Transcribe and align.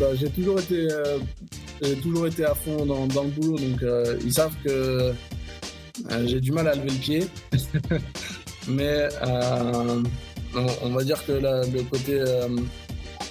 bah, 0.00 0.06
j'ai 0.14 0.30
toujours 0.30 0.58
été, 0.58 0.88
toujours 2.02 2.26
été 2.26 2.44
à 2.44 2.54
fond 2.54 2.86
dans, 2.86 3.06
dans 3.06 3.24
le 3.24 3.28
boulot, 3.30 3.58
donc 3.58 3.84
ils 4.24 4.32
savent 4.32 4.54
que 4.64 5.12
j'ai 6.24 6.40
du 6.40 6.52
mal 6.52 6.66
à 6.68 6.74
lever 6.74 6.88
le 6.88 6.98
pied. 6.98 7.26
Mais 8.68 9.08
on, 10.82 10.90
va 10.90 11.04
dire 11.04 11.24
que 11.26 11.32
le 11.32 11.82
côté 11.84 12.24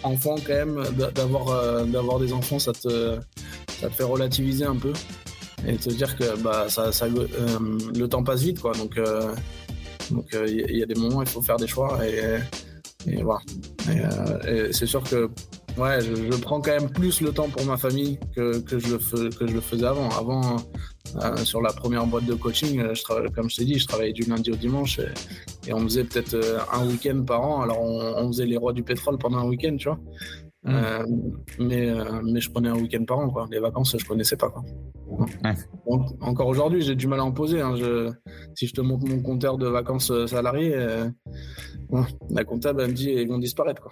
enfant, 0.04 0.36
quand 0.46 0.54
même, 0.54 0.84
d'avoir 1.16 1.86
d'avoir 1.86 2.20
des 2.20 2.32
enfants, 2.34 2.60
ça 2.60 2.72
te, 2.72 3.18
ça 3.80 3.90
te 3.90 3.94
fait 3.94 4.04
relativiser 4.04 4.66
un 4.66 4.76
peu 4.76 4.94
et 5.68 5.76
te 5.76 5.90
dire 5.90 6.16
que 6.18 6.38
bah, 6.42 6.68
ça, 6.70 6.92
ça 6.92 7.08
le 7.08 8.08
temps 8.08 8.24
passe 8.24 8.42
vite, 8.44 8.60
quoi. 8.60 8.74
Donc, 8.74 9.00
donc 10.12 10.28
il 10.48 10.78
y, 10.78 10.84
a 10.84 10.86
des 10.86 10.96
moments, 10.96 11.22
il 11.22 11.28
faut 11.28 11.42
faire 11.42 11.58
des 11.58 11.68
choix 11.68 12.00
et, 12.06 12.40
et 13.08 13.22
voilà. 13.24 13.42
Et, 14.48 14.72
c'est 14.74 14.86
sûr 14.86 15.04
que 15.04 15.30
ouais, 15.78 16.02
je, 16.02 16.42
prends 16.42 16.62
quand 16.62 16.72
même 16.72 16.90
plus 16.90 17.22
le 17.22 17.32
temps 17.32 17.50
pour 17.50 17.66
ma 17.66 17.78
famille 17.78 18.20
que, 18.36 18.60
que, 18.60 18.80
je, 18.80 18.96
le 18.96 19.30
que 19.30 19.48
je 19.48 19.54
le 19.54 19.62
faisais 19.62 19.86
avant. 19.86 20.10
Avant, 20.10 20.58
euh, 21.16 21.38
sur 21.38 21.62
la 21.62 21.72
première 21.72 22.06
boîte 22.06 22.26
de 22.26 22.34
coaching, 22.34 22.80
euh, 22.80 22.94
je 22.94 23.04
comme 23.30 23.50
je 23.50 23.58
t'ai 23.58 23.66
dit, 23.66 23.80
je 23.80 23.88
travaillais 23.88 24.14
du 24.14 24.24
lundi 24.24 24.52
au 24.52 24.56
dimanche 24.56 25.00
et, 25.68 25.74
on 25.74 25.82
faisait 25.82 26.04
peut-être 26.04 26.34
euh, 26.34 26.60
un 26.74 26.88
week-end 26.88 27.24
par 27.26 27.42
an. 27.42 27.62
Alors 27.62 27.82
on, 27.82 28.28
faisait 28.28 28.46
les 28.46 28.58
rois 28.58 28.74
du 28.74 28.84
pétrole 28.84 29.18
pendant 29.18 29.38
un 29.38 29.48
week-end, 29.48 29.76
tu 29.78 29.88
vois. 29.88 30.00
Mmh. 30.62 31.06
mais, 31.60 31.90
mais 32.26 32.42
je 32.42 32.52
prenais 32.52 32.68
un 32.68 32.76
week-end 32.76 33.06
par 33.06 33.20
an, 33.20 33.30
quoi. 33.30 33.48
Les 33.50 33.60
vacances, 33.60 33.96
je 33.98 34.06
connaissais 34.06 34.36
pas, 34.36 34.50
quoi. 34.50 34.62
encore 36.20 36.48
aujourd'hui, 36.48 36.82
j'ai 36.82 36.96
du 36.96 37.08
mal 37.08 37.22
à 37.22 37.24
en 37.24 37.32
poser. 37.32 37.62
Hein. 37.62 37.76
Je, 37.78 38.12
si 38.56 38.68
je 38.68 38.74
te 38.74 38.82
montre 38.82 39.08
mon 39.08 39.22
compteur 39.22 39.58
de 39.58 39.68
vacances 39.68 40.12
salariées, 40.28 40.76
la 42.30 42.44
comptable, 42.44 42.82
elle 42.82 42.90
me 42.90 42.94
dit, 42.94 43.10
ils 43.10 43.28
vont 43.30 43.38
disparaître, 43.38 43.82
quoi. 43.82 43.92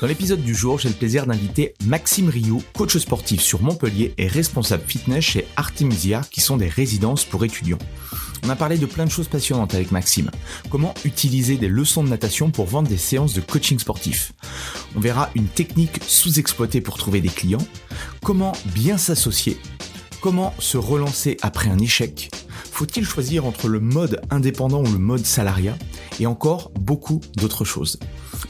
Dans 0.00 0.06
l'épisode 0.06 0.40
du 0.40 0.54
jour, 0.54 0.78
j'ai 0.78 0.88
le 0.88 0.94
plaisir 0.94 1.26
d'inviter 1.26 1.74
Maxime 1.84 2.30
Rioux, 2.30 2.62
coach 2.74 2.96
sportif 2.96 3.42
sur 3.42 3.60
Montpellier 3.60 4.14
et 4.16 4.28
responsable 4.28 4.82
fitness 4.86 5.22
chez 5.22 5.46
Artemisia, 5.56 6.22
qui 6.30 6.40
sont 6.40 6.56
des 6.56 6.68
résidences 6.68 7.26
pour 7.26 7.44
étudiants. 7.44 7.76
On 8.42 8.48
a 8.48 8.56
parlé 8.56 8.78
de 8.78 8.86
plein 8.86 9.04
de 9.04 9.10
choses 9.10 9.28
passionnantes 9.28 9.74
avec 9.74 9.92
Maxime. 9.92 10.30
Comment 10.70 10.94
utiliser 11.04 11.58
des 11.58 11.68
leçons 11.68 12.02
de 12.02 12.08
natation 12.08 12.50
pour 12.50 12.64
vendre 12.64 12.88
des 12.88 12.96
séances 12.96 13.34
de 13.34 13.42
coaching 13.42 13.78
sportif? 13.78 14.32
On 14.96 15.00
verra 15.00 15.28
une 15.34 15.48
technique 15.48 16.00
sous-exploitée 16.06 16.80
pour 16.80 16.96
trouver 16.96 17.20
des 17.20 17.28
clients. 17.28 17.66
Comment 18.22 18.52
bien 18.74 18.96
s'associer? 18.96 19.58
Comment 20.22 20.54
se 20.58 20.78
relancer 20.78 21.36
après 21.42 21.68
un 21.68 21.78
échec? 21.78 22.30
Faut-il 22.80 23.04
choisir 23.04 23.44
entre 23.44 23.68
le 23.68 23.78
mode 23.78 24.22
indépendant 24.30 24.80
ou 24.80 24.90
le 24.90 24.98
mode 24.98 25.26
salariat? 25.26 25.76
Et 26.18 26.26
encore 26.26 26.72
beaucoup 26.80 27.20
d'autres 27.36 27.66
choses. 27.66 28.00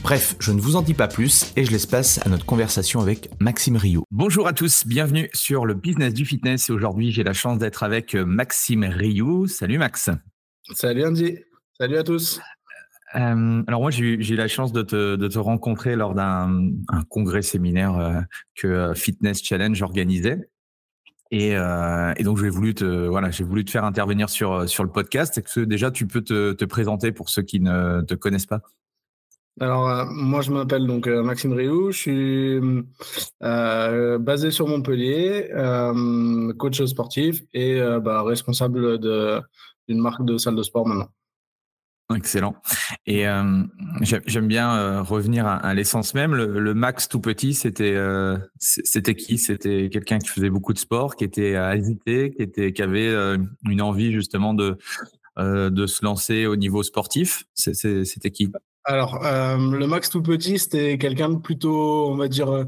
Bref, 0.03 0.37
je 0.39 0.53
ne 0.53 0.61
vous 0.61 0.77
en 0.77 0.81
dis 0.81 0.93
pas 0.93 1.09
plus 1.09 1.51
et 1.57 1.65
je 1.65 1.71
laisse 1.71 1.85
place 1.85 2.25
à 2.25 2.29
notre 2.29 2.45
conversation 2.45 3.01
avec 3.01 3.29
Maxime 3.41 3.75
Rio. 3.75 4.05
Bonjour 4.09 4.47
à 4.47 4.53
tous, 4.53 4.87
bienvenue 4.87 5.29
sur 5.33 5.65
le 5.65 5.73
business 5.73 6.13
du 6.13 6.23
fitness 6.23 6.69
et 6.69 6.71
aujourd'hui 6.71 7.11
j'ai 7.11 7.25
la 7.25 7.33
chance 7.33 7.57
d'être 7.57 7.83
avec 7.83 8.15
Maxime 8.15 8.85
Rio. 8.85 9.47
Salut 9.47 9.77
Max. 9.77 10.09
Salut 10.75 11.05
Andy, 11.05 11.37
salut 11.77 11.97
à 11.97 12.03
tous. 12.03 12.39
Euh, 13.15 13.63
alors 13.67 13.81
moi 13.81 13.91
j'ai 13.91 14.05
eu 14.05 14.35
la 14.37 14.47
chance 14.47 14.71
de 14.71 14.81
te, 14.81 15.39
rencontrer 15.39 15.97
lors 15.97 16.15
d'un 16.15 16.69
congrès 17.09 17.41
séminaire 17.41 17.97
euh, 17.97 18.21
que 18.55 18.67
euh, 18.67 18.93
Fitness 18.93 19.43
Challenge 19.43 19.81
organisait 19.81 20.39
et, 21.31 21.55
euh, 21.55 22.13
et, 22.17 22.23
donc, 22.23 22.37
j'ai 22.37 22.49
voulu 22.49 22.75
te, 22.75 23.07
voilà, 23.07 23.31
j'ai 23.31 23.43
voulu 23.43 23.63
te 23.63 23.71
faire 23.71 23.85
intervenir 23.85 24.29
sur 24.29 24.67
sur 24.69 24.83
le 24.83 24.89
podcast. 24.91 25.37
Est-ce 25.37 25.55
que 25.55 25.61
déjà 25.61 25.89
tu 25.89 26.05
peux 26.05 26.21
te, 26.21 26.51
te, 26.51 26.65
présenter 26.65 27.11
pour 27.11 27.29
ceux 27.29 27.41
qui 27.41 27.59
ne 27.59 28.01
te 28.01 28.15
connaissent 28.15 28.45
pas? 28.45 28.61
Alors, 29.59 29.89
euh, 29.89 30.05
moi, 30.09 30.41
je 30.41 30.51
m'appelle 30.51 30.87
donc 30.87 31.07
euh, 31.07 31.23
Maxime 31.23 31.53
Rioux. 31.53 31.91
Je 31.91 31.97
suis 31.97 32.59
euh, 33.43 34.17
basé 34.17 34.49
sur 34.51 34.67
Montpellier, 34.67 35.49
coach 36.57 36.83
sportif 36.85 37.43
et 37.53 37.79
bah, 38.01 38.23
responsable 38.23 38.99
d'une 38.99 40.01
marque 40.01 40.25
de 40.25 40.37
salle 40.37 40.55
de 40.55 40.63
sport 40.63 40.87
maintenant. 40.87 41.09
Excellent. 42.15 42.55
Et 43.05 43.27
euh, 43.27 43.63
j'aime 44.01 44.47
bien 44.47 44.75
euh, 44.75 45.01
revenir 45.01 45.45
à, 45.45 45.73
l'essence 45.73 46.13
même. 46.13 46.35
Le, 46.35 46.73
Max 46.73 47.07
tout 47.07 47.19
petit, 47.19 47.53
c'était 47.53 47.95
euh, 47.95 48.37
c'était 48.57 49.15
qui? 49.15 49.37
C'était 49.37 49.89
quelqu'un 49.89 50.19
qui 50.19 50.29
faisait 50.29 50.49
beaucoup 50.49 50.73
de 50.73 50.79
sport, 50.79 51.15
qui 51.15 51.23
était 51.23 51.53
hésité, 51.75 52.31
qui 52.31 52.73
qui 52.73 52.81
avait 52.81 53.13
une 53.65 53.81
envie 53.81 54.11
justement 54.11 54.53
de 54.53 54.77
de 55.37 55.85
se 55.87 56.05
lancer 56.05 56.45
au 56.45 56.55
niveau 56.55 56.83
sportif. 56.83 57.43
C'était 57.53 58.31
qui? 58.31 58.51
Alors, 58.83 59.19
le 59.21 59.85
Max 59.85 60.09
tout 60.09 60.23
petit, 60.23 60.57
c'était 60.57 60.97
quelqu'un 60.97 61.29
de 61.29 61.37
plutôt, 61.37 62.09
on 62.09 62.15
va 62.15 62.27
dire, 62.27 62.65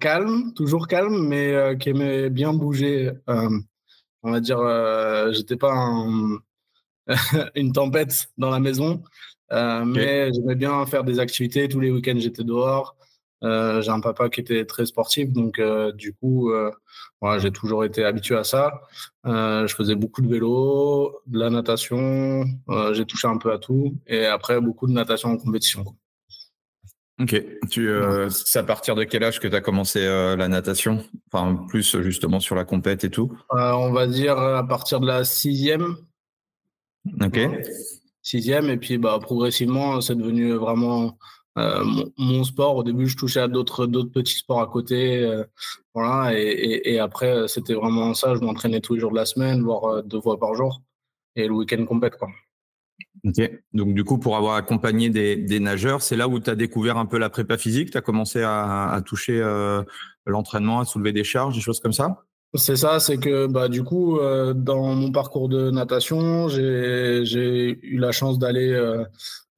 calme, 0.00 0.52
toujours 0.54 0.88
calme, 0.88 1.26
mais 1.28 1.76
qui 1.78 1.90
aimait 1.90 2.30
bien 2.30 2.52
bouger. 2.52 3.12
on 3.28 4.30
va 4.30 4.40
dire, 4.40 4.60
j'étais 5.32 5.56
pas 5.56 5.72
un, 5.72 6.38
une 7.54 7.72
tempête 7.72 8.28
dans 8.38 8.50
la 8.50 8.60
maison. 8.60 9.02
Euh, 9.52 9.84
mais 9.84 10.32
j'aimais 10.32 10.54
bien 10.54 10.84
faire 10.86 11.04
des 11.04 11.18
activités. 11.18 11.68
Tous 11.68 11.80
les 11.80 11.90
week-ends, 11.90 12.18
j'étais 12.18 12.44
dehors. 12.44 12.96
Euh, 13.44 13.82
j'ai 13.82 13.90
un 13.90 14.00
papa 14.00 14.28
qui 14.30 14.40
était 14.40 14.64
très 14.64 14.86
sportif, 14.86 15.30
donc 15.30 15.58
euh, 15.58 15.92
du 15.92 16.14
coup, 16.14 16.50
voilà, 17.20 17.38
j'ai 17.38 17.50
toujours 17.50 17.84
été 17.84 18.04
habitué 18.04 18.36
à 18.36 18.44
ça. 18.44 18.80
je 19.24 19.72
faisais 19.76 19.94
beaucoup 19.94 20.22
de 20.22 20.28
vélo, 20.28 21.20
de 21.26 21.38
la 21.38 21.50
natation, 21.50 22.44
j'ai 22.92 23.04
touché 23.04 23.28
un 23.28 23.36
peu 23.36 23.52
à 23.52 23.58
tout, 23.58 23.94
et 24.06 24.26
après 24.26 24.60
beaucoup 24.60 24.86
de 24.86 24.92
natation 24.92 25.30
en 25.30 25.36
compétition. 25.36 25.84
Ok, 27.18 27.42
tu, 27.70 27.90
c'est 28.30 28.58
à 28.58 28.62
partir 28.62 28.94
de 28.94 29.04
quel 29.04 29.24
âge 29.24 29.40
que 29.40 29.48
tu 29.48 29.54
as 29.54 29.60
commencé 29.60 30.00
la 30.04 30.48
natation? 30.48 31.04
Enfin, 31.30 31.66
plus 31.68 32.00
justement 32.00 32.40
sur 32.40 32.54
la 32.54 32.64
compète 32.64 33.04
et 33.04 33.10
tout? 33.10 33.36
On 33.50 33.92
va 33.92 34.06
dire 34.06 34.38
à 34.38 34.66
partir 34.66 34.98
de 35.00 35.06
la 35.06 35.24
sixième, 35.24 35.96
Ok. 37.20 37.38
Sixième, 38.22 38.70
et 38.70 38.76
puis 38.76 38.98
bah, 38.98 39.18
progressivement, 39.20 40.00
c'est 40.00 40.16
devenu 40.16 40.52
vraiment 40.54 41.16
euh, 41.58 41.84
mon, 42.18 42.44
sport. 42.44 42.76
Au 42.76 42.82
début, 42.82 43.06
je 43.06 43.16
touchais 43.16 43.40
à 43.40 43.48
d'autres 43.48 43.86
petits 43.86 44.34
sports 44.34 44.60
à 44.60 44.66
côté. 44.66 45.22
Euh, 45.22 45.44
voilà, 45.94 46.38
et, 46.38 46.98
après, 46.98 47.48
c'était 47.48 47.74
vraiment 47.74 48.12
ça. 48.14 48.34
Je 48.34 48.40
m'entraînais 48.40 48.80
tous 48.80 48.94
les 48.94 49.00
jours 49.00 49.10
de 49.10 49.16
la 49.16 49.24
semaine, 49.24 49.62
voire 49.62 49.84
euh, 49.84 50.02
deux 50.02 50.20
fois 50.20 50.38
par 50.38 50.54
jour, 50.54 50.82
et 51.34 51.46
le 51.46 51.54
week-end 51.54 51.84
complète. 51.86 52.16
Quoi. 52.16 52.28
Ok. 53.24 53.50
Donc, 53.72 53.94
du 53.94 54.04
coup, 54.04 54.18
pour 54.18 54.36
avoir 54.36 54.56
accompagné 54.56 55.08
des, 55.08 55.60
nageurs, 55.60 56.02
c'est 56.02 56.16
là 56.16 56.28
où 56.28 56.38
tu 56.40 56.50
as 56.50 56.56
découvert 56.56 56.98
un 56.98 57.06
peu 57.06 57.18
la 57.18 57.30
prépa 57.30 57.56
physique? 57.56 57.90
Tu 57.90 57.98
as 57.98 58.02
commencé 58.02 58.42
à, 58.42 59.00
toucher 59.06 59.40
l'entraînement, 60.26 60.80
à 60.80 60.84
soulever 60.84 61.12
des 61.12 61.24
charges, 61.24 61.54
des 61.54 61.62
choses 61.62 61.80
comme 61.80 61.92
ça? 61.92 62.24
C'est 62.56 62.76
ça, 62.76 63.00
c'est 63.00 63.18
que 63.18 63.46
bah, 63.46 63.68
du 63.68 63.82
coup, 63.82 64.18
euh, 64.18 64.52
dans 64.54 64.94
mon 64.94 65.10
parcours 65.10 65.48
de 65.48 65.70
natation, 65.70 66.48
j'ai 66.48 67.78
eu 67.82 67.98
la 67.98 68.12
chance 68.12 68.38
d'aller 68.38 68.70
euh, 68.70 69.04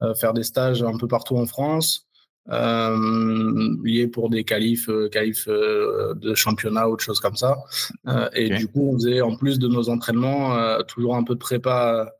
euh, 0.01 0.13
faire 0.15 0.33
des 0.33 0.43
stages 0.43 0.83
un 0.83 0.97
peu 0.97 1.07
partout 1.07 1.37
en 1.37 1.45
France, 1.45 2.07
liés 2.47 4.07
pour 4.07 4.29
des 4.29 4.43
qualifs, 4.43 4.89
qualifs 5.11 5.47
de 5.47 6.33
championnat 6.33 6.89
ou 6.89 6.95
de 6.95 7.01
choses 7.01 7.19
comme 7.19 7.35
ça. 7.35 7.57
et 8.33 8.49
du 8.49 8.67
coup, 8.67 8.89
on 8.89 8.93
faisait 8.93 9.21
en 9.21 9.35
plus 9.35 9.59
de 9.59 9.67
nos 9.67 9.89
entraînements 9.89 10.81
toujours 10.87 11.15
un 11.15 11.23
peu 11.23 11.35
de 11.35 11.39
prépa, 11.39 12.11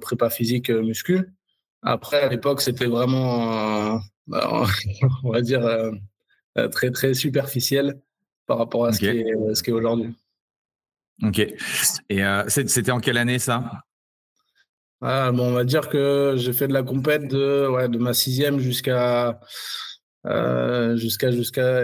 prépa 0.00 0.30
physique 0.30 0.70
muscu. 0.70 1.32
Après, 1.82 2.20
à 2.20 2.28
l'époque, 2.28 2.60
c'était 2.60 2.86
vraiment, 2.86 4.00
on 5.24 5.30
va 5.32 5.40
dire 5.42 5.68
très, 6.70 6.92
très 6.92 7.14
superficielle 7.14 8.00
par 8.46 8.58
rapport 8.58 8.86
à 8.86 8.92
ce 8.92 8.98
qui 9.00 9.06
est, 9.06 9.54
ce 9.54 9.62
qui 9.62 9.70
est 9.70 9.74
aujourd'hui. 9.74 10.14
Ok. 11.22 11.38
Et 12.08 12.22
c'était 12.48 12.90
en 12.90 13.00
quelle 13.00 13.18
année 13.18 13.38
ça? 13.38 13.82
Ah, 15.00 15.30
bon, 15.32 15.48
On 15.48 15.52
va 15.52 15.64
dire 15.64 15.88
que 15.88 16.34
j'ai 16.36 16.52
fait 16.52 16.68
de 16.68 16.72
la 16.72 16.82
compète 16.82 17.28
de, 17.28 17.68
ouais, 17.68 17.88
de 17.88 17.98
ma 17.98 18.14
sixième 18.14 18.58
jusqu'à 18.58 19.40
jusqu'à 20.94 21.30
jusqu'à 21.30 21.82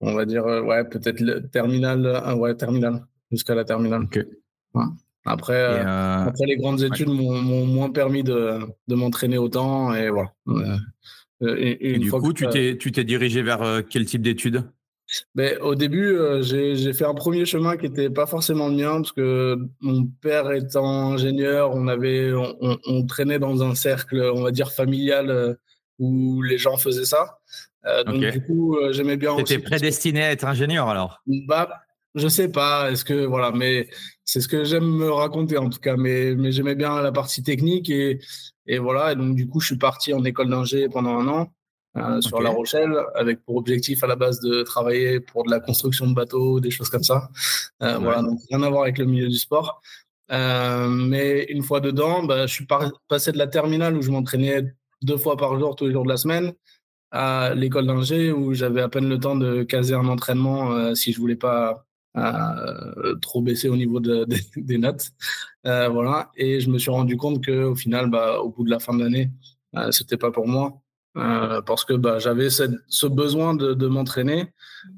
on 0.00 0.14
va 0.14 0.24
dire 0.26 0.44
ouais 0.44 0.84
peut-être 0.84 1.20
le 1.20 1.48
terminal 1.48 2.34
ouais 2.36 2.54
terminal 2.56 3.04
jusqu'à 3.30 3.54
la 3.54 3.64
terminale. 3.64 4.04
Ok. 4.04 4.24
Après, 5.26 5.54
euh, 5.54 6.26
après, 6.26 6.46
les 6.46 6.56
grandes 6.56 6.82
études 6.82 7.08
m'ont 7.08 7.66
moins 7.66 7.90
permis 7.90 8.22
de, 8.22 8.58
de 8.88 8.94
m'entraîner 8.94 9.38
autant. 9.38 9.94
Et 9.94 10.10
voilà. 10.10 10.32
Euh, 11.42 11.56
et, 11.58 11.98
du 11.98 12.10
coup, 12.10 12.32
tu 12.32 12.46
t'es, 12.48 12.76
tu 12.76 12.92
t'es 12.92 13.04
dirigé 13.04 13.42
vers 13.42 13.62
euh, 13.62 13.80
quel 13.82 14.04
type 14.04 14.22
d'études? 14.22 14.64
Ben, 15.34 15.58
Au 15.60 15.74
début, 15.74 16.16
j'ai, 16.42 16.92
fait 16.92 17.04
un 17.04 17.14
premier 17.14 17.44
chemin 17.44 17.76
qui 17.76 17.88
n'était 17.88 18.10
pas 18.10 18.26
forcément 18.26 18.68
le 18.68 18.74
mien, 18.74 18.96
parce 18.96 19.12
que 19.12 19.58
mon 19.80 20.06
père 20.06 20.50
étant 20.52 21.12
ingénieur, 21.12 21.72
on, 21.74 21.88
avait, 21.88 22.32
on, 22.34 23.06
traînait 23.06 23.38
dans 23.38 23.62
un 23.62 23.74
cercle, 23.74 24.20
on 24.34 24.42
va 24.42 24.50
dire, 24.50 24.72
familial 24.72 25.56
où 25.98 26.42
les 26.42 26.58
gens 26.58 26.76
faisaient 26.76 27.04
ça. 27.04 27.38
donc, 28.06 28.20
du 28.20 28.42
coup, 28.42 28.76
j'aimais 28.90 29.16
bien. 29.16 29.36
Tu 29.36 29.42
étais 29.42 29.58
prédestiné 29.58 30.22
à 30.22 30.32
être 30.32 30.44
ingénieur 30.44 30.88
alors? 30.88 31.22
Bah, 31.26 31.68
je 32.14 32.28
sais 32.28 32.48
pas, 32.48 32.90
est-ce 32.90 33.04
que 33.04 33.24
voilà, 33.24 33.50
mais 33.50 33.88
c'est 34.24 34.40
ce 34.40 34.48
que 34.48 34.64
j'aime 34.64 34.84
me 34.84 35.10
raconter 35.10 35.58
en 35.58 35.68
tout 35.68 35.80
cas. 35.80 35.96
Mais, 35.96 36.34
mais 36.36 36.52
j'aimais 36.52 36.76
bien 36.76 37.00
la 37.02 37.12
partie 37.12 37.42
technique 37.42 37.90
et, 37.90 38.20
et 38.66 38.78
voilà. 38.78 39.12
Et 39.12 39.16
donc 39.16 39.34
du 39.34 39.48
coup, 39.48 39.60
je 39.60 39.66
suis 39.66 39.78
parti 39.78 40.14
en 40.14 40.24
école 40.24 40.48
d'ingé 40.48 40.88
pendant 40.88 41.18
un 41.18 41.28
an 41.28 41.52
euh, 41.96 42.20
sur 42.20 42.40
La 42.40 42.50
Rochelle, 42.50 42.94
avec 43.14 43.44
pour 43.44 43.56
objectif 43.56 44.02
à 44.02 44.06
la 44.06 44.16
base 44.16 44.40
de 44.40 44.62
travailler 44.62 45.20
pour 45.20 45.44
de 45.44 45.50
la 45.50 45.60
construction 45.60 46.06
de 46.06 46.14
bateaux, 46.14 46.60
des 46.60 46.70
choses 46.70 46.88
comme 46.88 47.02
ça. 47.02 47.28
Euh, 47.82 47.98
voilà, 47.98 48.22
donc 48.22 48.40
rien 48.50 48.62
à 48.62 48.70
voir 48.70 48.82
avec 48.82 48.98
le 48.98 49.04
milieu 49.04 49.28
du 49.28 49.38
sport. 49.38 49.80
Euh, 50.32 50.88
mais 50.88 51.44
une 51.50 51.62
fois 51.62 51.80
dedans, 51.80 52.24
bah, 52.24 52.46
je 52.46 52.52
suis 52.52 52.66
passé 53.08 53.32
de 53.32 53.38
la 53.38 53.46
terminale 53.46 53.96
où 53.96 54.02
je 54.02 54.10
m'entraînais 54.10 54.74
deux 55.02 55.18
fois 55.18 55.36
par 55.36 55.58
jour, 55.58 55.76
tous 55.76 55.86
les 55.86 55.92
jours 55.92 56.04
de 56.04 56.08
la 56.08 56.16
semaine, 56.16 56.52
à 57.10 57.54
l'école 57.54 57.86
d'ingé 57.86 58.32
où 58.32 58.54
j'avais 58.54 58.80
à 58.80 58.88
peine 58.88 59.08
le 59.08 59.18
temps 59.18 59.36
de 59.36 59.62
caser 59.62 59.94
un 59.94 60.08
entraînement 60.08 60.94
si 60.94 61.12
je 61.12 61.20
voulais 61.20 61.36
pas 61.36 61.84
euh, 62.16 63.16
trop 63.16 63.42
baissé 63.42 63.68
au 63.68 63.76
niveau 63.76 64.00
de, 64.00 64.24
des 64.56 64.78
notes. 64.78 65.10
Euh, 65.66 65.88
voilà. 65.88 66.30
Et 66.36 66.60
je 66.60 66.70
me 66.70 66.78
suis 66.78 66.90
rendu 66.90 67.16
compte 67.16 67.44
qu'au 67.44 67.74
final, 67.74 68.10
bah, 68.10 68.40
au 68.40 68.50
bout 68.50 68.64
de 68.64 68.70
la 68.70 68.78
fin 68.78 68.94
de 68.94 69.02
l'année, 69.02 69.30
euh, 69.76 69.90
c'était 69.90 70.16
pas 70.16 70.30
pour 70.30 70.46
moi. 70.46 70.80
Euh, 71.16 71.62
parce 71.62 71.84
que 71.84 71.92
bah, 71.94 72.18
j'avais 72.18 72.48
ce 72.50 73.06
besoin 73.06 73.54
de, 73.54 73.72
de 73.72 73.86
m'entraîner 73.86 74.52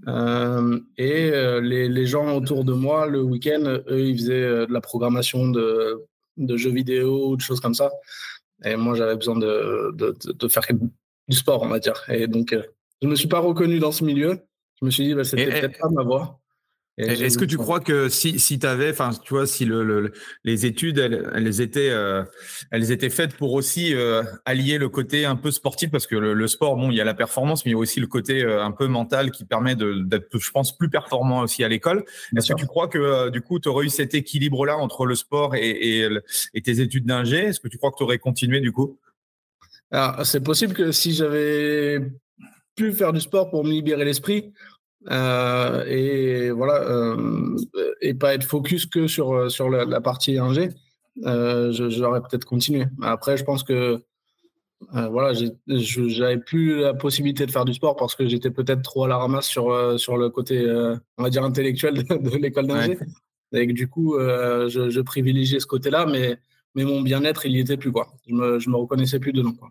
euh, 0.08 0.80
et 0.96 1.30
les, 1.60 1.90
les, 1.90 2.06
gens 2.06 2.34
autour 2.34 2.64
de 2.64 2.72
moi 2.72 3.06
le 3.06 3.20
week-end, 3.20 3.82
eux, 3.88 4.00
ils 4.00 4.16
faisaient 4.16 4.66
de 4.66 4.72
la 4.72 4.80
programmation 4.80 5.50
de, 5.50 6.06
de 6.38 6.56
jeux 6.56 6.70
vidéo 6.70 7.28
ou 7.28 7.36
de 7.36 7.42
choses 7.42 7.60
comme 7.60 7.74
ça. 7.74 7.90
Et 8.64 8.76
moi, 8.76 8.94
j'avais 8.94 9.16
besoin 9.16 9.36
de, 9.38 9.92
de, 9.94 10.16
de, 10.32 10.48
faire 10.48 10.64
du 11.28 11.36
sport, 11.36 11.62
on 11.62 11.68
va 11.68 11.80
dire. 11.80 12.02
Et 12.08 12.26
donc, 12.26 12.56
je 13.02 13.08
me 13.08 13.14
suis 13.14 13.28
pas 13.28 13.40
reconnu 13.40 13.78
dans 13.78 13.92
ce 13.92 14.02
milieu. 14.02 14.38
Je 14.80 14.86
me 14.86 14.90
suis 14.90 15.04
dit, 15.04 15.14
bah, 15.14 15.24
c'était 15.24 15.46
peut-être 15.46 15.78
pas 15.78 15.90
ma 15.90 16.02
voie. 16.02 16.40
Est-ce 16.98 17.36
que 17.36 17.44
tu 17.44 17.58
crois 17.58 17.80
que 17.80 18.08
si, 18.08 18.38
si 18.38 18.58
tu 18.58 18.66
avais, 18.66 18.90
enfin, 18.90 19.10
tu 19.22 19.34
vois, 19.34 19.46
si 19.46 19.66
le, 19.66 20.12
les 20.44 20.64
études, 20.64 20.98
elles, 20.98 21.30
elles 21.34 21.60
étaient, 21.60 21.90
euh, 21.90 22.24
elles 22.70 22.90
étaient 22.90 23.10
faites 23.10 23.36
pour 23.36 23.52
aussi 23.52 23.94
euh, 23.94 24.22
allier 24.46 24.78
le 24.78 24.88
côté 24.88 25.26
un 25.26 25.36
peu 25.36 25.50
sportif, 25.50 25.90
parce 25.90 26.06
que 26.06 26.16
le, 26.16 26.46
sport, 26.46 26.76
bon, 26.76 26.90
il 26.90 26.96
y 26.96 27.00
a 27.00 27.04
la 27.04 27.12
performance, 27.12 27.66
mais 27.66 27.72
il 27.72 27.74
y 27.74 27.76
a 27.76 27.78
aussi 27.78 28.00
le 28.00 28.06
côté 28.06 28.42
euh, 28.42 28.64
un 28.64 28.70
peu 28.70 28.86
mental 28.86 29.30
qui 29.30 29.44
permet 29.44 29.76
d'être, 29.76 30.38
je 30.38 30.50
pense, 30.50 30.76
plus 30.76 30.88
performant 30.88 31.40
aussi 31.40 31.62
à 31.64 31.68
l'école. 31.68 32.04
Est-ce 32.34 32.54
que 32.54 32.58
tu 32.58 32.66
crois 32.66 32.88
que 32.88 33.28
du 33.28 33.42
coup, 33.42 33.60
tu 33.60 33.68
aurais 33.68 33.84
eu 33.84 33.90
cet 33.90 34.14
équilibre-là 34.14 34.78
entre 34.78 35.04
le 35.04 35.14
sport 35.14 35.54
et, 35.54 35.68
et, 35.68 36.08
et 36.54 36.62
tes 36.62 36.80
études 36.80 37.04
d'ingé? 37.04 37.44
Est-ce 37.44 37.60
que 37.60 37.68
tu 37.68 37.76
crois 37.76 37.90
que 37.90 37.98
tu 37.98 38.04
aurais 38.04 38.18
continué 38.18 38.60
du 38.60 38.72
coup? 38.72 38.98
Alors, 39.90 40.24
c'est 40.24 40.42
possible 40.42 40.72
que 40.72 40.92
si 40.92 41.12
j'avais 41.12 42.00
pu 42.74 42.92
faire 42.92 43.12
du 43.12 43.20
sport 43.20 43.50
pour 43.50 43.64
me 43.64 43.70
libérer 43.70 44.04
l'esprit, 44.04 44.52
euh, 45.10 45.84
et 45.86 46.50
voilà 46.50 46.82
euh, 46.82 47.56
et 48.00 48.14
pas 48.14 48.34
être 48.34 48.44
focus 48.44 48.86
que 48.86 49.06
sur 49.06 49.32
euh, 49.32 49.48
sur 49.48 49.70
la, 49.70 50.00
partie 50.00 50.38
ingé 50.38 50.70
j'aurais 51.22 52.20
peut-être 52.20 52.44
continué. 52.44 52.86
Après 53.02 53.36
je 53.36 53.44
pense 53.44 53.62
que 53.62 54.02
voilà 54.92 55.32
j'avais 55.66 56.38
plus 56.38 56.80
la 56.80 56.94
possibilité 56.94 57.46
de 57.46 57.50
faire 57.50 57.64
du 57.64 57.74
sport 57.74 57.96
parce 57.96 58.14
que 58.14 58.26
j'étais 58.26 58.50
peut-être 58.50 58.82
trop 58.82 59.04
à 59.04 59.08
la 59.08 59.16
ramasse 59.16 59.46
sur 59.46 59.98
sur 59.98 60.16
le 60.16 60.28
côté 60.28 60.66
on 61.18 61.22
va 61.22 61.30
dire 61.30 61.44
intellectuel 61.44 61.94
de, 62.04 62.36
l'école 62.36 62.66
d'ingé 62.66 62.98
et 63.52 63.66
du 63.66 63.88
coup 63.88 64.18
je, 64.18 64.90
je, 64.90 65.00
privilégiais 65.00 65.60
ce 65.60 65.66
côté 65.66 65.90
là 65.90 66.04
mais 66.04 66.38
mais 66.74 66.84
mon 66.84 67.00
bien-être 67.00 67.46
il 67.46 67.52
y 67.52 67.60
était 67.60 67.76
plus 67.78 67.92
quoi. 67.92 68.08
Je 68.28 68.34
me 68.34 68.58
je 68.58 68.68
me 68.68 68.76
reconnaissais 68.76 69.20
plus 69.20 69.32
dedans 69.32 69.52
quoi 69.52 69.70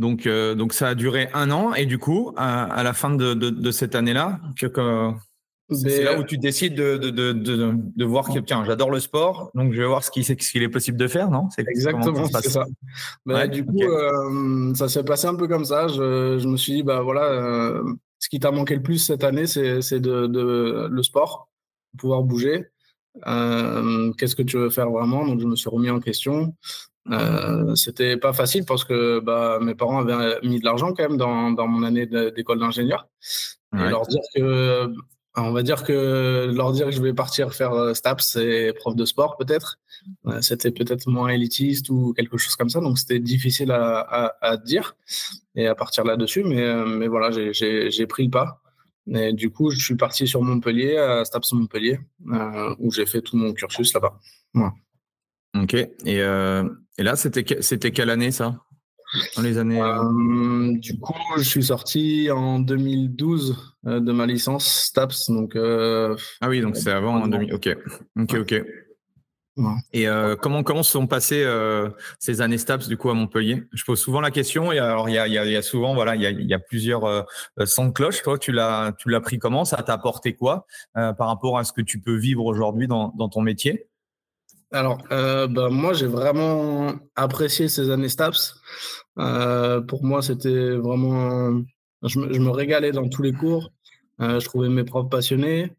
donc, 0.00 0.26
euh, 0.26 0.54
donc 0.54 0.72
ça 0.72 0.88
a 0.88 0.94
duré 0.94 1.28
un 1.34 1.50
an 1.50 1.74
et 1.74 1.84
du 1.84 1.98
coup, 1.98 2.32
à, 2.38 2.82
la 2.82 2.94
fin 2.94 3.10
de, 3.10 3.34
de, 3.34 3.70
cette 3.70 3.94
année-là, 3.94 4.40
c'est 5.70 6.02
là 6.02 6.18
où 6.18 6.24
tu 6.24 6.38
décides 6.38 6.74
de, 6.74 6.96
de, 6.96 7.10
de, 7.10 7.74
de 7.74 8.04
voir 8.06 8.32
que 8.32 8.38
tiens, 8.38 8.64
j'adore 8.64 8.90
le 8.90 8.98
sport, 8.98 9.50
donc 9.54 9.74
je 9.74 9.78
vais 9.78 9.86
voir 9.86 10.02
ce 10.02 10.10
qu'il 10.10 10.62
est 10.62 10.68
possible 10.70 10.96
de 10.96 11.06
faire, 11.06 11.30
non? 11.30 11.50
C'est 11.54 11.68
exactement 11.68 12.26
c'est 12.28 12.48
ça. 12.48 12.64
Bah, 13.26 13.46
du 13.46 13.62
coup, 13.62 13.82
euh, 13.82 14.74
ça 14.74 14.88
s'est 14.88 15.04
passé 15.04 15.26
un 15.26 15.34
peu 15.34 15.46
comme 15.46 15.66
ça. 15.66 15.86
Je, 15.88 16.38
je 16.38 16.48
me 16.48 16.56
suis 16.56 16.76
dit 16.76 16.82
bah 16.82 17.02
voilà, 17.02 17.24
euh, 17.24 17.84
ce 18.18 18.30
qui 18.30 18.40
t'a 18.40 18.52
manqué 18.52 18.76
le 18.76 18.82
plus 18.82 18.98
cette 18.98 19.22
année, 19.22 19.46
c'est 19.46 20.00
de, 20.00 20.26
de, 20.26 20.88
le 20.90 21.02
sport, 21.02 21.50
pouvoir 21.98 22.22
bouger. 22.22 22.64
Qu'est-ce 24.16 24.34
que 24.34 24.42
tu 24.42 24.56
veux 24.56 24.70
faire 24.70 24.90
vraiment? 24.90 25.26
Donc 25.26 25.40
je 25.40 25.46
me 25.46 25.56
suis 25.56 25.68
remis 25.68 25.90
en 25.90 26.00
question. 26.00 26.54
Euh, 27.10 27.74
c'était 27.74 28.16
pas 28.16 28.32
facile 28.32 28.64
parce 28.64 28.84
que 28.84 29.20
bah, 29.20 29.58
mes 29.60 29.74
parents 29.74 30.00
avaient 30.00 30.38
mis 30.42 30.60
de 30.60 30.64
l'argent 30.64 30.92
quand 30.92 31.08
même 31.08 31.16
dans, 31.16 31.50
dans 31.50 31.66
mon 31.66 31.82
année 31.82 32.06
d'école 32.06 32.58
d'ingénieur. 32.58 33.08
Et 33.74 33.88
leur 33.88 34.06
dire 34.06 34.20
que, 34.34 34.92
on 35.36 35.52
va 35.52 35.62
dire 35.62 35.84
que 35.84 36.50
leur 36.52 36.72
dire 36.72 36.86
que 36.86 36.92
je 36.92 37.00
vais 37.00 37.14
partir 37.14 37.54
faire 37.54 37.72
euh, 37.72 37.94
STAPS 37.94 38.36
et 38.36 38.72
prof 38.72 38.96
de 38.96 39.04
sport 39.04 39.36
peut-être, 39.36 39.78
euh, 40.26 40.40
c'était 40.40 40.72
peut-être 40.72 41.08
moins 41.08 41.28
élitiste 41.28 41.88
ou 41.88 42.12
quelque 42.14 42.36
chose 42.36 42.56
comme 42.56 42.68
ça. 42.68 42.80
Donc 42.80 42.98
c'était 42.98 43.20
difficile 43.20 43.70
à, 43.70 44.00
à, 44.00 44.32
à, 44.40 44.56
dire 44.56 44.96
et 45.54 45.66
à 45.66 45.74
partir 45.74 46.04
là-dessus. 46.04 46.42
Mais, 46.44 46.60
euh, 46.60 46.84
mais 46.84 47.08
voilà, 47.08 47.30
j'ai 47.30 48.06
pris 48.06 48.24
le 48.24 48.30
pas. 48.30 48.60
Et 49.12 49.32
du 49.32 49.50
coup, 49.50 49.70
je 49.70 49.78
suis 49.78 49.96
parti 49.96 50.26
sur 50.26 50.42
Montpellier, 50.42 50.96
à 50.96 51.24
STAPS 51.24 51.52
Montpellier, 51.52 51.98
euh, 52.32 52.74
où 52.78 52.92
j'ai 52.92 53.06
fait 53.06 53.22
tout 53.22 53.36
mon 53.36 53.52
cursus 53.52 53.92
là-bas. 53.94 54.18
Ok. 55.54 55.74
Et, 55.74 56.22
et 57.00 57.02
là, 57.02 57.16
c'était 57.16 57.62
c'était 57.62 57.92
quelle 57.92 58.10
année 58.10 58.30
ça? 58.30 58.60
Dans 59.34 59.42
les 59.42 59.56
années. 59.56 59.80
Euh, 59.80 60.04
euh... 60.04 60.76
du 60.76 60.98
coup, 61.00 61.14
je 61.38 61.42
suis 61.42 61.64
sorti 61.64 62.30
en 62.30 62.60
2012 62.60 63.74
euh, 63.86 64.00
de 64.00 64.12
ma 64.12 64.26
licence 64.26 64.84
STAPS. 64.84 65.30
Donc. 65.30 65.56
Euh, 65.56 66.14
ah 66.42 66.50
oui, 66.50 66.60
donc 66.60 66.76
c'est 66.76 66.90
avant 66.90 67.22
en 67.22 67.26
2000. 67.26 67.54
Ok. 67.54 67.74
Ok. 68.18 68.34
Ok. 68.34 68.62
Et 69.92 70.08
euh, 70.08 70.36
comment 70.36 70.62
comment 70.62 70.82
se 70.82 70.92
sont 70.92 71.06
passées 71.06 71.42
euh, 71.42 71.88
ces 72.18 72.42
années 72.42 72.58
STAPS 72.58 72.86
du 72.86 72.98
coup 72.98 73.08
à 73.08 73.14
Montpellier? 73.14 73.64
Je 73.72 73.84
pose 73.84 73.98
souvent 73.98 74.20
la 74.20 74.30
question. 74.30 74.70
Et 74.70 74.78
alors 74.78 75.08
il 75.08 75.14
y 75.14 75.18
a, 75.18 75.26
il 75.26 75.32
y 75.32 75.38
a, 75.38 75.44
il 75.46 75.52
y 75.52 75.56
a 75.56 75.62
souvent 75.62 75.94
voilà 75.94 76.16
il 76.16 76.22
y 76.22 76.26
a, 76.26 76.30
il 76.30 76.46
y 76.46 76.54
a 76.54 76.58
plusieurs 76.58 77.04
euh, 77.04 77.22
sons 77.64 77.86
de 77.86 77.92
cloche. 77.92 78.22
Toi 78.22 78.38
tu 78.38 78.52
l'as 78.52 78.92
tu 78.98 79.08
l'as 79.08 79.20
pris 79.20 79.38
comment? 79.38 79.64
Ça 79.64 79.82
t'a 79.82 79.94
apporté 79.94 80.34
quoi 80.34 80.66
par 80.94 81.28
rapport 81.28 81.58
à 81.58 81.64
ce 81.64 81.72
que 81.72 81.82
tu 81.82 82.00
peux 82.00 82.16
vivre 82.16 82.44
aujourd'hui 82.44 82.88
dans, 82.88 83.12
dans 83.18 83.28
ton 83.28 83.40
métier? 83.40 83.89
Alors, 84.72 85.02
euh, 85.10 85.48
bah, 85.48 85.68
moi, 85.68 85.92
j'ai 85.94 86.06
vraiment 86.06 86.94
apprécié 87.16 87.68
ces 87.68 87.90
années 87.90 88.08
STAPS. 88.08 88.54
Euh, 89.18 89.80
pour 89.80 90.04
moi, 90.04 90.22
c'était 90.22 90.76
vraiment. 90.76 91.62
Je 92.02 92.18
me, 92.18 92.32
je 92.32 92.40
me, 92.40 92.50
régalais 92.50 92.92
dans 92.92 93.08
tous 93.08 93.22
les 93.22 93.32
cours. 93.32 93.72
Euh, 94.20 94.38
je 94.38 94.44
trouvais 94.44 94.68
mes 94.68 94.84
profs 94.84 95.10
passionnés. 95.10 95.72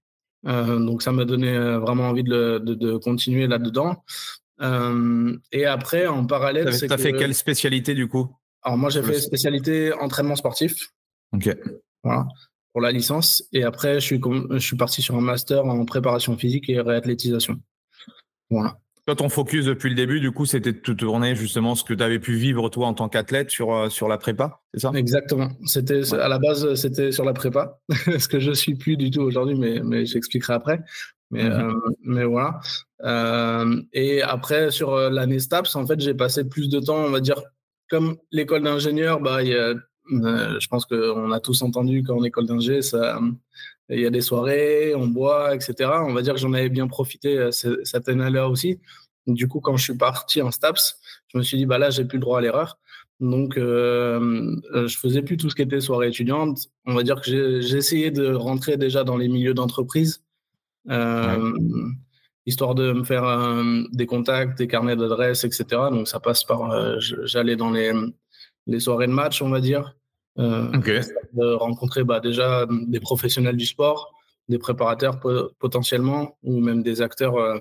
Euh, 0.46 0.78
donc, 0.80 1.04
ça 1.04 1.12
m'a 1.12 1.26
donné 1.26 1.58
vraiment 1.78 2.10
envie 2.10 2.24
de, 2.24 2.60
de, 2.60 2.74
de 2.74 2.98
continuer 2.98 3.48
là-dedans. 3.48 4.04
Et 5.52 5.66
après, 5.66 6.08
en 6.08 6.26
parallèle. 6.26 6.78
Tu 6.78 6.92
as, 6.92 6.98
fait 6.98 7.14
quelle 7.14 7.34
spécialité 7.34 7.96
du 7.96 8.08
coup? 8.08 8.36
Alors, 8.62 8.78
moi, 8.78 8.90
j'ai 8.90 9.02
fait 9.02 9.20
spécialité 9.20 9.94
entraînement 9.94 10.36
sportif. 10.36 10.92
Ok. 11.34 11.56
Voilà, 12.04 12.28
pour 12.74 12.82
la 12.82 12.92
licence. 12.92 13.44
Et 13.54 13.64
après, 13.64 13.96
je 13.96 14.06
suis, 14.06 14.22
je 14.52 14.58
suis 14.58 14.76
parti 14.76 15.02
sur 15.02 15.16
un 15.16 15.22
master 15.22 15.66
en 15.66 15.86
préparation 15.86 16.38
physique 16.38 16.70
et 16.70 16.82
réathlétisation. 16.82 17.62
Voilà. 18.52 18.78
Toi, 19.08 19.16
ton 19.16 19.30
focus 19.30 19.66
depuis 19.66 19.90
le 19.90 19.96
début, 19.96 20.20
du 20.20 20.32
coup, 20.32 20.46
c'était 20.46 20.74
de 20.74 20.78
te 20.78 20.92
tourner 20.92 21.36
justement 21.36 21.74
ce 21.74 21.84
que 21.84 21.96
tu 21.96 22.04
avais 22.04 22.20
pu 22.20 22.36
vivre 22.36 22.70
toi 22.70 22.86
en 22.86 22.94
tant 22.94 23.10
qu'athlète 23.10 23.50
sur, 23.50 23.74
euh, 23.74 23.90
sur 23.90 24.08
la 24.08 24.20
prépa, 24.20 24.62
c'est 24.74 24.82
ça? 24.82 24.92
Exactement. 24.94 25.50
C'était 25.66 26.14
à 26.14 26.28
la 26.28 26.38
base, 26.38 26.76
c'était 26.76 27.12
sur 27.12 27.26
la 27.26 27.34
prépa, 27.34 27.80
ce 27.90 28.28
que 28.28 28.40
je 28.40 28.52
suis 28.52 28.76
plus 28.76 28.98
du 28.98 29.10
tout 29.10 29.22
aujourd'hui, 29.22 29.56
mais, 29.56 29.80
mais 29.84 30.06
j'expliquerai 30.06 30.54
après. 30.54 30.82
Mais, 31.32 31.46
mhm. 31.46 31.52
euh, 31.52 31.90
mais 32.04 32.26
voilà. 32.26 32.60
Euh, 33.04 33.82
et 33.92 34.22
après, 34.22 34.70
sur 34.70 34.96
l'année 34.96 35.40
STAPS, 35.40 35.76
en 35.76 35.88
fait, 35.88 36.00
j'ai 36.00 36.14
passé 36.14 36.44
plus 36.44 36.70
de 36.70 36.80
temps, 36.80 36.98
on 36.98 37.10
va 37.10 37.22
dire, 37.22 37.42
comme 37.90 38.18
l'école 38.32 38.62
d'ingénieur, 38.62 39.20
bah, 39.20 39.42
il 39.42 39.50
y 39.50 39.56
a 39.56 39.74
je 40.12 40.68
pense 40.68 40.86
qu'on 40.86 41.32
a 41.32 41.40
tous 41.40 41.62
entendu 41.62 42.04
qu'en 42.04 42.24
école 42.24 42.46
d'ingé, 42.46 42.82
il 43.90 44.00
y 44.00 44.06
a 44.06 44.10
des 44.10 44.22
soirées, 44.22 44.94
on 44.96 45.08
boit, 45.08 45.56
etc. 45.56 45.90
On 46.04 46.14
va 46.14 46.22
dire 46.22 46.34
que 46.34 46.40
j'en 46.40 46.54
avais 46.54 46.70
bien 46.70 46.88
profité 46.88 47.50
cette 47.52 48.10
année-là 48.10 48.48
aussi. 48.48 48.80
Du 49.28 49.48
coup, 49.48 49.60
quand 49.60 49.78
je 49.78 49.84
suis 49.84 49.98
parti 49.98 50.42
en 50.42 50.52
STAPS, 50.52 51.00
je 51.28 51.38
me 51.38 51.44
suis 51.44 51.58
dit, 51.58 51.66
bah 51.66 51.78
là, 51.78 51.90
j'ai 51.90 52.06
plus 52.06 52.18
le 52.18 52.22
droit 52.22 52.40
à 52.40 52.42
l'erreur. 52.42 52.80
Donc, 53.20 53.58
euh, 53.58 54.56
je 54.74 54.98
faisais 54.98 55.22
plus 55.22 55.38
tout 55.38 55.50
ce 55.50 55.56
qui 55.56 55.62
était 55.62 55.80
soirée 55.80 56.08
étudiante. 56.08 56.68
On 56.86 56.96
va 56.96 57.04
dire 57.04 57.22
que 57.22 57.76
essayé 57.76 58.10
de 58.10 58.34
rentrer 58.34 58.78
déjà 58.78 59.04
dans 59.04 59.16
les 59.16 59.28
milieux 59.28 59.54
d'entreprise, 59.54 60.24
euh, 60.90 61.54
histoire 62.48 62.74
de 62.74 62.92
me 62.92 63.04
faire 63.04 63.24
euh, 63.24 63.84
des 63.92 64.08
contacts, 64.08 64.58
des 64.58 64.68
carnets 64.68 64.96
d'adresses, 64.96 65.44
etc. 65.44 65.66
Donc, 65.92 66.08
ça 66.08 66.20
passe 66.20 66.44
par. 66.44 66.72
Euh, 66.72 66.98
j'allais 67.00 67.56
dans 67.56 67.72
les, 67.72 67.94
les, 68.66 68.80
soirées 68.80 69.08
de 69.08 69.12
match, 69.12 69.42
on 69.44 69.50
va 69.50 69.62
dire. 69.62 69.96
De 70.38 71.54
rencontrer 71.54 72.04
bah, 72.04 72.20
déjà 72.20 72.66
des 72.70 73.00
professionnels 73.00 73.58
du 73.58 73.66
sport, 73.66 74.14
des 74.50 74.58
préparateurs 74.58 75.20
potentiellement, 75.60 76.38
ou 76.44 76.60
même 76.60 76.84
des 76.84 77.02
acteurs 77.02 77.60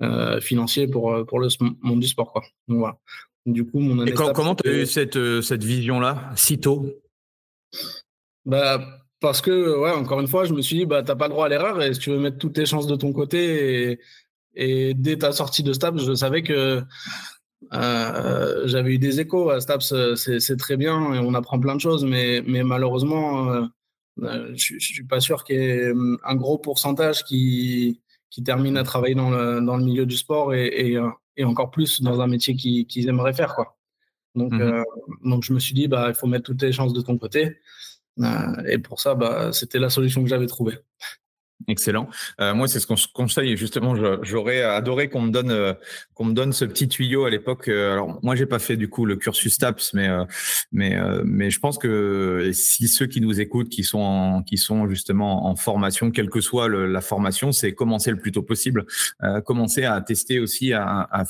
euh, 0.00 0.40
financier 0.40 0.86
pour, 0.86 1.12
euh, 1.12 1.24
pour 1.24 1.40
le 1.40 1.48
monde 1.82 1.98
du 1.98 2.06
sport. 2.06 2.32
Quoi. 2.32 2.42
Donc, 2.68 2.78
voilà. 2.78 2.98
Du 3.44 3.66
coup, 3.66 3.80
mon 3.80 4.06
Et 4.06 4.12
comment 4.12 4.54
tu 4.54 4.68
as 4.68 4.72
eu 4.72 4.86
cette, 4.86 5.16
euh, 5.16 5.42
cette 5.42 5.64
vision-là, 5.64 6.30
si 6.36 6.60
tôt? 6.60 6.86
Bah, 8.44 8.80
Parce 9.18 9.40
que, 9.40 9.76
ouais, 9.76 9.90
encore 9.90 10.20
une 10.20 10.28
fois, 10.28 10.44
je 10.44 10.54
me 10.54 10.62
suis 10.62 10.76
dit, 10.76 10.86
bah, 10.86 11.02
tu 11.02 11.08
n'as 11.08 11.16
pas 11.16 11.26
le 11.26 11.32
droit 11.32 11.46
à 11.46 11.48
l'erreur 11.48 11.82
et 11.82 11.94
si 11.94 11.98
tu 11.98 12.10
veux 12.10 12.18
mettre 12.18 12.38
toutes 12.38 12.52
tes 12.52 12.66
chances 12.66 12.86
de 12.86 12.94
ton 12.94 13.12
côté 13.12 13.90
et, 13.90 14.00
et 14.54 14.94
dès 14.94 15.16
ta 15.16 15.32
sortie 15.32 15.64
de 15.64 15.72
STAPS, 15.72 16.04
je 16.04 16.14
savais 16.14 16.44
que 16.44 16.80
euh, 17.72 18.66
j'avais 18.66 18.94
eu 18.94 18.98
des 18.98 19.20
échos 19.20 19.50
à 19.50 19.60
STAPS, 19.60 20.14
c'est 20.14 20.56
très 20.56 20.76
bien 20.76 21.14
et 21.14 21.18
on 21.18 21.34
apprend 21.34 21.58
plein 21.58 21.74
de 21.74 21.80
choses, 21.80 22.04
mais, 22.04 22.42
mais 22.46 22.62
malheureusement, 22.62 23.52
euh, 23.52 24.54
je 24.54 24.74
ne 24.74 24.78
suis 24.78 25.04
pas 25.04 25.20
sûr 25.20 25.44
qu'il 25.44 25.56
y 25.56 25.58
ait 25.58 25.92
un 26.24 26.34
gros 26.34 26.58
pourcentage 26.58 27.24
qui, 27.24 28.00
qui 28.30 28.42
terminent 28.42 28.80
à 28.80 28.84
travailler 28.84 29.14
dans 29.14 29.30
le, 29.30 29.60
dans 29.60 29.76
le 29.76 29.84
milieu 29.84 30.06
du 30.06 30.16
sport 30.16 30.54
et, 30.54 30.66
et, 30.66 30.96
euh, 30.96 31.08
et, 31.36 31.44
encore 31.44 31.70
plus 31.70 32.02
dans 32.02 32.20
un 32.20 32.26
métier 32.26 32.54
qu'ils 32.54 33.08
aimeraient 33.08 33.32
faire. 33.32 33.54
Quoi. 33.54 33.78
Donc, 34.34 34.52
mmh 34.52 34.60
euh, 34.60 34.82
donc, 35.24 35.42
je 35.42 35.52
me 35.52 35.58
suis 35.58 35.74
dit, 35.74 35.88
bah, 35.88 36.06
il 36.08 36.14
faut 36.14 36.26
mettre 36.26 36.44
toutes 36.44 36.62
les 36.62 36.72
chances 36.72 36.92
de 36.92 37.00
ton 37.00 37.18
côté. 37.18 37.58
Euh, 38.20 38.64
et 38.68 38.78
pour 38.78 39.00
ça, 39.00 39.14
bah, 39.14 39.52
c'était 39.52 39.78
la 39.78 39.90
solution 39.90 40.22
que 40.22 40.28
j'avais 40.28 40.46
trouvée. 40.46 40.78
Excellent. 41.66 42.08
Euh, 42.40 42.54
moi, 42.54 42.68
c'est 42.68 42.78
ce 42.78 42.86
qu'on 42.86 42.96
se 42.96 43.08
conseille. 43.08 43.56
Justement, 43.56 43.94
j'aurais 44.22 44.62
adoré 44.62 45.08
qu'on 45.08 45.22
me 45.22 45.30
donne 45.30 45.50
euh, 45.50 45.74
qu'on 46.14 46.26
me 46.26 46.32
donne 46.32 46.52
ce 46.52 46.64
petit 46.64 46.88
tuyau 46.88 47.24
à 47.24 47.30
l'époque. 47.30 47.68
Euh, 47.68 47.94
alors, 47.94 48.20
moi, 48.22 48.36
j'ai 48.36 48.46
pas 48.46 48.60
fait 48.60 48.76
du 48.76 48.88
coup 48.88 49.04
le 49.04 49.16
cursus 49.16 49.58
TAPS, 49.58 49.92
mais 49.92 50.08
mais 50.70 50.96
mais 51.24 51.50
je 51.50 51.58
pense 51.58 51.76
que 51.78 52.50
si 52.52 52.86
ceux 52.86 53.06
qui 53.06 53.20
nous 53.20 53.40
écoutent, 53.40 53.68
qui 53.68 53.82
sont 53.82 54.44
qui 54.46 54.56
sont 54.56 54.88
justement 54.88 55.46
en 55.46 55.56
formation, 55.56 56.10
quelle 56.10 56.30
que 56.30 56.40
soit 56.40 56.68
la 56.68 57.00
formation, 57.00 57.50
c'est 57.50 57.72
commencer 57.72 58.10
le 58.12 58.18
plus 58.18 58.32
tôt 58.32 58.42
possible. 58.42 58.86
commencer 59.44 59.84
à 59.84 60.00
tester 60.00 60.38
aussi 60.38 60.72
à, 60.72 61.08
à 61.10 61.24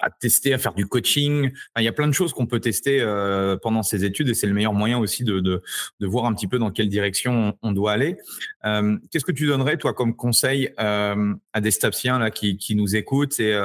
à 0.00 0.10
tester, 0.10 0.54
à 0.54 0.58
faire 0.58 0.74
du 0.74 0.86
coaching. 0.86 1.50
il 1.76 1.82
y 1.82 1.88
a 1.88 1.92
plein 1.92 2.06
de 2.06 2.12
choses 2.12 2.32
qu'on 2.32 2.46
peut 2.46 2.60
tester 2.60 3.00
euh, 3.00 3.56
pendant 3.56 3.82
ces 3.82 4.04
études 4.04 4.28
et 4.28 4.34
c'est 4.34 4.46
le 4.46 4.54
meilleur 4.54 4.72
moyen 4.72 4.98
aussi 4.98 5.24
de, 5.24 5.40
de, 5.40 5.62
voir 6.00 6.26
un 6.26 6.34
petit 6.34 6.46
peu 6.46 6.58
dans 6.58 6.70
quelle 6.70 6.88
direction 6.88 7.56
on, 7.62 7.72
doit 7.72 7.92
aller. 7.92 8.16
Euh, 8.64 8.96
Qu'est-ce 9.10 9.24
que 9.24 9.32
tu 9.32 9.46
donnerais, 9.46 9.76
toi, 9.76 9.92
comme 9.92 10.14
conseil 10.14 10.70
euh, 10.78 11.34
à 11.52 11.60
des 11.60 11.70
stapsiens 11.70 12.18
là, 12.18 12.30
qui, 12.30 12.56
qui 12.56 12.74
nous 12.74 12.96
écoutent 12.96 13.40
et 13.40 13.56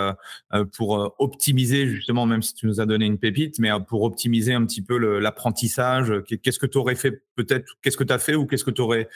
pour 0.78 1.16
optimiser, 1.20 1.88
justement, 1.88 2.26
même 2.26 2.42
si 2.42 2.54
tu 2.54 2.66
nous 2.66 2.80
as 2.80 2.86
donné 2.86 3.06
une 3.06 3.18
pépite, 3.18 3.60
mais 3.60 3.70
pour 3.88 4.04
optimiser 4.04 4.54
un 4.54 4.66
petit 4.66 4.82
peu 4.82 4.98
l'apprentissage 5.20 6.14
Qu'est-ce 6.44 6.60
que 6.60 6.66
tu 6.66 6.78
aurais 6.78 6.96
fait 6.96 7.24
peut-être 7.36 7.78
Qu'est-ce 7.82 7.98
que 7.98 8.04
tu 8.04 8.14
as 8.14 8.20
fait 8.20 8.36
ou 8.36 8.46
qu'est-ce 8.46 8.64
que 8.64 8.72
tu 8.72 8.82
aurais 8.82 9.10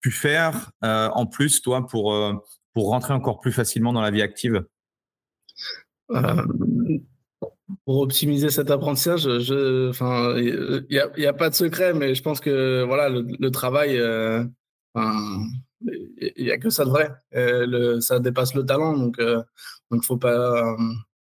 pu 0.00 0.10
faire 0.10 0.72
en 0.82 1.26
plus, 1.26 1.60
toi, 1.62 1.86
pour, 1.86 2.14
pour 2.72 2.88
rentrer 2.88 3.12
encore 3.12 3.40
plus 3.40 3.52
facilement 3.52 3.92
dans 3.92 4.00
la 4.00 4.10
vie 4.10 4.22
active? 4.22 4.64
Euh, 6.10 6.46
pour 7.84 8.00
optimiser 8.00 8.50
cet 8.50 8.70
apprentissage, 8.70 9.26
enfin, 9.88 10.34
il 10.36 10.86
n'y 10.90 10.98
a, 10.98 11.08
y 11.16 11.26
a, 11.26 11.32
pas 11.32 11.50
de 11.50 11.54
secret, 11.54 11.94
mais 11.94 12.14
je 12.14 12.22
pense 12.22 12.40
que 12.40 12.84
voilà, 12.84 13.08
le, 13.08 13.50
travail, 13.50 13.98
euh, 13.98 14.44
il 14.96 16.44
n'y 16.44 16.50
a 16.50 16.58
que 16.58 16.70
ça 16.70 16.84
de 16.84 16.90
vrai. 16.90 17.10
Euh, 17.34 18.00
ça 18.00 18.18
dépasse 18.18 18.54
le 18.54 18.64
talent, 18.64 18.96
donc 18.96 19.16
il 19.18 19.44
donc 19.90 20.04
faut 20.04 20.16
pas, 20.16 20.76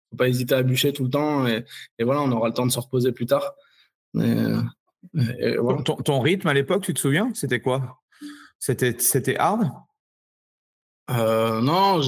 faut 0.09 0.17
pas 0.17 0.27
hésiter 0.27 0.55
à 0.55 0.63
bûcher 0.63 0.93
tout 0.93 1.03
le 1.03 1.09
temps, 1.09 1.47
et, 1.47 1.65
voilà, 1.99 2.21
on 2.21 2.31
aura 2.31 2.47
le 2.47 2.53
temps 2.53 2.65
de 2.65 2.71
se 2.71 2.79
reposer 2.79 3.11
plus 3.11 3.25
tard. 3.25 3.53
ton, 4.13 4.63
ton, 6.03 6.19
rythme 6.19 6.47
à 6.47 6.53
l'époque, 6.53 6.83
tu 6.83 6.93
te 6.93 6.99
souviens 6.99 7.31
C'était 7.33 7.59
quoi? 7.59 8.01
C'était 8.59 9.37
hard? 9.37 9.69
Euh, 11.11 11.61
non, 11.61 12.01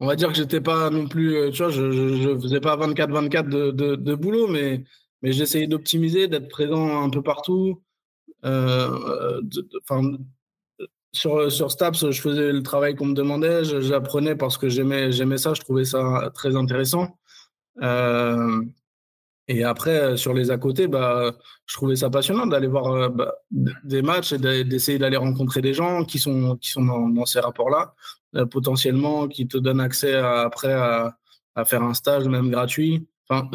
on 0.00 0.06
va 0.06 0.16
dire 0.16 0.28
que 0.28 0.34
j'étais 0.34 0.60
pas 0.60 0.88
non 0.90 1.06
plus, 1.06 1.36
euh, 1.36 1.50
tu 1.50 1.58
vois, 1.58 1.70
je, 1.70 1.90
je, 1.90 2.38
faisais 2.38 2.60
pas 2.60 2.76
24-24 2.76 3.48
de, 3.48 3.70
de, 3.70 3.94
de, 3.96 4.14
boulot, 4.14 4.48
mais, 4.48 4.84
mais 5.20 5.32
j'essayais 5.32 5.66
d'optimiser, 5.66 6.28
d'être 6.28 6.48
présent 6.48 7.02
un 7.02 7.10
peu 7.10 7.22
partout. 7.22 7.82
Euh, 8.44 9.40
sur, 11.12 11.52
sur 11.52 11.70
Staps, 11.70 12.10
je 12.10 12.20
faisais 12.20 12.52
le 12.52 12.62
travail 12.62 12.94
qu'on 12.94 13.06
me 13.06 13.14
demandait, 13.14 13.64
j'apprenais 13.64 14.34
parce 14.34 14.56
que 14.56 14.68
j'aimais, 14.68 15.12
j'aimais 15.12 15.36
ça, 15.36 15.52
je 15.52 15.60
trouvais 15.60 15.84
ça 15.84 16.30
très 16.34 16.56
intéressant. 16.56 17.18
Euh, 17.82 18.62
et 19.48 19.64
après, 19.64 20.00
euh, 20.00 20.16
sur 20.16 20.34
les 20.34 20.50
à 20.50 20.58
côté, 20.58 20.86
bah, 20.86 21.34
je 21.66 21.74
trouvais 21.74 21.96
ça 21.96 22.10
passionnant 22.10 22.46
d'aller 22.46 22.68
voir 22.68 22.86
euh, 22.86 23.08
bah, 23.08 23.34
des 23.50 24.02
matchs 24.02 24.32
et 24.32 24.38
d'essayer 24.64 24.98
d'aller 24.98 25.16
rencontrer 25.16 25.60
des 25.60 25.74
gens 25.74 26.04
qui 26.04 26.18
sont, 26.18 26.56
qui 26.56 26.70
sont 26.70 26.84
dans, 26.84 27.26
ces 27.26 27.40
rapports-là, 27.40 27.94
euh, 28.36 28.46
potentiellement, 28.46 29.28
qui 29.28 29.48
te 29.48 29.58
donnent 29.58 29.80
accès 29.80 30.14
après 30.14 30.72
à, 30.72 31.16
faire 31.66 31.82
un 31.82 31.94
stage, 31.94 32.26
même 32.28 32.50
gratuit. 32.50 33.06
Enfin, 33.28 33.50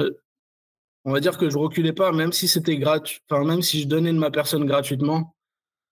on 1.06 1.14
va 1.14 1.20
dire 1.20 1.38
que 1.38 1.50
je 1.50 1.58
reculais 1.58 1.94
pas, 1.94 2.12
même 2.12 2.34
si 2.34 2.48
c'était 2.48 2.78
gratuit, 2.78 3.22
enfin, 3.30 3.44
même 3.46 3.62
si 3.62 3.82
je 3.82 3.88
donnais 3.88 4.14
de 4.14 4.20
ma 4.20 4.30
personne 4.30 4.66
gratuitement 4.66 5.36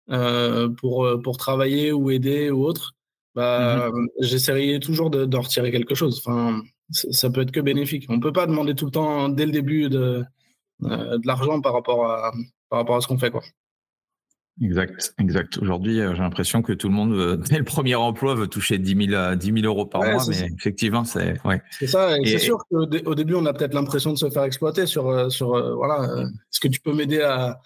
pour, 0.08 1.10
pour 1.24 1.38
travailler 1.38 1.92
ou 1.92 2.12
aider 2.12 2.52
ou 2.52 2.64
autre, 2.64 2.94
bah, 3.34 3.90
mmh 3.90 4.08
j'essayerais 4.20 4.80
toujours 4.80 5.10
d'en 5.10 5.42
retirer 5.42 5.72
quelque 5.72 5.96
chose. 5.96 6.22
Enfin, 6.24 6.62
ça 6.92 7.30
peut 7.30 7.42
être 7.42 7.52
que 7.52 7.60
bénéfique. 7.60 8.06
On 8.10 8.18
ne 8.18 8.22
peut 8.22 8.34
pas 8.34 8.48
demander 8.48 8.76
tout 8.76 8.86
le 8.86 8.92
temps, 8.92 9.30
dès 9.30 9.46
le 9.46 9.52
début, 9.52 9.90
de, 9.90 10.24
euh, 10.84 11.18
de 11.18 11.28
l'argent 11.28 11.62
par, 11.62 11.74
rapport 11.74 12.10
à, 12.10 12.32
par 12.70 12.80
rapport 12.80 12.98
à 12.98 13.02
ce 13.02 13.08
qu'on 13.08 13.18
fait. 13.18 13.32
Quoi. 13.32 13.42
Exact, 14.62 15.14
exact. 15.20 15.58
Aujourd'hui, 15.58 16.00
euh, 16.00 16.14
j'ai 16.16 16.22
l'impression 16.22 16.62
que 16.62 16.74
tout 16.74 16.88
le 16.88 16.94
monde, 16.94 17.44
dès 17.50 17.58
le 17.58 17.64
premier 17.64 17.96
emploi, 17.96 18.36
veut 18.36 18.48
toucher 18.48 18.78
10 18.78 19.10
000, 19.10 19.36
10 19.36 19.62
000 19.62 19.66
euros 19.66 19.86
par 19.86 20.04
mois, 20.04 20.24
mais 20.28 20.50
effectivement, 20.58 21.04
c'est. 21.04 21.42
Ouais. 21.44 21.62
C'est 21.72 21.88
ça, 21.88 22.18
et, 22.20 22.26
c'est 22.26 22.40
sûr 22.40 22.64
qu'au 22.70 22.86
début, 22.86 23.36
on 23.36 23.46
a 23.46 23.54
peut-être 23.54 23.74
l'impression 23.74 24.12
de 24.12 24.18
se 24.18 24.30
faire 24.30 24.44
exploiter 24.44 24.86
sur. 24.86 25.10
Euh, 25.10 25.30
sur 25.30 25.76
voilà, 25.76 26.24
est-ce 26.24 26.60
que 26.60 26.68
tu 26.68 26.80
peux 26.80 26.94
m'aider 26.94 27.22
à, 27.22 27.60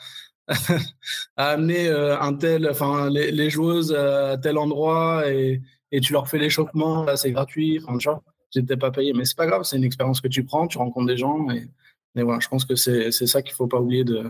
à 1.37 1.49
amener 1.49 1.89
un 1.89 2.33
tel, 2.33 2.67
enfin, 2.69 3.09
les, 3.09 3.31
les, 3.31 3.49
joueuses 3.49 3.93
à 3.93 4.37
tel 4.37 4.57
endroit 4.57 5.29
et, 5.29 5.61
et 5.91 5.99
tu 5.99 6.13
leur 6.13 6.27
fais 6.27 6.39
l'échauffement, 6.39 7.03
là, 7.03 7.17
c'est 7.17 7.31
gratuit, 7.31 7.79
enfin, 7.83 7.97
tu 7.97 8.09
vois 8.09 8.23
j'étais 8.51 8.77
pas 8.77 8.91
payé. 8.91 9.13
Mais 9.13 9.25
c'est 9.25 9.37
pas 9.37 9.47
grave, 9.47 9.63
c'est 9.63 9.77
une 9.77 9.83
expérience 9.83 10.21
que 10.21 10.27
tu 10.27 10.43
prends, 10.43 10.67
tu 10.67 10.77
rencontres 10.77 11.07
des 11.07 11.17
gens. 11.17 11.49
Et, 11.51 11.69
voilà, 12.15 12.39
je 12.39 12.47
pense 12.47 12.65
que 12.65 12.75
c'est 12.75 13.11
ça 13.11 13.41
qu'il 13.41 13.53
faut 13.53 13.67
pas 13.67 13.79
oublier 13.79 14.03
de, 14.03 14.29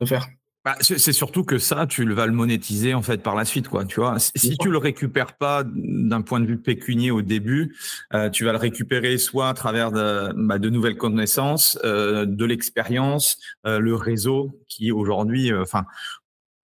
de 0.00 0.06
faire. 0.06 0.28
Bah, 0.64 0.76
c'est 0.80 1.12
surtout 1.12 1.44
que 1.44 1.58
ça, 1.58 1.86
tu 1.86 2.10
vas 2.14 2.24
le 2.24 2.32
monétiser 2.32 2.94
en 2.94 3.02
fait 3.02 3.22
par 3.22 3.34
la 3.34 3.44
suite, 3.44 3.68
quoi. 3.68 3.84
Tu 3.84 4.00
vois, 4.00 4.18
si 4.18 4.56
tu 4.56 4.70
le 4.70 4.78
récupères 4.78 5.36
pas 5.36 5.62
d'un 5.66 6.22
point 6.22 6.40
de 6.40 6.46
vue 6.46 6.56
pécunier 6.56 7.10
au 7.10 7.20
début, 7.20 7.76
euh, 8.14 8.30
tu 8.30 8.46
vas 8.46 8.52
le 8.52 8.58
récupérer 8.58 9.18
soit 9.18 9.50
à 9.50 9.52
travers 9.52 9.92
de, 9.92 10.32
bah, 10.34 10.58
de 10.58 10.70
nouvelles 10.70 10.96
connaissances, 10.96 11.78
euh, 11.84 12.24
de 12.24 12.44
l'expérience, 12.46 13.36
euh, 13.66 13.78
le 13.78 13.94
réseau 13.94 14.58
qui 14.66 14.90
aujourd'hui, 14.90 15.52
enfin, 15.52 15.84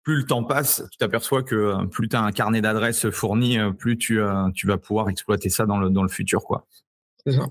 plus 0.02 0.16
le 0.16 0.24
temps 0.24 0.44
passe, 0.44 0.84
tu 0.90 0.98
t'aperçois 0.98 1.42
que 1.42 1.54
euh, 1.54 1.84
plus 1.86 2.08
tu 2.08 2.16
as 2.16 2.22
un 2.22 2.32
carnet 2.32 2.60
d'adresses 2.60 3.10
fourni, 3.10 3.58
euh, 3.58 3.70
plus 3.70 3.96
tu, 3.98 4.20
tu 4.54 4.66
vas 4.66 4.78
pouvoir 4.78 5.08
exploiter 5.08 5.48
ça 5.48 5.66
dans 5.66 5.78
le, 5.78 5.90
dans 5.90 6.02
le 6.02 6.08
futur, 6.08 6.42
quoi. 6.42 6.66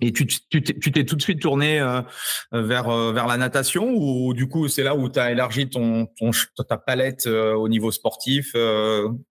Et 0.01 0.11
tu 0.11 0.27
t'es 0.27 1.05
tout 1.05 1.15
de 1.15 1.21
suite 1.21 1.41
tourné 1.41 1.79
euh, 1.79 2.01
vers, 2.51 2.89
euh, 2.89 3.13
vers 3.13 3.25
la 3.25 3.37
natation 3.37 3.93
ou 3.95 4.33
du 4.33 4.49
coup 4.49 4.67
c'est 4.67 4.83
là 4.83 4.95
où 4.95 5.07
tu 5.07 5.17
as 5.17 5.31
élargi 5.31 5.69
ton, 5.69 6.07
ton, 6.19 6.31
ta 6.67 6.77
palette 6.77 7.25
euh, 7.25 7.53
au 7.53 7.69
niveau 7.69 7.89
sportif 7.91 8.53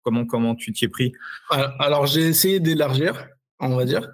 comment, 0.02 0.24
comment 0.24 0.54
tu 0.54 0.72
t'y 0.72 0.86
es 0.86 0.88
pris? 0.88 1.12
Alors 1.50 2.06
j'ai 2.06 2.22
essayé 2.22 2.60
d'élargir, 2.60 3.28
on 3.70 3.76
va 3.76 3.84
dire. 3.84 4.08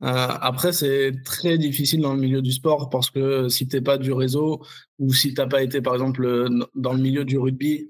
après 0.00 0.72
c'est 0.72 1.12
très 1.24 1.56
difficile 1.58 2.00
dans 2.00 2.14
le 2.14 2.20
milieu 2.20 2.42
du 2.42 2.52
sport 2.52 2.90
parce 2.90 3.10
que 3.10 3.48
si 3.48 3.66
tu 3.68 3.76
n'es 3.76 3.82
pas 3.82 3.98
du 3.98 4.12
réseau 4.12 4.62
ou 4.98 5.12
si 5.12 5.34
tu 5.34 5.40
n'as 5.40 5.46
pas 5.46 5.62
été 5.62 5.80
par 5.80 5.94
exemple 5.94 6.48
dans 6.74 6.92
le 6.92 7.00
milieu 7.00 7.24
du 7.24 7.38
rugby, 7.38 7.88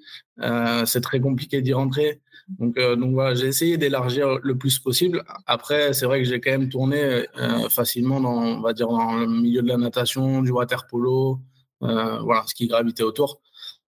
c'est 0.84 1.00
très 1.00 1.20
compliqué 1.20 1.62
d'y 1.62 1.72
rentrer. 1.72 2.20
Donc, 2.48 2.76
euh, 2.78 2.96
donc 2.96 3.12
voilà, 3.12 3.34
j'ai 3.34 3.46
essayé 3.46 3.78
d'élargir 3.78 4.38
le 4.42 4.56
plus 4.56 4.78
possible. 4.78 5.24
Après, 5.46 5.92
c'est 5.92 6.06
vrai 6.06 6.22
que 6.22 6.28
j'ai 6.28 6.40
quand 6.40 6.50
même 6.50 6.68
tourné 6.68 7.26
euh, 7.38 7.68
facilement 7.70 8.20
dans, 8.20 8.42
on 8.42 8.60
va 8.60 8.72
dire, 8.72 8.88
dans 8.88 9.14
le 9.16 9.26
milieu 9.26 9.62
de 9.62 9.68
la 9.68 9.78
natation, 9.78 10.42
du 10.42 10.50
water 10.50 10.86
polo, 10.86 11.40
euh, 11.82 12.18
voilà, 12.20 12.44
ce 12.46 12.54
qui 12.54 12.66
gravitait 12.66 13.02
autour. 13.02 13.40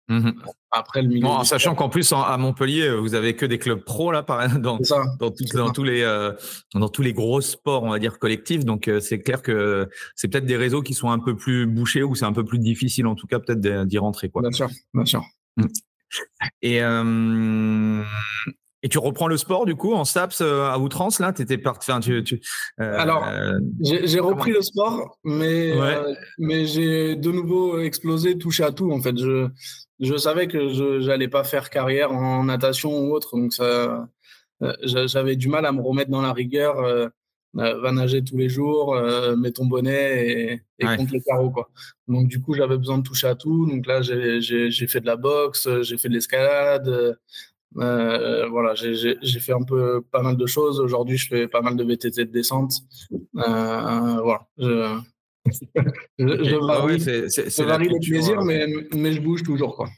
Mmh 0.10 0.32
Après 0.72 1.02
le 1.02 1.08
milieu. 1.08 1.28
en 1.28 1.46
sachant 1.46 1.76
qu'en 1.76 1.88
plus 1.88 2.12
à 2.12 2.38
Montpellier, 2.38 2.94
vous 2.94 3.16
avez 3.16 3.36
que 3.36 3.46
des 3.46 3.58
clubs 3.58 3.82
pro 3.82 4.12
là, 4.12 4.22
dans, 4.60 4.78
dans, 5.20 5.32
tous 5.72 5.84
les 5.84 6.02
euh, 6.02 6.34
dans 6.74 6.90
tous 6.90 7.02
les 7.02 7.14
gros 7.14 7.40
sports, 7.40 7.84
on 7.84 7.90
va 7.90 8.00
dire 8.00 8.20
collectifs. 8.20 8.66
Donc 8.66 8.88
euh, 8.88 9.00
c'est 9.00 9.20
clair 9.20 9.42
que 9.42 9.90
c'est 10.16 10.28
peut-être 10.28 10.46
des 10.46 10.58
réseaux 10.58 10.82
qui 10.82 10.94
sont 10.94 11.10
un 11.10 11.20
peu 11.20 11.36
plus 11.36 11.68
bouchés 11.68 12.04
ou 12.04 12.16
c'est 12.16 12.26
un 12.26 12.34
peu 12.34 12.44
plus 12.44 12.60
difficile 12.60 13.08
en 13.08 13.16
tout 13.16 13.28
cas 13.28 13.40
peut-être 13.40 13.62
d'y 13.86 13.98
rentrer 13.98 14.30
quoi. 14.30 14.42
Bien 14.42 14.52
sûr, 14.52 14.70
bien 14.94 15.06
sûr. 15.06 15.24
Mmh. 15.56 15.68
Et 16.62 16.84
euh, 16.84 18.04
et 18.84 18.90
tu 18.90 18.98
reprends 19.00 19.28
le 19.28 19.38
sport 19.38 19.66
du 19.66 19.76
coup 19.76 19.94
en 19.94 20.04
STAPS 20.04 20.42
euh, 20.42 20.66
à 20.66 20.78
outrance 20.78 21.20
là? 21.20 21.34
Enfin, 21.66 22.00
tu, 22.02 22.24
tu 22.24 22.42
euh, 22.82 23.00
Alors, 23.00 23.26
j'ai 23.80 24.20
repris 24.20 24.52
le 24.52 24.62
sport, 24.62 25.18
mais 25.24 25.72
euh, 25.72 26.14
mais 26.38 26.66
j'ai 26.66 27.16
de 27.16 27.32
nouveau 27.32 27.80
explosé, 27.80 28.38
touché 28.38 28.64
à 28.64 28.74
tout 28.74 28.92
en 28.92 29.02
fait. 29.02 29.18
Je 29.18 29.48
je 30.04 30.16
savais 30.18 30.48
que 30.48 30.70
je 30.70 31.08
n'allais 31.08 31.28
pas 31.28 31.44
faire 31.44 31.70
carrière 31.70 32.12
en 32.12 32.44
natation 32.44 32.92
ou 33.00 33.14
autre, 33.14 33.38
donc 33.38 33.54
ça 33.54 34.08
j'avais 34.84 35.36
du 35.36 35.50
mal 35.50 35.66
à 35.66 35.72
me 35.72 35.82
remettre 35.82 36.12
dans 36.12 36.22
la 36.22 36.34
rigueur. 36.34 36.76
va 37.54 37.92
nager 37.92 38.24
tous 38.24 38.38
les 38.38 38.50
jours, 38.50 38.96
mets 39.38 39.52
ton 39.52 39.66
bonnet 39.66 40.28
et, 40.28 40.62
et 40.80 40.98
compte 40.98 41.12
les 41.12 41.22
carreaux 41.22 41.52
quoi. 41.52 41.70
Donc 42.08 42.28
du 42.28 42.42
coup 42.42 42.54
j'avais 42.54 42.78
besoin 42.78 42.98
de 43.00 43.04
toucher 43.04 43.28
à 43.28 43.36
tout. 43.36 43.66
Donc 43.68 43.86
là 43.88 44.02
j'ai 44.02 44.88
fait 44.88 45.02
de 45.02 45.06
la 45.06 45.18
boxe, 45.18 45.68
j'ai 45.82 45.98
fait 45.98 46.10
de 46.10 46.14
l'escalade, 46.14 47.18
euh, 47.78 48.48
voilà, 48.50 48.76
j'ai 48.76 49.40
fait 49.40 49.54
un 49.54 49.64
peu 49.64 50.02
pas 50.12 50.22
mal 50.22 50.38
de 50.38 50.46
choses. 50.46 50.80
Aujourd'hui, 50.80 51.18
je 51.18 51.28
fais 51.28 51.48
pas 51.48 51.62
mal 51.62 51.76
de 51.76 51.84
VTT 51.84 52.26
de 52.26 52.32
descente. 52.32 52.74
Euh, 53.14 54.22
voilà. 54.22 54.48
Je, 54.58 55.00
je, 56.18 57.64
varie, 57.64 57.90
le 57.90 58.00
plaisir, 58.00 58.40
euh. 58.40 58.44
mais, 58.44 58.68
mais 58.94 59.14
je 59.14 59.22
bouge 59.22 59.44
toujours. 59.44 59.76
Quoi. 59.76 59.90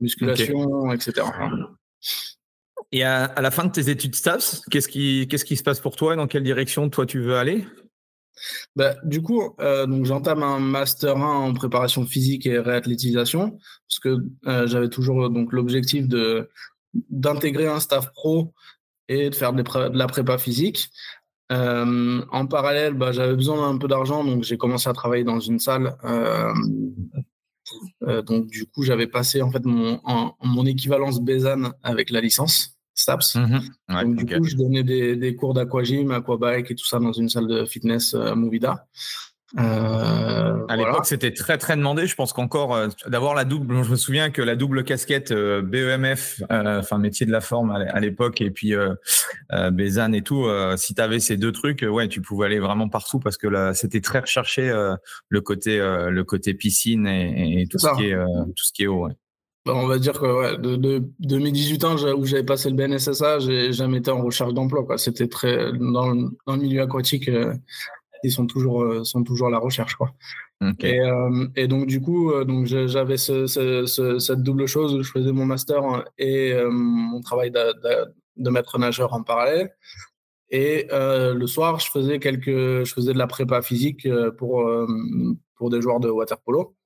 Musculation, 0.00 0.92
etc. 0.92 1.26
Et 2.92 3.04
à, 3.04 3.40
la 3.40 3.50
fin 3.50 3.64
de 3.64 3.72
tes 3.72 3.88
études 3.88 4.14
STAPS, 4.14 4.62
qu'est-ce 4.70 4.88
qui, 4.88 5.26
qu'est-ce 5.28 5.44
qui 5.44 5.56
se 5.56 5.62
passe 5.62 5.80
pour 5.80 5.96
toi 5.96 6.14
et 6.14 6.16
dans 6.16 6.26
quelle 6.26 6.42
direction 6.42 6.88
toi 6.90 7.06
tu 7.06 7.20
veux 7.20 7.36
aller? 7.36 7.64
Bah, 8.76 8.94
du 9.04 9.22
coup, 9.22 9.54
donc 9.58 10.04
j'entame 10.04 10.42
un 10.42 10.58
master 10.58 11.16
1 11.16 11.20
en 11.20 11.54
préparation 11.54 12.04
physique 12.04 12.46
et 12.46 12.58
réathlétisation 12.58 13.58
parce 13.88 13.98
que 14.02 14.18
j'avais 14.66 14.88
toujours 14.88 15.30
donc 15.30 15.52
l'objectif 15.52 16.08
de 16.08 16.50
d'intégrer 17.08 17.66
un 17.66 17.80
staff 17.80 18.12
pro 18.12 18.52
et 19.08 19.30
de 19.30 19.34
faire 19.34 19.52
de 19.52 19.64
la 19.96 20.06
prépa 20.06 20.38
physique. 20.38 20.90
Euh, 21.52 22.24
en 22.30 22.46
parallèle, 22.46 22.94
bah, 22.94 23.12
j'avais 23.12 23.34
besoin 23.34 23.70
d'un 23.70 23.78
peu 23.78 23.88
d'argent, 23.88 24.24
donc 24.24 24.42
j'ai 24.42 24.56
commencé 24.56 24.88
à 24.88 24.92
travailler 24.92 25.24
dans 25.24 25.40
une 25.40 25.58
salle. 25.58 25.96
Euh, 26.04 26.52
euh, 28.04 28.22
donc 28.22 28.46
du 28.46 28.66
coup, 28.66 28.82
j'avais 28.82 29.06
passé 29.06 29.42
en 29.42 29.50
fait 29.50 29.64
mon, 29.64 30.00
mon 30.42 30.66
équivalence 30.66 31.20
Bézanne 31.20 31.72
avec 31.82 32.10
la 32.10 32.20
licence 32.20 32.76
STAPS. 32.94 33.36
Mhm. 33.36 33.60
donc 33.88 34.16
du 34.16 34.36
coup, 34.38 34.44
je 34.44 34.56
donnais 34.56 34.82
des, 34.82 35.16
des 35.16 35.36
cours 35.36 35.54
d'aquagym, 35.54 36.10
aquabike 36.10 36.70
et 36.70 36.74
tout 36.74 36.86
ça 36.86 36.98
dans 36.98 37.12
une 37.12 37.28
salle 37.28 37.46
de 37.46 37.64
fitness 37.64 38.14
Movida. 38.14 38.86
Euh, 39.58 40.66
à 40.68 40.76
l'époque, 40.76 41.04
c'était 41.04 41.32
très 41.32 41.58
très 41.58 41.76
demandé. 41.76 42.06
Je 42.06 42.14
pense 42.14 42.32
qu'encore 42.32 42.74
euh, 42.74 42.88
d'avoir 43.06 43.34
la 43.34 43.44
double. 43.44 43.82
Je 43.82 43.90
me 43.90 43.96
souviens 43.96 44.30
que 44.30 44.40
la 44.40 44.56
double 44.56 44.84
casquette 44.84 45.30
euh, 45.30 45.60
BEMF, 45.62 46.42
enfin 46.50 46.98
métier 46.98 47.26
de 47.26 47.32
la 47.32 47.40
forme 47.40 47.70
à 47.70 48.00
l'époque, 48.00 48.40
et 48.40 48.50
puis 48.50 48.74
Bézanne 49.72 50.14
et 50.14 50.22
tout. 50.22 50.46
si 50.76 50.94
tu 50.94 51.00
avais 51.00 51.20
ces 51.20 51.36
deux 51.36 51.52
trucs, 51.52 51.84
ouais, 51.88 52.08
tu 52.08 52.20
pouvais 52.20 52.46
aller 52.46 52.58
vraiment 52.58 52.88
partout 52.88 53.18
parce 53.18 53.36
que 53.36 53.46
là, 53.46 53.74
c'était 53.74 54.00
très 54.00 54.20
recherché 54.20 54.72
le 55.28 55.40
côté 55.40 55.78
le 55.78 56.22
côté 56.22 56.54
piscine 56.54 57.06
et, 57.06 57.66
tout, 57.70 57.78
ce 57.78 57.88
qui 57.96 58.06
est, 58.06 58.16
tout 58.16 58.64
ce 58.64 58.72
qui 58.72 58.84
est 58.84 58.86
eau. 58.86 59.08
Bah, 59.64 59.74
on 59.76 59.86
va 59.86 59.98
dire 59.98 60.18
que 60.18 60.26
ouais, 60.26 60.58
de, 60.58 60.74
de, 60.74 61.04
2018 61.20 61.84
ans 61.84 61.94
où 61.94 62.26
j'avais 62.26 62.42
passé 62.42 62.68
le 62.68 62.74
BNSSA, 62.74 63.38
j'ai 63.38 63.72
jamais 63.72 63.98
été 63.98 64.10
en 64.10 64.22
recherche 64.22 64.52
d'emploi. 64.54 64.84
C'était 64.98 65.28
très 65.28 65.72
dans, 65.72 66.14
dans, 66.14 66.56
le 66.56 66.56
milieu 66.56 66.82
aquatique 66.82 67.30
ils 68.22 68.32
sont 68.32 68.46
toujours, 68.46 68.82
euh, 68.82 69.04
sont 69.04 69.24
toujours 69.24 69.48
à 69.48 69.50
la 69.50 69.58
recherche. 69.58 69.94
Quoi. 69.94 70.12
Et, 70.80 71.00
euh, 71.00 71.48
et, 71.56 71.66
donc, 71.66 71.86
du 71.86 72.00
coup, 72.00 72.30
euh, 72.30 72.44
donc 72.44 72.66
j'avais 72.66 73.16
ce, 73.16 73.46
ce, 73.46 74.18
cette 74.18 74.42
double 74.42 74.66
chose 74.66 74.94
où 74.94 75.02
je 75.02 75.10
faisais 75.10 75.32
mon 75.32 75.44
master 75.44 76.04
et 76.18 76.54
mon 76.70 77.20
travail 77.20 77.50
de, 77.50 77.74
de, 78.36 78.50
maître 78.50 78.78
nageur 78.78 79.12
en 79.12 79.22
parallèle. 79.22 79.74
Et 80.50 80.86
le 80.90 81.46
soir, 81.46 81.80
je 81.80 81.90
faisais, 81.90 82.18
quelques, 82.18 82.84
je 82.84 82.92
faisais 82.92 83.12
de 83.12 83.18
la 83.18 83.26
prépa 83.26 83.62
physique 83.62 84.06
pour, 84.38 84.70
pour 85.56 85.70
des 85.70 85.80
joueurs 85.80 86.00
de 86.00 86.10
water 86.10 86.38
polo. 86.38 86.76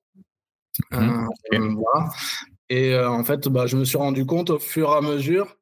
Mmh, 0.92 1.28
voilà. 1.52 2.10
Et 2.68 2.96
en 2.98 3.24
fait, 3.24 3.48
bah, 3.48 3.66
je 3.66 3.76
me 3.76 3.84
suis 3.84 3.98
rendu 3.98 4.24
compte 4.24 4.50
au 4.50 4.58
fur 4.58 4.90
et 4.90 4.94
à 4.94 5.00
mesure 5.02 5.58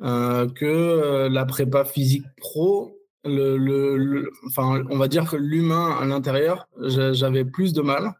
que 0.00 1.28
la 1.28 1.44
prépa 1.44 1.84
physique 1.84 2.24
pro 2.36 2.93
le, 3.24 4.30
enfin, 4.46 4.84
on 4.90 4.98
va 4.98 5.08
dire 5.08 5.28
que 5.28 5.36
l'humain 5.36 5.96
à 6.00 6.04
l'intérieur, 6.04 6.68
j'avais 6.80 7.44
plus 7.44 7.72
de 7.72 7.82
mal 7.82 8.14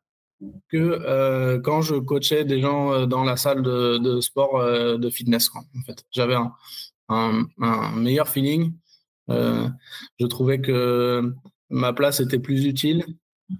que 0.68 0.76
euh, 0.76 1.60
quand 1.60 1.82
je 1.82 1.94
coachais 1.96 2.44
des 2.44 2.60
gens 2.60 2.92
euh, 2.92 3.06
dans 3.06 3.24
la 3.24 3.36
salle 3.36 3.62
de, 3.62 4.20
sport 4.20 4.56
euh, 4.58 4.98
de 4.98 5.10
fitness. 5.10 5.50
en 5.54 5.62
fait, 5.86 6.04
j'avais 6.10 6.36
un, 7.08 7.46
meilleur 7.96 8.28
feeling. 8.28 8.72
je 9.28 10.26
trouvais 10.26 10.60
que 10.60 11.32
ma 11.70 11.92
place 11.92 12.20
était 12.20 12.38
plus 12.38 12.64
utile 12.64 13.04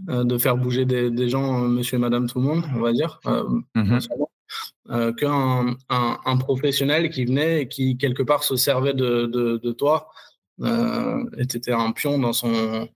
de 0.08 0.38
faire 0.38 0.56
bouger 0.56 0.86
des, 0.86 1.28
gens, 1.28 1.60
monsieur 1.60 1.96
et 1.96 2.00
madame 2.00 2.28
tout 2.28 2.40
le 2.40 2.46
monde, 2.46 2.64
on 2.74 2.80
va 2.80 2.92
dire, 2.92 3.20
mm-hmm. 3.24 5.14
qu'un 5.16 5.76
un, 5.90 6.36
professionnel 6.38 7.10
qui 7.10 7.26
venait 7.26 7.62
et 7.62 7.68
qui 7.68 7.98
quelque 7.98 8.22
part 8.22 8.44
se 8.44 8.56
servait 8.56 8.94
de, 8.94 9.26
de 9.26 9.72
toi 9.72 10.08
était 11.38 11.72
un 11.72 11.92
pion 11.92 12.18
dans 12.18 12.32
son, 12.32 12.88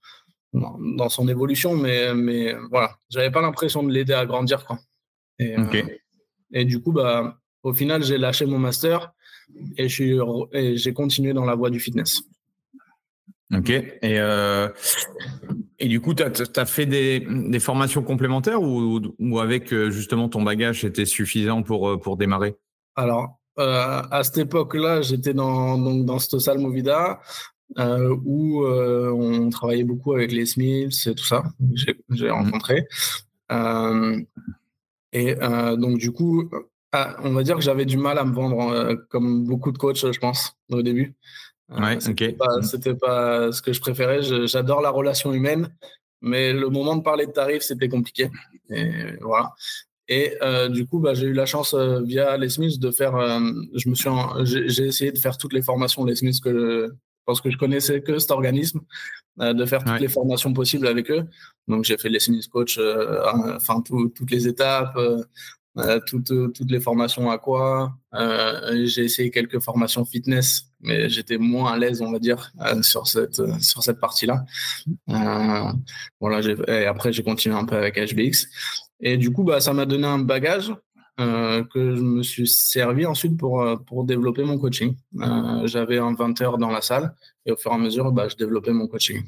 dans 0.53 1.09
son 1.09 1.29
évolution, 1.29 1.77
mais, 1.77 2.15
mais 2.15 2.55
voilà, 2.71 2.97
j'avais 3.11 3.31
pas 3.31 3.43
l'impression 3.43 3.83
de 3.83 3.93
l'aider 3.93 4.15
à 4.15 4.27
grandir. 4.27 4.65
Quoi. 4.65 4.79
Et, 5.39 5.57
euh, 5.59 5.83
et 6.53 6.65
du 6.65 6.81
coup, 6.81 6.93
bah, 6.93 7.39
au 7.63 7.73
final, 7.73 8.03
j'ai 8.03 8.19
lâché 8.19 8.47
mon 8.47 8.59
master 8.59 9.13
et 9.77 9.89
j'ai 9.89 10.93
continué 10.93 11.33
dans 11.33 11.45
la 11.45 11.55
voie 11.55 11.71
du 11.71 11.81
fitness. 11.81 12.23
Ok. 13.55 13.71
Et, 13.71 13.97
euh, 14.03 14.69
et 15.79 15.89
du 15.89 16.01
coup, 16.01 16.15
tu 16.15 16.23
as, 16.23 16.67
fait 16.67 16.87
des, 16.87 17.21
des, 17.21 17.61
formations 17.61 18.03
complémentaires 18.03 18.61
ou, 18.61 19.01
ou, 19.19 19.39
avec 19.39 19.75
justement 19.89 20.29
ton 20.29 20.43
bagage, 20.43 20.83
c'était 20.83 21.07
suffisant 21.07 21.63
pour, 21.63 21.99
pour 22.01 22.19
démarrer? 22.19 22.57
Alors, 22.95 23.38
euh, 23.59 24.03
à 24.11 24.23
cette 24.25 24.39
époque-là, 24.39 25.03
j'étais 25.03 25.35
dans, 25.35 25.79
donc, 25.79 26.05
dans 26.05 26.19
cette 26.19 26.39
salle 26.39 26.59
Movida 26.59 27.21
euh, 27.79 28.17
où 28.25 28.65
euh, 28.65 29.11
on 29.11 29.51
travaillait 29.51 29.85
beaucoup 29.85 30.15
avec 30.15 30.33
les 30.33 30.47
Smiths 30.47 31.07
et 31.07 31.15
tout 31.15 31.25
ça. 31.25 31.43
J'ai 31.75 32.29
mmh. 32.29 32.31
rencontré. 32.31 32.87
et 35.13 35.35
donc, 35.77 35.99
du 35.99 36.13
coup, 36.13 36.51
ah, 36.93 37.17
on 37.23 37.33
va 37.33 37.43
dire 37.43 37.57
que 37.57 37.63
j'avais 37.63 37.85
du 37.85 37.99
mal 37.99 38.19
à 38.19 38.25
me 38.25 38.33
vendre, 38.33 38.95
comme 39.11 39.45
beaucoup 39.45 39.73
de 39.73 39.79
coachs, 39.79 40.11
je 40.13 40.19
pense, 40.19 40.57
au 40.71 40.83
début. 40.83 41.15
Ouais, 41.69 42.01
C'était 42.01 42.33
pas, 42.33 42.47
pas, 43.01 43.53
ce 43.53 43.61
que 43.61 43.73
je 43.73 43.81
préférais. 43.81 44.23
J'adore 44.47 44.81
la 44.81 44.91
relation 44.91 45.35
humaine, 45.35 45.69
mais 46.23 46.53
le 46.53 46.71
moment 46.71 46.97
de 46.97 47.03
parler 47.03 47.27
de 47.27 47.33
tarifs, 47.33 47.63
c'était 47.63 47.89
compliqué. 47.89 48.31
Et 48.71 49.17
voilà. 49.21 49.53
Et 50.09 50.37
euh, 50.43 50.69
du 50.69 50.87
coup, 50.87 51.01
bah, 51.01 51.15
j'ai 51.15 51.27
eu 51.27 51.35
la 51.35 51.47
chance 51.47 51.75
euh, 51.75 52.01
via 52.03 52.37
les 52.39 52.49
Smiths 52.49 52.81
de 52.81 52.91
faire. 52.91 53.15
Euh, 53.15 53.41
je 53.75 53.89
me 53.89 53.95
suis, 53.95 54.09
j'ai 54.45 54.87
essayé 54.87 55.13
de 55.13 55.19
faire 55.19 55.37
toutes 55.37 55.53
les 55.53 55.63
formations 55.63 56.05
les 56.05 56.17
Smiths 56.17 56.41
que 56.41 56.89
je 56.91 57.33
pense 57.33 57.43
que 57.43 57.51
je 57.51 57.59
connaissais 57.59 58.01
que 58.01 58.19
cet 58.19 58.31
organisme, 58.31 58.81
de 59.37 59.67
faire 59.67 59.85
toutes 59.85 60.01
les 60.01 60.09
formations 60.09 60.55
possibles 60.55 60.87
avec 60.87 61.11
eux. 61.11 61.27
Donc 61.67 61.85
j'ai 61.85 61.99
fait 61.99 62.09
les 62.09 62.21
Smiths 62.21 62.49
coach, 62.49 62.81
enfin 63.55 63.83
toutes 63.83 64.31
les 64.31 64.49
étapes, 64.49 64.99
toutes, 66.07 66.33
toutes 66.55 66.71
les 66.71 66.81
formations 66.81 67.31
à 67.31 67.37
quoi. 67.37 67.93
j'ai 68.15 69.05
essayé 69.05 69.31
quelques 69.31 69.61
formations 69.61 70.07
fitness, 70.07 70.71
mais 70.81 71.11
j'étais 71.11 71.37
moins 71.37 71.75
à 71.75 71.77
l'aise, 71.77 72.01
on 72.01 72.11
va 72.11 72.19
dire, 72.19 72.51
sur 72.81 73.07
cette 73.07 73.43
sur 73.61 73.83
cette 73.83 74.01
partie-là. 74.01 74.47
voilà. 75.07 76.41
Et 76.69 76.87
après 76.87 77.13
j'ai 77.13 77.23
continué 77.23 77.57
un 77.57 77.67
peu 77.67 77.77
avec 77.77 77.97
HBX. 77.97 78.47
Et 79.01 79.17
du 79.17 79.33
coup, 79.33 79.45
bah, 79.45 79.61
ça 79.61 79.73
m'a 79.73 79.87
donné 79.87 80.07
un 80.07 80.19
bagage 80.19 80.73
euh, 81.21 81.65
que 81.65 81.97
je 81.97 82.01
me 82.01 82.23
suis 82.23 82.47
servi 82.47 83.05
ensuite 83.05 83.37
pour, 83.37 83.61
euh, 83.61 83.75
pour 83.75 84.05
développer 84.05 84.45
mon 84.45 84.57
coaching. 84.57 84.95
Euh, 85.21 85.67
j'avais 85.67 85.99
un 85.99 86.15
20 86.15 86.41
heures 86.43 86.59
dans 86.59 86.71
la 86.71 86.81
salle 86.81 87.13
et 87.45 87.51
au 87.51 87.57
fur 87.57 87.73
et 87.73 87.75
à 87.75 87.79
mesure, 87.79 88.13
bah, 88.13 88.29
je 88.29 88.37
développais 88.37 88.73
mon 88.73 88.87
coaching. 88.87 89.23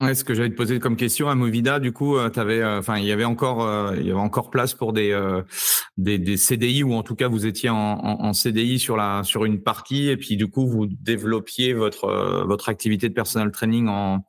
Ouais, 0.00 0.14
ce 0.14 0.24
que 0.24 0.34
j'allais 0.34 0.50
te 0.50 0.56
poser 0.56 0.78
comme 0.78 0.96
question 0.96 1.28
à 1.28 1.34
Movida, 1.34 1.80
du 1.80 1.92
coup, 1.92 2.16
avais, 2.16 2.64
enfin, 2.64 2.98
il 2.98 3.04
y 3.04 3.12
avait 3.12 3.24
encore, 3.24 3.94
il 3.94 4.04
y 4.04 4.10
avait 4.10 4.18
encore 4.18 4.50
place 4.50 4.74
pour 4.74 4.92
des, 4.92 5.16
des, 5.96 6.18
des, 6.18 6.36
CDI 6.36 6.82
ou 6.82 6.94
en 6.94 7.04
tout 7.04 7.14
cas 7.14 7.28
vous 7.28 7.46
étiez 7.46 7.70
en, 7.70 7.76
en, 7.76 8.32
CDI 8.32 8.80
sur 8.80 8.96
la, 8.96 9.22
sur 9.22 9.44
une 9.44 9.62
partie 9.62 10.08
et 10.08 10.16
puis 10.16 10.36
du 10.36 10.48
coup 10.48 10.66
vous 10.66 10.86
développiez 10.86 11.72
votre, 11.72 12.44
votre 12.46 12.68
activité 12.68 13.08
de 13.08 13.14
personal 13.14 13.52
training 13.52 13.86
en, 13.86 14.26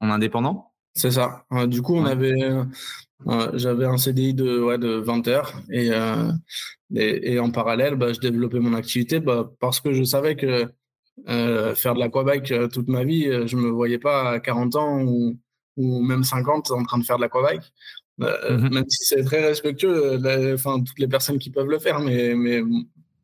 en 0.00 0.10
indépendant? 0.10 0.71
C'est 0.94 1.10
ça. 1.10 1.46
du 1.66 1.80
coup, 1.80 1.94
on 1.94 2.04
avait, 2.04 2.34
J'avais 3.54 3.84
un 3.84 3.96
CDI 3.96 4.34
de, 4.34 4.60
ouais, 4.60 4.78
de 4.78 4.88
20 4.88 5.28
heures 5.28 5.52
et, 5.70 5.90
et, 6.94 7.38
en 7.38 7.50
parallèle, 7.50 7.94
bah, 7.96 8.12
je 8.12 8.20
développais 8.20 8.58
mon 8.58 8.74
activité 8.74 9.20
bah, 9.20 9.50
parce 9.60 9.80
que 9.80 9.92
je 9.92 10.02
savais 10.02 10.36
que 10.36 10.66
faire 11.26 11.94
de 11.94 11.98
l'aquabike 12.00 12.52
toute 12.72 12.88
ma 12.88 13.04
vie, 13.04 13.24
je 13.46 13.56
me 13.56 13.70
voyais 13.70 13.98
pas 13.98 14.32
à 14.32 14.40
40 14.40 14.76
ans 14.76 15.02
ou, 15.02 15.38
ou 15.76 16.02
même 16.02 16.24
50 16.24 16.70
en 16.72 16.84
train 16.84 16.98
de 16.98 17.04
faire 17.04 17.16
de 17.16 17.22
l'aquabike. 17.22 17.62
Mmh 18.18 18.68
même 18.70 18.88
si 18.88 19.04
c'est 19.04 19.24
très 19.24 19.44
respectueux, 19.44 20.20
enfin, 20.54 20.80
toutes 20.82 20.98
les 20.98 21.08
personnes 21.08 21.38
qui 21.38 21.50
peuvent 21.50 21.68
le 21.68 21.78
faire, 21.78 21.98
mais, 21.98 22.34
mais 22.34 22.62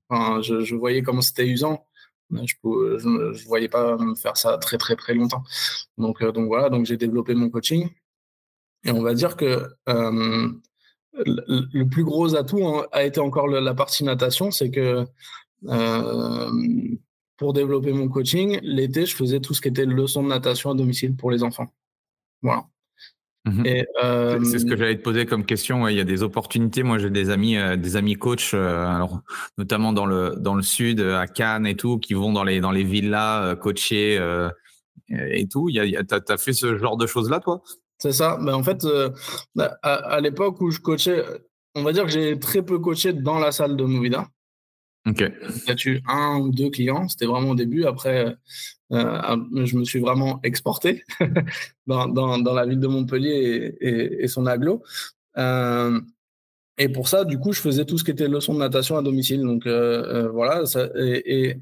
enfin, 0.09 0.41
je, 0.43 0.61
je 0.61 0.75
voyais 0.75 1.03
comment 1.03 1.21
c'était 1.21 1.47
usant 1.47 1.87
je 2.31 2.55
ne 2.65 3.47
voyais 3.47 3.69
pas 3.69 3.97
me 3.97 4.15
faire 4.15 4.37
ça 4.37 4.59
très 4.59 4.79
très 4.79 4.97
très 4.97 5.15
longtemps. 5.15 5.43
Donc, 5.97 6.23
euh, 6.23 6.33
donc 6.33 6.47
voilà, 6.47 6.69
donc 6.71 6.87
j'ai 6.87 6.97
développé 6.97 7.35
mon 7.35 7.51
coaching. 7.51 7.89
Et 8.85 8.91
on 8.91 9.03
va 9.03 9.15
dire 9.15 9.37
que 9.37 9.69
euh, 9.89 10.49
le, 11.15 11.85
plus 11.85 12.05
gros 12.05 12.35
atout 12.37 12.65
hein, 12.67 12.87
a 12.93 13.05
été 13.05 13.21
encore 13.21 13.49
la 13.49 13.75
partie 13.75 14.05
natation, 14.05 14.51
c'est 14.51 14.71
que 14.71 15.05
euh, 15.67 16.97
pour 17.37 17.53
développer 17.53 17.93
mon 17.93 18.09
coaching, 18.09 18.59
l'été, 18.63 19.07
je 19.07 19.17
faisais 19.17 19.41
tout 19.41 19.55
ce 19.55 19.61
qui 19.61 19.69
était 19.69 19.85
leçon 19.85 20.23
de 20.23 20.29
natation 20.29 20.71
à 20.71 20.75
domicile 20.75 21.17
pour 21.17 21.31
les 21.31 21.43
enfants. 21.43 21.73
Voilà. 22.43 22.67
Mmh 23.45 23.65
c'est 24.45 24.59
ce 24.59 24.67
que 24.67 24.77
j'allais 24.77 24.97
te 24.97 25.03
poser 25.03 25.27
comme 25.27 25.45
question. 25.45 25.89
il 25.89 25.97
y 25.97 26.01
a 26.01 26.05
des 26.05 26.23
opportunités. 26.23 26.83
Moi, 26.83 26.99
j'ai 26.99 27.11
des 27.11 27.31
amis, 27.31 27.57
euh, 27.57 27.77
des 27.77 27.97
amis 27.97 28.15
coachs, 28.15 28.53
euh, 28.55 28.87
alors 28.87 29.21
notamment 29.57 29.93
dans 29.93 30.07
le 30.07 30.35
dans 30.37 30.55
le 30.55 30.63
sud, 30.63 31.01
à 31.01 31.27
Cannes 31.27 31.67
et 31.67 31.77
tout, 31.77 31.99
qui 31.99 32.15
vont 32.15 32.33
dans 32.33 32.45
les 32.45 32.61
dans 32.61 32.71
les 32.71 32.85
villas 32.85 33.43
euh, 33.43 33.55
coacher 33.55 34.21
et 35.11 35.49
tout. 35.49 35.69
Il 35.69 35.77
y 35.77 35.97
a, 35.97 36.05
t'as, 36.05 36.21
as 36.29 36.37
fait 36.37 36.53
ce 36.53 36.77
genre 36.77 36.97
de 36.97 37.07
choses 37.07 37.31
là, 37.31 37.41
toi? 37.41 37.63
C'est 37.99 38.13
ça. 38.13 38.39
Ben, 38.41 38.55
en 38.55 38.63
fait, 38.63 38.87
bah, 39.55 39.79
à, 39.83 40.21
l'époque 40.21 40.61
où 40.61 40.71
je 40.71 40.81
coachais, 40.81 41.25
on 41.75 41.83
va 41.83 41.93
dire 41.93 42.05
que 42.05 42.11
j'ai 42.11 42.39
très 42.39 42.63
peu 42.63 42.79
coaché 42.79 43.13
dans 43.13 43.39
la 43.39 43.51
salle 43.51 43.77
de 43.77 43.85
Movida. 43.85 44.27
J'ai 45.07 45.91
eu 45.91 46.03
un 46.07 46.39
ou 46.39 46.51
deux 46.51 46.71
clients. 46.71 47.09
C'était 47.09 47.27
vraiment 47.27 47.51
au 47.51 47.55
début. 47.55 47.85
Après, 47.85 48.37
euh, 48.93 49.37
je 49.65 49.77
me 49.77 49.85
suis 49.85 50.01
vraiment 50.01 50.41
exporté 50.43 51.05
dans, 51.87 52.37
la 52.55 52.67
ville 52.67 52.81
de 52.81 52.87
Montpellier 52.87 53.77
et, 53.81 54.29
son 54.29 54.47
aglo. 54.47 54.83
Euh, 55.37 56.01
et 56.79 56.89
pour 56.89 57.09
ça, 57.09 57.25
du 57.25 57.39
coup, 57.39 57.53
je 57.53 57.61
faisais 57.61 57.85
tout 57.85 57.99
ce 57.99 58.05
qui 58.05 58.13
était 58.13 58.29
leçon 58.29 58.55
de 58.55 58.61
natation 58.61 58.97
à 58.97 59.03
domicile. 59.03 59.43
Donc 59.43 59.67
euh, 59.67 60.27
euh 60.27 60.29
voilà, 60.29 60.63
et, 60.95 61.61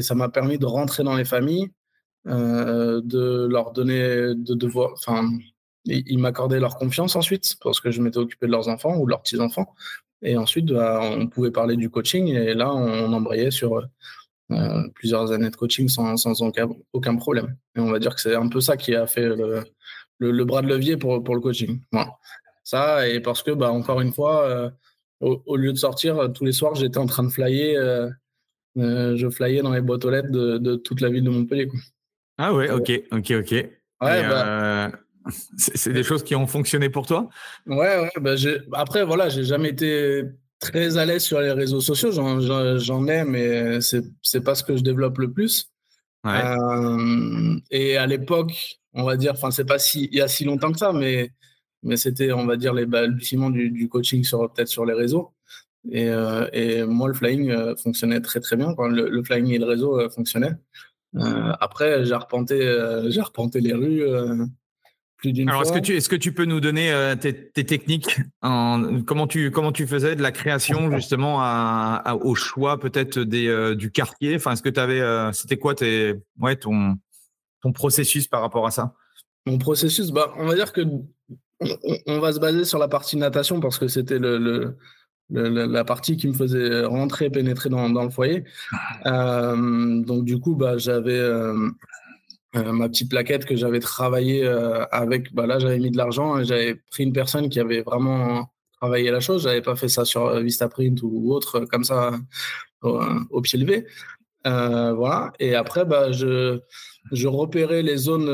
ça 0.00 0.16
m'a 0.16 0.28
permis 0.28 0.58
de 0.58 0.66
rentrer 0.66 1.04
dans 1.04 1.14
les 1.14 1.24
familles, 1.24 1.70
euh, 2.26 3.00
de 3.04 3.46
leur 3.46 3.70
donner, 3.70 4.34
de 4.34 4.54
devoir, 4.54 4.92
enfin, 4.94 5.30
ils 5.84 6.18
m'accordaient 6.18 6.58
leur 6.58 6.76
confiance 6.76 7.14
ensuite 7.14 7.56
parce 7.62 7.78
que 7.80 7.92
je 7.92 8.02
m'étais 8.02 8.18
occupé 8.18 8.46
de 8.46 8.50
leurs 8.50 8.66
enfants 8.66 8.96
ou 8.96 9.04
de 9.04 9.10
leurs 9.10 9.22
petits 9.22 9.38
enfants. 9.38 9.72
Et 10.22 10.36
ensuite, 10.36 10.66
bah, 10.66 11.00
on 11.02 11.26
pouvait 11.26 11.50
parler 11.50 11.76
du 11.76 11.90
coaching 11.90 12.28
et 12.28 12.54
là, 12.54 12.72
on 12.74 13.12
embrayait 13.12 13.50
sur 13.50 13.82
euh, 14.50 14.88
plusieurs 14.94 15.32
années 15.32 15.50
de 15.50 15.56
coaching 15.56 15.88
sans, 15.88 16.16
sans 16.16 16.40
aucun, 16.42 16.68
aucun, 16.92 17.16
problème. 17.16 17.56
Et 17.76 17.80
on 17.80 17.90
va 17.90 17.98
dire 17.98 18.14
que 18.14 18.20
c'est 18.20 18.34
un 18.34 18.48
peu 18.48 18.60
ça 18.60 18.76
qui 18.76 18.94
a 18.94 19.06
fait 19.06 19.28
le, 19.28 19.64
le, 20.18 20.44
bras 20.44 20.62
de 20.62 20.68
levier 20.68 20.96
pour, 20.96 21.22
pour 21.22 21.34
le 21.34 21.40
coaching. 21.40 21.80
Voilà. 21.92 22.12
Ça, 22.64 23.08
et 23.08 23.20
parce 23.20 23.42
que, 23.42 23.50
bah, 23.50 23.70
encore 23.70 24.00
une 24.00 24.12
fois, 24.12 24.44
euh, 24.44 24.70
au, 25.20 25.56
lieu 25.56 25.72
de 25.72 25.78
sortir 25.78 26.32
tous 26.32 26.44
les 26.44 26.52
soirs, 26.52 26.74
j'étais 26.74 26.98
en 26.98 27.06
train 27.06 27.24
de 27.24 27.28
flyer. 27.28 28.10
Euh, 28.76 29.16
je 29.16 29.30
flyais 29.30 29.62
dans 29.62 29.72
les 29.72 29.80
boîtes 29.80 30.04
aux 30.04 30.10
lettres 30.10 30.30
de, 30.30 30.58
de 30.58 30.76
toute 30.76 31.00
la 31.00 31.08
ville 31.08 31.24
de 31.24 31.30
Montpellier. 31.30 31.68
Quoi. 31.68 31.80
Ah 32.38 32.52
ouais, 32.52 32.70
ok, 32.70 32.90
ok, 33.12 33.30
ok. 33.30 33.52
Ouais, 33.52 33.70
bah, 34.28 34.92
c'est 35.56 35.92
des 35.92 36.02
choses 36.02 36.22
qui 36.22 36.34
ont 36.34 36.46
fonctionné 36.46 36.88
pour 36.88 37.06
toi? 37.06 37.28
Ouais, 37.66 37.76
ouais. 37.76 38.10
Bah, 38.20 38.34
après, 38.72 39.04
voilà, 39.04 39.28
j'ai 39.28 39.44
jamais 39.44 39.70
été 39.70 40.24
très 40.60 40.96
à 40.96 41.04
l'aise 41.04 41.22
sur 41.22 41.40
les 41.40 41.52
réseaux 41.52 41.80
sociaux. 41.80 42.10
J'en 42.12 43.06
ai, 43.08 43.24
mais 43.24 43.80
c'est 43.80 44.04
n'est 44.34 44.40
pas 44.40 44.54
ce 44.54 44.64
que 44.64 44.76
je 44.76 44.82
développe 44.82 45.18
le 45.18 45.32
plus. 45.32 45.70
Euh, 46.26 47.56
et 47.70 47.96
à 47.96 48.06
l'époque, 48.06 48.80
on 48.94 49.04
va 49.04 49.16
dire, 49.16 49.32
enfin, 49.32 49.50
c'est 49.50 49.64
pas 49.64 49.78
si, 49.78 50.08
il 50.10 50.18
y 50.18 50.20
a 50.20 50.28
si 50.28 50.44
longtemps 50.44 50.72
que 50.72 50.78
ça, 50.78 50.92
mais, 50.92 51.30
mais 51.82 51.96
c'était, 51.96 52.32
on 52.32 52.46
va 52.46 52.56
dire, 52.56 52.74
les 52.74 52.86
balbutiements 52.86 53.50
du, 53.50 53.70
du 53.70 53.88
coaching 53.88 54.24
sur 54.24 54.50
peut-être 54.52 54.68
sur 54.68 54.84
les 54.84 54.94
réseaux. 54.94 55.32
Et, 55.90 56.08
euh, 56.08 56.48
et, 56.52 56.82
moi, 56.84 57.08
le 57.08 57.14
flying 57.14 57.50
euh, 57.50 57.76
fonctionnait 57.76 58.20
très 58.20 58.40
très 58.40 58.56
bien. 58.56 58.74
Le, 58.76 59.08
le, 59.08 59.22
flying 59.22 59.52
et 59.52 59.58
le 59.58 59.66
réseau 59.66 60.08
fonctionnaient. 60.10 60.56
après, 61.14 62.04
j'ai 62.04 62.12
arpenté, 62.12 62.58
j'ai 63.08 63.20
arpenté 63.20 63.60
les 63.60 63.72
rues 63.72 64.02
alors, 65.46 65.62
est-ce 65.62 65.72
que 65.72 65.78
tu 65.78 65.96
est-ce 65.96 66.08
que 66.08 66.16
tu 66.16 66.32
peux 66.32 66.44
nous 66.44 66.60
donner 66.60 66.92
euh, 66.92 67.14
tes, 67.14 67.34
techniques 67.64 68.20
en, 68.42 69.02
comment 69.02 69.26
tu 69.26 69.50
comment 69.50 69.72
tu 69.72 69.86
faisais 69.86 70.16
de 70.16 70.22
la 70.22 70.32
création 70.32 70.90
justement 70.90 71.38
à, 71.40 72.16
au 72.20 72.34
choix 72.34 72.78
peut-être 72.78 73.18
des 73.18 73.48
euh, 73.48 73.74
du 73.74 73.90
quartier? 73.90 74.36
Enfin 74.36 74.52
est-ce 74.52 74.62
que 74.62 74.68
tu 74.68 74.80
avais 74.80 75.00
euh, 75.00 75.32
c'était 75.32 75.56
quoi 75.56 75.74
tes 75.74 76.14
ouais 76.40 76.56
ton 76.56 76.96
ton 77.62 77.72
processus 77.72 78.28
par 78.28 78.40
rapport 78.40 78.66
à 78.66 78.70
ça? 78.70 78.94
Mon 79.46 79.58
processus 79.58 80.10
bah 80.10 80.32
on 80.36 80.46
va 80.46 80.54
dire 80.54 80.72
que 80.72 80.82
on, 82.06 82.18
va 82.20 82.32
se 82.32 82.38
baser 82.38 82.64
sur 82.64 82.78
la 82.78 82.88
partie 82.88 83.16
natation 83.16 83.60
parce 83.60 83.78
que 83.78 83.88
c'était 83.88 84.18
le, 84.18 84.36
le, 85.30 85.66
la 85.66 85.84
partie 85.84 86.16
qui 86.18 86.28
me 86.28 86.34
faisait 86.34 86.84
rentrer 86.84 87.30
pénétrer 87.30 87.70
dans, 87.70 87.88
dans 87.88 88.04
le 88.04 88.10
foyer. 88.10 88.44
Donc 89.04 90.24
du 90.24 90.38
coup 90.38 90.54
bah 90.54 90.76
j'avais 90.76 91.20
euh, 92.54 92.72
ma 92.72 92.88
petite 92.88 93.10
plaquette 93.10 93.44
que 93.44 93.56
j'avais 93.56 93.80
travaillé 93.80 94.44
euh, 94.44 94.84
avec, 94.86 95.34
bah 95.34 95.46
là 95.46 95.58
j'avais 95.58 95.78
mis 95.78 95.90
de 95.90 95.96
l'argent, 95.96 96.42
j'avais 96.44 96.76
pris 96.90 97.02
une 97.02 97.12
personne 97.12 97.48
qui 97.48 97.58
avait 97.60 97.82
vraiment 97.82 98.50
travaillé 98.80 99.10
la 99.10 99.20
chose, 99.20 99.42
j'avais 99.42 99.62
pas 99.62 99.74
fait 99.74 99.88
ça 99.88 100.04
sur 100.04 100.26
euh, 100.26 100.40
Vistaprint 100.40 101.02
ou 101.02 101.32
autre 101.32 101.60
comme 101.60 101.84
ça 101.84 102.12
au, 102.82 103.40
pied 103.42 103.58
levé. 103.58 103.86
voilà. 104.44 105.32
Et 105.40 105.56
après, 105.56 105.84
bah, 105.84 106.12
je, 106.12 106.60
je 107.10 107.26
repérais 107.26 107.82
les 107.82 107.96
zones 107.96 108.26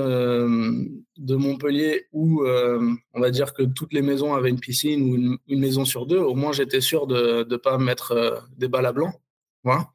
de 1.16 1.37
Montpellier 1.37 2.07
où 2.12 2.44
on 2.44 3.20
va 3.20 3.31
dire 3.31 3.55
que 3.55 3.62
toutes 3.62 3.94
les 3.94 4.03
maisons 4.03 4.35
avaient 4.35 4.51
une 4.51 4.61
piscine 4.61 5.03
ou 5.03 5.38
une, 5.48 5.61
maison 5.61 5.87
sur 5.87 6.05
deux. 6.07 6.18
Au 6.18 6.35
moins, 6.35 6.53
j'étais 6.53 6.83
sûr 6.83 7.07
de 7.07 7.46
ne 7.48 7.57
pas 7.57 7.79
mettre 7.79 8.44
des 8.59 8.68
balles 8.68 8.87
à 8.87 8.92
blanc. 8.92 9.12
Voilà. 9.64 9.88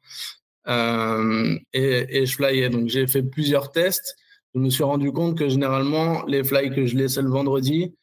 Euh, 0.68 1.58
et, 1.72 2.26
je 2.26 2.34
flyais. 2.34 2.68
Donc 2.68 2.88
j'ai 2.88 3.06
fait 3.06 3.22
plusieurs 3.22 3.72
tests. 3.72 4.16
Je 4.54 4.60
me 4.60 4.70
suis 4.70 4.84
rendu 4.84 5.12
compte 5.12 5.38
que 5.38 5.48
généralement, 5.48 6.24
les 6.26 6.44
fly 6.44 6.70
que 6.70 6.86
je 6.86 6.96
laissais 6.96 7.22
le 7.22 7.30
vendredi 7.30 7.94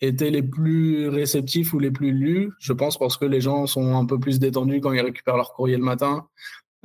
étaient 0.00 0.30
les 0.30 0.42
plus 0.42 1.08
réceptifs 1.08 1.72
ou 1.72 1.78
les 1.78 1.90
plus 1.90 2.12
lus. 2.12 2.52
Je 2.58 2.72
pense 2.72 2.98
parce 2.98 3.16
que 3.16 3.24
les 3.24 3.40
gens 3.40 3.66
sont 3.66 3.96
un 3.96 4.04
peu 4.04 4.18
plus 4.18 4.40
détendus 4.40 4.80
quand 4.80 4.92
ils 4.92 5.00
récupèrent 5.00 5.36
leur 5.36 5.52
courrier 5.52 5.76
le 5.76 5.84
matin 5.84 6.26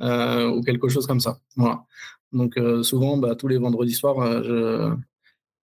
euh, 0.00 0.48
ou 0.48 0.62
quelque 0.62 0.88
chose 0.88 1.06
comme 1.06 1.20
ça. 1.20 1.38
Voilà. 1.56 1.84
Donc 2.32 2.56
euh, 2.56 2.82
souvent, 2.82 3.16
bah, 3.16 3.34
tous 3.34 3.48
les 3.48 3.58
vendredis 3.58 3.94
soirs, 3.94 4.44
je, 4.44 4.94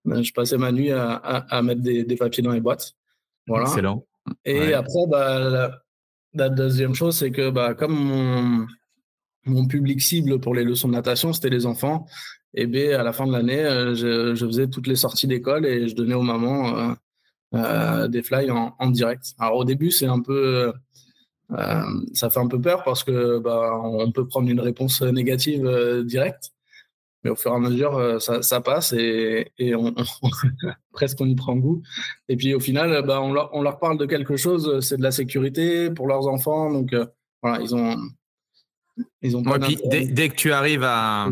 je 0.06 0.34
passais 0.34 0.58
ma 0.58 0.72
nuit 0.72 0.92
à, 0.92 1.14
à, 1.14 1.62
mettre 1.62 1.82
des, 1.82 2.04
des, 2.04 2.16
papiers 2.18 2.44
dans 2.44 2.52
les 2.52 2.60
boîtes. 2.62 2.94
Voilà. 3.48 3.66
Excellent. 3.68 4.06
Et 4.44 4.74
après, 4.74 5.08
bah, 5.08 5.40
la, 5.40 5.82
la, 6.34 6.50
deuxième 6.50 6.96
chose, 6.96 7.16
c'est 7.16 7.32
que 7.32 7.52
bah, 7.52 7.76
comme 7.76 7.94
mon, 7.94 8.68
mon 9.46 9.68
public 9.68 10.02
cible 10.02 10.40
pour 10.40 10.56
les 10.56 10.64
leçons 10.64 10.88
de 10.88 10.94
natation, 10.94 11.34
c'était 11.34 11.50
les 11.50 11.66
enfants. 11.66 12.06
Et 12.54 12.68
bien, 12.68 13.00
à 13.00 13.04
la 13.04 13.14
fin 13.14 13.28
de 13.28 13.34
l'année, 13.34 13.64
euh, 13.66 13.96
je, 13.96 14.46
faisais 14.46 14.68
toutes 14.68 14.88
les 14.88 14.96
sorties 14.96 15.28
d'école 15.28 15.66
et 15.66 15.88
je 15.88 15.96
donnais 15.96 16.14
aux 16.14 16.22
mamans 16.22 16.78
euh, 16.78 16.94
euh, 17.54 18.08
des 18.08 18.24
fly 18.24 18.50
en, 18.50 18.90
direct. 18.90 19.34
Alors 19.38 19.58
au 19.58 19.66
début, 19.66 19.92
c'est 19.92 20.08
un 20.08 20.22
peu, 20.22 20.74
ça 22.14 22.30
fait 22.30 22.40
un 22.40 22.48
peu 22.48 22.60
peur 22.60 22.84
parce 22.84 23.04
que 23.04 23.40
bah, 23.40 23.80
on 23.84 24.12
peut 24.12 24.28
prendre 24.28 24.50
une 24.50 24.62
réponse 24.62 25.02
négative 25.02 25.70
directe, 26.06 26.52
mais 27.24 27.30
au 27.30 27.36
fur 27.36 27.52
et 27.52 27.56
à 27.56 27.60
mesure, 27.60 28.22
ça, 28.22 28.62
passe 28.62 28.94
et, 28.94 29.52
on, 29.76 29.94
presque 30.94 31.20
on 31.20 31.26
y 31.26 31.36
prend 31.36 31.58
goût. 31.58 31.84
Et 32.30 32.38
puis 32.38 32.54
au 32.54 32.60
final, 32.62 33.04
bah, 33.06 33.22
on, 33.22 33.34
leur, 33.34 33.50
on 33.54 33.62
leur 33.62 33.80
parle 33.80 33.98
de 33.98 34.06
quelque 34.06 34.38
chose, 34.38 34.80
c'est 34.80 34.98
de 34.98 35.04
la 35.04 35.12
sécurité 35.12 35.92
pour 35.92 36.08
leurs 36.08 36.28
enfants, 36.28 36.72
donc 36.72 36.96
voilà, 37.42 37.62
ils 37.62 37.76
ont 37.76 37.98
ils 39.22 39.36
ont 39.36 39.42
dès, 39.42 40.30
que 40.30 40.36
tu 40.36 40.52
arrives 40.52 40.84
à 40.84 41.30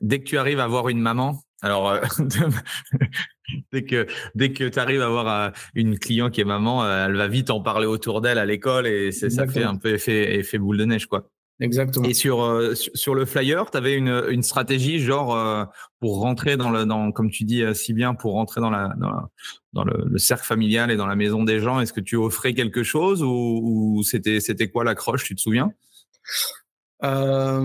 dès 0.00 0.18
que 0.18 0.24
tu 0.24 0.38
arrives 0.38 0.60
à 0.60 0.66
voir 0.66 0.88
une 0.88 1.00
maman, 1.00 1.40
alors 1.62 1.90
euh, 1.90 2.00
dès 3.72 3.84
que 3.84 4.06
dès 4.34 4.52
que 4.52 4.64
tu 4.68 4.78
arrives 4.78 5.02
à 5.02 5.08
voir 5.08 5.28
euh, 5.28 5.50
une 5.74 5.98
client 5.98 6.30
qui 6.30 6.40
est 6.40 6.44
maman, 6.44 6.84
euh, 6.84 7.06
elle 7.06 7.16
va 7.16 7.28
vite 7.28 7.50
en 7.50 7.60
parler 7.60 7.86
autour 7.86 8.20
d'elle 8.20 8.38
à 8.38 8.46
l'école 8.46 8.86
et 8.86 9.12
ça 9.12 9.46
fait 9.46 9.64
un 9.64 9.76
peu 9.76 9.94
effet, 9.94 10.38
effet 10.38 10.58
boule 10.58 10.78
de 10.78 10.84
neige 10.84 11.06
quoi. 11.06 11.28
Exactement. 11.62 12.06
Et 12.06 12.14
sur 12.14 12.72
sur 12.74 13.14
le 13.14 13.26
flyer, 13.26 13.70
tu 13.70 13.76
avais 13.76 13.94
une, 13.94 14.24
une 14.30 14.42
stratégie 14.42 14.98
genre 14.98 15.68
pour 16.00 16.20
rentrer 16.20 16.56
dans 16.56 16.70
le 16.70 16.86
dans 16.86 17.12
comme 17.12 17.30
tu 17.30 17.44
dis 17.44 17.62
si 17.74 17.92
bien 17.92 18.14
pour 18.14 18.32
rentrer 18.32 18.62
dans 18.62 18.70
la 18.70 18.94
dans, 19.74 19.84
le, 19.84 20.16
cercle 20.16 20.46
familial 20.46 20.90
et 20.90 20.96
dans 20.96 21.06
la 21.06 21.16
maison 21.16 21.44
des 21.44 21.60
gens. 21.60 21.78
Est-ce 21.80 21.92
que 21.92 22.00
tu 22.00 22.16
offrais 22.16 22.54
quelque 22.54 22.82
chose 22.82 23.22
ou, 23.22 23.60
ou 23.62 24.02
c'était 24.02 24.40
c'était 24.40 24.68
quoi 24.68 24.84
l'accroche 24.84 25.24
Tu 25.24 25.34
te 25.34 25.40
souviens? 25.42 25.70
Euh, 27.02 27.60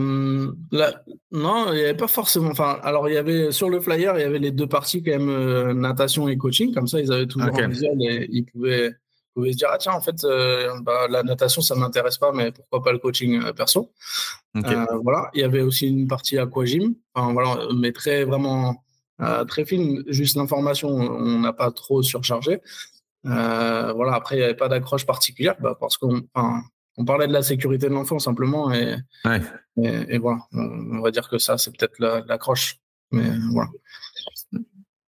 non, 1.31 1.65
il 1.71 1.73
n'y 1.73 1.83
avait 1.83 1.93
pas 1.93 2.07
forcément. 2.07 2.49
Enfin, 2.51 2.79
alors 2.83 3.09
il 3.09 3.15
y 3.15 3.17
avait 3.17 3.51
sur 3.51 3.69
le 3.69 3.79
flyer, 3.79 4.17
il 4.17 4.21
y 4.21 4.23
avait 4.23 4.39
les 4.39 4.51
deux 4.51 4.67
parties 4.67 5.03
quand 5.03 5.11
même 5.11 5.29
euh, 5.29 5.73
natation 5.73 6.27
et 6.27 6.37
coaching. 6.37 6.73
Comme 6.73 6.87
ça, 6.87 6.99
ils 6.99 7.11
avaient 7.11 7.27
toujours 7.27 7.57
un 7.57 7.67
visuel 7.67 8.01
et 8.01 8.27
ils 8.31 8.45
pouvaient, 8.45 8.93
pouvaient, 9.33 9.51
se 9.51 9.57
dire 9.57 9.69
ah 9.71 9.77
tiens 9.77 9.93
en 9.93 10.01
fait 10.01 10.23
euh, 10.23 10.79
bah, 10.81 11.07
la 11.09 11.23
natation 11.23 11.61
ça 11.61 11.75
m'intéresse 11.75 12.17
pas, 12.17 12.31
mais 12.31 12.51
pourquoi 12.51 12.81
pas 12.81 12.93
le 12.93 12.99
coaching 12.99 13.41
perso. 13.53 13.91
voilà, 14.53 15.29
il 15.33 15.41
y 15.41 15.43
avait 15.43 15.61
aussi 15.61 15.87
une 15.87 16.07
partie 16.07 16.37
aquagym. 16.37 16.95
Enfin 17.13 17.33
voilà, 17.33 17.67
mais 17.75 17.91
très 17.91 18.23
vraiment 18.23 18.83
très 19.47 19.65
fine, 19.65 20.03
juste 20.07 20.35
l'information, 20.35 20.89
on 20.89 21.39
n'a 21.39 21.53
pas 21.53 21.71
trop 21.71 22.01
surchargé. 22.03 22.61
voilà, 23.23 24.13
après 24.13 24.35
il 24.35 24.39
n'y 24.39 24.45
avait 24.45 24.55
pas 24.55 24.69
d'accroche 24.69 25.05
particulière 25.05 25.55
bah, 25.59 25.75
parce 25.77 25.97
qu'on 25.97 26.21
on 26.97 27.05
parlait 27.05 27.27
de 27.27 27.33
la 27.33 27.43
sécurité 27.43 27.89
de 27.89 27.93
l'enfant 27.93 28.19
simplement 28.19 28.71
et, 28.71 28.95
et, 29.77 30.17
voilà, 30.17 30.39
on, 30.53 31.01
va 31.01 31.11
dire 31.11 31.29
que 31.29 31.37
ça, 31.37 31.57
c'est 31.57 31.75
peut-être 31.75 31.99
l'accroche. 31.99 32.77
mais 33.11 33.29
voilà. 33.51 33.69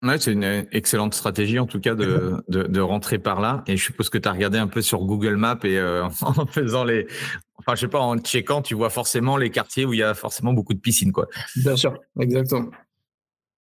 Ouais, 0.02 0.16
c'est 0.18 0.32
une 0.32 0.66
excellente 0.70 1.14
stratégie 1.14 1.58
en 1.58 1.66
tout 1.66 1.80
cas 1.80 1.96
de, 1.96 2.44
de, 2.48 2.80
rentrer 2.80 3.18
par 3.18 3.40
là. 3.40 3.64
Et 3.66 3.76
je 3.76 3.84
suppose 3.84 4.10
que 4.10 4.18
tu 4.18 4.28
as 4.28 4.32
regardé 4.32 4.56
un 4.56 4.68
peu 4.68 4.80
sur 4.80 5.04
Google 5.04 5.36
Maps 5.36 5.58
et 5.64 5.76
euh, 5.76 6.04
en 6.22 6.46
faisant 6.46 6.84
les. 6.84 7.08
Enfin, 7.56 7.74
je 7.74 7.80
sais 7.80 7.88
pas, 7.88 7.98
en 7.98 8.16
checkant, 8.18 8.62
tu 8.62 8.74
vois 8.74 8.90
forcément 8.90 9.36
les 9.36 9.50
quartiers 9.50 9.84
où 9.84 9.92
il 9.92 9.98
y 9.98 10.04
a 10.04 10.14
forcément 10.14 10.52
beaucoup 10.52 10.72
de 10.72 10.78
piscines. 10.78 11.10
Quoi. 11.10 11.26
Bien 11.56 11.74
sûr, 11.74 11.98
exactement. 12.20 12.70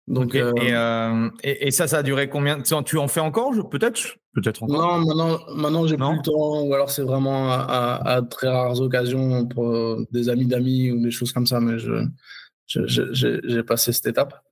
Donc, 0.08 0.34
euh, 0.34 0.52
euh, 0.58 1.30
et, 1.44 1.68
et, 1.68 1.70
ça, 1.70 1.86
ça 1.86 1.98
a 1.98 2.02
duré 2.02 2.28
combien 2.28 2.60
Tu 2.60 2.98
en 2.98 3.08
fais 3.08 3.20
encore 3.20 3.52
Peut-être? 3.70 4.16
Peut-être 4.34 4.62
encore 4.62 5.00
Non, 5.00 5.06
maintenant, 5.06 5.38
maintenant 5.54 5.86
j'ai 5.86 5.96
plus 5.96 6.04
le 6.04 6.22
temps. 6.22 6.62
Ou 6.62 6.74
alors 6.74 6.90
c'est 6.90 7.02
vraiment 7.02 7.50
à, 7.50 8.20
très 8.28 8.48
rares 8.48 8.80
occasions 8.80 9.46
pour 9.46 9.68
euh, 9.68 10.06
des 10.10 10.28
amis 10.28 10.46
d'amis 10.46 10.90
ou 10.90 11.02
des 11.02 11.10
choses 11.10 11.32
comme 11.32 11.46
ça. 11.46 11.60
Mais 11.60 11.78
je, 11.78 12.04
j'ai 12.66 13.62
passé 13.62 13.92
cette 13.92 14.06
étape. 14.06 14.42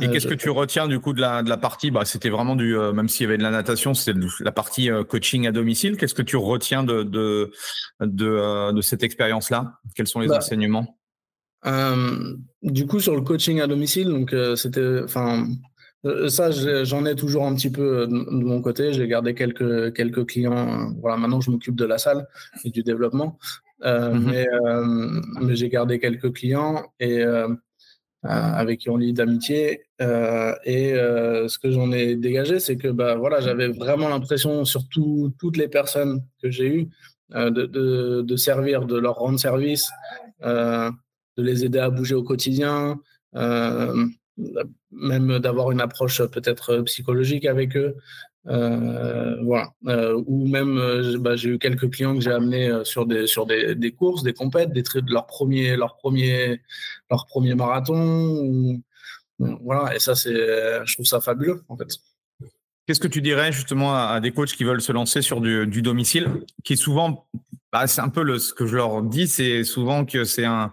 Et 0.00 0.08
qu'est-ce 0.10 0.26
que 0.26 0.34
tu 0.34 0.50
retiens 0.50 0.86
du 0.86 1.00
coup 1.00 1.14
de 1.14 1.20
la, 1.20 1.42
de 1.42 1.48
la 1.48 1.56
partie? 1.56 1.90
Bah, 1.90 2.04
C'était 2.04 2.28
vraiment 2.28 2.54
du, 2.54 2.76
même 2.76 3.08
s'il 3.08 3.24
y 3.24 3.26
avait 3.26 3.38
de 3.38 3.42
la 3.42 3.50
natation, 3.50 3.94
c'était 3.94 4.18
la 4.40 4.52
partie 4.52 4.90
coaching 5.08 5.46
à 5.46 5.52
domicile. 5.52 5.96
Qu'est-ce 5.96 6.14
que 6.14 6.22
tu 6.22 6.36
retiens 6.36 6.84
de, 6.84 7.02
de, 7.02 7.50
de, 8.00 8.72
de 8.72 8.80
cette 8.82 9.02
expérience-là? 9.02 9.78
Quels 9.94 10.06
sont 10.06 10.20
les 10.20 10.28
bah, 10.28 10.36
enseignements? 10.38 10.98
euh, 11.66 12.36
du 12.62 12.86
coup, 12.86 13.00
sur 13.00 13.14
le 13.14 13.22
coaching 13.22 13.60
à 13.60 13.66
domicile, 13.66 14.08
donc 14.08 14.32
euh, 14.32 14.56
c'était, 14.56 15.02
enfin, 15.02 15.42
euh, 15.42 15.46
ça, 16.28 16.50
j'en 16.84 17.04
ai 17.04 17.14
toujours 17.14 17.44
un 17.44 17.54
petit 17.54 17.70
peu 17.70 18.06
de 18.06 18.44
mon 18.44 18.60
côté. 18.62 18.92
J'ai 18.92 19.08
gardé 19.08 19.34
quelques 19.34 19.94
quelques 19.94 20.26
clients. 20.26 20.92
Voilà, 21.00 21.16
maintenant 21.16 21.40
je 21.40 21.50
m'occupe 21.50 21.76
de 21.76 21.84
la 21.84 21.98
salle 21.98 22.26
et 22.64 22.70
du 22.70 22.82
développement, 22.82 23.38
mmh 23.84 24.18
mais, 24.18 24.46
mais 25.40 25.56
j'ai 25.56 25.68
gardé 25.68 25.98
quelques 25.98 26.32
clients 26.32 26.84
et 27.00 27.22
avec 28.22 28.80
qui 28.80 28.90
on 28.90 28.96
lie 28.96 29.12
d'amitié. 29.12 29.84
et 30.00 30.92
ce 30.94 31.58
que 31.58 31.70
j'en 31.70 31.90
ai 31.92 32.14
dégagé, 32.16 32.60
c'est 32.60 32.76
que 32.76 32.88
bah 32.88 33.16
voilà, 33.16 33.40
j'avais 33.40 33.68
vraiment 33.68 34.08
l'impression, 34.08 34.64
surtout 34.64 35.32
toutes 35.38 35.56
les 35.56 35.68
personnes 35.68 36.22
que 36.42 36.50
j'ai 36.50 36.68
eues, 36.68 36.88
de, 37.34 37.50
de, 37.50 38.22
de, 38.22 38.36
servir, 38.36 38.86
de 38.86 38.98
leur 38.98 39.16
rendre 39.16 39.38
service 39.38 39.90
de 41.38 41.42
les 41.42 41.64
aider 41.64 41.78
à 41.78 41.88
bouger 41.88 42.16
au 42.16 42.24
quotidien, 42.24 43.00
euh, 43.36 44.06
même 44.90 45.38
d'avoir 45.38 45.70
une 45.70 45.80
approche 45.80 46.22
peut-être 46.26 46.78
psychologique 46.82 47.46
avec 47.46 47.76
eux. 47.76 47.96
Euh, 48.46 49.36
voilà. 49.42 49.72
Euh, 49.86 50.22
ou 50.26 50.46
même, 50.46 51.16
bah, 51.18 51.36
j'ai 51.36 51.50
eu 51.50 51.58
quelques 51.58 51.90
clients 51.90 52.14
que 52.14 52.20
j'ai 52.20 52.32
amenés 52.32 52.84
sur 52.84 53.06
des 53.06 53.26
sur 53.26 53.46
des, 53.46 53.92
courses, 53.92 54.22
des 54.22 54.32
compètes, 54.32 54.72
des 54.72 54.82
de 54.82 55.12
leur 55.12 55.26
premier 55.26 55.76
leur 55.76 55.96
premier 55.96 56.60
leur 57.10 57.26
premier 57.26 57.54
marathon. 57.54 58.80
voilà. 59.38 59.94
Et 59.94 59.98
ça, 59.98 60.14
c'est, 60.14 60.32
je 60.32 60.94
trouve 60.94 61.06
ça 61.06 61.20
fabuleux 61.20 61.62
en 61.68 61.76
fait. 61.76 61.88
Qu'est-ce 62.86 63.00
que 63.00 63.08
tu 63.08 63.20
dirais 63.20 63.52
justement 63.52 63.94
à, 63.94 64.18
des 64.18 64.32
coachs 64.32 64.52
qui 64.52 64.64
veulent 64.64 64.80
se 64.80 64.92
lancer 64.92 65.20
sur 65.20 65.42
du, 65.42 65.66
du 65.66 65.82
domicile, 65.82 66.28
qui 66.64 66.78
souvent, 66.78 67.28
bah, 67.70 67.86
c'est 67.86 68.00
un 68.00 68.08
peu 68.08 68.38
ce 68.38 68.54
que 68.54 68.64
je 68.64 68.76
leur 68.76 69.02
dis, 69.02 69.28
c'est 69.28 69.62
souvent 69.62 70.06
que 70.06 70.24
c'est 70.24 70.46
un, 70.46 70.72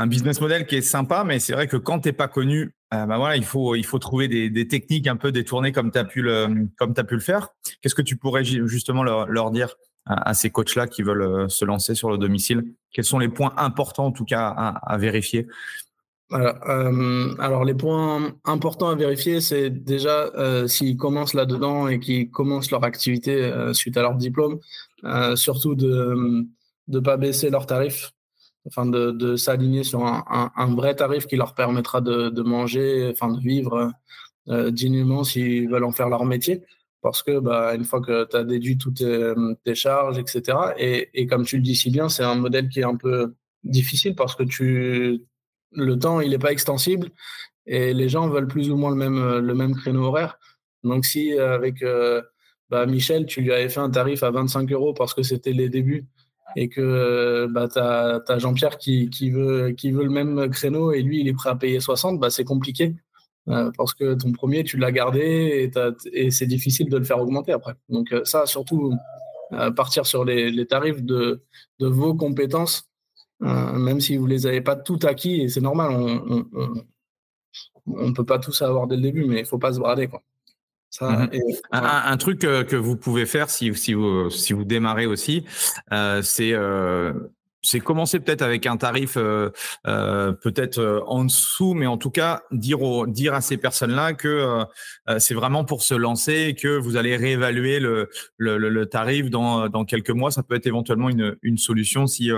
un 0.00 0.06
business 0.06 0.40
model 0.40 0.66
qui 0.66 0.76
est 0.76 0.82
sympa, 0.82 1.24
mais 1.24 1.38
c'est 1.38 1.52
vrai 1.52 1.66
que 1.66 1.76
quand 1.76 2.00
t'es 2.00 2.14
pas 2.14 2.26
connu, 2.26 2.74
euh, 2.94 3.04
bah 3.04 3.18
voilà, 3.18 3.36
il 3.36 3.44
faut 3.44 3.74
il 3.74 3.84
faut 3.84 3.98
trouver 3.98 4.28
des, 4.28 4.66
techniques 4.66 5.06
un 5.06 5.16
peu 5.16 5.30
détournées 5.30 5.72
comme 5.72 5.92
tu 5.92 5.98
as 5.98 6.04
pu 6.04 6.22
le 6.22 6.68
as 6.80 7.04
pu 7.04 7.14
le 7.14 7.20
faire. 7.20 7.50
Qu'est-ce 7.82 7.94
que 7.94 8.00
tu 8.00 8.16
pourrais 8.16 8.42
justement 8.42 9.02
leur, 9.02 9.50
dire 9.50 9.76
à, 10.06 10.32
ces 10.32 10.48
coachs 10.48 10.74
là 10.74 10.86
qui 10.86 11.02
veulent 11.02 11.22
euh, 11.22 11.48
se 11.48 11.66
lancer 11.66 11.94
sur 11.94 12.10
le 12.10 12.16
domicile? 12.16 12.64
Quels 12.92 13.04
sont 13.04 13.18
les 13.18 13.28
points 13.28 13.52
importants 13.58 14.06
en 14.06 14.12
tout 14.12 14.24
cas 14.24 14.48
à, 14.48 14.96
vérifier? 14.96 15.46
Euh, 16.32 17.34
alors 17.38 17.66
les 17.66 17.74
points 17.74 18.32
importants 18.46 18.88
à 18.88 18.94
vérifier, 18.94 19.42
c'est 19.42 19.68
déjà 19.68 20.30
s'ils 20.66 20.96
commencent 20.96 21.34
là-dedans 21.34 21.88
et 21.88 22.00
qu'ils 22.00 22.30
commencent 22.30 22.70
leur 22.70 22.84
activité 22.84 23.52
suite 23.74 23.98
à 23.98 24.02
leur 24.02 24.14
diplôme, 24.14 24.60
surtout 25.34 25.74
de 25.74 26.46
ne 26.88 27.00
pas 27.00 27.18
baisser 27.18 27.50
leurs 27.50 27.66
tarifs 27.66 28.12
enfin 28.66 28.86
de, 28.86 29.36
s'aligner 29.36 29.84
sur 29.84 30.04
un, 30.04 30.74
vrai 30.74 30.94
tarif 30.94 31.26
qui 31.26 31.36
leur 31.36 31.54
permettra 31.54 32.00
de, 32.00 32.42
manger, 32.42 33.10
enfin 33.12 33.32
de 33.32 33.40
vivre 33.40 33.92
euh, 34.48 34.70
dignement 34.70 35.24
s'ils 35.24 35.68
veulent 35.68 35.84
en 35.84 35.92
faire 35.92 36.08
leur 36.08 36.24
métier. 36.24 36.62
Parce 37.02 37.22
que 37.22 37.38
bah, 37.38 37.74
une 37.74 37.84
fois 37.84 38.00
que 38.02 38.26
tu 38.28 38.36
as 38.36 38.44
déduit 38.44 38.76
toutes 38.76 39.02
tes, 39.64 39.74
charges, 39.74 40.18
etc. 40.18 40.58
Et, 40.78 41.08
et 41.14 41.26
comme 41.26 41.44
tu 41.44 41.56
le 41.56 41.62
dis 41.62 41.74
si 41.74 41.90
bien, 41.90 42.10
c'est 42.10 42.24
un 42.24 42.34
modèle 42.34 42.68
qui 42.68 42.80
est 42.80 42.84
un 42.84 42.96
peu 42.96 43.34
difficile 43.64 44.14
parce 44.14 44.34
que 44.34 44.42
tu 44.42 45.24
le 45.72 45.98
temps 45.98 46.20
il 46.20 46.30
n'est 46.30 46.38
pas 46.38 46.52
extensible 46.52 47.10
et 47.66 47.94
les 47.94 48.08
gens 48.08 48.28
veulent 48.28 48.48
plus 48.48 48.70
ou 48.70 48.76
moins 48.76 48.90
le 48.90 48.96
même 48.96 49.38
le 49.38 49.54
même 49.54 49.74
créneau 49.74 50.04
horaire. 50.04 50.38
Donc 50.82 51.04
si 51.04 51.32
avec 51.38 51.82
euh, 51.82 52.22
bah, 52.70 52.86
Michel 52.86 53.26
tu 53.26 53.42
lui 53.42 53.52
avais 53.52 53.68
fait 53.68 53.80
un 53.80 53.90
tarif 53.90 54.22
à 54.22 54.30
25 54.30 54.70
euros 54.72 54.94
parce 54.94 55.14
que 55.14 55.22
c'était 55.22 55.52
les 55.52 55.68
débuts 55.68 56.06
et 56.56 56.68
que 56.68 57.46
bah, 57.50 57.68
tu 57.68 57.78
as, 57.78 58.38
Jean-Pierre 58.38 58.78
qui, 58.78 59.10
qui, 59.10 59.30
veut, 59.30 59.70
qui 59.70 59.90
veut 59.90 60.04
le 60.04 60.10
même 60.10 60.50
créneau 60.50 60.92
et 60.92 61.02
lui, 61.02 61.20
il 61.20 61.28
est 61.28 61.32
prêt 61.32 61.50
à 61.50 61.56
payer 61.56 61.80
60, 61.80 62.18
bah, 62.18 62.30
c'est 62.30 62.44
compliqué. 62.44 62.94
Euh, 63.48 63.70
parce 63.76 63.94
que 63.94 64.14
ton 64.14 64.32
premier, 64.32 64.64
tu 64.64 64.76
l'as 64.76 64.92
gardé 64.92 65.70
et, 65.74 65.78
et 66.12 66.30
c'est 66.30 66.46
difficile 66.46 66.88
de 66.88 66.98
le 66.98 67.04
faire 67.04 67.18
augmenter 67.18 67.52
après. 67.52 67.74
Donc 67.88 68.12
euh, 68.12 68.24
ça, 68.24 68.46
surtout, 68.46 68.94
euh, 69.52 69.70
partir 69.70 70.06
sur 70.06 70.24
les, 70.24 70.50
les, 70.50 70.66
tarifs 70.66 71.02
de, 71.02 71.42
de 71.78 71.86
vos 71.86 72.14
compétences, 72.14 72.88
même 73.40 74.00
si 74.00 74.16
vous 74.18 74.26
les 74.26 74.46
avez 74.46 74.60
pas 74.60 74.76
tout 74.76 74.98
acquis, 75.02 75.40
et 75.40 75.48
c'est 75.48 75.62
normal, 75.62 75.92
on 77.86 78.08
ne 78.08 78.12
peut 78.12 78.24
pas 78.24 78.38
tout 78.38 78.52
savoir 78.52 78.86
dès 78.86 78.96
le 78.96 79.02
début, 79.02 79.24
mais 79.24 79.40
il 79.40 79.46
faut 79.46 79.58
pas 79.58 79.72
se 79.72 79.78
brader. 79.78 80.08
Quoi. 80.08 80.22
Mmh 81.00 81.26
un, 81.72 82.16
truc 82.16 82.40
que, 82.40 82.76
vous 82.76 82.96
pouvez 82.96 83.26
faire 83.26 83.48
si, 83.48 83.74
si, 83.74 83.94
vous, 83.94 84.28
si 84.30 84.52
vous 84.52 84.64
démarrez 84.64 85.06
aussi, 85.06 85.44
euh, 85.92 86.20
c'est 86.22 86.52
euh, 86.52 87.12
c'est 87.62 87.78
commencer 87.78 88.20
peut-être 88.20 88.42
avec 88.42 88.66
un 88.66 88.78
tarif 88.78 89.16
euh, 89.16 89.50
peut-être 89.84 91.04
en 91.06 91.24
dessous, 91.24 91.74
mais 91.74 91.86
en 91.86 91.98
tout 91.98 92.10
cas 92.10 92.42
dire, 92.50 92.82
au, 92.82 93.06
dire 93.06 93.34
à 93.34 93.42
ces 93.42 93.58
personnes-là 93.58 94.14
que 94.14 94.64
c'est 95.18 95.34
vraiment 95.34 95.64
pour 95.64 95.82
se 95.82 95.94
lancer 95.94 96.46
et 96.48 96.54
que 96.54 96.78
vous 96.78 96.96
allez 96.96 97.16
réévaluer 97.16 97.78
le, 97.78 98.08
le, 98.38 98.56
le, 98.56 98.86
tarif 98.86 99.28
dans, 99.28 99.68
dans 99.68 99.84
quelques 99.84 100.10
mois. 100.10 100.30
Ça 100.30 100.42
peut 100.42 100.54
être 100.54 100.66
éventuellement 100.66 101.10
une, 101.10 101.36
une 101.42 101.58
solution 101.58 102.06
si 102.06 102.30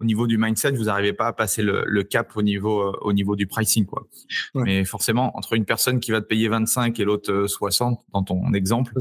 au 0.00 0.04
niveau 0.04 0.26
du 0.26 0.38
mindset, 0.38 0.72
vous 0.72 0.84
n'arrivez 0.84 1.12
pas 1.12 1.28
à 1.28 1.32
passer 1.32 1.62
le, 1.62 2.02
cap 2.02 2.36
au 2.36 2.42
niveau, 2.42 2.82
euh, 2.82 2.98
au 3.02 3.12
niveau 3.12 3.36
du 3.36 3.46
pricing. 3.46 3.86
Quoi. 3.86 4.06
Mais 4.54 4.84
forcément, 4.84 5.36
entre 5.36 5.54
une 5.54 5.64
personne 5.64 6.00
qui 6.00 6.10
va 6.10 6.20
te 6.20 6.26
payer 6.26 6.48
25 6.48 6.98
et 6.98 7.04
l'autre 7.04 7.46
60, 7.46 7.98
euh, 7.98 8.02
dans 8.12 8.22
ton 8.22 8.52
exemple, 8.52 8.92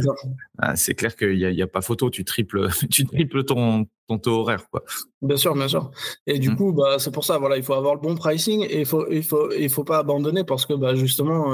euh, 0.63 0.71
c'est 0.75 0.93
clair 0.93 1.15
qu'il 1.15 1.37
n'y 1.37 1.61
a, 1.61 1.65
a, 1.65 1.67
pas 1.67 1.81
photo, 1.81 2.09
tu 2.09 2.23
triples, 2.23 2.69
tu 2.91 3.05
triples 3.05 3.43
ton, 3.43 3.87
ton 4.07 4.19
taux 4.19 4.41
horaire. 4.41 4.69
Quoi. 4.69 4.83
Bien 5.21 5.37
sûr, 5.37 5.55
bien 5.55 5.67
sûr. 5.67 5.91
Et 6.27 6.37
du 6.37 6.51
mmh. 6.51 6.55
coup, 6.55 6.73
bah, 6.73 6.97
c'est 6.99 7.11
pour 7.11 7.25
ça, 7.25 7.37
voilà, 7.37 7.57
il 7.57 7.63
faut 7.63 7.73
avoir 7.73 7.95
le 7.95 8.01
bon 8.01 8.15
pricing 8.15 8.65
et 8.69 8.81
il 8.81 8.85
faut, 8.85 9.09
il 9.09 9.23
faut, 9.23 9.51
il 9.51 9.69
faut 9.69 9.83
pas 9.83 9.97
abandonner 9.97 10.43
parce 10.43 10.65
que 10.65 10.73
bah, 10.73 10.95
justement, 10.95 11.53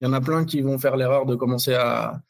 il 0.00 0.06
y 0.06 0.06
en 0.06 0.12
a 0.12 0.20
plein 0.20 0.44
qui 0.44 0.60
vont 0.60 0.78
faire 0.78 0.96
l'erreur 0.96 1.26
de 1.26 1.36
commencer 1.36 1.74
à, 1.74 2.20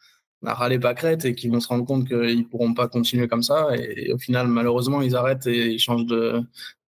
à 0.44 0.54
râler 0.54 0.78
crête 0.96 1.24
et 1.24 1.34
qui 1.34 1.48
vont 1.48 1.60
se 1.60 1.68
rendre 1.68 1.84
compte 1.84 2.06
qu'ils 2.06 2.48
pourront 2.48 2.74
pas 2.74 2.88
continuer 2.88 3.28
comme 3.28 3.42
ça. 3.42 3.68
Et, 3.76 4.12
au 4.12 4.18
final, 4.18 4.48
malheureusement, 4.48 5.02
ils 5.02 5.16
arrêtent 5.16 5.46
et 5.46 5.72
ils 5.72 5.78
changent 5.78 6.06
de, 6.06 6.42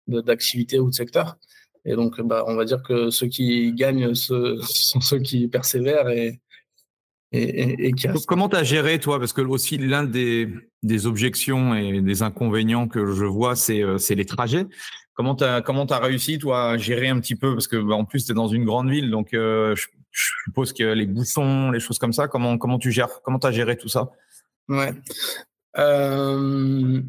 d'activité 0.09 0.79
ou 0.79 0.91
de 0.91 0.95
secteur. 0.95 1.37
Et 1.85 1.95
donc, 1.95 2.21
bah, 2.21 2.45
on 2.47 2.57
va 2.57 2.65
dire 2.65 2.83
que 2.83 3.11
ceux 3.11 3.27
qui 3.27 3.73
gagnent 3.73 4.15
ce, 4.15 4.59
sont 4.63 5.01
ceux 5.01 5.19
qui 5.19 5.49
persévèrent 5.49 6.09
et, 6.09 6.41
et, 7.33 7.89
et 7.89 7.93
qui 7.93 8.09
Comment 8.27 8.49
tu 8.49 8.57
as 8.57 8.65
géré, 8.65 8.99
toi? 8.99 9.19
Parce 9.19 9.33
que 9.33 9.43
aussi, 9.43 9.77
l'un 9.77 10.05
des, 10.05 10.49
des 10.83 11.07
objections 11.07 11.75
et 11.75 12.01
des 12.01 12.23
inconvénients 12.23 12.89
que 12.89 13.13
je 13.13 13.25
vois, 13.25 13.57
c'est, 13.57 13.83
euh, 13.83 13.99
les 14.11 14.25
trajets. 14.25 14.67
Comment 15.15 15.37
tu 15.37 15.45
as, 15.45 15.63
as 15.65 15.99
réussi, 15.99 16.39
toi, 16.39 16.71
à 16.71 16.77
gérer 16.79 17.09
un 17.09 17.21
petit 17.21 17.37
peu? 17.37 17.53
Parce 17.53 17.69
que 17.69 17.77
bah, 17.77 17.95
en 17.95 18.05
plus, 18.05 18.25
tu 18.25 18.33
es 18.33 18.35
dans 18.35 18.49
une 18.49 18.65
grande 18.65 18.91
ville, 18.91 19.11
donc 19.11 19.35
euh, 19.35 19.77
je, 19.77 19.87
je 20.15 20.31
suppose 20.45 20.73
que 20.73 20.85
les 20.85 21.07
bouchons, 21.07 21.73
les 21.73 21.81
choses 21.81 21.99
comme 21.99 22.13
ça, 22.13 22.29
comment, 22.29 22.57
comment 22.57 22.79
tu 22.79 22.93
gères 22.93 23.21
Comment 23.23 23.41
tu 23.41 23.49
as 23.49 23.53
géré 23.53 23.77
tout 23.77 23.89
ça? 23.89 24.11
Ouais. 24.69 24.95
Euh, 25.77 27.03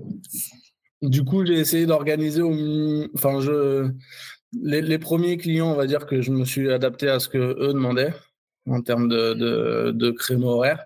du 1.03 1.23
coup, 1.23 1.45
j'ai 1.45 1.59
essayé 1.59 1.85
d'organiser 1.85 2.41
Enfin, 3.13 3.39
je... 3.41 3.91
Les, 4.59 4.97
premiers 4.97 5.37
clients, 5.37 5.71
on 5.71 5.75
va 5.75 5.85
dire 5.85 6.07
que 6.07 6.21
je 6.21 6.31
me 6.31 6.45
suis 6.45 6.71
adapté 6.71 7.07
à 7.07 7.19
ce 7.19 7.29
que 7.29 7.37
eux 7.37 7.73
demandaient 7.73 8.13
en 8.67 8.81
termes 8.81 9.07
de, 9.07 9.33
de, 9.33 9.91
de 9.91 10.11
créneau 10.11 10.47
horaire. 10.47 10.85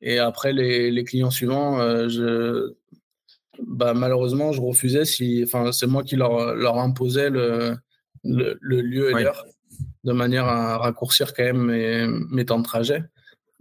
Et 0.00 0.18
après, 0.18 0.52
les, 0.52 0.90
les 0.90 1.04
clients 1.04 1.30
suivants, 1.30 1.78
euh, 1.78 2.08
je... 2.08 2.74
bah, 3.62 3.94
malheureusement, 3.94 4.50
je 4.50 4.60
refusais 4.60 5.04
si. 5.04 5.44
Enfin, 5.46 5.70
c'est 5.70 5.86
moi 5.86 6.02
qui 6.02 6.16
leur, 6.16 6.56
leur 6.56 6.78
imposais 6.78 7.30
le, 7.30 7.76
le, 8.24 8.58
lieu 8.60 9.10
et 9.10 9.22
l'heure 9.22 9.44
de 10.04 10.12
manière 10.12 10.46
à 10.46 10.78
raccourcir 10.78 11.34
quand 11.34 11.44
même 11.44 11.64
mes, 11.64 12.06
mes 12.30 12.44
temps 12.44 12.58
de 12.58 12.64
trajet. 12.64 13.02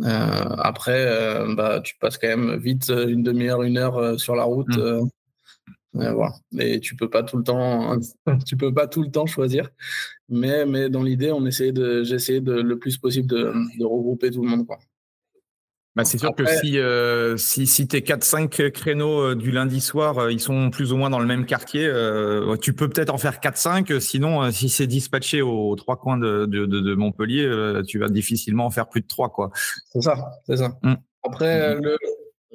Euh, 0.02 0.56
après, 0.58 1.06
euh, 1.06 1.54
bah, 1.56 1.82
tu 1.82 1.96
passes 2.00 2.18
quand 2.18 2.28
même 2.28 2.58
vite 2.58 2.90
une 2.90 3.24
demi-heure, 3.24 3.64
une 3.64 3.78
heure 3.78 4.20
sur 4.20 4.36
la 4.36 4.44
route. 4.44 4.78
Mmh. 4.78 5.08
voilà. 5.94 6.34
Et 6.58 6.80
tu 6.80 6.96
peux 6.96 7.10
pas 7.10 7.24
tout 7.24 7.38
le 7.38 7.44
temps, 7.44 7.98
tu 8.46 8.58
peux 8.58 8.74
pas 8.74 8.88
tout 8.88 9.04
le 9.04 9.12
temps 9.12 9.26
choisir. 9.26 9.70
Mais, 10.30 10.66
mais 10.66 10.90
dans 10.90 11.04
l'idée, 11.04 11.32
on 11.32 11.46
essayait 11.46 11.74
de, 11.74 12.04
j'essayais 12.04 12.42
de 12.42 12.54
le 12.54 12.80
plus 12.80 12.98
possible 12.98 13.28
de, 13.28 13.54
de, 13.78 13.86
regrouper 13.86 14.32
tout 14.32 14.42
le 14.44 14.50
monde, 14.50 14.66
quoi. 14.66 14.80
Bah, 15.98 16.06
c'est 16.06 16.18
sûr 16.18 16.34
que 16.34 16.46
si, 16.46 16.80
euh, 16.80 17.36
si, 17.36 17.68
si 17.68 17.86
tes 17.86 18.00
4-5 18.00 18.72
créneaux 18.72 19.32
euh, 19.32 19.36
du 19.36 19.52
lundi 19.52 19.82
soir, 19.82 20.20
euh, 20.20 20.32
ils 20.32 20.40
sont 20.40 20.70
plus 20.70 20.94
ou 20.94 20.98
moins 20.98 21.10
dans 21.10 21.20
le 21.20 21.26
même 21.26 21.46
quartier, 21.46 21.82
tu 22.62 22.74
peux 22.74 22.88
peut-être 22.88 23.14
en 23.14 23.18
faire 23.18 23.40
4-5. 23.40 24.00
Sinon, 24.00 24.52
si 24.52 24.70
c'est 24.70 24.88
dispatché 24.88 25.42
aux 25.42 25.76
trois 25.76 25.98
coins 25.98 26.18
de, 26.18 26.46
de, 26.46 26.66
de, 26.66 26.96
Montpellier, 26.96 27.82
tu 27.86 28.00
vas 28.00 28.08
difficilement 28.08 28.66
en 28.66 28.70
faire 28.70 28.88
plus 28.88 29.02
de 29.02 29.08
3. 29.08 29.30
Quoi. 29.30 29.52
C'est 29.92 30.02
ça, 30.02 30.32
c'est 30.48 30.58
ça. 30.58 30.78
Mmh. 30.82 30.94
Après, 31.24 31.76
mmh. 31.76 31.82
le, 31.84 31.98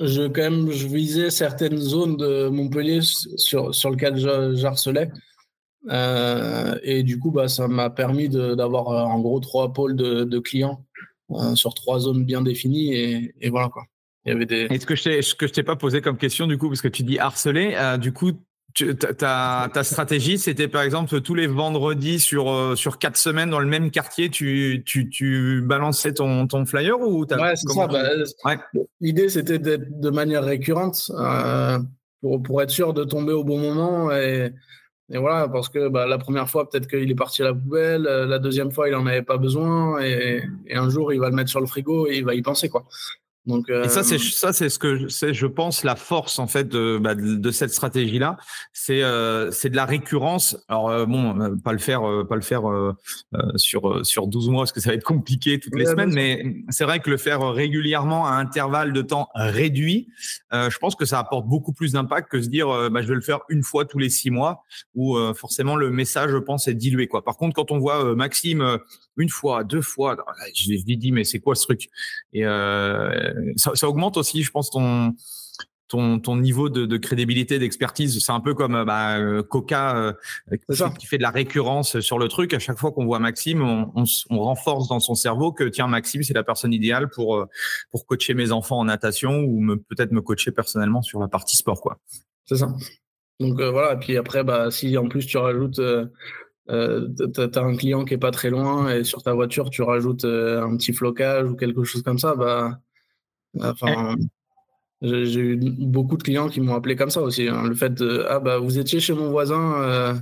je, 0.01 0.23
quand 0.23 0.43
même, 0.43 0.71
je 0.71 0.87
visais 0.87 1.31
certaines 1.31 1.77
zones 1.77 2.17
de 2.17 2.49
Montpellier 2.49 3.01
sur, 3.03 3.75
sur 3.75 3.91
lesquelles 3.91 4.17
j'harcelais. 4.17 5.11
et 6.83 7.03
du 7.03 7.19
coup, 7.19 7.33
bah, 7.33 7.49
ça 7.49 7.69
m'a 7.69 7.91
permis 7.91 8.31
d'avoir 8.31 8.89
en 8.89 9.21
gros 9.21 9.41
trois 9.41 9.75
pôles 9.75 9.95
de, 9.95 10.25
de 10.25 10.39
clients 10.39 10.86
euh, 10.86 10.86
sur 11.55 11.75
trois 11.75 12.01
zones 12.01 12.25
bien 12.25 12.43
définies 12.43 12.95
et, 12.95 13.35
et 13.41 13.51
voilà 13.51 13.69
quoi. 13.69 13.85
Il 14.25 14.33
y 14.33 14.33
avait 14.33 14.47
des. 14.47 14.67
Que 14.79 14.97
je 14.97 15.35
que 15.37 15.47
je 15.47 15.53
t'ai 15.53 15.63
pas 15.63 15.77
posé 15.77 16.01
comme 16.01 16.19
question 16.19 16.47
du 16.47 16.59
coup 16.59 16.69
parce 16.69 16.83
que 16.83 16.89
tu 16.89 17.05
dis 17.05 17.19
harceler, 17.19 17.75
euh, 17.77 17.97
du 17.97 18.13
coup 18.13 18.33
ta, 18.85 19.69
ta, 19.73 19.85
stratégie, 19.85 20.39
c'était 20.39 20.69
par 20.69 20.83
exemple 20.83 21.21
tous 21.21 21.35
les 21.35 21.47
vendredis 21.47 22.21
sur, 22.21 22.51
euh, 22.51 22.77
sur 22.77 22.99
quatre 22.99 23.17
semaines 23.17 23.49
dans 23.49 23.61
le 23.61 23.67
même 23.67 23.91
quartier, 23.91 24.29
tu, 24.29 24.83
tu, 24.85 25.09
tu 25.09 25.63
balançais 25.63 26.13
ton, 26.13 26.47
ton 26.47 26.67
flyer 26.67 27.01
ou 27.01 27.25
Ouais, 27.25 27.57
c'est 27.57 27.73
ça. 27.73 27.87
Bah, 27.87 28.57
l'idée, 29.01 29.29
c'était 29.29 29.59
d'être 29.59 30.01
de 30.01 30.11
manière 30.11 30.45
récurrente 30.45 31.11
euh, 31.19 31.79
pour, 32.21 32.43
pour 32.43 32.61
être 32.61 32.71
sûr 32.71 32.93
de 32.93 33.05
tomber 33.05 33.33
au 33.33 33.45
bon 33.45 33.59
moment 33.59 34.13
et, 34.13 34.53
et 35.09 35.19
voilà, 35.19 35.49
parce 35.49 35.69
que 35.69 35.89
bah, 35.89 36.07
la 36.07 36.19
première 36.19 36.51
fois, 36.51 36.69
peut-être 36.69 36.89
qu'il 36.89 37.09
est 37.09 37.15
parti 37.15 37.43
à 37.43 37.47
la 37.47 37.55
poubelle, 37.55 38.07
euh, 38.07 38.27
la 38.27 38.41
deuxième 38.41 38.73
fois, 38.73 38.89
il 38.89 38.93
n'en 38.93 39.07
avait 39.07 39.23
pas 39.23 39.37
besoin, 39.37 40.03
et, 40.03 40.43
et, 40.67 40.77
un 40.77 40.91
jour, 40.91 41.13
il 41.13 41.21
va 41.21 41.29
le 41.31 41.37
mettre 41.37 41.51
sur 41.51 41.61
le 41.61 41.67
frigo 41.67 42.09
et 42.09 42.17
il 42.17 42.25
va 42.25 42.35
y 42.35 42.43
penser. 42.43 42.69
quoi. 42.69 42.85
Donc, 43.47 43.71
Et 43.71 43.89
ça, 43.89 44.03
c'est 44.03 44.17
euh, 44.17 44.19
ça, 44.19 44.53
c'est 44.53 44.69
ce 44.69 44.79
que 44.79 45.09
c'est, 45.09 45.33
je 45.33 45.47
pense, 45.47 45.85
la 45.85 45.95
force 45.95 46.41
en 46.41 46.49
fait 46.49 46.69
de, 46.69 46.99
bah, 46.99 47.15
de 47.15 47.51
cette 47.53 47.71
stratégie-là, 47.71 48.37
c'est 48.73 49.03
euh, 49.03 49.53
c'est 49.53 49.71
de 49.71 49.77
la 49.77 49.85
récurrence. 49.85 50.57
Alors 50.69 50.91
euh, 50.91 51.07
bon, 51.07 51.41
euh, 51.41 51.55
pas 51.57 51.73
le 51.73 51.79
faire, 51.79 52.03
pas 52.29 52.35
le 52.35 52.41
faire 52.41 52.63
sur 53.55 54.05
sur 54.05 54.27
12 54.27 54.49
mois 54.51 54.63
parce 54.63 54.73
que 54.73 54.81
ça 54.81 54.91
va 54.91 54.97
être 54.97 55.05
compliqué 55.05 55.61
toutes 55.61 55.77
les 55.77 55.87
semaines, 55.87 56.13
mais 56.13 56.57
c'est 56.71 56.85
vrai 56.85 56.99
que 56.99 57.09
le 57.09 57.17
faire 57.17 57.41
régulièrement 57.53 58.27
à 58.27 58.33
intervalles 58.33 58.93
de 58.93 59.03
temps 59.03 59.29
réduit, 59.35 60.09
je 60.53 60.79
pense 60.79 60.97
que 60.97 61.05
ça 61.05 61.21
apporte 61.21 61.47
beaucoup 61.47 61.73
plus 61.73 61.93
d'impact 61.93 62.31
que 62.31 62.43
se 62.43 62.49
dire, 62.49 62.67
bah, 62.91 63.03
je 63.03 63.09
vais 63.09 63.15
le 63.15 63.21
faire 63.21 63.41
une 63.49 63.63
fois 63.63 63.85
tous 63.85 63.99
les 63.99 64.11
six 64.11 64.31
mois, 64.31 64.65
où 64.95 65.17
forcément 65.35 65.77
le 65.77 65.91
message, 65.91 66.31
je 66.31 66.39
pense, 66.39 66.67
est 66.67 66.75
dilué 66.75 67.07
quoi. 67.07 67.25
Par 67.25 67.37
contre, 67.37 67.55
quand 67.55 67.71
on 67.71 67.79
voit 67.79 68.15
Maxime 68.17 68.79
une 69.17 69.29
fois, 69.29 69.65
deux 69.65 69.83
fois, 69.83 70.17
je 70.55 70.71
lui 70.71 70.97
dis 70.97 71.13
mais 71.13 71.25
c'est 71.25 71.41
quoi 71.41 71.55
ce 71.55 71.65
truc? 71.65 71.89
Et 72.33 72.43
ça, 72.43 73.73
ça, 73.75 73.89
augmente 73.89 74.17
aussi, 74.17 74.43
je 74.43 74.51
pense, 74.51 74.71
ton 74.71 75.15
ton, 75.89 76.19
ton 76.19 76.37
niveau 76.37 76.69
de, 76.69 76.85
de 76.87 76.97
crédibilité, 76.97 77.59
d'expertise. 77.59 78.19
C'est 78.25 78.33
un 78.33 78.41
peu 78.41 78.55
comme 78.55 78.85
bah, 78.85 79.19
euh, 79.19 79.43
Coca 79.43 79.97
euh, 79.97 80.13
qui, 80.99 81.07
fait 81.07 81.19
de 81.19 81.23
la 81.23 81.31
récurrence 81.31 82.01
sur 82.01 82.19
le 82.19 82.29
truc. 82.29 82.55
À 82.55 82.59
chaque 82.59 82.79
fois 82.79 82.93
qu'on 82.93 83.05
voit 83.05 83.19
Maxime, 83.19 83.63
on, 83.63 83.93
on, 83.95 84.05
on, 84.31 84.39
renforce 84.41 84.89
dans 84.89 85.01
son 85.01 85.15
cerveau 85.15 85.53
que 85.53 85.65
tiens 85.65 85.87
Maxime, 85.87 86.23
c'est 86.23 86.35
la 86.35 86.45
personne 86.45 86.73
idéale 86.73 87.09
pour 87.09 87.37
euh, 87.37 87.47
pour 87.91 88.07
coacher 88.07 88.35
mes 88.35 88.53
enfants 88.53 88.79
en 88.79 88.85
natation 88.85 89.41
ou 89.41 89.77
peut-être 89.89 90.13
me 90.13 90.21
coacher 90.21 90.51
personnellement 90.51 91.03
sur 91.03 91.21
la 91.21 91.29
partie 91.29 91.57
sport, 91.57 91.81
quoi. 91.81 91.99
C'est 92.47 92.57
ça. 92.57 92.75
Donc 93.39 93.61
voilà. 93.61 93.95
Et 93.95 93.99
puis 93.99 94.17
après, 94.17 94.43
bah 94.45 94.71
si 94.71 94.97
en 94.97 95.09
plus 95.09 95.27
tu 95.27 95.37
rajoutes 95.37 95.79
euh, 95.79 96.07
tu 96.69 97.41
as 97.41 97.63
un 97.63 97.77
client 97.77 98.05
qui 98.05 98.15
est 98.15 98.19
pas 98.19 98.31
très 98.31 98.51
loin 98.51 98.93
et 98.93 99.05
sur 99.05 99.23
ta 99.23 99.33
voiture 99.33 99.71
tu 99.71 99.83
rajoutes 99.83 100.25
un 100.25 100.77
petit 100.77 100.93
flocage 100.93 101.51
ou 101.51 101.57
quelque 101.57 101.85
chose 101.85 102.03
comme 102.03 102.19
ça, 102.19 102.35
bah 102.35 102.81
Enfin, 103.63 104.17
j'ai 105.03 105.41
eu 105.41 105.57
beaucoup 105.57 106.17
de 106.17 106.23
clients 106.23 106.49
qui 106.49 106.61
m'ont 106.61 106.75
appelé 106.75 106.97
comme 106.97 107.11
ça 107.11 107.23
aussi. 107.23 107.49
Hein. 107.49 107.69
Le 107.69 107.75
fait 107.75 107.95
de 107.95 108.25
ah 108.29 108.41
bah 108.41 108.59
vous 108.59 108.79
étiez 108.79 109.01
chez 109.01 109.13
mon 109.15 109.31
voisin 109.31 109.83
euh, 109.83 110.15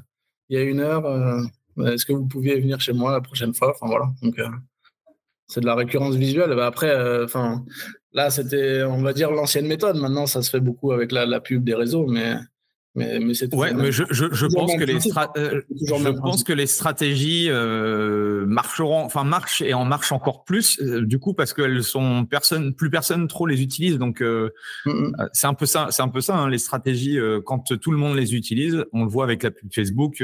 il 0.48 0.59
y 0.59 0.61
a 0.61 0.64
une 0.64 0.80
heure, 0.80 1.07
euh, 1.07 1.42
est-ce 1.87 2.04
que 2.07 2.12
vous 2.12 2.26
pouviez 2.26 2.61
venir 2.61 2.80
chez 2.80 2.92
moi 2.92 3.12
la 3.12 3.20
prochaine 3.20 3.54
fois? 3.54 3.70
Enfin 3.70 3.87
voilà. 3.87 4.07
Donc 4.22 4.38
euh, 4.38 4.48
c'est 5.46 5.61
de 5.61 5.66
la 5.66 5.74
récurrence 5.74 6.16
visuelle. 6.16 6.54
Bah, 6.57 6.66
après, 6.66 6.92
enfin 7.22 7.64
là 8.12 8.30
c'était 8.30 8.83
on 8.83 9.02
va 9.02 9.12
dire 9.12 9.30
l'ancienne 9.30 9.66
méthode. 9.66 9.96
Maintenant 9.96 10.26
ça 10.26 10.42
se 10.42 10.50
fait 10.50 10.61
beaucoup 10.61 10.92
avec 10.92 11.12
la, 11.12 11.26
la 11.26 11.40
pub 11.40 11.64
des 11.64 11.74
réseaux, 11.74 12.07
mais 12.07 12.37
mais, 12.96 13.18
mais 13.18 13.54
ouais, 13.54 13.74
mais 13.74 13.90
je, 13.90 14.04
je, 14.11 14.26
je 14.33 14.46
pense 14.46 14.76
que 14.76 14.85
les 14.85 14.98
euh, 15.37 15.62
je 15.70 16.11
pense 16.20 16.44
que 16.44 16.52
les 16.52 16.68
stratégies 16.68 17.46
euh, 17.50 18.46
marcheront, 18.46 19.02
enfin 19.02 19.24
marchent 19.24 19.62
et 19.62 19.74
en 19.74 19.85
marchent 19.85 20.12
encore 20.12 20.44
plus 20.44 20.80
euh, 20.80 21.04
du 21.04 21.18
coup 21.18 21.35
parce 21.35 21.52
qu'elles 21.52 21.83
sont 21.83 22.24
personne, 22.24 22.72
plus 22.72 22.90
personne 22.90 23.26
trop 23.26 23.48
les 23.48 23.62
utilise. 23.62 23.98
Donc 23.98 24.22
euh, 24.22 24.50
mm, 24.87 24.90
mm. 24.92 25.28
c'est 25.33 25.48
un 25.48 25.54
peu 25.54 25.66
ça, 25.66 25.88
c'est 25.90 26.02
un 26.02 26.09
peu 26.09 26.20
ça 26.20 26.37
hein, 26.37 26.48
les 26.48 26.59
stratégies 26.59 27.18
quand 27.44 27.76
tout 27.76 27.90
le 27.90 27.98
monde 27.98 28.16
les 28.16 28.37
utilise. 28.37 28.85
On 28.92 29.02
le 29.02 29.11
voit 29.11 29.24
avec 29.24 29.42
la 29.42 29.50
pub 29.50 29.74
Facebook. 29.74 30.22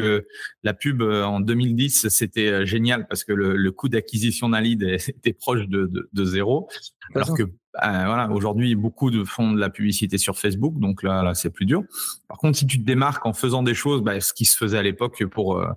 la 0.62 0.72
pub 0.72 1.02
en 1.02 1.40
2010 1.40 2.09
c'était 2.09 2.64
génial 2.66 3.09
parce 3.09 3.24
que 3.24 3.33
le, 3.33 3.56
le 3.56 3.72
coût 3.72 3.88
d'acquisition 3.88 4.48
d'un 4.48 4.61
lead 4.61 4.83
était 5.09 5.33
proche 5.33 5.66
de, 5.66 5.87
de, 5.87 6.09
de 6.12 6.24
zéro, 6.24 6.68
alors 7.16 7.35
que 7.35 7.42
bah, 7.74 8.04
voilà, 8.06 8.28
aujourd'hui, 8.30 8.74
beaucoup 8.74 9.11
de 9.11 9.22
font 9.22 9.52
de 9.52 9.61
la 9.61 9.70
publicité 9.70 10.18
sur 10.18 10.37
Facebook, 10.37 10.78
donc 10.78 11.02
là, 11.02 11.22
là 11.22 11.35
c'est 11.35 11.50
plus 11.50 11.66
dur. 11.66 11.85
Par 12.26 12.38
contre, 12.38 12.59
si 12.59 12.66
tu 12.66 12.80
te 12.80 12.85
démarques 12.85 13.24
en 13.26 13.33
faisant 13.33 13.62
des 13.62 13.74
choses, 13.74 14.02
bah, 14.02 14.20
ce 14.20 14.33
qui 14.33 14.44
se 14.44 14.56
faisait 14.56 14.78
à 14.78 14.83
l'époque 14.83 15.24
pour 15.26 15.56
euh, 15.56 15.68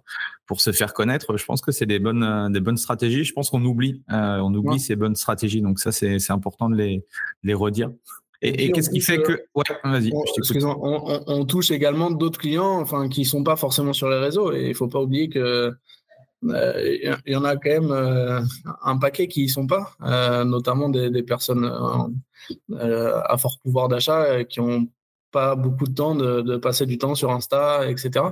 pour 0.48 0.60
se 0.60 0.72
faire 0.72 0.94
connaître, 0.94 1.38
je 1.38 1.46
pense 1.46 1.62
que 1.62 1.72
c'est 1.72 1.86
des 1.86 2.00
bonnes 2.00 2.24
euh, 2.24 2.50
des 2.50 2.62
bonnes 2.62 2.78
stratégies. 2.78 3.24
Je 3.24 3.34
pense 3.34 3.52
qu'on 3.52 3.64
oublie 3.64 4.02
euh, 4.12 4.40
on 4.40 4.54
oublie 4.56 4.80
ces 4.80 4.96
bonnes 4.96 5.16
stratégies, 5.16 5.62
donc 5.62 5.80
ça 5.80 5.92
c'est 5.92 6.18
c'est 6.18 6.34
important 6.34 6.70
de 6.70 6.76
les 6.76 7.06
les 7.44 7.54
redire. 7.54 7.92
Et, 8.46 8.74
qu'est-ce 8.74 8.90
qui 8.90 9.00
fait 9.00 9.22
que 9.22 9.46
ouais, 9.56 9.64
vas-y. 9.86 10.12
On, 10.14 11.24
on, 11.28 11.46
touche 11.46 11.72
également 11.72 12.12
d'autres 12.12 12.40
clients, 12.40 12.82
enfin 12.82 13.08
qui 13.08 13.24
sont 13.24 13.42
pas 13.42 13.56
forcément 13.56 13.94
sur 13.94 14.10
les 14.10 14.18
réseaux, 14.18 14.52
et 14.52 14.68
il 14.68 14.76
faut 14.76 14.90
pas 14.90 15.00
oublier 15.00 15.30
que 15.30 15.72
il 16.44 16.56
euh, 16.56 17.16
y 17.26 17.36
en 17.36 17.44
a 17.44 17.56
quand 17.56 17.70
même 17.70 17.92
euh, 17.92 18.42
un 18.84 18.98
paquet 18.98 19.28
qui 19.28 19.44
y 19.44 19.50
sont 19.50 19.68
pas, 19.68 19.94
euh, 20.04 20.44
notamment 20.44 20.90
des, 20.90 21.24
personnes 21.24 21.66
à 21.66 23.38
fort 23.38 23.60
pouvoir 23.64 23.88
d'achat 23.88 24.44
qui 24.44 24.60
ont 24.60 24.88
pas 25.32 25.56
beaucoup 25.56 25.86
de 25.86 25.94
temps 25.94 26.16
de, 26.16 26.58
passer 26.58 26.86
du 26.86 26.98
temps 26.98 27.16
sur 27.16 27.32
Insta, 27.32 27.90
etc. 27.90 28.26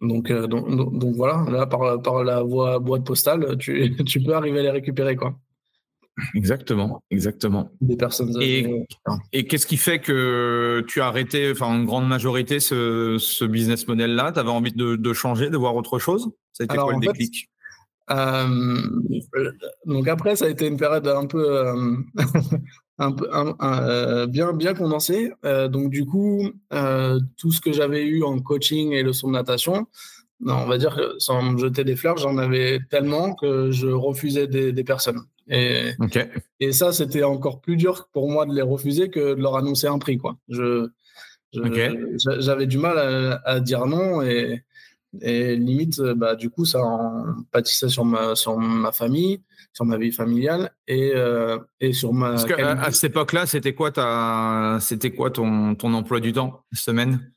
donc, 0.00 0.32
donc, 0.32 0.98
donc, 0.98 1.14
voilà, 1.16 1.44
là 1.50 1.66
par, 1.66 2.00
par 2.02 2.24
la 2.24 2.42
voie 2.42 2.78
boîte 2.78 3.04
postale, 3.04 3.56
tu, 3.58 3.94
tu 4.06 4.22
peux 4.22 4.34
arriver 4.34 4.60
à 4.60 4.62
les 4.62 4.70
récupérer 4.70 5.16
quoi. 5.16 5.34
Exactement, 6.34 7.02
exactement. 7.10 7.70
Des 7.80 7.96
personnes. 7.96 8.34
Et, 8.40 8.86
et 9.32 9.46
qu'est-ce 9.46 9.66
qui 9.66 9.76
fait 9.76 9.98
que 9.98 10.84
tu 10.88 11.00
as 11.00 11.06
arrêté, 11.06 11.50
enfin, 11.50 11.66
en 11.66 11.84
grande 11.84 12.08
majorité, 12.08 12.60
ce, 12.60 13.16
ce 13.18 13.44
business 13.44 13.86
model-là? 13.88 14.32
Tu 14.32 14.38
avais 14.38 14.50
envie 14.50 14.72
de, 14.72 14.96
de, 14.96 15.12
changer, 15.12 15.50
de 15.50 15.56
voir 15.56 15.76
autre 15.76 15.98
chose? 15.98 16.30
Ça 16.52 16.62
a 16.62 16.64
été 16.64 16.76
quoi 16.76 16.92
le 16.92 17.00
déclic? 17.00 17.48
euh, 18.10 18.78
donc 19.84 20.08
après, 20.08 20.36
ça 20.36 20.46
a 20.46 20.48
été 20.48 20.66
une 20.66 20.76
période 20.76 21.06
un 21.06 21.26
peu, 21.26 21.58
euh, 21.58 21.96
un 22.98 23.14
euh, 23.62 24.26
bien, 24.26 24.52
bien 24.52 24.74
condensée. 24.74 25.32
Euh, 25.44 25.68
donc 25.68 25.90
du 25.90 26.04
coup, 26.04 26.50
tout 27.36 27.52
ce 27.52 27.60
que 27.60 27.72
j'avais 27.72 28.04
eu 28.04 28.22
en 28.22 28.38
coaching 28.38 28.92
et 28.92 29.02
leçons 29.02 29.28
de 29.28 29.34
natation, 29.34 29.86
on 30.44 30.66
va 30.66 30.78
dire 30.78 30.94
que 30.96 31.18
sans 31.18 31.42
me 31.42 31.58
jeter 31.58 31.84
des 31.84 31.96
fleurs, 31.96 32.16
j'en 32.16 32.38
avais 32.38 32.80
tellement 32.90 33.34
que 33.34 33.70
je 33.70 33.88
refusais 33.88 34.46
des, 34.46 34.72
des 34.72 34.84
personnes. 34.84 35.20
Et, 35.48 35.92
et 36.60 36.72
ça, 36.72 36.92
c'était 36.92 37.24
encore 37.24 37.60
plus 37.60 37.76
dur 37.76 38.08
pour 38.12 38.30
moi 38.30 38.46
de 38.46 38.54
les 38.54 38.62
refuser 38.62 39.08
que 39.08 39.34
de 39.34 39.40
leur 39.40 39.56
annoncer 39.56 39.86
un 39.86 39.98
prix. 39.98 40.18
Quoi. 40.18 40.36
Je, 40.48 40.88
j'avais 41.52 42.66
du 42.66 42.78
mal 42.78 43.40
à, 43.44 43.60
dire 43.60 43.86
non 43.86 44.22
et, 44.22 44.64
Et 45.22 45.56
limite, 45.56 46.00
bah, 46.00 46.36
du 46.36 46.50
coup, 46.50 46.66
ça 46.66 46.80
en 46.80 47.24
pâtissait 47.50 47.88
sur 47.88 48.04
ma, 48.04 48.34
sur 48.34 48.58
ma 48.58 48.92
famille, 48.92 49.40
sur 49.72 49.86
ma 49.86 49.96
vie 49.96 50.12
familiale 50.12 50.70
et, 50.86 51.14
et 51.80 51.92
sur 51.92 52.12
ma. 52.12 52.30
Parce 52.30 52.44
qu'à 52.44 52.72
à 52.72 52.92
cette 52.92 53.10
époque-là, 53.12 53.46
c'était 53.46 53.74
quoi, 53.74 53.90
ta... 53.90 54.78
c'était 54.80 55.12
quoi 55.12 55.30
ton, 55.30 55.74
ton 55.74 55.94
emploi 55.94 56.20
du 56.20 56.32
temps, 56.32 56.62
semaine? 56.72 57.32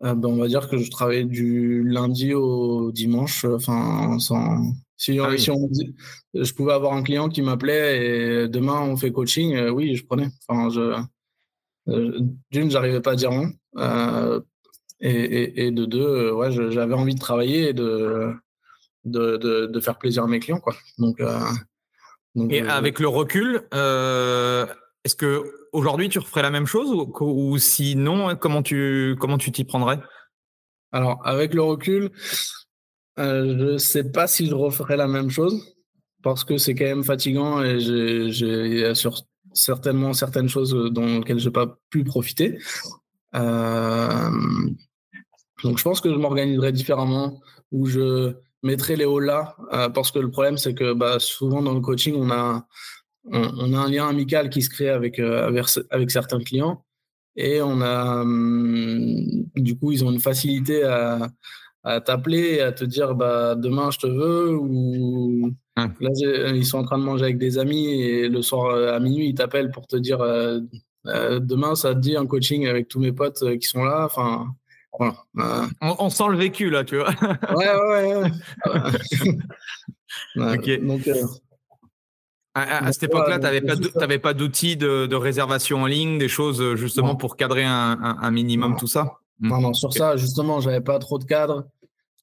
Ben, 0.00 0.24
On 0.24 0.36
va 0.36 0.48
dire 0.48 0.68
que 0.68 0.78
je 0.78 0.90
travaillais 0.90 1.24
du 1.24 1.82
lundi 1.84 2.34
au 2.34 2.92
dimanche, 2.92 3.44
enfin, 3.44 4.18
sans, 4.18 4.62
si, 4.96 5.18
ah 5.18 5.36
je 5.36 6.52
pouvais 6.54 6.72
avoir 6.72 6.94
un 6.94 7.02
client 7.02 7.28
qui 7.28 7.42
m'appelait 7.42 8.44
et 8.44 8.48
demain 8.48 8.80
on 8.80 8.96
fait 8.96 9.12
coaching, 9.12 9.54
euh, 9.54 9.70
oui, 9.70 9.94
je 9.94 10.06
prenais. 10.06 10.28
Enfin, 10.48 10.70
je, 10.70 10.98
euh, 11.88 12.20
d'une, 12.50 12.70
j'arrivais 12.70 13.02
pas 13.02 13.12
à 13.12 13.16
dire 13.16 13.30
non. 13.30 13.50
Euh, 13.76 14.40
et, 15.00 15.66
et, 15.66 15.70
de 15.70 15.84
deux, 15.84 16.30
ouais, 16.30 16.50
j'avais 16.50 16.94
envie 16.94 17.14
de 17.14 17.20
travailler 17.20 17.68
et 17.68 17.72
de, 17.74 18.32
de, 19.04 19.36
de, 19.66 19.80
faire 19.80 19.98
plaisir 19.98 20.24
à 20.24 20.26
mes 20.26 20.40
clients. 20.40 20.60
Quoi. 20.60 20.74
Donc, 20.96 21.20
donc 22.34 22.50
et 22.50 22.62
avec 22.62 22.98
le 22.98 23.08
recul, 23.08 23.68
est-ce 25.06 25.14
que 25.14 25.44
aujourd'hui 25.72 26.08
tu 26.08 26.18
referais 26.18 26.42
la 26.42 26.50
même 26.50 26.66
chose 26.66 26.90
ou, 26.90 27.14
ou 27.20 27.58
sinon, 27.58 28.34
comment 28.34 28.60
tu 28.60 29.14
comment 29.20 29.38
tu 29.38 29.52
t'y 29.52 29.62
prendrais? 29.62 30.00
Alors, 30.90 31.20
avec 31.24 31.54
le 31.54 31.62
recul, 31.62 32.10
euh, 33.20 33.56
je 33.56 33.64
ne 33.74 33.78
sais 33.78 34.10
pas 34.10 34.26
si 34.26 34.48
je 34.48 34.54
referais 34.54 34.96
la 34.96 35.06
même 35.06 35.30
chose 35.30 35.62
parce 36.24 36.42
que 36.42 36.58
c'est 36.58 36.74
quand 36.74 36.86
même 36.86 37.04
fatigant 37.04 37.62
et 37.62 37.78
j'ai 37.78 38.92
certainement 39.52 40.12
certaines 40.12 40.48
choses 40.48 40.74
dont 40.92 41.20
lesquelles 41.20 41.38
je 41.38 41.46
n'ai 41.46 41.52
pas 41.52 41.78
pu 41.88 42.02
profiter. 42.02 42.58
Euh, 43.36 44.30
donc 45.62 45.78
je 45.78 45.84
pense 45.84 46.00
que 46.00 46.10
je 46.10 46.16
m'organiserai 46.16 46.72
différemment 46.72 47.40
ou 47.70 47.86
je 47.86 48.34
mettrai 48.64 48.96
les 48.96 49.04
hauts 49.04 49.20
là 49.20 49.54
euh, 49.72 49.88
parce 49.88 50.10
que 50.10 50.18
le 50.18 50.30
problème 50.30 50.58
c'est 50.58 50.74
que 50.74 50.94
bah, 50.94 51.20
souvent 51.20 51.62
dans 51.62 51.74
le 51.74 51.80
coaching 51.80 52.16
on 52.16 52.30
a 52.30 52.66
on, 53.32 53.74
a 53.74 53.78
un 53.78 53.90
lien 53.90 54.08
amical 54.08 54.50
qui 54.50 54.62
se 54.62 54.70
crée 54.70 54.90
avec, 54.90 55.18
avec 55.18 56.10
certains 56.10 56.40
clients 56.40 56.84
et 57.36 57.60
on 57.60 57.80
a 57.80 58.22
hum, 58.22 59.44
du 59.54 59.78
coup 59.78 59.92
ils 59.92 60.04
ont 60.04 60.10
une 60.10 60.20
facilité 60.20 60.84
à 60.84 61.28
à 61.86 62.00
t'appeler, 62.00 62.60
à 62.60 62.72
te 62.72 62.84
dire 62.84 63.14
bah, 63.14 63.54
demain 63.54 63.92
je 63.92 63.98
te 63.98 64.08
veux, 64.08 64.56
ou 64.56 65.54
là 65.76 65.86
ils 66.52 66.66
sont 66.66 66.78
en 66.78 66.84
train 66.84 66.98
de 66.98 67.04
manger 67.04 67.24
avec 67.24 67.38
des 67.38 67.58
amis 67.58 68.02
et 68.02 68.28
le 68.28 68.42
soir 68.42 68.74
euh, 68.74 68.92
à 68.92 68.98
minuit 68.98 69.28
ils 69.28 69.34
t'appellent 69.34 69.70
pour 69.70 69.86
te 69.86 69.94
dire 69.94 70.20
euh, 70.20 70.58
euh, 71.06 71.38
demain 71.38 71.76
ça 71.76 71.94
te 71.94 72.00
dit 72.00 72.16
un 72.16 72.26
coaching 72.26 72.66
avec 72.66 72.88
tous 72.88 72.98
mes 72.98 73.12
potes 73.12 73.56
qui 73.60 73.68
sont 73.68 73.84
là? 73.84 74.04
Enfin, 74.04 74.48
voilà. 74.98 75.68
On, 75.80 76.10
sent 76.10 76.24
le 76.30 76.36
vécu 76.36 76.70
là, 76.70 76.82
tu 76.82 76.96
vois. 76.96 77.10
ouais, 77.54 77.70
ouais, 77.88 78.16
ouais. 78.16 78.30
Donc, 80.80 81.08
à, 82.56 82.92
cette 82.92 83.04
époque-là, 83.04 83.38
tu 83.38 83.98
n'avais 83.98 84.18
pas 84.18 84.34
d'outils 84.34 84.76
de, 84.76 85.14
réservation 85.14 85.82
en 85.82 85.86
ligne, 85.86 86.18
des 86.18 86.28
choses 86.28 86.74
justement 86.74 87.14
pour 87.14 87.36
cadrer 87.36 87.64
un, 87.64 88.30
minimum 88.30 88.76
tout 88.76 88.86
ça? 88.86 89.18
Non, 89.40 89.60
non, 89.60 89.74
sur 89.74 89.92
ça, 89.92 90.16
justement, 90.16 90.60
j'avais 90.60 90.80
pas 90.80 90.98
trop 90.98 91.18
de 91.18 91.24
cadres. 91.24 91.66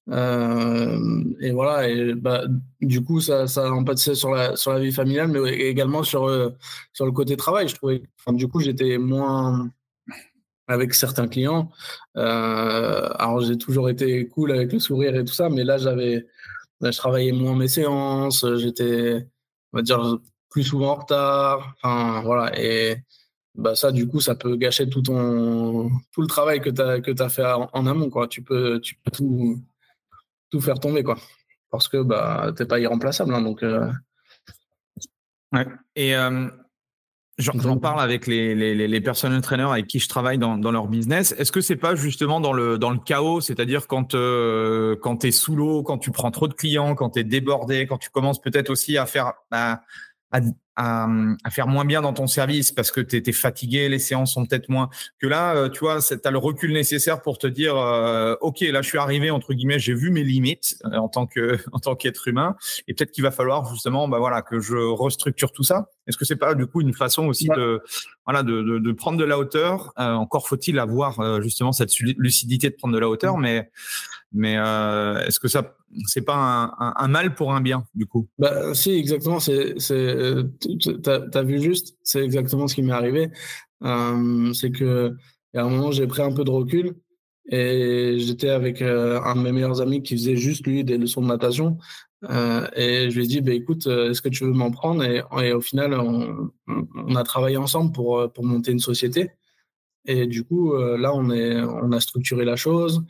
Euh, 0.10 1.24
et 1.40 1.52
voilà, 1.52 1.88
et 1.88 2.14
bah, 2.14 2.44
du 2.82 3.04
coup, 3.04 3.22
ça, 3.22 3.48
ça 3.48 3.68
impacté 3.68 4.16
sur 4.16 4.32
la, 4.32 4.56
sur 4.56 4.74
la 4.74 4.80
vie 4.80 4.92
familiale, 4.92 5.30
mais 5.30 5.54
également 5.54 6.04
sur, 6.04 6.26
euh, 6.26 6.50
sur 6.92 7.06
le 7.06 7.12
côté 7.12 7.38
travail. 7.38 7.68
Je 7.68 7.76
trouvais, 7.76 8.04
du 8.30 8.48
coup, 8.48 8.60
j'étais 8.60 8.98
moins 8.98 9.70
avec 10.68 10.94
certains 10.94 11.28
clients. 11.28 11.72
Euh, 12.18 13.10
alors, 13.20 13.42
j'ai 13.42 13.58
toujours 13.58 13.90
été 13.90 14.28
cool 14.28 14.52
avec 14.52 14.74
le 14.74 14.80
sourire 14.80 15.16
et 15.16 15.24
tout 15.24 15.34
ça, 15.34 15.50
mais 15.50 15.64
là, 15.64 15.78
j'avais, 15.78 16.26
je 16.82 16.98
travaillais 16.98 17.32
moins 17.32 17.56
mes 17.56 17.68
séances, 17.68 18.46
j'étais, 18.58 19.26
on 19.74 19.78
va 19.78 19.82
dire, 19.82 20.18
plus 20.50 20.64
souvent 20.64 20.92
en 20.92 20.96
retard. 20.96 21.76
Enfin, 21.82 22.22
voilà. 22.22 22.52
Et 22.60 22.98
bah, 23.56 23.76
ça, 23.76 23.92
du 23.92 24.08
coup, 24.08 24.20
ça 24.22 24.36
peut 24.36 24.56
gâcher 24.56 24.90
tout 24.90 25.02
ton, 25.02 25.90
tout 26.12 26.22
le 26.22 26.28
travail 26.28 26.62
que 26.62 26.70
tu 26.70 26.82
as, 26.82 27.02
que 27.02 27.22
as 27.22 27.30
fait 27.30 27.46
en, 27.46 27.70
en 27.74 27.88
amont, 27.88 28.10
quoi. 28.10 28.28
Tu 28.28 28.42
peux, 28.44 28.80
tu 28.80 28.96
peux 28.96 29.12
tout, 29.12 29.62
tout 30.52 30.62
faire 30.62 30.80
tomber, 30.80 31.04
quoi. 31.04 31.18
Parce 31.72 31.88
que 31.88 32.02
bah, 32.04 32.52
t'es 32.56 32.66
pas 32.66 32.80
irremplaçable. 32.80 33.34
Hein, 33.34 33.42
donc, 33.42 33.64
euh. 33.64 33.92
ouais. 35.52 35.68
Et 35.96 36.16
euh, 36.16 36.50
j'en 37.38 37.78
parle 37.78 38.00
avec 38.00 38.28
les, 38.28 38.54
les, 38.54 38.88
les 38.88 39.02
personnel 39.02 39.42
trainers 39.42 39.72
avec 39.72 39.88
qui 39.88 40.00
je 40.00 40.08
travaille 40.08 40.38
dans, 40.38 40.58
dans 40.58 40.72
leur 40.72 40.88
business. 40.88 41.34
Est-ce 41.38 41.52
que 41.52 41.62
c'est 41.62 41.76
pas 41.76 41.96
justement 41.96 42.40
dans 42.40 42.54
le, 42.54 42.78
dans 42.78 42.92
le 42.92 43.00
chaos, 43.00 43.42
c'est-à-dire 43.42 43.88
quand, 43.88 44.14
euh, 44.14 44.96
quand 45.02 45.18
tu 45.18 45.28
es 45.28 45.32
sous 45.32 45.56
l'eau, 45.56 45.84
quand 45.84 45.98
tu 45.98 46.12
prends 46.12 46.32
trop 46.32 46.48
de 46.48 46.54
clients, 46.54 46.96
quand 46.96 47.12
tu 47.12 47.20
es 47.20 47.24
débordé, 47.24 47.88
quand 47.88 47.98
tu 47.98 48.10
commences 48.10 48.42
peut-être 48.42 48.70
aussi 48.70 48.98
à 48.98 49.06
faire. 49.06 49.34
À, 49.52 49.82
à, 50.32 50.42
à, 50.76 51.08
faire 51.52 51.68
moins 51.68 51.86
bien 51.86 52.02
dans 52.02 52.14
ton 52.14 52.28
service 52.28 52.72
parce 52.72 52.92
que 52.92 53.02
tu 53.02 53.16
étais 53.16 53.32
fatigué, 53.32 53.90
les 53.90 54.00
séances 54.00 54.34
sont 54.34 54.46
peut-être 54.46 54.70
moins 54.70 54.90
que 55.20 55.28
là, 55.28 55.56
euh, 55.56 55.70
tu 55.70 55.80
vois, 55.80 56.00
tu 56.02 56.18
as 56.24 56.32
le 56.32 56.38
recul 56.38 56.74
nécessaire 56.74 57.22
pour 57.22 57.38
te 57.38 57.48
dire 57.48 57.78
euh, 57.78 58.36
OK, 58.42 58.62
là 58.62 58.82
je 58.82 58.88
suis 58.88 58.98
arrivé 58.98 59.30
entre 59.30 59.54
guillemets, 59.54 59.80
j'ai 59.80 59.94
vu 59.94 60.10
mes 60.10 60.24
limites 60.24 60.78
euh, 60.86 60.98
en 60.98 61.10
tant 61.10 61.28
que 61.28 61.58
en 61.72 61.80
tant 61.80 61.96
qu'être 61.96 62.28
humain 62.28 62.56
et 62.88 62.94
peut-être 62.94 63.12
qu'il 63.12 63.24
va 63.24 63.32
falloir 63.32 63.70
justement 63.72 64.08
bah 64.08 64.18
voilà 64.18 64.42
que 64.42 64.60
je 64.60 64.76
restructure 64.76 65.52
tout 65.52 65.64
ça. 65.64 65.90
Est-ce 66.08 66.18
que 66.18 66.26
c'est 66.26 66.36
pas 66.36 66.56
du 66.56 66.66
coup 66.66 66.82
une 66.82 66.94
façon 66.94 67.28
aussi 67.28 67.48
de 67.48 67.82
voilà 68.26 68.44
de, 68.44 68.92
prendre 68.92 69.18
de 69.18 69.24
la 69.24 69.38
hauteur 69.38 69.94
encore 69.98 70.48
faut-il 70.48 70.80
avoir 70.80 71.42
justement 71.42 71.72
cette 71.72 71.98
lucidité 72.00 72.70
de 72.70 72.76
prendre 72.76 72.94
de 72.94 73.00
la 73.00 73.10
hauteur 73.10 73.38
mais 73.38 73.70
mais 74.32 74.54
est-ce 74.54 75.40
que 75.40 75.48
ça 75.48 75.76
c'est 76.06 76.22
pas 76.22 76.74
un, 76.80 77.08
mal 77.08 77.36
pour 77.36 77.54
un 77.54 77.62
bien, 77.62 77.86
du 77.94 78.06
coup? 78.06 78.28
Bah, 78.38 78.74
si, 78.74 78.92
exactement. 78.92 79.40
C'est, 79.40 79.76
c'est, 79.78 80.44
t'as, 81.02 81.22
as 81.34 81.44
vu 81.44 81.62
juste, 81.62 81.98
c'est 82.04 82.24
exactement 82.24 82.68
ce 82.68 82.76
qui 82.76 82.82
m'est 82.82 82.94
arrivé. 82.94 83.30
Euh, 83.84 84.54
c'est 84.54 84.72
que, 84.72 85.16
à 85.56 85.62
un 85.62 85.70
moment, 85.70 85.92
j'ai 85.92 86.08
pris 86.08 86.22
un 86.22 86.34
peu 86.34 86.44
de 86.44 86.50
recul 86.50 86.96
et 87.50 88.16
j'étais 88.20 88.50
avec 88.50 88.82
euh, 88.82 89.22
un 89.22 89.36
de 89.36 89.42
mes 89.42 89.52
meilleurs 89.52 89.82
amis 89.82 90.02
qui 90.02 90.16
faisait 90.16 90.38
juste 90.38 90.66
lui 90.66 90.84
des 90.84 90.98
leçons 90.98 91.22
de 91.22 91.28
natation. 91.28 91.78
Euh, 92.30 92.68
et 92.76 93.10
je 93.10 93.18
lui 93.18 93.26
ai 93.26 93.28
dit, 93.28 93.42
bah, 93.42 93.54
écoute, 93.54 93.88
est-ce 93.88 94.22
que 94.22 94.30
tu 94.30 94.46
veux 94.46 94.54
m'en 94.54 94.72
prendre? 94.72 95.04
Et, 95.04 95.54
au 95.54 95.62
final, 95.62 95.94
on, 95.94 97.16
a 97.16 97.24
travaillé 97.24 97.58
ensemble 97.58 97.92
pour, 97.92 98.32
pour 98.32 98.46
monter 98.46 98.72
une 98.72 98.80
société. 98.80 99.32
Et 100.06 100.28
du 100.28 100.44
coup, 100.44 100.76
là, 100.76 101.14
on, 101.14 101.30
est, 101.32 101.62
on 101.62 101.92
a 101.92 102.00
structuré 102.00 102.46
la 102.46 102.56
chose. 102.56 103.04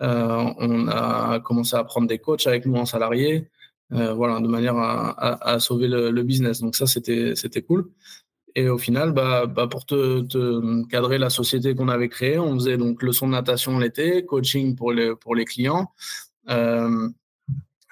Euh, 0.00 0.52
on 0.58 0.88
a 0.88 1.40
commencé 1.40 1.76
à 1.76 1.84
prendre 1.84 2.08
des 2.08 2.18
coachs 2.18 2.46
avec 2.46 2.66
nous 2.66 2.76
en 2.76 2.86
salarié, 2.86 3.48
euh, 3.92 4.12
voilà, 4.14 4.40
de 4.40 4.48
manière 4.48 4.76
à, 4.76 5.58
sauver 5.60 5.88
le, 5.88 6.22
business. 6.22 6.60
Donc 6.60 6.76
ça, 6.76 6.86
c'était 6.86 7.62
cool. 7.62 7.90
Et 8.54 8.68
au 8.68 8.78
final, 8.78 9.12
bah, 9.12 9.46
bah 9.46 9.66
pour 9.66 9.86
te, 9.86 10.86
cadrer 10.88 11.18
la 11.18 11.30
société 11.30 11.74
qu'on 11.74 11.88
avait 11.88 12.08
créée, 12.08 12.38
on 12.38 12.54
faisait 12.54 12.76
donc 12.76 13.02
leçon 13.02 13.26
de 13.26 13.32
natation 13.32 13.78
l'été, 13.78 14.24
coaching 14.26 14.76
pour 14.76 14.92
les, 14.92 15.14
pour 15.16 15.34
les 15.34 15.44
clients. 15.44 15.90
Euh, 16.50 17.08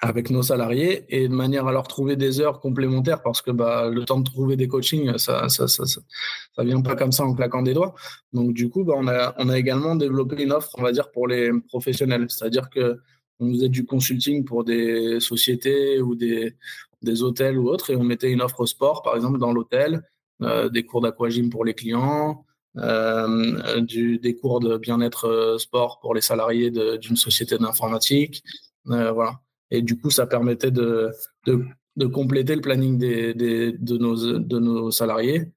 avec 0.01 0.31
nos 0.31 0.41
salariés 0.41 1.05
et 1.09 1.27
de 1.27 1.33
manière 1.33 1.67
à 1.67 1.71
leur 1.71 1.87
trouver 1.87 2.15
des 2.15 2.39
heures 2.41 2.59
complémentaires 2.59 3.21
parce 3.21 3.41
que 3.41 3.51
bah, 3.51 3.89
le 3.89 4.03
temps 4.03 4.19
de 4.19 4.23
trouver 4.23 4.55
des 4.55 4.67
coachings, 4.67 5.17
ça 5.17 5.47
ça, 5.49 5.67
ça, 5.67 5.85
ça, 5.85 6.63
vient 6.63 6.81
pas 6.81 6.95
comme 6.95 7.11
ça 7.11 7.23
en 7.23 7.33
claquant 7.35 7.61
des 7.61 7.73
doigts. 7.73 7.93
Donc 8.33 8.53
du 8.53 8.69
coup, 8.69 8.83
bah, 8.83 8.93
on, 8.97 9.07
a, 9.07 9.35
on 9.37 9.49
a 9.49 9.57
également 9.57 9.95
développé 9.95 10.41
une 10.43 10.51
offre, 10.51 10.71
on 10.77 10.81
va 10.81 10.91
dire, 10.91 11.11
pour 11.11 11.27
les 11.27 11.51
professionnels. 11.67 12.25
C'est-à-dire 12.29 12.69
que 12.69 12.99
on 13.39 13.51
faisait 13.53 13.69
du 13.69 13.85
consulting 13.85 14.45
pour 14.45 14.63
des 14.63 15.19
sociétés 15.19 16.01
ou 16.01 16.15
des, 16.15 16.55
des 17.01 17.23
hôtels 17.23 17.57
ou 17.57 17.69
autres 17.69 17.89
et 17.89 17.95
on 17.95 18.03
mettait 18.03 18.31
une 18.31 18.41
offre 18.41 18.65
sport, 18.65 19.01
par 19.03 19.15
exemple, 19.15 19.39
dans 19.39 19.51
l'hôtel, 19.51 20.03
euh, 20.41 20.69
des 20.69 20.85
cours 20.85 21.01
d'aquagym 21.01 21.49
pour 21.49 21.65
les 21.65 21.73
clients, 21.73 22.45
euh, 22.77 23.81
du, 23.81 24.17
des 24.17 24.35
cours 24.35 24.61
de 24.61 24.77
bien-être 24.77 25.25
euh, 25.25 25.57
sport 25.57 25.99
pour 25.99 26.13
les 26.13 26.21
salariés 26.21 26.71
d'une 26.71 27.17
société 27.17 27.57
d'informatique. 27.57 28.43
Euh, 28.89 29.11
voilà. 29.11 29.39
Et 29.71 29.81
du 29.81 29.97
coup, 29.97 30.09
ça 30.09 30.27
permettait 30.27 30.71
de, 30.71 31.11
de, 31.47 31.65
de 31.95 32.05
compléter 32.05 32.55
le 32.55 32.61
planning 32.61 32.97
des, 32.97 33.33
des, 33.33 33.71
de, 33.71 33.97
nos, 33.97 34.39
de 34.39 34.59
nos 34.59 34.91
salariés, 34.91 35.49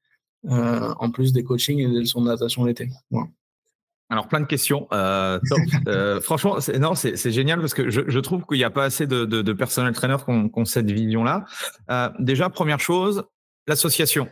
euh, 0.46 0.94
en 0.98 1.10
plus 1.10 1.32
des 1.32 1.44
coachings 1.44 1.80
et 1.80 1.88
des 1.88 2.00
leçons 2.00 2.22
de 2.22 2.28
natation 2.28 2.64
l'été. 2.64 2.88
Alors 4.10 4.28
plein 4.28 4.40
de 4.40 4.46
questions. 4.46 4.86
Euh, 4.92 5.40
euh, 5.88 6.20
franchement, 6.20 6.60
c'est, 6.60 6.78
non, 6.78 6.94
c'est, 6.94 7.16
c'est 7.16 7.32
génial 7.32 7.60
parce 7.60 7.74
que 7.74 7.90
je, 7.90 8.02
je 8.06 8.18
trouve 8.20 8.44
qu'il 8.46 8.58
n'y 8.58 8.64
a 8.64 8.70
pas 8.70 8.84
assez 8.84 9.06
de, 9.06 9.24
de, 9.24 9.42
de 9.42 9.52
personnel 9.52 9.92
trainers 9.94 10.24
qui 10.24 10.30
ont, 10.30 10.64
cette 10.64 10.90
vision-là. 10.90 11.44
Euh, 11.90 12.10
déjà, 12.18 12.50
première 12.50 12.80
chose, 12.80 13.24
l'association. 13.66 14.28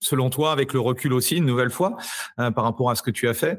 Selon 0.00 0.28
toi, 0.28 0.52
avec 0.52 0.74
le 0.74 0.80
recul 0.80 1.14
aussi, 1.14 1.36
une 1.36 1.46
nouvelle 1.46 1.70
fois, 1.70 1.96
par 2.36 2.64
rapport 2.64 2.90
à 2.90 2.94
ce 2.94 3.02
que 3.02 3.10
tu 3.10 3.26
as 3.26 3.32
fait, 3.32 3.58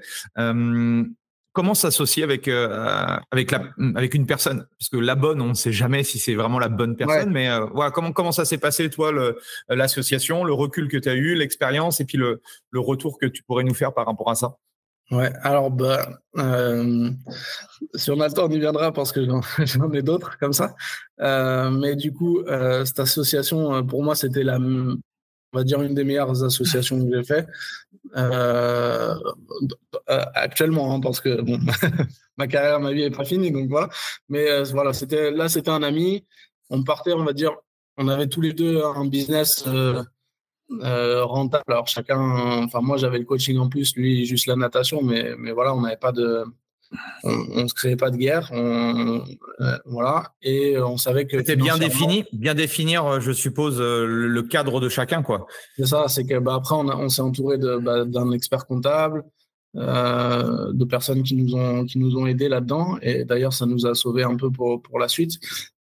comment 1.55 1.73
s'associer 1.73 2.23
avec 2.23 2.47
euh, 2.47 3.17
avec 3.31 3.49
la 3.49 3.63
avec 3.95 4.13
une 4.13 4.27
personne? 4.27 4.67
Parce 4.77 4.89
que 4.89 4.97
la 4.97 5.15
bonne 5.15 5.41
on 5.41 5.49
ne 5.49 5.53
sait 5.53 5.71
jamais 5.71 6.03
si 6.03 6.19
c'est 6.19 6.35
vraiment 6.35 6.59
la 6.59 6.67
bonne 6.67 6.95
personne 6.95 7.31
mais 7.31 7.49
euh, 7.49 7.65
voilà 7.73 7.89
comment 7.89 8.11
comment 8.11 8.33
ça 8.33 8.45
s'est 8.45 8.59
passé 8.59 8.89
toi 8.89 9.11
l'association 9.69 10.43
le 10.43 10.53
recul 10.53 10.89
que 10.89 10.97
tu 10.97 11.09
as 11.09 11.15
eu 11.15 11.33
l'expérience 11.33 12.01
et 12.01 12.05
puis 12.05 12.17
le 12.17 12.41
le 12.71 12.79
retour 12.81 13.17
que 13.17 13.25
tu 13.25 13.41
pourrais 13.41 13.63
nous 13.63 13.73
faire 13.73 13.93
par 13.93 14.05
rapport 14.05 14.29
à 14.29 14.35
ça? 14.35 14.57
Ouais, 15.11 15.31
alors 15.43 15.69
bah, 15.69 16.19
euh, 16.37 17.11
si 17.93 18.09
on 18.09 18.19
a 18.19 18.27
le 18.27 18.33
temps, 18.33 18.47
on 18.47 18.49
y 18.49 18.59
viendra 18.59 18.91
parce 18.91 19.11
que 19.11 19.23
j'en 19.23 19.91
ai 19.93 20.01
d'autres 20.01 20.37
comme 20.39 20.53
ça. 20.53 20.75
Euh, 21.21 21.69
mais 21.69 21.95
du 21.95 22.11
coup, 22.11 22.41
cette 22.47 22.99
association, 22.99 23.85
pour 23.85 24.03
moi, 24.03 24.15
c'était 24.15 24.43
la, 24.43 24.57
on 24.57 24.97
va 25.53 25.63
dire, 25.63 25.79
une 25.83 25.93
des 25.93 26.03
meilleures 26.03 26.43
associations 26.43 27.05
que 27.05 27.15
j'ai 27.15 27.23
fait 27.23 27.47
actuellement, 30.07 30.93
hein, 30.93 30.99
parce 30.99 31.19
que 31.19 31.41
ma 32.37 32.47
carrière, 32.47 32.79
ma 32.79 32.91
vie 32.91 33.03
est 33.03 33.15
pas 33.15 33.25
finie, 33.25 33.51
donc 33.51 33.69
voilà. 33.69 33.89
Mais 34.29 34.63
voilà, 34.63 34.93
c'était 34.93 35.31
là, 35.31 35.49
c'était 35.49 35.71
un 35.71 35.83
ami. 35.83 36.25
On 36.69 36.83
partait, 36.83 37.13
on 37.13 37.23
va 37.23 37.33
dire, 37.33 37.51
on 37.97 38.07
avait 38.07 38.27
tous 38.27 38.41
les 38.41 38.53
deux 38.53 38.83
un 38.83 39.05
business 39.05 39.65
euh, 39.67 41.23
rentable. 41.23 41.63
Alors 41.67 41.87
chacun, 41.87 42.19
enfin 42.63 42.81
moi 42.81 42.97
j'avais 42.97 43.19
le 43.19 43.25
coaching 43.25 43.57
en 43.59 43.69
plus, 43.69 43.95
lui 43.95 44.25
juste 44.25 44.47
la 44.47 44.55
natation, 44.55 45.01
mais, 45.03 45.35
mais 45.37 45.51
voilà, 45.51 45.75
on 45.75 45.81
n'avait 45.81 45.97
pas 45.97 46.11
de, 46.11 46.43
on, 47.23 47.63
ne 47.63 47.67
se 47.67 47.73
créait 47.73 47.95
pas 47.95 48.09
de 48.09 48.17
guerre, 48.17 48.49
euh, 48.53 49.19
voilà, 49.85 50.33
et 50.41 50.77
on 50.79 50.97
savait 50.97 51.25
que 51.25 51.37
c'était 51.37 51.55
bien 51.55 51.77
défini, 51.77 52.25
bien 52.33 52.53
définir, 52.53 53.05
euh, 53.05 53.19
je 53.19 53.31
suppose, 53.31 53.79
le 53.79 54.41
cadre 54.43 54.79
de 54.79 54.89
chacun, 54.89 55.23
quoi. 55.23 55.47
C'est 55.77 55.87
ça, 55.87 56.07
c'est 56.07 56.25
que 56.25 56.39
bah, 56.39 56.55
après 56.55 56.75
on, 56.75 56.87
on 56.87 57.09
s'est 57.09 57.21
entouré 57.21 57.57
bah, 57.57 58.05
d'un 58.05 58.31
expert 58.31 58.65
comptable, 58.65 59.23
euh, 59.77 60.71
de 60.71 60.85
personnes 60.85 61.21
qui 61.21 61.35
nous 61.35 61.53
ont 61.53 61.83
qui 61.83 61.99
nous 61.99 62.15
ont 62.15 62.25
aidés 62.25 62.47
là-dedans. 62.47 62.95
Et 63.01 63.25
d'ailleurs 63.25 63.51
ça 63.51 63.65
nous 63.65 63.85
a 63.85 63.93
sauvé 63.93 64.23
un 64.23 64.37
peu 64.37 64.49
pour 64.49 64.81
pour 64.81 64.99
la 64.99 65.09
suite. 65.09 65.33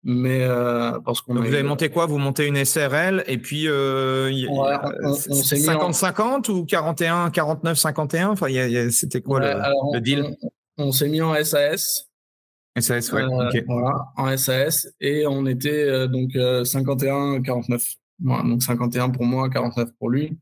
Mais 0.03 0.45
euh, 0.45 0.99
parce 1.05 1.21
qu'on 1.21 1.35
vous 1.35 1.43
avez 1.43 1.63
monté 1.63 1.91
quoi? 1.91 2.07
Vous 2.07 2.17
montez 2.17 2.47
une 2.47 2.65
SRL 2.65 3.23
et 3.27 3.37
puis 3.37 3.69
euh, 3.69 4.33
on, 4.49 5.13
50 5.13 5.95
50 5.95 6.49
ou 6.49 6.65
41 6.65 7.31
49 7.31 7.79
51 7.79 8.31
enfin 8.31 8.47
c'était 8.91 9.21
quoi 9.21 9.41
le, 9.41 10.01
deal? 10.01 10.37
On, 10.79 10.93
s'est 10.93 11.09
mis 11.09 11.21
en 11.21 11.35
SAS 11.45 12.09
SAS 12.79 13.13
ouais 13.13 13.23
euh, 13.23 13.63
voilà 13.67 14.13
en 14.17 14.37
SAS 14.37 14.89
et 15.01 15.27
on 15.27 15.47
était 15.47 15.85
euh, 15.85 16.07
donc 16.07 16.33
51 16.65 17.43
49 17.43 17.87
donc 18.21 18.63
51 18.63 19.11
pour 19.11 19.25
moi 19.25 19.51
49 19.51 19.91
pour 19.99 20.11
lui 20.11 20.39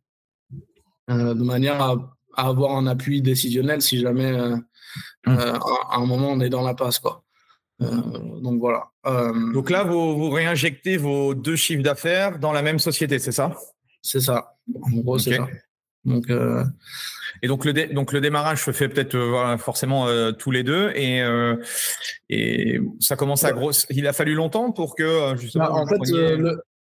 de 1.08 1.42
manière 1.42 1.82
à 1.82 1.96
avoir 2.36 2.76
un 2.76 2.86
appui 2.86 3.22
décisionnel 3.22 3.82
si 3.82 3.98
jamais 3.98 4.32
euh, 4.32 4.56
mmh. 5.26 5.30
euh, 5.30 5.58
à 5.90 5.96
un 5.96 6.06
moment 6.06 6.30
on 6.30 6.40
est 6.40 6.48
dans 6.48 6.62
la 6.62 6.74
passe. 6.74 6.98
Quoi. 6.98 7.22
Euh, 7.82 8.40
donc 8.40 8.60
voilà. 8.60 8.90
donc 9.54 9.70
là, 9.70 9.84
vous, 9.84 10.16
vous, 10.16 10.30
réinjectez 10.30 10.96
vos 10.96 11.34
deux 11.34 11.56
chiffres 11.56 11.82
d'affaires 11.82 12.38
dans 12.38 12.52
la 12.52 12.62
même 12.62 12.78
société, 12.78 13.18
c'est 13.18 13.32
ça? 13.32 13.56
C'est 14.02 14.20
ça. 14.20 14.56
En 14.82 14.96
gros, 14.98 15.18
c'est 15.18 15.36
ça. 15.36 15.48
Donc, 16.04 16.30
et 17.42 17.48
donc 17.48 17.64
le, 17.64 17.72
donc 17.94 18.12
le 18.12 18.20
démarrage 18.20 18.64
se 18.64 18.70
fait 18.70 18.88
peut-être 18.88 19.56
forcément 19.58 20.06
tous 20.38 20.50
les 20.50 20.62
deux 20.62 20.90
et, 20.94 21.22
et 22.28 22.80
ça 23.00 23.16
commence 23.16 23.44
à 23.44 23.52
grosse. 23.52 23.86
Il 23.90 24.06
a 24.06 24.12
fallu 24.12 24.34
longtemps 24.34 24.72
pour 24.72 24.94
que 24.94 25.34
justement. 25.36 25.64
Bah, 25.64 25.72
en 25.72 25.86
fait, 25.86 25.98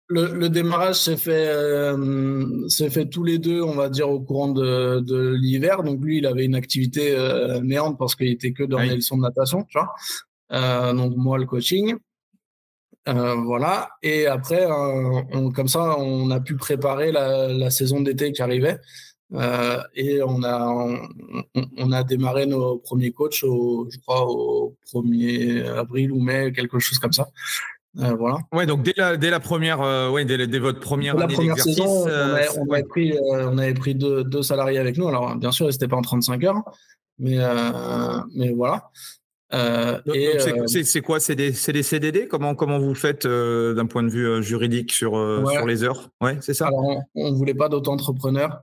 le, 0.10 0.34
le, 0.34 0.49
démarrage 0.49 0.95
s'est 0.95 1.18
fait, 1.18 1.47
euh, 1.49 2.68
fait 2.70 3.08
tous 3.08 3.24
les 3.24 3.39
deux, 3.39 3.62
on 3.62 3.76
va 3.76 3.89
dire, 3.89 4.10
au 4.10 4.22
courant 4.22 4.47
de, 4.47 5.01
de 5.01 5.36
l'hiver. 5.36 5.84
Donc 5.84 6.01
lui, 6.01 6.20
il 6.20 6.26
avait 6.26 6.45
une 6.45 6.55
activité 6.55 7.14
euh, 7.14 7.60
néante 7.60 7.97
parce 7.97 8.16
qu'il 8.16 8.30
était 8.30 8.53
que 8.53 8.64
dans 8.64 8.80
les 8.80 8.95
leçons 8.95 9.18
de 9.18 9.24
natation, 9.24 9.64
tu 9.64 9.78
vois. 9.78 9.93
Euh, 10.53 10.93
donc 10.93 11.14
moi, 11.18 11.38
le 11.38 11.45
coaching. 11.45 11.95
Euh, 13.10 13.36
voilà. 13.36 13.89
Et 14.01 14.28
après, 14.28 14.64
euh, 14.64 15.22
on, 15.34 15.51
comme 15.51 15.68
ça, 15.68 15.97
on 15.97 16.30
a 16.32 16.39
pu 16.39 16.55
préparer 16.55 17.12
la, 17.12 17.47
la 17.49 17.70
saison 17.70 18.01
d'été 18.01 18.32
qui 18.32 18.41
arrivait. 18.41 18.78
Euh, 19.34 19.82
et 19.93 20.21
on 20.23 20.41
a, 20.43 20.67
on, 20.67 21.01
on, 21.78 21.91
a 21.91 22.03
démarré 22.03 22.45
nos 22.45 22.78
premiers 22.78 23.11
coachs, 23.11 23.43
au, 23.43 23.88
je 23.91 23.97
crois, 23.99 24.25
au 24.25 24.75
1er 24.93 25.65
avril 25.65 26.11
ou 26.11 26.19
mai, 26.21 26.53
quelque 26.53 26.80
chose 26.80 26.97
comme 26.97 27.11
ça. 27.11 27.28
Euh, 27.99 28.13
voilà. 28.13 28.38
Ouais, 28.53 28.65
donc 28.65 28.84
dès 28.84 28.93
la, 28.95 29.17
dès 29.17 29.30
la 29.30 29.39
première, 29.39 29.82
euh, 29.82 30.09
ouais, 30.09 30.23
dès, 30.23 30.47
dès, 30.47 30.59
votre 30.59 30.80
première 30.80 31.15
la 31.15 31.25
année 31.25 31.34
première 31.34 31.57
saison, 31.57 31.86
on, 31.86 32.07
avait, 32.07 32.47
on 32.57 32.71
avait 32.71 32.84
pris, 32.84 33.17
on 33.21 33.57
avait 33.57 33.73
pris 33.73 33.95
deux, 33.95 34.23
deux, 34.23 34.43
salariés 34.43 34.78
avec 34.78 34.97
nous. 34.97 35.07
Alors 35.07 35.36
bien 35.36 35.51
sûr, 35.51 35.65
ils 35.65 35.71
n'étaient 35.71 35.88
pas 35.88 35.97
en 35.97 36.01
35 36.01 36.43
heures, 36.43 36.63
mais 37.19 37.38
mais 38.36 38.53
voilà. 38.53 38.91
c'est 39.51 41.01
quoi? 41.01 41.19
C'est 41.19 41.36
des, 41.36 41.51
des, 41.51 41.84
CDD 41.84 42.28
Comment 42.28 42.53
comment 42.53 42.80
vous 42.80 42.93
faites 42.95 43.25
d'un 43.25 43.88
point 43.88 44.03
de 44.03 44.09
vue 44.09 44.43
juridique 44.43 44.93
sur 44.93 45.13
sur 45.51 45.65
les 45.65 45.84
heures? 45.84 46.09
Ouais, 46.21 46.38
c'est 46.39 46.53
ça. 46.53 46.67
Alors, 46.67 47.01
on, 47.15 47.32
ne 47.32 47.36
voulait 47.36 47.55
pas 47.55 47.67
d'auto-entrepreneurs 47.67 48.61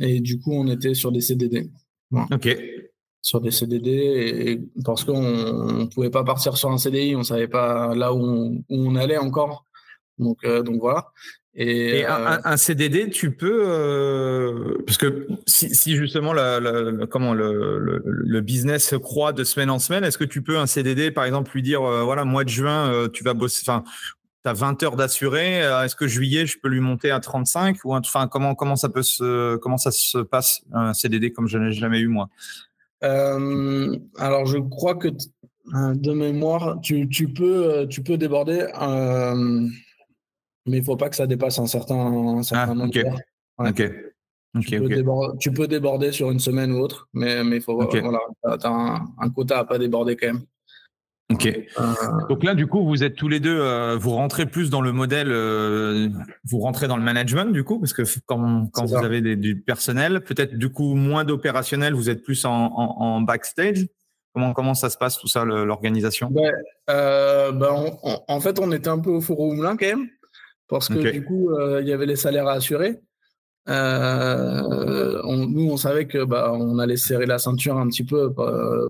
et 0.00 0.20
du 0.20 0.38
coup, 0.38 0.52
on 0.52 0.66
était 0.68 0.94
sur 0.94 1.12
des 1.12 1.20
CDD. 1.20 1.70
Ok 2.12 2.56
sur 3.20 3.40
des 3.40 3.50
CDD 3.50 3.90
et, 3.90 4.60
parce 4.84 5.04
qu'on 5.04 5.20
ne 5.20 5.84
pouvait 5.86 6.10
pas 6.10 6.24
partir 6.24 6.56
sur 6.56 6.70
un 6.70 6.78
CDI, 6.78 7.16
on 7.16 7.22
savait 7.22 7.48
pas 7.48 7.94
là 7.94 8.14
où 8.14 8.64
on, 8.68 8.96
allait 8.96 9.18
encore. 9.18 9.66
Donc, 10.18 10.38
euh, 10.44 10.62
donc 10.62 10.80
voilà. 10.80 11.08
Et, 11.54 12.06
euh, 12.06 12.38
un, 12.44 12.56
CDD, 12.56 13.10
tu 13.10 13.32
peux 13.32 13.64
euh, 13.66 14.78
parce 14.86 14.96
que 14.96 15.26
si, 15.46 15.74
si 15.74 15.96
justement 15.96 16.32
la, 16.32 16.60
comment 17.10 17.34
le, 17.34 18.00
le, 18.04 18.40
business 18.40 18.94
croît 19.02 19.32
de 19.32 19.42
semaine 19.42 19.70
en 19.70 19.80
semaine, 19.80 20.04
est-ce 20.04 20.18
que 20.18 20.24
tu 20.24 20.40
peux 20.42 20.56
un 20.56 20.66
CDD 20.66 21.10
par 21.10 21.24
exemple 21.24 21.50
lui 21.52 21.62
dire 21.62 21.80
voilà 21.82 22.24
mois 22.24 22.44
de 22.44 22.48
juin 22.48 23.08
tu 23.12 23.24
vas 23.24 23.34
bosser, 23.34 23.62
enfin 23.66 23.82
tu 24.48 24.62
as 24.62 24.66
20 24.66 24.82
heures 24.82 24.96
d'assuré, 24.96 25.58
est-ce 25.58 25.96
que 25.96 26.06
juillet 26.06 26.46
je 26.46 26.58
peux 26.58 26.68
lui 26.68 26.80
monter 26.80 27.10
à 27.10 27.20
35 27.20 27.84
ou 27.84 27.94
enfin 27.94 28.28
comment 28.28 28.54
comment 28.54 28.76
ça 28.76 28.88
peut 28.88 29.02
se 29.02 29.56
comment 29.56 29.78
ça 29.78 29.90
se 29.90 30.18
passe 30.18 30.62
un 30.72 30.94
CDD 30.94 31.32
comme 31.32 31.48
je 31.48 31.58
n'ai 31.58 31.72
jamais 31.72 32.00
eu 32.00 32.08
moi? 32.08 32.28
Euh, 33.04 33.96
alors, 34.16 34.46
je 34.46 34.58
crois 34.58 34.94
que 34.94 35.08
euh, 35.08 35.94
de 35.94 36.12
mémoire, 36.12 36.80
tu, 36.80 37.08
tu, 37.08 37.28
peux, 37.28 37.72
euh, 37.72 37.86
tu 37.86 38.02
peux 38.02 38.16
déborder, 38.16 38.66
mais 40.66 40.76
il 40.76 40.80
ne 40.80 40.84
faut 40.84 40.96
pas 40.96 41.08
que 41.08 41.16
ça 41.16 41.26
dépasse 41.26 41.58
un 41.58 41.66
certain, 41.66 42.42
certain 42.42 42.72
ah, 42.72 42.74
nombre 42.74 42.94
Ok. 43.58 43.82
tu, 44.62 44.78
peux 44.78 44.88
déborder, 44.88 45.38
tu, 45.38 45.52
peux 45.52 45.68
déborder, 45.68 46.12
sur 46.12 46.30
une 46.30 46.40
semaine 46.40 46.72
ou 46.72 46.78
autre, 46.78 47.08
mais 47.12 47.42
il 47.44 47.60
faut 47.60 47.74
voilà, 47.74 47.90
tu 47.90 48.66
as 48.66 48.70
un, 48.70 49.06
un, 49.18 49.30
quota 49.30 49.58
à 49.58 49.64
pas 49.64 49.78
déborder 49.78 50.16
quand 50.16 50.28
même. 50.28 50.42
Ok. 51.30 51.46
Euh, 51.46 51.82
Donc 52.30 52.42
là, 52.42 52.54
du 52.54 52.66
coup, 52.66 52.86
vous 52.86 53.04
êtes 53.04 53.14
tous 53.14 53.28
les 53.28 53.38
deux, 53.38 53.58
euh, 53.60 53.98
vous 54.00 54.12
rentrez 54.12 54.46
plus 54.46 54.70
dans 54.70 54.80
le 54.80 54.92
modèle, 54.92 55.28
euh, 55.30 56.08
vous 56.44 56.58
rentrez 56.58 56.88
dans 56.88 56.96
le 56.96 57.02
management, 57.02 57.52
du 57.52 57.64
coup, 57.64 57.78
parce 57.78 57.92
que 57.92 58.02
quand, 58.24 58.68
quand 58.72 58.86
vous 58.86 58.96
avez 58.96 59.20
des, 59.20 59.36
du 59.36 59.60
personnel, 59.60 60.22
peut-être 60.22 60.56
du 60.56 60.70
coup 60.70 60.94
moins 60.94 61.24
d'opérationnel, 61.24 61.92
vous 61.92 62.08
êtes 62.08 62.22
plus 62.22 62.46
en, 62.46 62.72
en, 62.72 63.20
backstage. 63.20 63.86
Comment, 64.32 64.54
comment 64.54 64.74
ça 64.74 64.88
se 64.88 64.96
passe 64.96 65.18
tout 65.18 65.28
ça, 65.28 65.44
l'organisation? 65.44 66.30
Ben, 66.30 66.52
ben 66.86 67.92
En 68.28 68.40
fait, 68.40 68.58
on 68.58 68.72
était 68.72 68.88
un 68.88 68.98
peu 68.98 69.10
au 69.10 69.20
four 69.20 69.40
au 69.40 69.52
moulin 69.52 69.76
quand 69.76 69.86
même, 69.86 70.08
parce 70.66 70.88
que 70.88 71.10
du 71.10 71.24
coup, 71.24 71.50
il 71.80 71.86
y 71.86 71.92
avait 71.92 72.06
les 72.06 72.16
salaires 72.16 72.46
à 72.46 72.52
assurer. 72.52 73.00
On, 73.66 75.36
nous, 75.46 75.70
on 75.70 75.76
savait 75.76 76.06
que 76.06 76.24
bah, 76.24 76.52
on 76.54 76.78
allait 76.78 76.96
serrer 76.96 77.26
la 77.26 77.38
ceinture 77.38 77.76
un 77.76 77.88
petit 77.88 78.04
peu 78.04 78.32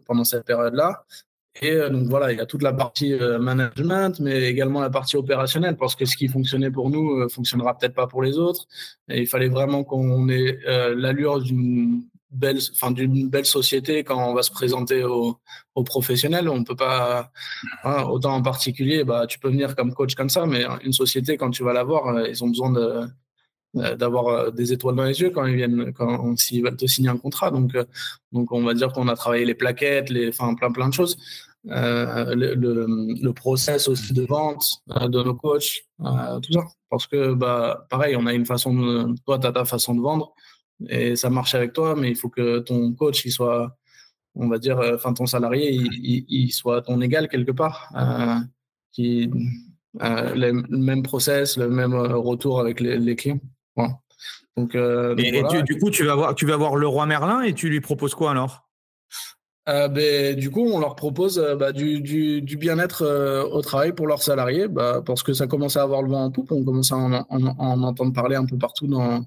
pendant 0.07 0.25
cette 0.25 0.45
période-là. 0.45 1.05
Et 1.63 1.73
euh, 1.73 1.91
donc 1.91 2.07
voilà, 2.09 2.33
il 2.33 2.39
y 2.39 2.41
a 2.41 2.47
toute 2.47 2.63
la 2.63 2.73
partie 2.73 3.13
euh, 3.15 3.39
management, 3.39 4.21
mais 4.21 4.45
également 4.45 4.81
la 4.81 4.91
partie 4.91 5.17
opérationnelle, 5.17 5.77
parce 5.77 5.97
que 5.97 6.05
ce 6.05 6.17
qui 6.17 6.29
fonctionnait 6.29 6.71
pour 6.71 6.91
nous 6.91 7.21
euh, 7.21 7.29
fonctionnera 7.29 7.77
peut-être 7.77 7.95
pas 7.95 8.07
pour 8.07 8.23
les 8.23 8.39
autres. 8.39 8.67
Et 9.09 9.21
il 9.21 9.27
fallait 9.27 9.49
vraiment 9.49 9.85
qu'on 9.85 10.29
ait 10.29 10.59
l'allure 10.95 11.41
d'une 11.41 12.05
belle, 12.31 12.59
enfin 12.73 12.91
d'une 12.91 13.29
belle 13.29 13.47
société 13.47 14.05
quand 14.05 14.31
on 14.31 14.35
va 14.35 14.43
se 14.43 14.51
présenter 14.51 15.03
aux, 15.05 15.39
aux 15.75 15.85
professionnels. 15.85 16.49
On 16.49 16.63
peut 16.65 16.77
pas, 16.77 17.31
hein, 17.85 18.03
autant 18.05 18.35
en 18.35 18.43
particulier, 18.43 19.05
bah 19.05 19.27
tu 19.27 19.39
peux 19.39 19.49
venir 19.49 19.75
comme 19.75 19.95
coach 19.95 20.15
comme 20.15 20.29
ça, 20.29 20.47
mais 20.47 20.65
une 20.85 20.93
société 20.93 21.37
quand 21.37 21.51
tu 21.51 21.65
vas 21.65 21.73
la 21.73 21.85
voir, 21.85 22.27
ils 22.29 22.45
ont 22.45 22.49
besoin 22.49 22.73
d'avoir 23.75 24.53
des 24.53 24.73
étoiles 24.73 24.97
dans 24.97 25.05
les 25.05 25.21
yeux 25.21 25.31
quand 25.31 25.47
ils 25.47 25.57
viennent 25.57 25.93
quand 25.93 26.37
s'ils 26.39 26.63
veulent 26.63 26.77
te 26.77 26.87
signer 26.87 27.11
un 27.11 27.19
contrat 27.19 27.51
donc 27.51 27.77
donc 28.33 28.51
on 28.51 28.63
va 28.63 28.73
dire 28.73 28.93
qu'on 28.93 29.09
a 29.09 29.15
travaillé 29.15 29.45
les 29.45 29.55
plaquettes 29.55 30.09
les 30.09 30.31
enfin 30.31 30.55
plein 30.55 30.73
plein 30.73 30.89
de 30.89 30.95
choses 30.95 31.19
euh, 31.67 32.35
le, 32.35 32.55
le, 32.55 33.33
process 33.33 33.89
aussi 33.89 34.15
de 34.15 34.23
vente 34.23 34.65
euh, 34.97 35.09
de 35.09 35.23
nos 35.23 35.35
coachs, 35.35 35.83
euh, 36.01 36.39
tout 36.41 36.53
ça. 36.53 36.63
Parce 36.89 37.07
que, 37.07 37.35
bah, 37.35 37.87
pareil, 37.91 38.17
on 38.17 38.27
a 38.27 38.33
une 38.33 38.47
façon 38.47 38.73
de, 38.75 39.15
toi, 39.27 39.39
tu 39.39 39.47
as 39.47 39.53
ta 39.53 39.65
façon 39.65 39.95
de 39.95 40.01
vendre 40.01 40.33
et 40.89 41.17
ça 41.17 41.31
marche 41.31 41.55
avec 41.55 41.73
toi, 41.73 41.97
mais 41.97 42.11
il 42.11 42.17
faut 42.17 42.29
que 42.29 42.61
ton 42.61 42.93
coach, 42.95 43.25
il 43.25 43.33
soit, 43.33 43.77
on 44.37 44.49
va 44.49 44.59
dire, 44.59 44.81
enfin, 44.95 45.13
ton 45.13 45.27
salarié, 45.27 45.73
il, 45.73 46.25
il, 46.29 46.53
soit 46.53 46.83
ton 46.83 47.01
égal 47.01 47.29
quelque 47.29 47.51
part, 47.51 47.93
qui, 48.93 49.29
le 50.01 50.53
même 50.71 51.03
process, 51.03 51.57
le 51.57 51.69
même 51.69 51.95
retour 51.95 52.61
avec 52.61 52.81
les, 52.81 52.99
les 52.99 53.17
clients. 53.17 53.41
Donc, 54.57 54.77
et, 54.77 55.43
du 55.65 55.79
coup, 55.79 55.91
tu 55.91 56.05
vas, 56.05 56.15
voir, 56.15 56.35
tu 56.37 56.47
vas 56.47 56.57
voir 56.57 56.77
le 56.77 56.87
roi 56.87 57.07
Merlin 57.07 57.43
et 57.43 57.53
tu 57.53 57.69
lui 57.69 57.81
proposes 57.81 58.15
quoi 58.15 58.31
alors? 58.31 58.68
Euh, 59.69 59.89
ben, 59.89 60.35
du 60.35 60.51
coup, 60.51 60.67
on 60.67 60.79
leur 60.79 60.97
propose 60.97 61.39
euh, 61.39 61.55
bah, 61.55 61.73
du, 61.73 62.01
du, 62.01 62.41
du 62.41 62.57
bien-être 62.57 63.03
euh, 63.03 63.43
au 63.43 63.61
travail 63.61 63.93
pour 63.93 64.07
leurs 64.07 64.23
salariés, 64.23 64.67
bah, 64.67 65.03
parce 65.05 65.23
que 65.23 65.35
ça 65.35 65.47
commence 65.47 65.77
à 65.77 65.83
avoir 65.83 66.03
le 66.03 66.09
vent 66.09 66.25
en 66.25 66.31
poupe. 66.31 66.53
On 66.53 66.65
commence 66.65 66.91
à 66.91 66.97
en, 66.97 67.13
en, 67.13 67.27
en, 67.29 67.83
entendre 67.83 68.15
parler 68.15 68.37
un 68.37 68.47
peu 68.47 68.57
partout 68.57 68.87
dans, 68.87 69.25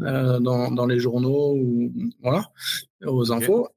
dans, 0.00 0.70
dans, 0.72 0.86
les 0.86 0.98
journaux 0.98 1.54
ou 1.56 1.92
voilà, 2.22 2.50
aux 3.06 3.30
infos. 3.32 3.68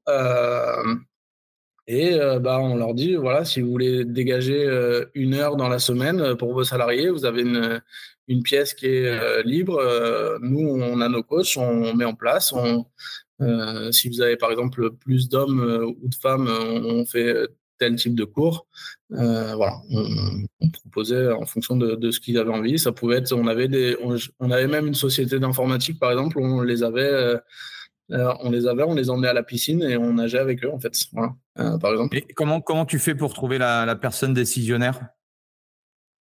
et 1.86 2.16
bah, 2.40 2.58
on 2.60 2.76
leur 2.76 2.94
dit 2.94 3.14
voilà, 3.14 3.44
si 3.44 3.60
vous 3.60 3.70
voulez 3.70 4.04
dégager 4.04 4.68
une 5.14 5.34
heure 5.34 5.56
dans 5.56 5.68
la 5.68 5.78
semaine 5.78 6.36
pour 6.36 6.52
vos 6.52 6.64
salariés, 6.64 7.10
vous 7.10 7.24
avez 7.24 7.42
une, 7.42 7.80
une 8.28 8.42
pièce 8.42 8.74
qui 8.74 8.86
est 8.86 9.42
libre. 9.44 9.80
nous, 10.40 10.68
on 10.68 11.00
a 11.00 11.08
nos 11.08 11.22
coachs, 11.22 11.56
on 11.56 11.94
met 11.94 12.04
en 12.04 12.14
place. 12.14 12.52
On, 12.52 12.86
si 13.90 14.08
vous 14.08 14.20
avez 14.20 14.36
par 14.36 14.50
exemple 14.50 14.90
plus 14.92 15.28
d'hommes 15.28 15.94
ou 16.02 16.08
de 16.08 16.14
femmes, 16.14 16.48
on 16.48 17.04
fait 17.04 17.48
tel 17.82 17.96
type 17.96 18.14
de 18.14 18.24
cours. 18.24 18.66
Euh, 19.12 19.54
voilà, 19.56 19.74
on, 19.90 20.70
proposait 20.70 21.32
en 21.32 21.44
fonction 21.44 21.76
de, 21.76 22.10
ce 22.10 22.20
qu'ils 22.20 22.38
avaient 22.38 22.52
envie. 22.52 22.78
Ça 22.78 22.92
pouvait 22.92 23.16
être, 23.16 23.32
on 23.32 23.46
avait 23.46 23.68
des, 23.68 23.96
on, 24.38 24.50
avait 24.50 24.68
même 24.68 24.86
une 24.86 24.94
société 24.94 25.38
d'informatique 25.40 25.98
par 25.98 26.12
exemple, 26.12 26.38
on 26.38 26.62
les 26.62 26.82
avait, 26.84 27.02
euh, 27.02 27.38
euh, 28.12 28.32
on 28.40 28.50
les 28.50 28.66
avait, 28.66 28.84
on 28.84 28.94
les 28.94 29.10
emmenait 29.10 29.28
à 29.28 29.32
la 29.32 29.42
piscine 29.42 29.82
et 29.82 29.96
on 29.96 30.14
nageait 30.14 30.38
avec 30.38 30.64
eux 30.64 30.70
en 30.72 30.78
fait. 30.78 30.92
Voilà, 31.12 31.34
par 31.78 31.90
exemple. 31.92 32.16
Et 32.16 32.22
comment 32.34 32.60
comment 32.60 32.86
tu 32.86 32.98
fais 32.98 33.14
pour 33.14 33.34
trouver 33.34 33.58
la, 33.58 33.96
personne 33.96 34.32
décisionnaire? 34.32 35.00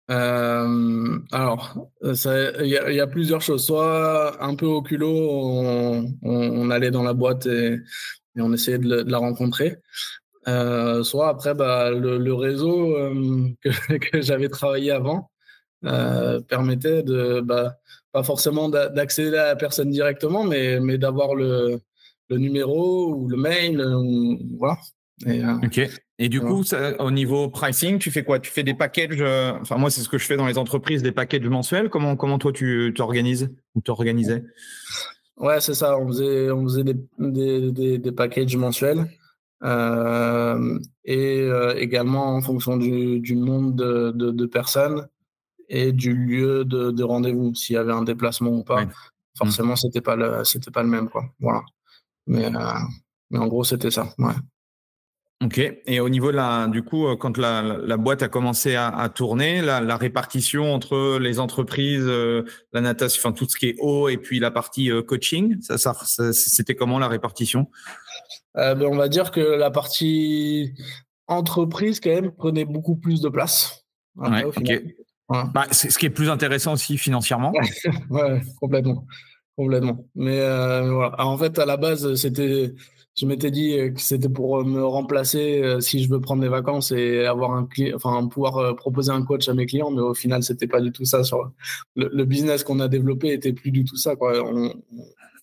Alors, 0.09 1.89
il 2.01 2.67
y, 2.67 2.99
a 2.99 3.07
plusieurs 3.07 3.41
choses. 3.41 3.65
Soit 3.65 4.41
un 4.43 4.55
peu 4.55 4.65
au 4.65 4.81
culot, 4.81 6.11
on, 6.21 6.69
allait 6.69 6.91
dans 6.91 7.03
la 7.03 7.13
boîte 7.13 7.45
et, 7.45 7.79
on 8.37 8.53
essayait 8.53 8.77
de, 8.77 9.03
la 9.07 9.17
rencontrer. 9.17 9.77
Euh, 10.47 11.03
soit 11.03 11.27
après 11.29 11.53
bah, 11.53 11.91
le, 11.91 12.33
réseau 12.33 12.95
euh, 12.95 13.49
que, 13.63 14.21
j'avais 14.21 14.47
travaillé 14.47 14.91
avant 14.91 15.29
euh, 15.85 16.39
permettait 16.39 17.03
de 17.03 17.41
bah, 17.41 17.75
pas 18.13 18.23
forcément 18.23 18.69
d'accéder 18.69 19.37
à 19.37 19.47
la 19.47 19.55
personne 19.57 19.89
directement, 19.89 20.45
mais, 20.45 20.79
mais 20.79 20.97
d'avoir 20.97 21.35
le, 21.35 21.81
le, 22.29 22.37
numéro 22.37 23.13
ou 23.13 23.27
le 23.27 23.35
mail. 23.35 23.83
voilà. 24.57 24.77
Et, 25.25 25.43
ok. 25.45 25.81
Et 26.19 26.29
du 26.29 26.41
coup, 26.41 26.63
au 26.99 27.11
niveau 27.11 27.49
pricing, 27.49 27.99
tu 27.99 28.11
fais 28.11 28.23
quoi? 28.23 28.39
Tu 28.39 28.51
fais 28.51 28.63
des 28.63 28.73
packages 28.73 29.21
Enfin, 29.61 29.77
moi, 29.77 29.89
c'est 29.89 30.01
ce 30.01 30.09
que 30.09 30.17
je 30.17 30.25
fais 30.25 30.37
dans 30.37 30.47
les 30.47 30.57
entreprises, 30.57 31.01
des 31.01 31.11
packages 31.11 31.47
mensuels. 31.47 31.89
Comment, 31.89 32.15
comment 32.15 32.37
toi, 32.37 32.51
tu 32.51 32.93
t'organises 32.95 33.49
ou 33.75 33.81
t'organisais? 33.81 34.43
Ouais, 35.37 35.61
c'est 35.61 35.75
ça. 35.75 35.97
On 35.97 36.07
faisait, 36.07 36.51
on 36.51 36.63
faisait 36.63 36.83
des, 36.83 36.95
des, 37.19 37.71
des, 37.71 37.97
des 37.97 38.11
packages 38.11 38.55
mensuels. 38.55 39.07
Euh, 39.63 40.79
et 41.05 41.41
euh, 41.41 41.75
également 41.77 42.35
en 42.35 42.41
fonction 42.41 42.77
du, 42.77 43.19
du 43.19 43.35
nombre 43.35 43.73
de, 43.73 44.11
de, 44.11 44.29
de, 44.29 44.45
personnes 44.45 45.07
et 45.67 45.91
du 45.91 46.13
lieu 46.13 46.63
de, 46.63 46.91
de 46.91 47.03
rendez-vous, 47.03 47.55
s'il 47.55 47.73
y 47.73 47.77
avait 47.77 47.93
un 47.93 48.03
déplacement 48.03 48.51
ou 48.51 48.63
pas. 48.63 48.85
Forcément, 49.35 49.73
mmh. 49.73 49.77
c'était 49.77 50.01
pas 50.01 50.15
le, 50.15 50.43
c'était 50.43 50.71
pas 50.71 50.83
le 50.83 50.89
même, 50.89 51.09
quoi. 51.09 51.25
Voilà. 51.39 51.63
Mais, 52.27 52.45
euh, 52.45 52.73
mais 53.31 53.39
en 53.39 53.47
gros, 53.47 53.63
c'était 53.63 53.91
ça. 53.91 54.13
Ouais. 54.19 54.33
Ok. 55.43 55.59
Et 55.85 55.99
au 55.99 56.09
niveau 56.09 56.31
de 56.31 56.37
la, 56.37 56.67
du 56.67 56.81
coup, 56.81 57.15
quand 57.17 57.37
la, 57.37 57.61
la 57.61 57.97
boîte 57.97 58.23
a 58.23 58.27
commencé 58.27 58.73
à, 58.73 58.87
à 58.87 59.07
tourner, 59.07 59.61
la, 59.61 59.81
la, 59.81 59.95
répartition 59.95 60.73
entre 60.73 61.19
les 61.19 61.39
entreprises, 61.39 62.07
la 62.73 62.81
natation, 62.81 63.19
enfin 63.19 63.33
tout 63.33 63.47
ce 63.47 63.55
qui 63.55 63.67
est 63.67 63.75
eau 63.77 64.09
et 64.09 64.17
puis 64.17 64.39
la 64.39 64.49
partie 64.49 64.89
coaching, 65.05 65.61
ça, 65.61 65.77
ça 65.77 65.93
c'était 66.33 66.73
comment 66.73 66.97
la 66.97 67.07
répartition? 67.07 67.67
Euh, 68.57 68.73
ben, 68.75 68.87
on 68.87 68.95
va 68.95 69.07
dire 69.07 69.31
que 69.31 69.39
la 69.39 69.69
partie 69.69 70.73
entreprise, 71.27 71.99
quand 71.99 72.09
même, 72.09 72.31
prenait 72.31 72.65
beaucoup 72.65 72.95
plus 72.95 73.21
de 73.21 73.29
place. 73.29 73.85
ouais, 74.15 74.45
bah, 75.29 75.65
c'est 75.71 75.91
ce 75.91 75.99
qui 75.99 76.05
est 76.05 76.11
plus 76.11 76.29
intéressant 76.29 76.73
aussi 76.73 76.97
financièrement. 76.97 77.51
ouais, 78.09 78.41
complètement. 78.61 79.05
Complètement. 79.57 80.05
Mais 80.15 80.39
euh, 80.39 80.91
voilà. 80.91 81.25
en 81.25 81.37
fait, 81.37 81.59
à 81.59 81.65
la 81.65 81.77
base, 81.77 82.15
c'était, 82.15 82.73
je 83.17 83.25
m'étais 83.25 83.49
dit 83.51 83.75
que 83.95 83.99
c'était 83.99 84.29
pour 84.29 84.63
me 84.63 84.85
remplacer 84.85 85.61
euh, 85.63 85.79
si 85.79 86.03
je 86.03 86.09
veux 86.09 86.21
prendre 86.21 86.41
des 86.41 86.49
vacances 86.49 86.91
et 86.91 87.25
avoir 87.25 87.51
un 87.53 87.67
enfin 87.95 88.27
pouvoir 88.27 88.75
proposer 88.75 89.11
un 89.11 89.23
coach 89.23 89.49
à 89.49 89.53
mes 89.53 89.65
clients. 89.65 89.91
Mais 89.91 90.01
au 90.01 90.13
final, 90.13 90.43
c'était 90.43 90.67
pas 90.67 90.81
du 90.81 90.91
tout 90.91 91.05
ça. 91.05 91.21
Le, 91.95 92.23
business 92.25 92.63
qu'on 92.63 92.79
a 92.79 92.87
développé 92.87 93.33
était 93.33 93.53
plus 93.53 93.71
du 93.71 93.83
tout 93.83 93.97
ça. 93.97 94.13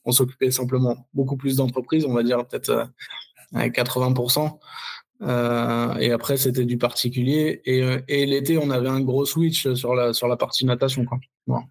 On, 0.06 0.12
s'occupait 0.12 0.50
simplement 0.50 1.08
beaucoup 1.14 1.36
plus 1.36 1.56
d'entreprises, 1.56 2.04
on 2.04 2.12
va 2.12 2.22
dire 2.22 2.46
peut-être 2.46 2.90
80%. 3.54 4.58
Euh, 5.22 5.26
euh, 5.26 5.94
et 5.96 6.12
après, 6.12 6.36
c'était 6.36 6.64
du 6.64 6.78
particulier. 6.78 7.62
Euh, 7.68 8.00
et, 8.08 8.26
l'été, 8.26 8.58
on 8.58 8.70
avait 8.70 8.88
un 8.88 9.00
gros 9.00 9.24
switch 9.24 9.72
sur 9.74 9.94
la, 9.94 10.12
sur 10.12 10.28
la 10.28 10.36
partie 10.36 10.64
natation, 10.64 11.04
quoi. 11.04 11.64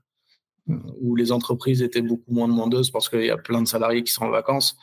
où 1.01 1.15
les 1.15 1.31
entreprises 1.31 1.81
étaient 1.81 2.01
beaucoup 2.01 2.31
moins 2.31 2.47
demandeuses 2.47 2.91
parce 2.91 3.09
qu'il 3.09 3.25
y 3.25 3.29
a 3.29 3.37
plein 3.37 3.61
de 3.61 3.67
salariés 3.67 4.03
qui 4.03 4.11
sont 4.11 4.25
en 4.25 4.29
vacances. 4.29 4.77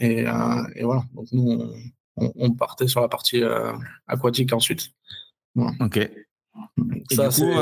Et, 0.00 0.24
voilà. 0.24 1.04
Donc, 1.14 1.26
nous, 1.32 1.72
on, 2.16 2.52
partait 2.52 2.88
sur 2.88 3.00
la 3.00 3.08
partie 3.08 3.42
aquatique 4.06 4.52
ensuite. 4.52 4.90
Ok. 5.80 6.10
Ça, 7.10 7.28
du 7.28 7.40
coup, 7.42 7.52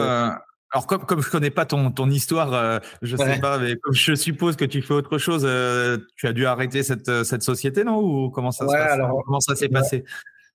alors 0.73 0.87
comme 0.87 1.05
comme 1.05 1.23
je 1.23 1.31
connais 1.31 1.51
pas 1.51 1.67
ton 1.67 1.91
ton 1.91 2.09
histoire, 2.09 2.55
euh, 2.55 2.79
je 3.03 3.17
sais 3.17 3.39
pas, 3.41 3.59
mais 3.59 3.77
comme 3.77 3.93
je 3.93 4.15
suppose 4.15 4.57
que 4.57 4.65
tu 4.65 4.81
fais 4.81 4.95
autre 4.95 5.19
chose, 5.19 5.43
euh, 5.45 5.99
tu 6.17 6.27
as 6.27 6.33
dû 6.33 6.47
arrêter 6.47 6.83
cette 6.83 7.11
euh, 7.11 7.25
cette 7.25 7.43
société, 7.43 7.85
non? 7.85 8.01
Ou 8.01 8.31
comment 8.31 8.53
ça 8.53 8.65
alors, 8.65 9.23
Comment 9.27 9.41
ça 9.41 9.55
s'est 9.55 9.69
passé? 9.69 10.05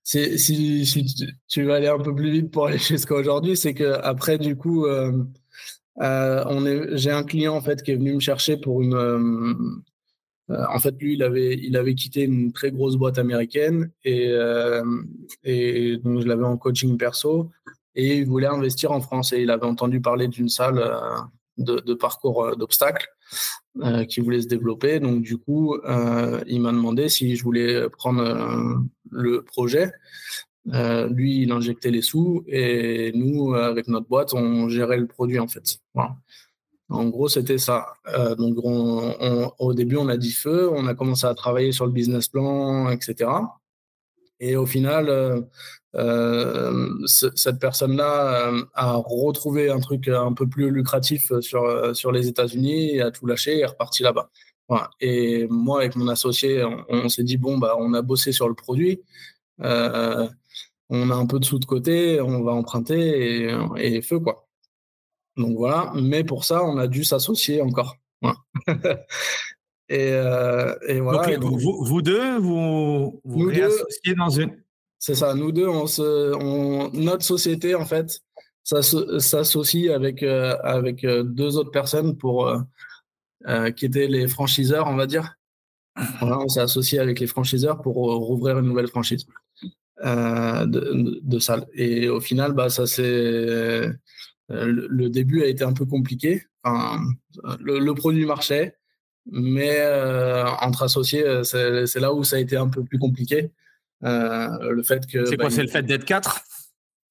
Si, 0.02 0.38
si, 0.38 1.14
tu 1.46 1.64
veux 1.64 1.72
aller 1.72 1.86
un 1.86 1.98
peu 1.98 2.14
plus 2.14 2.30
vite 2.32 2.50
pour 2.50 2.66
aller 2.66 2.78
jusqu'à 2.88 3.14
aujourd'hui, 3.14 3.56
c'est 3.56 3.74
que 3.74 3.92
après 4.02 4.38
du 4.38 4.56
coup, 4.56 4.86
on 5.96 6.66
est, 6.66 6.96
j'ai 6.96 7.12
un 7.12 7.22
client 7.22 7.54
en 7.54 7.60
fait 7.60 7.82
qui 7.82 7.92
est 7.92 7.96
venu 7.96 8.14
me 8.14 8.20
chercher 8.20 8.56
pour 8.56 8.82
une. 8.82 9.82
En 10.48 10.78
fait, 10.78 10.94
lui, 11.00 11.14
il 11.14 11.22
avait, 11.22 11.54
il 11.54 11.76
avait 11.76 11.94
quitté 11.94 12.22
une 12.22 12.52
très 12.52 12.70
grosse 12.70 12.96
boîte 12.96 13.18
américaine 13.18 13.90
et, 14.04 14.32
et 15.44 15.96
donc 15.98 16.20
je 16.22 16.26
l'avais 16.26 16.44
en 16.44 16.56
coaching 16.56 16.96
perso 16.96 17.50
et 17.98 18.18
il 18.18 18.26
voulait 18.26 18.46
investir 18.46 18.92
en 18.92 19.00
France. 19.00 19.32
Et 19.32 19.42
il 19.42 19.50
avait 19.50 19.66
entendu 19.66 20.00
parler 20.00 20.28
d'une 20.28 20.48
salle 20.48 20.78
euh, 20.78 21.18
de, 21.58 21.94
parcours 21.94 22.44
euh, 22.44 22.54
d'obstacles 22.54 23.08
euh, 23.82 24.04
qui 24.04 24.20
voulait 24.20 24.40
se 24.40 24.46
développer. 24.46 25.00
Donc, 25.00 25.22
du 25.22 25.36
coup, 25.36 25.76
il 26.46 26.60
m'a 26.60 26.72
demandé 26.72 27.08
si 27.08 27.36
je 27.36 27.42
voulais 27.42 27.90
prendre 27.90 28.80
le 29.10 29.42
projet. 29.42 29.90
lui, 30.64 31.42
il 31.42 31.52
injectait 31.52 31.90
les 31.90 32.02
sous 32.02 32.44
et 32.46 33.12
nous, 33.14 33.54
avec 33.54 33.88
notre 33.88 34.06
boîte, 34.06 34.32
on 34.32 34.68
gérait 34.68 34.98
le 34.98 35.06
produit 35.06 35.40
en 35.40 35.48
fait. 35.48 35.78
En 36.90 37.08
gros, 37.08 37.28
c'était 37.28 37.58
ça. 37.58 37.94
donc, 38.38 38.56
au 39.58 39.74
début, 39.74 39.96
on 39.96 40.08
a 40.08 40.16
dit 40.16 40.32
feu, 40.32 40.70
on 40.72 40.86
a 40.86 40.94
commencé 40.94 41.26
à 41.26 41.34
travailler 41.34 41.72
sur 41.72 41.86
le 41.86 41.92
business 41.92 42.28
plan, 42.28 42.88
etc. 42.90 43.28
Et 44.40 44.56
au 44.56 44.66
final, 44.66 45.08
euh, 45.08 45.40
euh 45.96 46.88
cette 47.06 47.58
personne-là 47.58 48.50
euh, 48.50 48.64
a 48.74 48.94
retrouvé 48.94 49.70
un 49.70 49.80
truc 49.80 50.08
un 50.08 50.32
peu 50.32 50.46
plus 50.46 50.70
lucratif 50.70 51.32
sur, 51.40 51.64
euh, 51.64 51.94
sur 51.94 52.12
les 52.12 52.28
États-Unis 52.28 53.00
a 53.00 53.10
tout 53.10 53.26
lâché 53.26 53.56
et 53.58 53.60
est 53.60 53.66
reparti 53.66 54.02
là-bas. 54.02 54.30
Et 55.00 55.46
moi, 55.48 55.80
avec 55.80 55.96
mon 55.96 56.08
associé, 56.08 56.62
on, 56.88 57.08
s'est 57.08 57.24
dit 57.24 57.38
bon, 57.38 57.58
bah, 57.58 57.76
on 57.78 57.94
a 57.94 58.02
bossé 58.02 58.32
sur 58.32 58.48
le 58.48 58.54
produit. 58.54 59.02
Euh, 59.62 60.28
on 60.90 61.10
a 61.10 61.14
un 61.14 61.26
peu 61.26 61.38
de 61.40 61.44
sous 61.44 61.58
de 61.58 61.64
côté, 61.66 62.20
on 62.20 62.42
va 62.44 62.52
emprunter 62.52 63.50
et, 63.50 63.96
et, 63.96 64.02
feu 64.02 64.20
quoi. 64.20 64.47
Donc 65.38 65.56
voilà, 65.56 65.92
mais 65.94 66.24
pour 66.24 66.44
ça, 66.44 66.64
on 66.64 66.76
a 66.76 66.86
dû 66.86 67.04
s'associer 67.04 67.62
encore. 67.62 67.96
Et, 69.90 70.10
euh, 70.12 70.74
et 70.86 71.00
voilà. 71.00 71.34
Donc, 71.38 71.58
vous, 71.58 71.82
vous, 71.82 72.02
deux, 72.02 72.36
vous 72.38 73.22
vous 73.24 73.46
réassociez 73.46 74.14
dans 74.14 74.28
une. 74.28 74.54
C'est 74.98 75.14
ça. 75.14 75.34
Nous 75.34 75.50
deux, 75.50 75.66
on 75.66 75.86
se, 75.86 76.34
on, 76.34 76.90
notre 76.92 77.24
société 77.24 77.74
en 77.74 77.86
fait 77.86 78.20
s'associe 78.64 79.90
avec 79.90 80.22
euh, 80.22 80.56
avec 80.62 81.04
euh, 81.04 81.22
deux 81.22 81.56
autres 81.56 81.70
personnes 81.70 82.16
pour 82.16 82.48
euh, 83.46 83.70
qui 83.70 83.86
étaient 83.86 84.08
les 84.08 84.28
franchiseurs, 84.28 84.88
on 84.88 84.96
va 84.96 85.06
dire. 85.06 85.36
Voilà, 86.20 86.38
on 86.38 86.48
s'est 86.48 86.60
associé 86.60 86.98
avec 86.98 87.18
les 87.18 87.26
franchiseurs 87.26 87.80
pour 87.80 87.94
rouvrir 87.96 88.58
une 88.58 88.66
nouvelle 88.66 88.88
franchise 88.88 89.26
de, 90.04 90.64
de, 90.64 91.20
de 91.22 91.38
salle. 91.38 91.66
Et 91.74 92.08
au 92.08 92.20
final, 92.20 92.52
bah 92.52 92.68
ça 92.68 92.86
c'est 92.86 93.90
le, 94.48 95.08
début 95.08 95.42
a 95.42 95.46
été 95.46 95.64
un 95.64 95.72
peu 95.72 95.84
compliqué. 95.84 96.42
Enfin, 96.64 97.00
le, 97.60 97.78
le 97.78 97.94
produit 97.94 98.24
marchait 98.24 98.78
mais 99.30 99.76
euh, 99.80 100.46
entre 100.60 100.82
associés, 100.84 101.24
euh, 101.26 101.42
c'est 101.44 102.00
là 102.00 102.12
où 102.12 102.24
ça 102.24 102.36
a 102.36 102.38
été 102.38 102.56
un 102.56 102.68
peu 102.68 102.84
plus 102.84 102.98
compliqué. 102.98 103.52
Euh, 104.04 104.70
le 104.70 104.82
fait 104.82 105.06
que. 105.06 105.26
C'est 105.26 105.36
quoi 105.36 105.46
bah, 105.46 105.50
C'est 105.50 105.62
le 105.62 105.68
fait 105.68 105.82
d'être 105.82 106.04
quatre? 106.04 106.42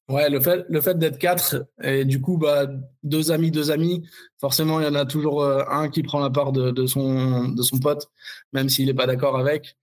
Ouais, 0.09 0.29
le 0.29 0.39
fait, 0.39 0.65
le 0.69 0.79
fait 0.79 0.97
d'être 0.97 1.17
quatre 1.17 1.67
et 1.83 2.05
du 2.05 2.21
coup, 2.21 2.38
bah, 2.38 2.65
deux 3.03 3.31
amis, 3.31 3.51
deux 3.51 3.71
amis, 3.71 4.07
forcément, 4.39 4.79
il 4.79 4.85
y 4.85 4.88
en 4.88 4.95
a 4.95 5.05
toujours 5.05 5.45
un 5.45 5.89
qui 5.89 6.01
prend 6.01 6.21
la 6.21 6.29
part 6.29 6.53
de, 6.53 6.71
de 6.71 6.88
son, 6.88 7.49
de 7.49 7.61
son 7.61 7.77
pote, 7.79 8.09
même 8.53 8.69
s'il 8.69 8.85
n'est 8.85 8.93
pas 8.93 9.05
d'accord 9.05 9.38
avec. 9.38 9.75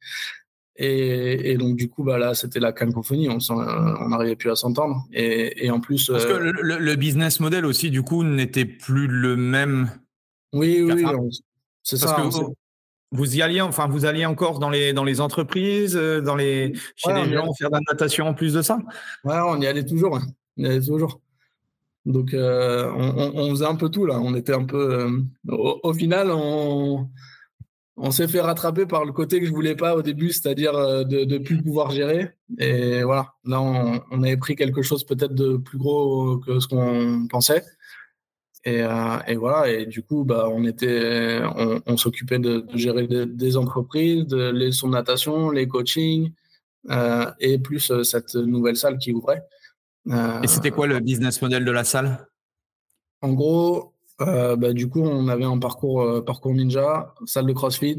Et, 0.77 1.53
et, 1.53 1.57
donc, 1.57 1.77
du 1.77 1.89
coup, 1.89 2.03
bah, 2.03 2.19
là, 2.19 2.35
c'était 2.35 2.59
la 2.59 2.73
cacophonie. 2.73 3.29
On 3.29 4.09
n'arrivait 4.09 4.37
plus 4.37 4.51
à 4.51 4.57
s'entendre. 4.57 5.05
Et, 5.13 5.67
et, 5.67 5.71
en 5.71 5.81
plus. 5.81 6.09
Parce 6.11 6.27
que 6.27 6.33
le, 6.33 6.79
le, 6.79 6.97
business 6.97 7.39
model 7.39 7.65
aussi, 7.65 7.91
du 7.91 8.03
coup, 8.03 8.25
n'était 8.25 8.65
plus 8.65 9.07
le 9.07 9.37
même. 9.37 9.91
Oui, 10.53 10.83
oui. 10.83 11.05
C'est 11.83 11.97
ça. 11.97 12.15
Que 12.15 12.23
vous, 12.23 12.55
vous, 13.13 13.37
y 13.37 13.43
alliez, 13.43 13.61
enfin, 13.61 13.87
vous 13.87 14.05
alliez 14.05 14.27
encore 14.27 14.59
dans 14.59 14.71
les, 14.71 14.93
dans 14.93 15.05
les 15.05 15.21
entreprises, 15.21 15.95
dans 15.95 16.35
les, 16.35 16.73
chez 16.97 17.13
les 17.13 17.33
gens 17.33 17.53
faire 17.55 17.71
de 17.71 17.75
la 17.75 17.81
natation 17.93 18.27
en 18.27 18.35
plus 18.35 18.55
de 18.55 18.63
ça? 18.63 18.79
Ouais, 19.25 19.37
on 19.47 19.61
y 19.61 19.67
allait 19.67 19.85
toujours. 19.85 20.19
On 20.57 20.63
y 20.63 20.67
allait 20.67 20.85
toujours. 20.85 21.21
Donc, 22.07 22.35
euh, 22.35 22.91
on, 22.93 23.51
faisait 23.51 23.65
un 23.65 23.77
peu 23.77 23.89
tout 23.89 24.05
là. 24.05 24.19
On 24.21 24.35
était 24.35 24.53
un 24.53 24.65
peu. 24.65 25.07
Euh, 25.07 25.21
au, 25.49 25.93
final, 25.95 26.31
on, 26.31 27.09
on 27.97 28.11
s'est 28.11 28.29
fait 28.29 28.41
rattraper 28.41 28.87
par 28.87 29.05
le 29.05 29.13
côté 29.13 29.41
que 29.41 29.47
je 29.47 29.53
voulais 29.53 29.77
pas 29.77 29.95
au 29.95 30.03
début, 30.03 30.33
c'est-à-dire 30.33 30.75
euh, 30.75 31.05
de 31.05 31.25
ne 31.25 31.39
plus 31.39 31.63
pouvoir 31.63 31.91
gérer. 31.91 32.33
Et 32.59 33.03
voilà, 33.05 33.35
là, 33.45 33.61
on, 33.61 34.23
avait 34.23 34.37
pris 34.37 34.57
quelque 34.57 34.83
chose 34.83 35.05
peut-être 35.05 35.35
de 35.35 35.57
plus 35.57 35.79
gros 35.79 36.39
que 36.39 36.59
ce 36.59 36.67
qu'on 36.67 37.27
pensait. 37.29 37.65
Et, 38.65 38.81
et, 39.27 39.37
voilà, 39.37 39.71
et 39.71 39.85
du 39.85 40.03
coup, 40.03 40.25
bah, 40.25 40.49
on 40.51 40.65
était, 40.65 41.43
on, 41.87 41.97
s'occupait 41.99 42.39
de, 42.39 42.65
gérer 42.75 43.07
des, 43.07 43.57
entreprises, 43.59 44.27
de 44.27 44.51
les 44.51 44.67
leçons 44.67 44.89
de 44.89 44.95
natation, 44.95 45.51
les 45.51 45.69
coachings, 45.69 46.33
et 47.41 47.59
plus 47.59 47.93
cette 48.05 48.35
nouvelle 48.35 48.77
salle 48.77 48.97
qui 48.97 49.13
ouvrait. 49.13 49.43
Et 50.43 50.47
c'était 50.47 50.71
quoi 50.71 50.87
le 50.87 50.99
business 51.01 51.43
model 51.43 51.67
de 51.67 51.71
la 51.71 51.85
salle? 51.85 52.27
En 53.21 53.35
gros, 53.35 53.94
euh, 54.21 54.57
bah, 54.57 54.73
du 54.73 54.89
coup, 54.89 55.03
on 55.03 55.29
avait 55.29 55.45
un 55.45 55.59
parcours, 55.59 56.03
euh, 56.03 56.21
parcours 56.21 56.55
ninja, 56.55 57.15
salle 57.27 57.47
de 57.47 57.53
CrossFit. 57.53 57.99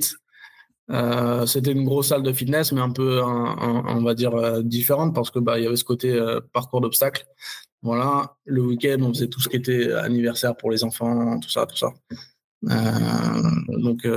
Euh, 0.91 1.45
c'était 1.45 1.71
une 1.71 1.83
grosse 1.83 2.09
salle 2.09 2.23
de 2.23 2.31
fitness, 2.31 2.71
mais 2.71 2.81
un 2.81 2.91
peu, 2.91 3.21
on 3.23 4.03
va 4.03 4.13
dire, 4.13 4.63
différente 4.63 5.15
parce 5.15 5.31
que 5.31 5.39
bah, 5.39 5.57
il 5.57 5.63
y 5.63 5.67
avait 5.67 5.75
ce 5.75 5.83
côté 5.83 6.17
parcours 6.53 6.81
d'obstacles. 6.81 7.25
Voilà, 7.81 8.35
le 8.45 8.61
week-end, 8.61 8.97
on 9.01 9.09
faisait 9.09 9.27
tout 9.27 9.39
ce 9.39 9.49
qui 9.49 9.57
était 9.57 9.91
anniversaire 9.93 10.55
pour 10.55 10.71
les 10.71 10.83
enfants, 10.83 11.39
tout 11.39 11.49
ça, 11.49 11.65
tout 11.65 11.77
ça. 11.77 11.91
donc, 13.67 14.07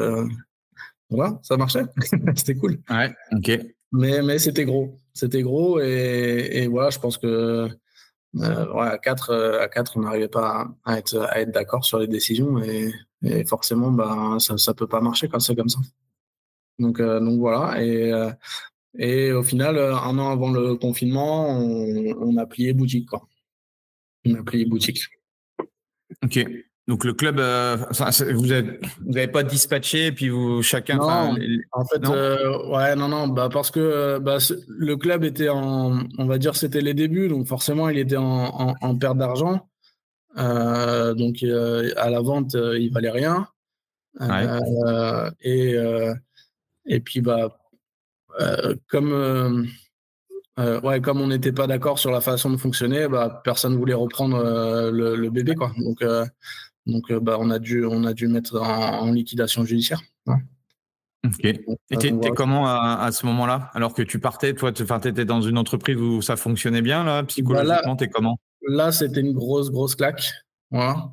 voilà, 1.11 1.38
ça 1.42 1.57
marchait. 1.57 1.84
c'était 2.36 2.55
cool. 2.55 2.78
Ouais, 2.90 3.14
ok. 3.32 3.61
Mais, 3.92 4.22
mais 4.22 4.38
c'était 4.38 4.66
gros. 4.66 4.99
C'était 5.14 5.42
gros 5.42 5.80
et, 5.80 6.51
et, 6.53 6.66
voilà, 6.66 6.90
je 6.90 6.99
pense 6.99 7.16
que 7.16 7.68
euh, 8.37 8.72
ouais, 8.72 8.87
à 8.87 8.99
4, 8.99 9.31
euh, 9.31 9.62
à 9.62 9.68
quatre, 9.68 9.97
on 9.97 10.01
n'arrivait 10.03 10.29
pas 10.29 10.68
à 10.85 10.99
être, 10.99 11.18
à 11.31 11.41
être 11.41 11.51
d'accord 11.51 11.85
sur 11.85 11.99
les 11.99 12.07
décisions 12.07 12.62
et, 12.62 12.93
et 13.22 13.45
forcément, 13.45 13.91
bah, 13.91 14.37
ça 14.39 14.55
ne 14.55 14.72
peut 14.74 14.87
pas 14.87 15.01
marcher 15.01 15.29
quand 15.29 15.41
c'est 15.41 15.57
comme 15.57 15.68
ça. 15.68 15.81
Donc, 16.79 17.01
euh, 17.01 17.20
donc 17.20 17.39
voilà. 17.39 17.83
Et, 17.83 18.12
et 18.99 19.33
au 19.33 19.43
final, 19.43 19.79
un 19.79 20.18
an 20.18 20.31
avant 20.31 20.51
le 20.51 20.76
confinement, 20.76 21.49
on, 21.49 22.14
on 22.20 22.37
a 22.37 22.47
plié 22.47 22.72
boutique. 22.72 23.09
Quoi. 23.09 23.26
On 24.26 24.35
a 24.35 24.43
plié 24.43 24.64
boutique. 24.66 25.01
Ok. 26.22 26.39
Donc 26.89 27.05
le 27.05 27.12
club, 27.12 27.39
euh, 27.39 27.76
vous 28.32 28.47
n'avez 28.47 29.28
pas 29.28 29.43
dispatché 29.43 30.11
puis 30.11 30.30
vous 30.30 30.62
chacun. 30.62 30.97
Non, 30.97 31.36
en 31.72 31.84
fait, 31.84 32.03
euh, 32.09 32.66
ouais, 32.70 32.97
non, 32.97 33.09
non, 33.09 33.28
bah 33.28 33.51
parce 33.53 33.70
que 33.70 33.78
euh, 33.78 34.18
bah, 34.18 34.39
le 34.68 34.97
club 34.97 35.22
était 35.22 35.51
en, 35.51 36.01
on 36.16 36.26
va 36.26 36.39
dire, 36.39 36.57
c'était 36.57 36.80
les 36.80 36.95
débuts, 36.95 37.28
donc 37.28 37.47
forcément 37.47 37.91
il 37.91 37.99
était 37.99 38.16
en, 38.16 38.74
en, 38.80 38.97
perte 38.97 39.18
d'argent, 39.18 39.68
donc 40.34 41.43
à 41.43 42.11
la 42.11 42.20
vente 42.22 42.55
il 42.55 42.91
valait 42.91 43.11
rien, 43.11 43.47
et 45.43 45.76
et 46.86 47.01
puis 47.01 47.20
bah 47.20 47.59
comme 48.89 49.68
ouais, 50.57 51.01
comme 51.03 51.20
on 51.20 51.26
n'était 51.26 51.53
pas 51.53 51.66
d'accord 51.66 51.99
sur 51.99 52.11
la 52.11 52.22
façon 52.22 52.49
de 52.49 52.57
fonctionner, 52.57 53.09
bah 53.09 53.43
personne 53.45 53.76
voulait 53.76 53.93
reprendre 53.93 54.43
le, 54.91 55.16
le, 55.16 55.28
bébé 55.28 55.55
quoi, 55.55 55.70
donc 55.76 56.03
donc, 56.89 57.11
euh, 57.11 57.20
bah, 57.20 57.36
on, 57.39 57.51
a 57.51 57.59
dû, 57.59 57.84
on 57.84 58.05
a 58.05 58.14
dû 58.14 58.28
mettre 58.28 58.61
en, 58.61 59.12
liquidation 59.12 59.64
judiciaire. 59.64 60.01
Ok. 60.26 61.45
Et 61.45 61.61
étais 61.91 62.30
comment 62.34 62.66
à, 62.66 63.12
ce 63.12 63.26
moment-là? 63.26 63.70
Alors 63.74 63.93
que 63.93 64.03
tu 64.03 64.18
partais, 64.18 64.55
toi, 64.55 64.72
tu 64.72 64.82
étais 64.82 65.24
dans 65.24 65.43
une 65.43 65.59
entreprise 65.59 66.01
où 66.01 66.22
ça 66.22 66.36
fonctionnait 66.36 66.80
bien, 66.80 67.05
là, 67.05 67.22
psychologiquement, 67.24 67.93
bah 67.93 67.97
tu 67.99 68.05
es 68.05 68.09
comment? 68.09 68.39
Là, 68.66 68.91
c'était 68.91 69.20
une 69.20 69.32
grosse, 69.32 69.70
grosse 69.70 69.95
claque. 69.95 70.32
Voilà. 70.70 71.11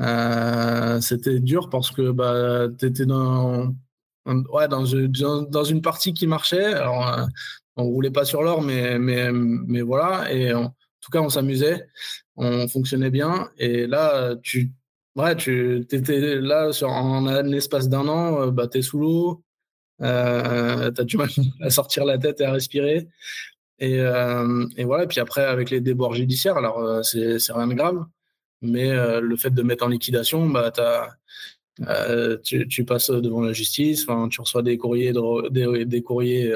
Euh, 0.00 1.00
c'était 1.00 1.38
dur 1.38 1.68
parce 1.70 1.90
que 1.90 2.10
bah, 2.10 2.66
tu 2.78 2.86
étais 2.86 3.06
dans, 3.06 3.74
ouais, 4.26 4.68
dans, 4.68 4.82
dans, 5.42 5.64
une 5.64 5.82
partie 5.82 6.14
qui 6.14 6.26
marchait. 6.26 6.64
Alors, 6.64 7.06
euh, 7.06 7.26
on 7.76 7.84
roulait 7.84 8.10
pas 8.10 8.24
sur 8.24 8.42
l'or, 8.42 8.62
mais, 8.62 8.98
mais, 8.98 9.30
mais 9.32 9.82
voilà. 9.82 10.32
Et 10.32 10.52
en 10.52 10.74
tout 11.00 11.10
cas, 11.12 11.20
on 11.20 11.28
s'amusait, 11.28 11.86
on 12.36 12.66
fonctionnait 12.66 13.10
bien. 13.10 13.50
Et 13.58 13.86
là, 13.86 14.34
tu 14.42 14.72
Ouais, 15.14 15.36
tu 15.36 15.86
étais 15.90 16.40
là 16.40 16.72
sur, 16.72 16.88
en 16.88 17.26
un 17.26 17.42
d'un 17.42 18.08
an, 18.08 18.42
euh, 18.42 18.50
bah, 18.50 18.66
tu 18.66 18.78
es 18.78 18.82
sous 18.82 18.98
l'eau, 18.98 19.44
euh, 20.00 20.90
tu 20.90 21.00
as 21.00 21.04
du 21.04 21.16
mal 21.18 21.28
à 21.60 21.70
sortir 21.70 22.04
la 22.04 22.18
tête 22.18 22.40
et 22.40 22.44
à 22.44 22.52
respirer. 22.52 23.08
Et, 23.78 24.00
euh, 24.00 24.66
et 24.76 24.84
voilà, 24.84 25.06
puis 25.06 25.20
après, 25.20 25.44
avec 25.44 25.70
les 25.70 25.80
débords 25.80 26.14
judiciaires, 26.14 26.56
alors 26.56 26.78
euh, 26.78 27.02
c'est 27.02 27.52
rien 27.52 27.66
de 27.66 27.74
grave, 27.74 28.04
mais 28.62 28.90
le 29.20 29.36
fait 29.36 29.50
de 29.50 29.62
mettre 29.62 29.84
en 29.84 29.88
liquidation, 29.88 30.48
bah, 30.48 30.72
as, 30.78 32.38
tu, 32.44 32.68
tu, 32.68 32.84
passes 32.84 33.10
devant 33.10 33.42
la 33.42 33.52
justice, 33.52 34.06
tu 34.30 34.40
reçois 34.40 34.62
des 34.62 34.78
courriers, 34.78 35.12
des, 35.50 35.84
des 35.84 36.02
courriers 36.02 36.54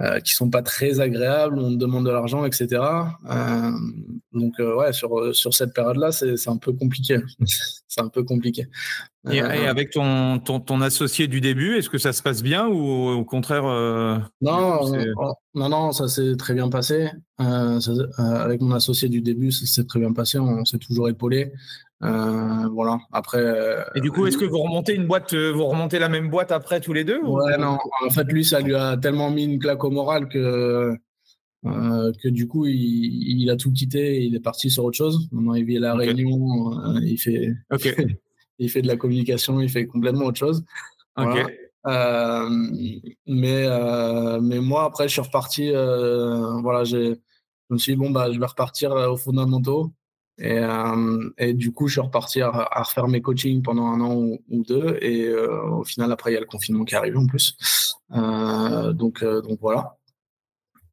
euh, 0.00 0.20
qui 0.20 0.32
sont 0.32 0.48
pas 0.48 0.62
très 0.62 1.00
agréables, 1.00 1.58
on 1.58 1.72
te 1.72 1.76
demande 1.76 2.06
de 2.06 2.10
l'argent, 2.12 2.44
etc. 2.44 2.68
Euh, 3.28 3.72
donc 4.32 4.54
euh, 4.60 4.76
ouais, 4.76 4.92
sur 4.92 5.34
sur 5.34 5.52
cette 5.52 5.74
période-là, 5.74 6.12
c'est 6.12 6.48
un 6.48 6.56
peu 6.56 6.72
compliqué. 6.72 7.18
c'est 7.88 8.00
un 8.00 8.08
peu 8.08 8.22
compliqué. 8.22 8.68
Et, 9.28 9.40
avec 9.40 9.90
ton, 9.90 10.38
ton, 10.38 10.60
ton 10.60 10.80
associé 10.82 11.26
du 11.26 11.40
début, 11.40 11.76
est-ce 11.76 11.90
que 11.90 11.98
ça 11.98 12.12
se 12.12 12.22
passe 12.22 12.42
bien 12.42 12.68
ou 12.68 13.08
au 13.08 13.24
contraire 13.24 13.64
Non, 14.40 14.80
non, 15.54 15.68
non, 15.68 15.92
ça 15.92 16.06
s'est 16.06 16.36
très 16.36 16.54
bien 16.54 16.68
passé. 16.68 17.10
avec 17.38 18.60
mon 18.60 18.72
associé 18.72 19.08
du 19.08 19.20
début, 19.20 19.50
ça 19.50 19.66
s'est 19.66 19.84
très 19.84 19.98
bien 19.98 20.12
passé. 20.12 20.38
On 20.38 20.64
s'est 20.64 20.78
toujours 20.78 21.08
épaulé. 21.08 21.52
Euh, 22.02 22.68
voilà. 22.68 22.98
Après. 23.12 23.38
Euh, 23.38 23.82
et 23.94 24.00
du 24.00 24.10
coup, 24.10 24.26
est-ce 24.26 24.38
que 24.38 24.44
vous 24.44 24.58
remontez 24.58 24.94
une 24.94 25.06
boîte, 25.06 25.32
euh, 25.34 25.50
vous 25.52 25.66
remontez 25.66 25.98
la 25.98 26.08
même 26.08 26.30
boîte 26.30 26.52
après 26.52 26.80
tous 26.80 26.92
les 26.92 27.04
deux 27.04 27.20
Ouais, 27.24 27.58
non. 27.58 27.78
En 28.06 28.10
fait, 28.10 28.24
lui, 28.24 28.44
ça 28.44 28.60
lui 28.60 28.74
a 28.74 28.96
tellement 28.96 29.30
mis 29.30 29.44
une 29.44 29.58
claque 29.58 29.82
au 29.84 29.90
moral 29.90 30.28
que 30.28 30.96
que 31.64 32.28
du 32.28 32.46
coup, 32.46 32.66
il, 32.66 33.50
a 33.50 33.56
tout 33.56 33.72
quitté. 33.72 34.16
Et 34.16 34.22
il 34.22 34.36
est 34.36 34.40
parti 34.40 34.70
sur 34.70 34.84
autre 34.84 34.96
chose. 34.96 35.28
Maintenant, 35.32 35.54
il 35.54 35.64
vit 35.64 35.78
à 35.78 35.80
la 35.80 35.94
Réunion. 35.94 36.72
il 37.02 37.18
fait. 37.18 37.52
il 38.58 38.70
fait 38.70 38.82
de 38.82 38.86
la 38.86 38.96
communication. 38.96 39.60
Il 39.60 39.68
fait 39.68 39.86
complètement 39.86 40.26
autre 40.26 40.38
chose. 40.38 40.64
mais 41.16 41.44
mais 43.26 44.60
moi, 44.60 44.84
après, 44.84 45.08
je 45.08 45.12
suis 45.14 45.20
reparti. 45.20 45.72
voilà, 45.72 46.84
j'ai. 46.84 47.16
Je 47.70 47.74
me 47.74 47.78
suis 47.78 47.92
dit 47.92 47.98
bon 47.98 48.10
bah, 48.10 48.32
je 48.32 48.38
vais 48.38 48.46
repartir 48.46 48.92
aux 48.92 49.16
fondamentaux. 49.18 49.92
Et, 50.38 50.58
euh, 50.58 51.30
et, 51.36 51.52
du 51.52 51.72
coup, 51.72 51.88
je 51.88 51.94
suis 51.94 52.00
reparti 52.00 52.40
à, 52.42 52.82
refaire 52.82 53.08
mes 53.08 53.20
coachings 53.20 53.62
pendant 53.62 53.86
un 53.86 54.00
an 54.00 54.14
ou, 54.14 54.64
deux. 54.64 54.96
Et 55.00 55.26
euh, 55.26 55.62
au 55.62 55.84
final, 55.84 56.12
après, 56.12 56.30
il 56.30 56.34
y 56.34 56.36
a 56.36 56.40
le 56.40 56.46
confinement 56.46 56.84
qui 56.84 56.94
arrive 56.94 57.16
en 57.18 57.26
plus. 57.26 57.56
Euh, 58.14 58.92
donc, 58.92 59.24
donc 59.24 59.58
voilà. 59.60 59.96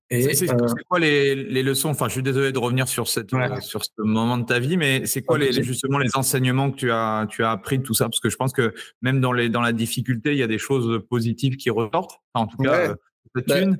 C'est 0.09 0.47
quoi 0.87 0.99
les, 0.99 1.35
les, 1.35 1.63
leçons? 1.63 1.89
Enfin, 1.89 2.07
je 2.07 2.13
suis 2.13 2.23
désolé 2.23 2.51
de 2.51 2.59
revenir 2.59 2.87
sur, 2.87 3.07
cette, 3.07 3.31
sur 3.61 3.83
ce 3.83 3.89
moment 3.99 4.37
de 4.37 4.45
ta 4.45 4.59
vie, 4.59 4.77
mais 4.77 5.05
c'est 5.07 5.23
quoi 5.23 5.37
les, 5.37 5.51
justement 5.51 5.97
les 5.97 6.15
enseignements 6.15 6.69
que 6.71 6.77
tu 6.77 6.91
as, 6.91 7.25
tu 7.29 7.43
as 7.43 7.51
appris 7.51 7.79
de 7.79 7.83
tout 7.83 7.95
ça? 7.95 8.05
Parce 8.05 8.19
que 8.19 8.29
je 8.29 8.35
pense 8.35 8.53
que 8.53 8.73
même 9.01 9.19
dans, 9.19 9.33
les, 9.33 9.49
dans 9.49 9.61
la 9.61 9.73
difficulté, 9.73 10.31
il 10.33 10.37
y 10.37 10.43
a 10.43 10.47
des 10.47 10.59
choses 10.59 11.01
positives 11.09 11.57
qui 11.57 11.69
ressortent. 11.71 12.19
en 12.33 12.45
tout 12.45 12.57
cas, 12.57 12.93
peut-être 13.33 13.47
bah, 13.47 13.61
une. 13.61 13.77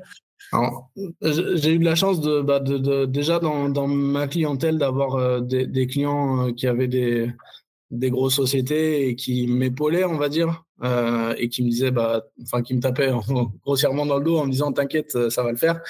J'ai 1.21 1.73
eu 1.73 1.79
de 1.79 1.85
la 1.85 1.95
chance 1.95 2.21
de, 2.21 2.41
bah, 2.41 2.59
déjà 2.59 3.39
dans, 3.39 3.87
ma 3.87 4.27
clientèle 4.27 4.77
d'avoir 4.77 5.15
euh, 5.15 5.41
des, 5.41 5.87
clients 5.87 6.47
euh, 6.47 6.51
qui 6.51 6.67
avaient 6.67 6.87
des, 6.87 7.31
grosses 7.91 8.35
sociétés 8.35 9.07
et 9.07 9.15
qui 9.15 9.47
m'épaulaient, 9.47 10.05
on 10.05 10.17
va 10.17 10.29
dire, 10.29 10.63
euh, 10.83 11.33
et 11.37 11.49
qui 11.49 11.63
me 11.63 11.69
disaient, 11.69 11.91
bah, 11.91 12.23
enfin, 12.43 12.61
qui 12.61 12.73
me 12.73 12.81
tapaient 12.81 13.11
grossièrement 13.63 14.05
dans 14.05 14.17
le 14.17 14.23
dos 14.23 14.37
en 14.37 14.45
me 14.45 14.51
disant, 14.51 14.71
t'inquiète, 14.71 15.29
ça 15.29 15.43
va 15.43 15.51
le 15.51 15.57
faire. 15.57 15.81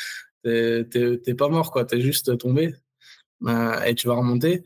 T'es 0.43 1.33
pas 1.37 1.49
mort, 1.49 1.71
quoi. 1.71 1.85
T'es 1.85 2.01
juste 2.01 2.37
tombé 2.37 2.75
euh, 3.47 3.81
et 3.83 3.95
tu 3.95 4.07
vas 4.07 4.15
remonter. 4.15 4.63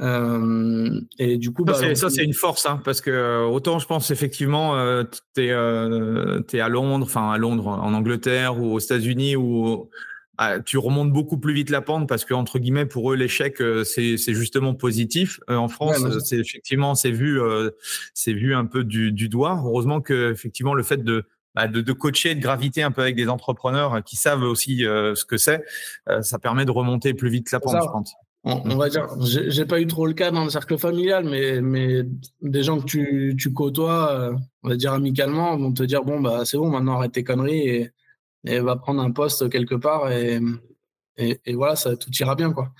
Euh, 0.00 1.00
et 1.18 1.38
du 1.38 1.52
coup, 1.52 1.64
ça, 1.66 1.80
bah, 1.80 2.10
c'est 2.10 2.24
une 2.24 2.34
force, 2.34 2.66
hein, 2.66 2.80
parce 2.84 3.00
que 3.00 3.10
euh, 3.10 3.44
autant 3.44 3.78
je 3.78 3.86
pense 3.86 4.10
effectivement, 4.10 4.76
euh, 4.76 5.02
tu 5.34 5.42
es, 5.42 5.50
euh, 5.50 6.40
à 6.52 6.68
Londres, 6.68 7.06
enfin 7.06 7.32
à 7.32 7.38
Londres, 7.38 7.66
en 7.66 7.92
Angleterre 7.92 8.58
ou 8.58 8.74
aux 8.74 8.78
États-Unis, 8.78 9.34
où 9.34 9.90
ah, 10.36 10.60
tu 10.60 10.78
remontes 10.78 11.12
beaucoup 11.12 11.38
plus 11.38 11.52
vite 11.52 11.70
la 11.70 11.80
pente 11.80 12.08
parce 12.08 12.24
que 12.24 12.32
entre 12.32 12.60
guillemets 12.60 12.86
pour 12.86 13.12
eux 13.12 13.16
l'échec 13.16 13.60
c'est 13.84 14.16
justement 14.16 14.72
positif. 14.72 15.40
en 15.48 15.66
France, 15.66 15.96
c'est 16.24 16.38
effectivement 16.38 16.94
c'est 16.94 17.10
vu 17.10 17.40
c'est 18.14 18.32
vu 18.32 18.54
un 18.54 18.66
peu 18.66 18.84
du, 18.84 19.10
du, 19.10 19.28
doigt. 19.28 19.60
Heureusement 19.64 20.00
que 20.00 20.30
effectivement 20.30 20.74
le 20.74 20.84
fait 20.84 21.02
de 21.02 21.24
bah, 21.56 21.66
de, 21.66 21.80
de, 21.80 21.92
coacher, 21.92 22.36
de 22.36 22.40
graviter 22.40 22.84
un 22.84 22.92
peu 22.92 23.02
avec 23.02 23.16
des 23.16 23.28
entrepreneurs 23.28 24.04
qui 24.04 24.14
savent 24.14 24.44
aussi 24.44 24.78
ce 24.78 25.24
que 25.24 25.38
c'est, 25.38 25.64
ça 26.20 26.38
permet 26.38 26.64
de 26.64 26.70
remonter 26.70 27.14
plus 27.14 27.30
vite 27.30 27.50
la 27.50 27.58
pente, 27.58 27.82
je 27.82 27.90
pense. 27.90 28.14
On, 28.48 28.76
va 28.76 28.88
dire, 28.88 29.06
j'ai 29.20 29.66
pas 29.66 29.80
eu 29.80 29.86
trop 29.86 30.06
le 30.06 30.14
cas 30.14 30.30
dans 30.30 30.44
le 30.44 30.50
cercle 30.50 30.78
familial, 30.78 31.24
mais, 31.24 31.60
mais 31.60 32.02
des 32.40 32.62
gens 32.62 32.80
que 32.80 32.86
tu, 32.86 33.36
tu 33.38 33.52
côtoies, 33.52 34.10
euh, 34.12 34.36
on 34.62 34.70
va 34.70 34.76
dire 34.76 34.94
amicalement, 34.94 35.56
vont 35.56 35.72
te 35.72 35.82
dire 35.82 36.02
bon, 36.02 36.20
bah, 36.20 36.44
c'est 36.46 36.56
bon, 36.56 36.70
maintenant 36.70 36.96
arrête 36.96 37.12
tes 37.12 37.24
conneries 37.24 37.68
et, 37.68 37.90
et 38.46 38.60
va 38.60 38.76
prendre 38.76 39.02
un 39.02 39.10
poste 39.10 39.50
quelque 39.50 39.74
part 39.74 40.10
et, 40.10 40.40
et, 41.18 41.54
voilà, 41.54 41.76
ça, 41.76 41.96
tout 41.96 42.10
ira 42.18 42.36
bien. 42.36 42.52
quoi. 42.52 42.72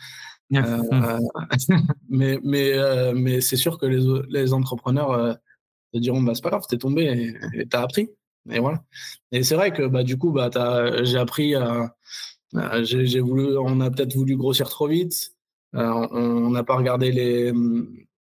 Euh, 0.54 1.18
mais 2.08 2.38
mais, 2.42 2.72
euh, 2.72 3.12
mais 3.14 3.42
c'est 3.42 3.56
sûr 3.56 3.78
que 3.78 3.84
les, 3.84 4.00
les 4.30 4.52
entrepreneurs 4.54 5.38
te 5.92 5.98
diront 5.98 6.22
bah, 6.22 6.32
c'est 6.34 6.42
pas 6.42 6.50
grave, 6.50 6.64
t'es 6.68 6.78
tombé 6.78 7.36
et 7.54 7.66
t'as 7.66 7.82
appris. 7.82 8.08
Et 8.50 8.60
voilà. 8.60 8.82
Et 9.32 9.42
c'est 9.42 9.56
vrai 9.56 9.72
que 9.72 9.86
bah, 9.86 10.02
du 10.02 10.16
coup, 10.16 10.32
bah, 10.32 10.48
j'ai 11.02 11.18
appris 11.18 11.54
à. 11.54 11.94
j'ai 12.82 13.20
voulu, 13.20 13.58
on 13.58 13.80
a 13.80 13.90
peut-être 13.90 14.14
voulu 14.14 14.36
grossir 14.36 14.70
trop 14.70 14.86
vite. 14.86 15.34
Euh, 15.74 16.08
on 16.10 16.50
n'a 16.50 16.64
pas 16.64 16.76
regardé 16.76 17.12
les, 17.12 17.52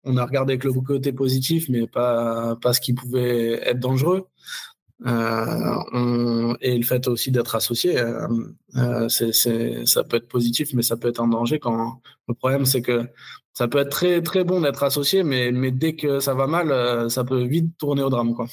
on 0.05 0.17
a 0.17 0.25
regardé 0.25 0.59
que 0.59 0.69
le 0.69 0.81
côté 0.81 1.13
positif, 1.13 1.69
mais 1.69 1.87
pas, 1.87 2.57
pas 2.57 2.73
ce 2.73 2.81
qui 2.81 2.93
pouvait 2.93 3.61
être 3.69 3.79
dangereux. 3.79 4.27
Euh, 5.07 6.55
et 6.61 6.77
le 6.77 6.85
fait 6.85 7.09
aussi 7.09 7.31
d'être 7.31 7.55
associé, 7.55 7.99
euh, 7.99 9.09
c'est, 9.09 9.33
ça 9.87 10.05
peut 10.05 10.17
être 10.17 10.29
positif, 10.29 10.75
mais 10.75 10.83
ça 10.83 10.97
peut 10.97 11.09
être 11.09 11.21
un 11.21 11.29
danger 11.29 11.59
quand 11.59 12.01
le 12.29 12.35
problème 12.35 12.65
c'est 12.65 12.83
que 12.83 13.07
ça 13.53 13.69
peut 13.69 13.79
être 13.79 13.91
très 13.91 14.23
très 14.23 14.45
bon 14.45 14.61
d'être 14.61 14.83
associé, 14.83 15.23
mais, 15.25 15.53
mais 15.53 15.71
dès 15.71 15.95
que 15.95 16.21
ça 16.21 16.35
va 16.35 16.47
mal, 16.47 17.11
ça 17.11 17.25
peut 17.25 17.43
vite 17.43 17.77
tourner 17.79 18.03
au 18.03 18.11
drame. 18.11 18.35
Quoi. 18.35 18.47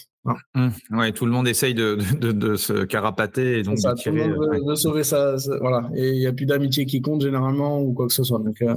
Mmh. 0.56 0.70
Ouais, 0.92 1.12
tout 1.12 1.26
le 1.26 1.32
monde 1.32 1.48
essaye 1.48 1.74
de, 1.74 1.98
de, 2.20 2.32
de 2.32 2.56
se 2.56 2.84
carapater 2.84 3.60
et 3.60 3.64
donc 3.64 3.80
ça, 3.80 3.94
Tout 3.94 4.12
le 4.12 4.28
monde 4.28 4.66
veut, 4.68 4.76
sauver 4.76 5.04
ça, 5.04 5.36
voilà. 5.62 5.90
Et 5.96 6.10
il 6.10 6.20
n'y 6.20 6.28
a 6.28 6.34
plus 6.34 6.46
d'amitié 6.46 6.86
qui 6.86 7.02
compte 7.02 7.22
généralement 7.22 7.82
ou 7.82 7.94
quoi 7.94 8.08
que 8.08 8.14
ce 8.14 8.24
soit. 8.24 8.40
Donc, 8.40 8.62
euh, 8.62 8.76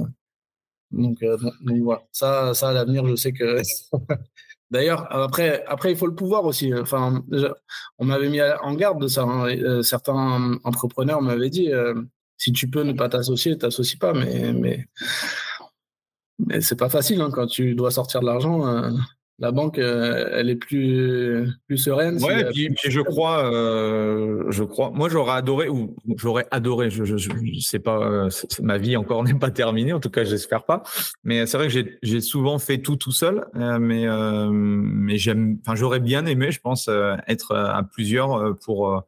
donc, 0.91 1.21
euh, 1.23 1.37
voilà. 1.81 2.03
Ça, 2.11 2.53
ça 2.53 2.69
à 2.69 2.73
l'avenir, 2.73 3.05
je 3.07 3.15
sais 3.15 3.33
que. 3.33 3.61
D'ailleurs, 4.73 5.07
après, 5.11 5.91
il 5.91 5.95
faut 5.95 6.07
le 6.07 6.15
pouvoir 6.15 6.45
aussi. 6.45 6.73
On 7.99 8.05
m'avait 8.05 8.29
mis 8.29 8.41
en 8.41 8.73
garde 8.73 8.99
de 8.99 9.07
ça. 9.07 9.21
Hein. 9.21 9.47
Euh, 9.47 9.83
certains 9.83 10.57
entrepreneurs 10.63 11.21
m'avaient 11.21 11.51
dit 11.51 11.69
si 12.37 12.51
tu 12.51 12.67
peux 12.67 12.81
ne 12.81 12.93
pas 12.93 13.07
t'associer, 13.07 13.55
t'associes 13.55 13.99
pas. 13.99 14.13
Mais, 14.13 14.51
mais, 14.51 14.87
mais 16.39 16.59
c'est 16.59 16.75
pas 16.75 16.89
facile 16.89 17.21
hein, 17.21 17.29
quand 17.31 17.45
tu 17.45 17.75
dois 17.75 17.91
sortir 17.91 18.21
de 18.21 18.25
l'argent 18.25 18.65
la 19.39 19.51
banque, 19.51 19.79
euh, 19.79 20.29
elle 20.31 20.49
est 20.49 20.55
plus, 20.55 21.47
plus 21.67 21.77
sereine. 21.77 22.23
Ouais, 22.23 22.45
puis, 22.51 22.69
je 22.85 23.01
crois, 23.01 23.51
euh, 23.51 24.43
je 24.49 24.63
crois, 24.63 24.91
moi 24.91 25.09
j'aurais 25.09 25.33
adoré, 25.33 25.69
ou 25.69 25.95
j'aurais 26.17 26.45
adoré, 26.51 26.89
je, 26.91 27.03
je, 27.03 27.29
sais 27.59 27.79
pas, 27.79 27.97
euh, 27.97 28.29
ma 28.61 28.77
vie 28.77 28.95
encore 28.95 29.23
n'est 29.23 29.33
pas 29.33 29.49
terminée, 29.49 29.91
en 29.91 29.99
tout 29.99 30.11
cas 30.11 30.23
j'espère 30.23 30.65
pas, 30.65 30.83
mais 31.23 31.45
c'est 31.47 31.57
vrai 31.57 31.67
que 31.67 31.97
j'ai 32.01 32.21
souvent 32.21 32.59
fait 32.59 32.77
tout 32.77 32.95
tout 32.95 33.11
seul, 33.11 33.45
mais, 33.53 34.05
mais 34.51 35.17
j'aime, 35.17 35.57
enfin 35.65 35.75
j'aurais 35.75 35.99
bien 35.99 36.25
aimé, 36.25 36.51
je 36.51 36.59
pense, 36.59 36.89
être 37.27 37.55
à 37.55 37.83
plusieurs 37.83 38.57
pour 38.59 39.03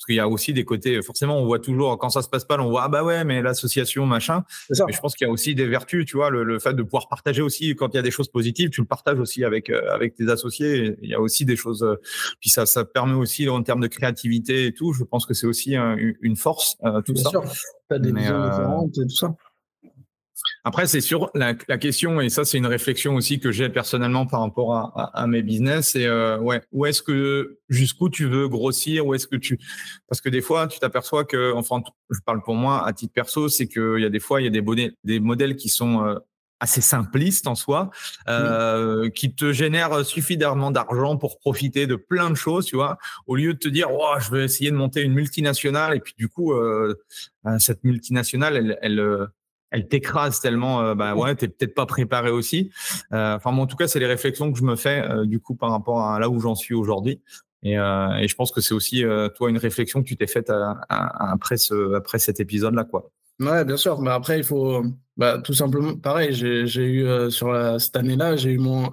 parce 0.00 0.06
qu'il 0.06 0.14
y 0.14 0.20
a 0.20 0.26
aussi 0.26 0.54
des 0.54 0.64
côtés, 0.64 1.02
forcément, 1.02 1.36
on 1.36 1.44
voit 1.44 1.58
toujours, 1.58 1.98
quand 1.98 2.08
ça 2.08 2.22
se 2.22 2.28
passe 2.30 2.46
pas, 2.46 2.58
on 2.58 2.70
voit, 2.70 2.84
ah 2.84 2.88
bah 2.88 3.04
ouais, 3.04 3.22
mais 3.22 3.42
l'association, 3.42 4.06
machin. 4.06 4.44
Mais 4.70 4.94
je 4.94 4.98
pense 4.98 5.14
qu'il 5.14 5.26
y 5.26 5.28
a 5.28 5.30
aussi 5.30 5.54
des 5.54 5.66
vertus, 5.66 6.06
tu 6.06 6.16
vois, 6.16 6.30
le, 6.30 6.58
fait 6.58 6.72
de 6.72 6.82
pouvoir 6.82 7.06
partager 7.06 7.42
aussi, 7.42 7.76
quand 7.76 7.92
il 7.92 7.96
y 7.96 7.98
a 7.98 8.02
des 8.02 8.10
choses 8.10 8.28
positives, 8.28 8.70
tu 8.70 8.80
le 8.80 8.86
partages 8.86 9.20
aussi 9.20 9.44
avec, 9.44 9.68
euh, 9.68 9.92
avec 9.92 10.14
tes 10.14 10.30
associés. 10.30 10.96
Il 11.02 11.10
y 11.10 11.14
a 11.14 11.20
aussi 11.20 11.44
des 11.44 11.54
choses, 11.54 11.82
euh, 11.82 11.96
puis 12.40 12.48
ça, 12.48 12.64
ça 12.64 12.86
permet 12.86 13.12
aussi, 13.12 13.46
en 13.50 13.62
termes 13.62 13.82
de 13.82 13.88
créativité 13.88 14.64
et 14.64 14.72
tout, 14.72 14.94
je 14.94 15.04
pense 15.04 15.26
que 15.26 15.34
c'est 15.34 15.46
aussi 15.46 15.74
une 15.74 16.36
force, 16.36 16.78
euh, 16.82 17.02
tout 17.02 17.12
Bien 17.12 17.24
ça. 17.24 17.30
Sûr. 17.30 17.44
As 17.90 17.98
des 17.98 18.10
visions 18.10 18.48
différentes 18.48 18.96
et 18.96 19.02
tout 19.02 19.16
ça. 19.16 19.34
Après, 20.62 20.86
c'est 20.86 21.00
sur 21.00 21.30
la, 21.34 21.54
question, 21.54 22.20
et 22.20 22.28
ça, 22.28 22.44
c'est 22.44 22.58
une 22.58 22.66
réflexion 22.66 23.14
aussi 23.14 23.40
que 23.40 23.50
j'ai 23.50 23.70
personnellement 23.70 24.26
par 24.26 24.40
rapport 24.40 24.74
à, 25.14 25.26
mes 25.26 25.42
business. 25.42 25.96
Et 25.96 26.06
euh, 26.06 26.38
ouais, 26.38 26.60
où 26.70 26.84
est-ce 26.84 27.02
que, 27.02 27.58
jusqu'où 27.70 28.10
tu 28.10 28.26
veux 28.26 28.46
grossir, 28.46 29.06
où 29.06 29.14
est-ce 29.14 29.26
que 29.26 29.36
tu, 29.36 29.58
parce 30.08 30.20
que 30.20 30.28
des 30.28 30.42
fois, 30.42 30.66
tu 30.66 30.78
t'aperçois 30.78 31.24
que, 31.24 31.54
enfin, 31.54 31.82
je 32.10 32.20
parle 32.24 32.42
pour 32.42 32.54
moi 32.54 32.86
à 32.86 32.92
titre 32.92 33.14
perso, 33.14 33.48
c'est 33.48 33.68
qu'il 33.68 34.00
y 34.00 34.04
a 34.04 34.10
des 34.10 34.20
fois, 34.20 34.42
il 34.42 34.44
y 34.44 34.48
a 34.48 34.50
des, 34.50 34.60
modèles, 34.60 34.92
des 35.02 35.18
modèles 35.18 35.56
qui 35.56 35.70
sont 35.70 36.04
euh, 36.04 36.16
assez 36.60 36.82
simplistes 36.82 37.46
en 37.46 37.54
soi, 37.54 37.88
euh, 38.28 39.08
qui 39.08 39.34
te 39.34 39.54
génèrent 39.54 40.04
suffisamment 40.04 40.70
d'argent 40.70 41.16
pour 41.16 41.38
profiter 41.38 41.86
de 41.86 41.96
plein 41.96 42.28
de 42.28 42.34
choses, 42.34 42.66
tu 42.66 42.76
vois, 42.76 42.98
au 43.26 43.34
lieu 43.34 43.54
de 43.54 43.58
te 43.58 43.68
dire, 43.68 43.88
oh, 43.90 44.14
je 44.20 44.30
vais 44.30 44.44
essayer 44.44 44.70
de 44.70 44.76
monter 44.76 45.00
une 45.00 45.14
multinationale, 45.14 45.96
et 45.96 46.00
puis 46.00 46.12
du 46.18 46.28
coup, 46.28 46.52
ben, 47.44 47.58
cette 47.58 47.82
multinationale, 47.82 48.58
elle, 48.58 48.78
elle 48.82 49.28
elle 49.70 49.88
t'écrase 49.88 50.40
tellement, 50.40 50.80
euh, 50.80 50.94
bah 50.94 51.14
ouais, 51.14 51.34
t'es 51.34 51.48
peut-être 51.48 51.74
pas 51.74 51.86
préparé 51.86 52.30
aussi. 52.30 52.70
Euh, 53.12 53.36
enfin, 53.36 53.56
en 53.56 53.66
tout 53.66 53.76
cas, 53.76 53.86
c'est 53.86 54.00
les 54.00 54.06
réflexions 54.06 54.52
que 54.52 54.58
je 54.58 54.64
me 54.64 54.76
fais 54.76 55.02
euh, 55.08 55.24
du 55.24 55.40
coup 55.40 55.54
par 55.54 55.70
rapport 55.70 56.00
à 56.04 56.18
là 56.18 56.28
où 56.28 56.40
j'en 56.40 56.54
suis 56.54 56.74
aujourd'hui. 56.74 57.20
Et, 57.62 57.78
euh, 57.78 58.14
et, 58.16 58.26
je 58.26 58.34
pense 58.34 58.50
que 58.52 58.60
c'est 58.60 58.74
aussi 58.74 59.04
toi 59.36 59.50
une 59.50 59.58
réflexion 59.58 60.02
que 60.02 60.08
tu 60.08 60.16
t'es 60.16 60.26
faite 60.26 60.50
après 60.88 61.58
ce, 61.58 61.94
après 61.94 62.18
cet 62.18 62.40
épisode-là, 62.40 62.84
quoi. 62.84 63.10
Ouais, 63.38 63.64
bien 63.64 63.76
sûr. 63.76 64.00
Mais 64.00 64.10
après, 64.10 64.38
il 64.38 64.44
faut, 64.44 64.82
bah, 65.16 65.38
tout 65.38 65.52
simplement, 65.52 65.94
pareil. 65.94 66.32
J'ai 66.32 66.84
eu 66.84 67.30
sur 67.30 67.52
la, 67.52 67.78
cette 67.78 67.96
année-là, 67.96 68.36
j'ai 68.36 68.52
eu 68.52 68.58
mon 68.58 68.90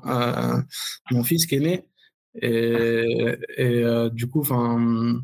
mon 1.11 1.23
fils 1.23 1.45
qui 1.45 1.55
est 1.55 1.59
né, 1.59 1.87
et, 2.41 3.37
et 3.57 3.83
du 4.11 4.27
coup, 4.27 4.41
enfin 4.41 5.21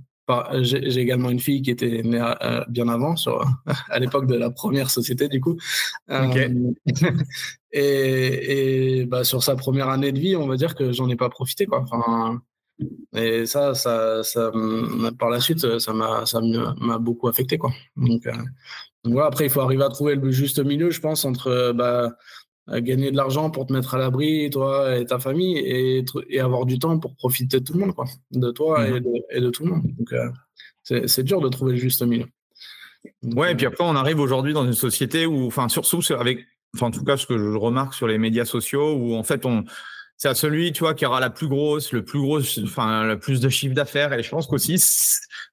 j'ai 0.61 0.99
également 0.99 1.29
une 1.29 1.39
fille 1.39 1.61
qui 1.61 1.71
était 1.71 2.01
née 2.03 2.23
bien 2.69 2.87
avant, 2.87 3.15
sur, 3.15 3.45
à 3.89 3.99
l'époque 3.99 4.27
de 4.27 4.35
la 4.35 4.49
première 4.49 4.89
société, 4.89 5.27
du 5.27 5.41
coup. 5.41 5.57
Euh, 6.09 6.71
et, 7.71 8.99
et 8.99 9.05
bah, 9.05 9.23
sur 9.23 9.43
sa 9.43 9.55
première 9.55 9.89
année 9.89 10.11
de 10.11 10.19
vie, 10.19 10.35
on 10.35 10.47
va 10.47 10.55
dire 10.55 10.75
que 10.75 10.91
j'en 10.91 11.09
ai 11.09 11.15
pas 11.15 11.29
profité. 11.29 11.65
Quoi. 11.65 11.81
Enfin, 11.81 12.41
et 13.15 13.45
ça, 13.45 13.75
ça, 13.75 14.23
ça, 14.23 14.51
par 15.19 15.29
la 15.29 15.39
suite, 15.39 15.79
ça 15.79 15.93
m'a, 15.93 16.25
ça 16.25 16.41
m'a 16.41 16.97
beaucoup 16.97 17.27
affecté. 17.27 17.57
Quoi. 17.57 17.71
Donc, 17.95 18.25
euh, 18.25 18.33
donc 19.03 19.13
voilà, 19.13 19.27
après, 19.27 19.45
il 19.45 19.49
faut 19.49 19.61
arriver 19.61 19.83
à 19.83 19.89
trouver 19.89 20.15
le 20.15 20.31
juste 20.31 20.63
milieu, 20.63 20.89
je 20.89 20.99
pense, 20.99 21.25
entre 21.25 21.73
bah, 21.73 22.15
gagner 22.67 23.11
de 23.11 23.17
l'argent 23.17 23.49
pour 23.49 23.65
te 23.65 23.73
mettre 23.73 23.95
à 23.95 23.97
l'abri, 23.97 24.49
toi 24.49 24.97
et 24.97 25.05
ta 25.05 25.19
famille, 25.19 25.57
et, 25.57 26.05
et, 26.29 26.39
avoir 26.39 26.65
du 26.65 26.79
temps 26.79 26.97
pour 26.97 27.15
profiter 27.15 27.59
de 27.59 27.65
tout 27.65 27.73
le 27.73 27.79
monde, 27.79 27.93
quoi, 27.93 28.05
de 28.31 28.51
toi 28.51 28.87
et, 28.87 28.91
mhm. 28.91 28.99
de, 28.99 29.09
et, 29.31 29.41
de, 29.41 29.49
tout 29.49 29.65
le 29.65 29.71
monde. 29.71 29.83
Donc, 29.97 30.13
euh, 30.13 30.29
c'est 30.83 31.23
dur 31.23 31.41
de 31.41 31.49
trouver 31.49 31.73
le 31.73 31.77
juste 31.77 32.01
milieu. 32.03 32.25
ouais, 33.23 33.51
et 33.51 33.55
puis 33.55 33.65
euh, 33.65 33.69
après, 33.69 33.83
on 33.83 33.95
arrive 33.95 34.19
aujourd'hui 34.19 34.53
dans 34.53 34.65
une 34.65 34.73
société 34.73 35.25
où, 35.25 35.45
enfin, 35.45 35.67
surtout 35.67 36.01
avec, 36.13 36.45
enfin, 36.75 36.87
en 36.87 36.91
tout 36.91 37.03
cas, 37.03 37.17
ce 37.17 37.25
que 37.25 37.37
je 37.37 37.57
remarque 37.57 37.93
sur 37.93 38.07
les 38.07 38.17
médias 38.17 38.45
sociaux, 38.45 38.93
où 38.93 39.15
en 39.15 39.23
fait, 39.23 39.45
on, 39.45 39.65
c'est 40.17 40.29
à 40.29 40.35
celui, 40.35 40.71
tu 40.71 40.81
vois, 40.81 40.93
qui 40.93 41.05
aura 41.05 41.19
la 41.19 41.29
plus 41.29 41.47
grosse, 41.47 41.91
le 41.91 42.05
plus 42.05 42.19
gros, 42.19 42.39
enfin, 42.63 43.03
le 43.03 43.19
plus 43.19 43.41
de 43.41 43.49
chiffre 43.49 43.75
d'affaires. 43.75 44.13
Et 44.13 44.23
je 44.23 44.29
pense 44.29 44.47
qu'aussi, 44.47 44.81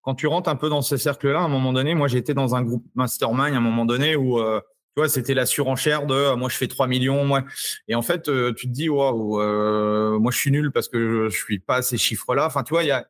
quand 0.02 0.14
tu 0.14 0.28
rentres 0.28 0.48
un 0.48 0.56
peu 0.56 0.68
dans 0.68 0.82
ce 0.82 0.96
cercle-là, 0.96 1.40
à 1.40 1.42
un 1.42 1.48
moment 1.48 1.72
donné, 1.72 1.94
moi, 1.94 2.06
j'étais 2.06 2.34
dans 2.34 2.54
un 2.54 2.62
groupe 2.62 2.84
mastermind 2.94 3.54
à 3.54 3.56
un 3.56 3.60
moment 3.60 3.84
donné 3.84 4.14
où, 4.14 4.38
euh, 4.38 4.60
tu 4.96 5.00
vois, 5.00 5.08
c'était 5.08 5.34
la 5.34 5.46
surenchère 5.46 6.06
de 6.06 6.14
euh, 6.14 6.36
moi 6.36 6.48
je 6.48 6.56
fais 6.56 6.66
3 6.66 6.88
millions, 6.88 7.24
moi. 7.24 7.44
Et 7.88 7.94
en 7.94 8.02
fait, 8.02 8.28
euh, 8.28 8.52
tu 8.52 8.66
te 8.66 8.72
dis 8.72 8.88
waouh, 8.88 9.40
euh, 9.40 10.18
moi 10.18 10.32
je 10.32 10.38
suis 10.38 10.50
nul 10.50 10.72
parce 10.72 10.88
que 10.88 11.28
je, 11.30 11.36
suis 11.36 11.60
pas 11.60 11.76
à 11.76 11.82
ces 11.82 11.96
chiffres-là. 11.96 12.46
Enfin, 12.46 12.64
tu 12.64 12.70
vois, 12.70 12.82
il 12.82 12.88
y 12.88 12.90
a, 12.90 13.06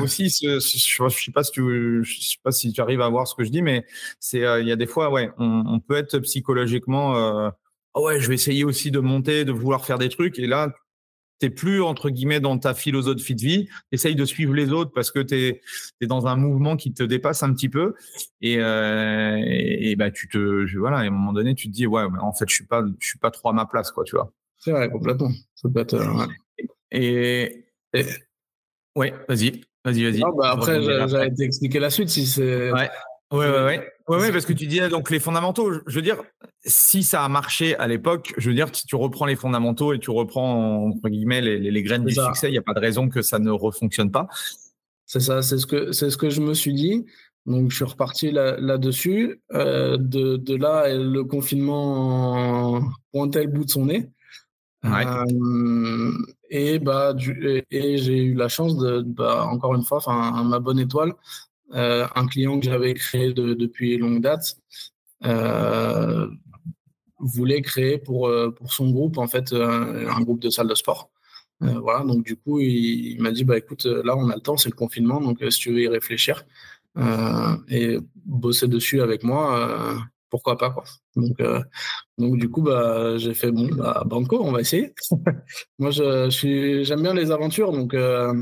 aussi 0.00 0.30
ce, 0.30 0.58
je 0.60 1.08
sais 1.08 1.32
pas 1.32 1.44
si 1.44 1.52
tu 1.52 2.02
je 2.02 2.20
sais 2.20 2.38
pas 2.42 2.52
si 2.52 2.72
tu 2.72 2.80
arrives 2.80 3.00
à 3.00 3.08
voir 3.08 3.26
ce 3.28 3.34
que 3.34 3.44
je 3.44 3.50
dis, 3.50 3.62
mais 3.62 3.84
c'est 4.20 4.40
il 4.60 4.66
y 4.66 4.72
a 4.72 4.76
des 4.76 4.86
fois 4.86 5.10
ouais, 5.10 5.30
on, 5.38 5.80
peut 5.80 5.96
être 5.96 6.18
psychologiquement 6.20 7.52
ah 7.94 8.00
ouais, 8.00 8.20
je 8.20 8.28
vais 8.28 8.34
essayer 8.34 8.64
aussi 8.64 8.90
de 8.90 9.00
monter, 9.00 9.44
de 9.44 9.52
vouloir 9.52 9.84
faire 9.84 9.98
des 9.98 10.08
trucs. 10.08 10.38
Et 10.38 10.46
là, 10.46 10.72
t'es 11.38 11.50
plus 11.50 11.82
entre 11.82 12.10
guillemets 12.10 12.40
dans 12.40 12.58
ta 12.58 12.74
philosophie 12.74 13.34
de 13.34 13.40
vie, 13.40 13.68
essaye 13.92 14.14
de 14.14 14.24
suivre 14.24 14.54
les 14.54 14.72
autres 14.72 14.92
parce 14.92 15.10
que 15.10 15.20
tu 15.20 15.34
es, 15.34 16.06
dans 16.06 16.26
un 16.26 16.36
mouvement 16.36 16.76
qui 16.76 16.92
te 16.92 17.02
dépasse 17.02 17.42
un 17.42 17.52
petit 17.52 17.68
peu 17.68 17.94
et, 18.40 18.56
euh, 18.58 19.38
et, 19.44 19.94
bah 19.96 20.10
tu 20.10 20.28
te 20.28 20.76
voilà, 20.78 20.98
à 20.98 21.00
un 21.02 21.10
moment 21.10 21.32
donné 21.32 21.54
tu 21.54 21.68
te 21.68 21.72
dis 21.72 21.86
ouais, 21.86 22.02
en 22.20 22.32
fait 22.32 22.48
je 22.48 22.54
suis 22.54 22.66
pas 22.66 22.82
je 23.00 23.06
suis 23.06 23.18
pas 23.18 23.30
trop 23.30 23.50
à 23.50 23.52
ma 23.52 23.66
place 23.66 23.90
quoi, 23.90 24.04
tu 24.04 24.16
vois. 24.16 24.32
C'est 24.58 24.72
vrai 24.72 24.90
complètement. 24.90 25.30
Ça 25.54 25.68
peut 25.72 25.80
être, 25.80 25.94
euh, 25.94 26.26
et, 26.90 27.64
ouais, 28.96 29.14
vas-y, 29.28 29.60
vas-y, 29.84 30.04
vas-y. 30.04 30.20
Bah 30.36 30.50
après 30.52 30.82
j'allais 30.82 31.34
t'expliquer 31.34 31.78
la 31.78 31.90
suite 31.90 32.08
si 32.08 32.26
c'est 32.26 32.72
ouais. 32.72 32.90
Ouais, 33.30 33.46
ouais, 33.50 33.64
ouais. 33.64 33.92
Ouais, 34.08 34.32
parce 34.32 34.46
que 34.46 34.54
tu 34.54 34.66
disais 34.66 34.88
donc 34.88 35.10
les 35.10 35.20
fondamentaux. 35.20 35.70
Je 35.86 35.94
veux 35.94 36.02
dire, 36.02 36.16
si 36.64 37.02
ça 37.02 37.24
a 37.24 37.28
marché 37.28 37.76
à 37.76 37.86
l'époque, 37.86 38.32
je 38.38 38.48
veux 38.48 38.54
dire, 38.54 38.68
si 38.72 38.86
tu 38.86 38.96
reprends 38.96 39.26
les 39.26 39.36
fondamentaux 39.36 39.92
et 39.92 39.98
tu 39.98 40.10
reprends 40.10 40.86
entre 40.86 41.08
guillemets 41.10 41.42
les, 41.42 41.58
les, 41.58 41.82
graines 41.82 42.04
du 42.04 42.14
succès, 42.14 42.48
il 42.48 42.52
n'y 42.52 42.58
a 42.58 42.62
pas 42.62 42.72
de 42.72 42.80
raison 42.80 43.10
que 43.10 43.20
ça 43.20 43.38
ne 43.38 43.50
refonctionne 43.50 44.10
pas. 44.10 44.28
C'est 45.04 45.20
ça, 45.20 45.42
c'est 45.42 45.58
ce 45.58 45.66
que 45.66 45.92
c'est 45.92 46.10
ce 46.10 46.16
que 46.16 46.30
je 46.30 46.40
me 46.40 46.54
suis 46.54 46.72
dit. 46.72 47.04
Donc 47.44 47.70
je 47.70 47.76
suis 47.76 47.84
reparti 47.84 48.30
là-dessus. 48.30 49.42
euh, 49.54 49.96
de, 49.98 50.36
de, 50.36 50.54
là, 50.54 50.94
le 50.94 51.24
confinement 51.24 52.80
pointait 53.12 53.44
le 53.44 53.50
bout 53.50 53.64
de 53.64 53.70
son 53.70 53.86
nez. 53.86 54.10
Ouais. 54.84 55.04
Euh, 55.06 56.12
et 56.50 56.78
bah 56.78 57.12
du, 57.12 57.64
et, 57.70 57.98
j'ai 57.98 58.22
eu 58.22 58.34
la 58.34 58.48
chance 58.48 58.76
de 58.78 59.02
bah, 59.02 59.44
encore 59.46 59.74
une 59.74 59.82
fois, 59.82 59.98
enfin 59.98 60.44
ma 60.44 60.60
bonne 60.60 60.78
étoile 60.78 61.14
euh, 61.74 62.06
un 62.14 62.26
client 62.26 62.58
que 62.58 62.66
j'avais 62.66 62.94
créé 62.94 63.32
depuis 63.32 63.96
longue 63.98 64.20
date, 64.20 64.56
euh, 65.24 66.28
voulait 67.18 67.62
créer 67.62 67.98
pour, 67.98 68.30
pour 68.56 68.72
son 68.72 68.90
groupe, 68.90 69.18
en 69.18 69.26
fait, 69.26 69.52
un, 69.52 70.20
groupe 70.22 70.40
de 70.40 70.50
salles 70.50 70.68
de 70.68 70.74
sport. 70.74 71.10
voilà, 71.60 72.04
donc 72.04 72.24
du 72.24 72.36
coup, 72.36 72.60
il, 72.60 73.20
m'a 73.20 73.32
dit, 73.32 73.44
bah 73.44 73.58
écoute, 73.58 73.86
là, 73.86 74.16
on 74.16 74.28
a 74.30 74.34
le 74.36 74.40
temps, 74.40 74.56
c'est 74.56 74.70
le 74.70 74.76
confinement, 74.76 75.20
donc 75.20 75.38
si 75.50 75.58
tu 75.58 75.72
veux 75.72 75.80
y 75.82 75.88
réfléchir 75.88 76.44
et 77.68 77.98
bosser 78.24 78.68
dessus 78.68 79.02
avec 79.02 79.24
moi, 79.24 79.98
pourquoi 80.30 80.56
pas 80.58 80.70
quoi. 80.70 80.84
Donc, 81.16 81.40
euh, 81.40 81.62
donc 82.18 82.38
du 82.38 82.48
coup, 82.50 82.62
bah, 82.62 83.16
j'ai 83.18 83.34
fait 83.34 83.50
bon, 83.50 83.68
bah, 83.74 84.02
banco, 84.06 84.40
on 84.42 84.52
va 84.52 84.60
essayer. 84.60 84.94
Moi, 85.78 85.90
j'aime 85.90 87.02
bien 87.02 87.14
les 87.14 87.30
aventures, 87.30 87.72
donc 87.72 87.94
euh, 87.94 88.34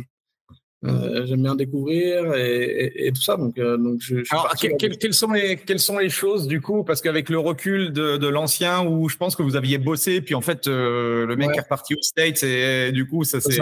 euh, 0.85 1.27
j'aime 1.27 1.43
bien 1.43 1.55
découvrir 1.55 2.35
et, 2.35 3.11
tout 3.15 3.23
ça. 3.23 3.37
Donc, 3.37 3.57
donc 3.57 3.99
je, 4.01 4.17
Alors, 4.31 4.55
quelles, 4.57 5.15
sont 5.15 5.33
les, 5.33 5.57
quelles 5.57 5.81
sont 5.81 5.99
les 5.99 6.11
choses 6.11 6.47
du 6.47 6.61
coup 6.61 6.85
Parce 6.85 7.01
qu'avec 7.01 7.29
le 7.31 7.39
recul 7.39 7.93
de, 7.93 8.17
de 8.17 8.29
l'ancien, 8.29 8.85
où 8.85 9.09
je 9.09 9.17
pense 9.17 9.37
que 9.37 9.43
vous 9.43 9.57
aviez 9.57 9.79
bossé, 9.79 10.21
puis 10.21 10.35
en 10.35 10.41
fait, 10.41 10.67
le 10.67 11.35
mec 11.37 11.51
est 11.57 11.61
reparti 11.61 11.95
au 11.95 12.03
States 12.03 12.43
et 12.43 12.93
du 12.93 13.07
coup, 13.07 13.25
ça 13.25 13.41
c'est. 13.41 13.59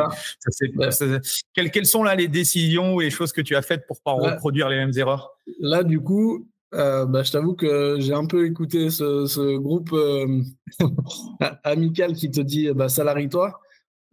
Quelles, 1.54 1.70
quelles, 1.70 1.86
sont 1.86 2.02
là 2.02 2.14
les 2.14 2.28
décisions 2.28 2.94
ou 2.94 3.00
les 3.00 3.10
choses 3.10 3.32
que 3.32 3.40
tu 3.40 3.54
as 3.56 3.62
faites 3.62 3.86
pour 3.86 4.00
pas 4.00 4.12
reproduire 4.12 4.68
les 4.68 4.76
mêmes 4.76 4.92
erreurs? 4.96 5.38
Là, 5.60 5.82
du 5.82 6.00
coup, 6.00 6.46
euh, 6.74 7.06
bah, 7.06 7.22
je 7.22 7.30
t'avoue 7.30 7.54
que 7.54 7.96
j'ai 8.00 8.14
un 8.14 8.26
peu 8.26 8.46
écouté 8.46 8.90
ce, 8.90 9.56
groupe 9.56 9.92
euh, 9.92 10.42
amical 11.64 12.14
qui 12.14 12.30
te 12.30 12.40
dit 12.40 12.70
bah, 12.72 12.88
salarie-toi. 12.88 13.60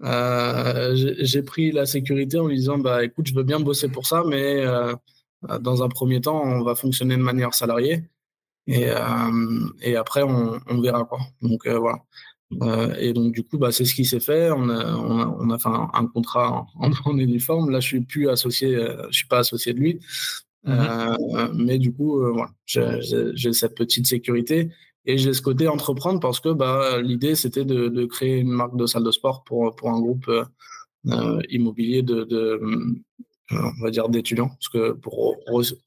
Euh, 0.03 0.91
j'ai 0.95 1.43
pris 1.43 1.71
la 1.71 1.85
sécurité 1.85 2.39
en 2.39 2.47
lui 2.47 2.57
disant 2.57 2.77
bah, 2.77 3.03
écoute, 3.03 3.27
je 3.27 3.35
veux 3.35 3.43
bien 3.43 3.59
bosser 3.59 3.89
pour 3.89 4.05
ça, 4.05 4.23
mais 4.25 4.63
dans 5.59 5.83
un 5.83 5.89
premier 5.89 6.21
temps, 6.21 6.41
on 6.43 6.63
va 6.63 6.75
fonctionner 6.75 7.17
de 7.17 7.21
manière 7.21 7.53
salariée. 7.53 8.03
Et, 8.67 8.87
et 9.81 9.95
après, 9.95 10.23
on, 10.23 10.81
verra 10.81 11.03
quoi. 11.05 11.19
Donc 11.41 11.67
voilà. 11.67 11.99
et 12.99 13.13
donc 13.13 13.33
du 13.33 13.43
coup, 13.43 13.57
bah, 13.57 13.71
c'est 13.71 13.85
ce 13.85 13.93
qui 13.93 14.05
s'est 14.05 14.19
fait. 14.19 14.51
On 14.51 14.69
a, 14.69 14.95
on 14.95 15.49
a, 15.49 15.57
fait 15.57 15.69
un, 15.69 16.07
contrat 16.07 16.67
en, 16.75 16.91
en, 17.05 17.17
uniforme. 17.17 17.69
Là, 17.69 17.79
je 17.79 17.87
suis 17.87 18.01
plus 18.01 18.29
associé, 18.29 18.75
je 19.09 19.17
suis 19.17 19.27
pas 19.27 19.39
associé 19.39 19.73
de 19.73 19.79
lui. 19.79 19.99
Mmh 20.63 20.71
euh, 20.73 21.47
mais 21.55 21.79
du 21.79 21.91
coup, 21.91 22.21
euh, 22.21 22.31
voilà, 22.31 22.51
j'ai 22.65 23.53
cette 23.53 23.75
petite 23.75 24.05
sécurité 24.05 24.69
et 25.05 25.17
j'ai 25.17 25.33
ce 25.33 25.41
côté 25.41 25.67
entreprendre 25.67 26.19
parce 26.19 26.39
que 26.39 26.49
bah, 26.49 27.01
l'idée, 27.01 27.35
c'était 27.35 27.65
de, 27.65 28.05
créer 28.05 28.37
une 28.37 28.51
marque 28.51 28.75
de 28.75 28.85
salle 28.85 29.03
de 29.03 29.11
sport 29.11 29.43
pour, 29.43 29.75
pour 29.75 29.89
un 29.89 29.99
groupe 29.99 30.29
euh, 31.07 31.41
immobilier 31.49 32.03
de, 32.03 32.23
de 32.23 32.61
on 33.51 33.83
va 33.83 33.89
dire 33.89 34.09
d'étudiants. 34.09 34.49
Parce 34.49 34.69
que 34.69 34.91
pour 34.91 35.37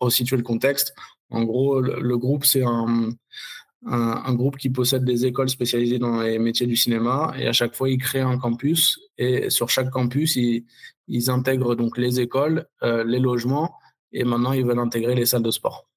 resituer 0.01 0.37
le 0.37 0.43
contexte, 0.43 0.95
en 1.31 1.45
gros, 1.45 1.81
le, 1.81 2.19
groupe, 2.19 2.45
c'est 2.45 2.65
un, 2.65 3.11
un, 3.87 4.35
groupe 4.35 4.57
qui 4.57 4.71
possède 4.71 5.05
des 5.05 5.27
écoles 5.27 5.49
spécialisées 5.49 5.99
dans 5.99 6.21
les 6.21 6.39
métiers 6.39 6.67
du 6.67 6.77
cinéma 6.77 7.35
et 7.39 7.47
à 7.47 7.53
chaque 7.53 7.75
fois, 7.75 7.89
ils 7.89 7.99
créent 7.99 8.21
un 8.21 8.39
campus 8.39 9.01
et 9.17 9.49
sur 9.51 9.71
chaque 9.71 9.91
campus, 9.91 10.37
ils, 10.37 10.65
ils 11.09 11.31
intègrent 11.31 11.75
donc 11.75 11.99
les 11.99 12.21
écoles, 12.21 12.67
les 12.83 13.19
logements 13.19 13.75
et 14.13 14.25
maintenant 14.25 14.53
ils 14.53 14.65
veulent 14.65 14.79
intégrer 14.79 15.15
les 15.15 15.27
salles 15.27 15.43
de 15.43 15.51
sport. 15.51 15.89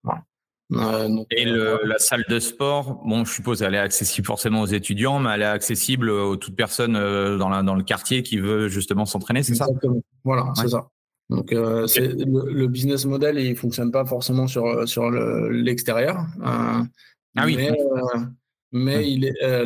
Euh, 0.74 1.24
et 1.32 1.48
euh, 1.48 1.78
la 1.86 1.98
salle 1.98 2.26
de 2.28 2.40
sport, 2.40 3.02
bon, 3.06 3.24
je 3.24 3.34
suppose, 3.34 3.62
elle 3.62 3.76
est 3.76 3.80
accessible 3.80 4.28
forcément 4.28 4.62
aux 4.62 4.68
étudiants, 4.68 5.20
mais 5.20 5.30
elle 5.36 5.44
est 5.44 5.46
accessible 5.46 6.10
aux 6.10 6.36
toute 6.36 6.56
personne 6.56 6.96
euh, 6.98 7.38
dans, 7.38 7.50
la, 7.50 7.64
dans 7.64 7.76
le 7.76 7.84
quartier 7.84 8.22
qui 8.22 8.38
veut 8.38 8.68
justement 8.68 9.06
s'entraîner, 9.06 9.44
c'est 9.44 9.56
ça? 9.56 9.68
Voilà, 10.26 10.52
c'est 10.56 10.70
ça. 10.70 10.90
Donc, 11.30 11.54
c'est 11.88 12.08
le, 12.08 12.68
business 12.68 13.06
model, 13.06 13.38
il 13.40 13.56
fonctionne 13.56 13.92
pas 13.92 14.06
forcément 14.06 14.48
sur 14.48 14.88
sur 14.88 15.10
l'extérieur. 15.12 16.26
ah 16.42 16.84
oui. 17.46 17.58
Mais, 18.74 19.10
il 19.10 19.26
est 19.26 19.66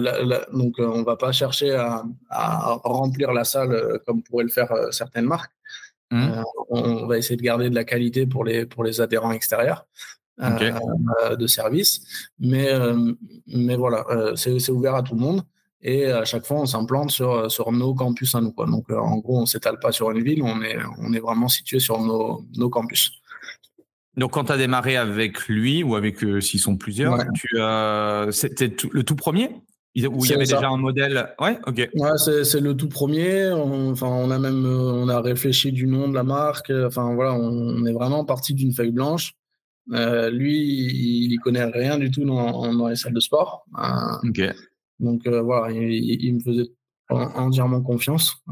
donc 0.54 0.76
on 0.78 1.02
va 1.04 1.16
pas 1.18 1.32
chercher 1.32 1.74
à, 1.74 2.04
à, 2.30 2.80
remplir 2.84 3.34
la 3.34 3.44
salle 3.44 4.00
comme 4.06 4.22
pourraient 4.22 4.44
le 4.44 4.50
faire 4.50 4.72
certaines 4.92 5.26
marques. 5.26 5.52
Mmh. 6.12 6.22
Euh, 6.24 6.44
on 6.70 7.08
va 7.08 7.18
essayer 7.18 7.38
de 7.38 7.42
garder 7.42 7.70
de 7.70 7.76
la 7.76 7.86
qualité 7.86 8.28
pour 8.28 8.44
les, 8.44 8.66
pour 8.66 8.84
les 8.84 9.00
adhérents 9.00 9.32
extérieurs. 9.32 9.88
Euh, 10.40 10.72
euh, 11.24 11.36
de 11.36 11.46
service. 11.46 12.02
Mais, 12.40 12.72
mais 13.48 13.76
voilà, 13.76 14.06
c'est 14.36 14.70
ouvert 14.70 14.96
à 14.96 15.04
tout 15.04 15.14
le 15.14 15.22
monde. 15.22 15.44
Et 15.84 16.06
à 16.06 16.26
chaque 16.26 16.46
fois, 16.46 16.62
on 16.62 16.66
s'implante 16.66 17.12
sur, 17.12 17.52
sur 17.52 17.72
nos 17.72 17.94
campus 17.94 18.34
à 18.36 18.42
nous. 18.42 18.52
Quoi. 18.52 18.66
Donc, 18.66 18.90
en 18.92 19.18
gros, 19.18 19.40
on 19.40 19.42
ne 19.42 19.46
s'étale 19.46 19.80
pas 19.80 19.92
sur 19.92 20.12
une 20.12 20.24
ville, 20.24 20.42
on 20.44 20.62
est, 20.62 20.78
on 21.00 21.14
est 21.14 21.20
vraiment 21.20 21.48
situé 21.48 21.80
sur 21.80 22.00
nos, 22.00 22.46
nos 22.56 22.70
campus. 22.70 23.12
Donc, 24.18 24.32
quand 24.32 24.46
tu 24.46 24.52
as 24.52 24.58
démarré 24.58 24.98
avec 24.98 25.48
lui 25.48 25.84
ou 25.84 25.96
avec, 25.96 26.20
s'ils 26.42 26.60
sont 26.60 26.78
plusieurs, 26.78 27.18
c'était 28.32 28.74
le 28.92 29.04
tout 29.04 29.16
premier? 29.16 29.50
Où 29.94 30.24
il 30.24 30.32
y 30.32 30.34
avait 30.34 30.46
déjà 30.46 30.70
un 30.70 30.78
modèle? 30.78 31.36
Ouais, 31.40 31.60
ok. 31.68 31.90
Ouais, 31.96 32.44
c'est 32.46 32.62
le 32.62 32.76
tout 32.76 32.88
premier. 32.88 33.52
On, 33.52 33.92
enfin, 33.92 34.08
on 34.08 34.32
a 34.32 34.40
même 34.40 34.66
on 34.66 35.10
a 35.10 35.20
réfléchi 35.20 35.74
du 35.74 35.86
nom 35.86 36.08
de 36.08 36.16
la 36.16 36.24
marque. 36.24 36.72
Enfin 36.72 37.14
voilà, 37.14 37.34
on, 37.34 37.86
est 37.86 37.92
vraiment 37.92 38.24
parti 38.24 38.54
d'une 38.54 38.72
feuille 38.72 38.92
blanche. 38.92 39.34
Euh, 39.94 40.30
lui, 40.30 40.60
il, 40.60 41.38
connaît 41.40 41.66
rien 41.66 41.98
du 41.98 42.12
tout 42.12 42.24
dans, 42.24 42.74
dans 42.74 42.88
les 42.88 42.96
salles 42.96 43.14
de 43.14 43.20
sport. 43.20 43.66
Euh. 43.78 44.42
Donc 45.00 45.26
euh, 45.26 45.42
voilà, 45.42 45.72
il, 45.72 46.36
me 46.36 46.40
faisait 46.40 46.70
entièrement 47.10 47.82
confiance. 47.82 48.44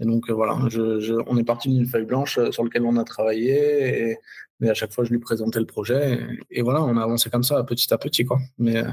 Et 0.00 0.04
donc 0.04 0.30
voilà, 0.30 0.56
je, 0.68 1.00
je, 1.00 1.14
on 1.26 1.36
est 1.38 1.44
parti 1.44 1.68
d'une 1.68 1.86
feuille 1.86 2.04
blanche 2.04 2.38
sur 2.50 2.62
laquelle 2.62 2.84
on 2.84 2.96
a 2.96 3.04
travaillé. 3.04 4.10
Et, 4.10 4.16
et, 4.62 4.70
à 4.70 4.74
chaque 4.74 4.92
fois, 4.92 5.04
je 5.04 5.10
lui 5.10 5.18
présentais 5.18 5.58
le 5.58 5.66
projet. 5.66 6.20
Et, 6.50 6.58
et, 6.58 6.62
voilà, 6.62 6.82
on 6.82 6.96
a 6.96 7.02
avancé 7.02 7.30
comme 7.30 7.42
ça, 7.42 7.64
petit 7.64 7.92
à 7.92 7.98
petit, 7.98 8.24
quoi. 8.24 8.38
Mais 8.58 8.84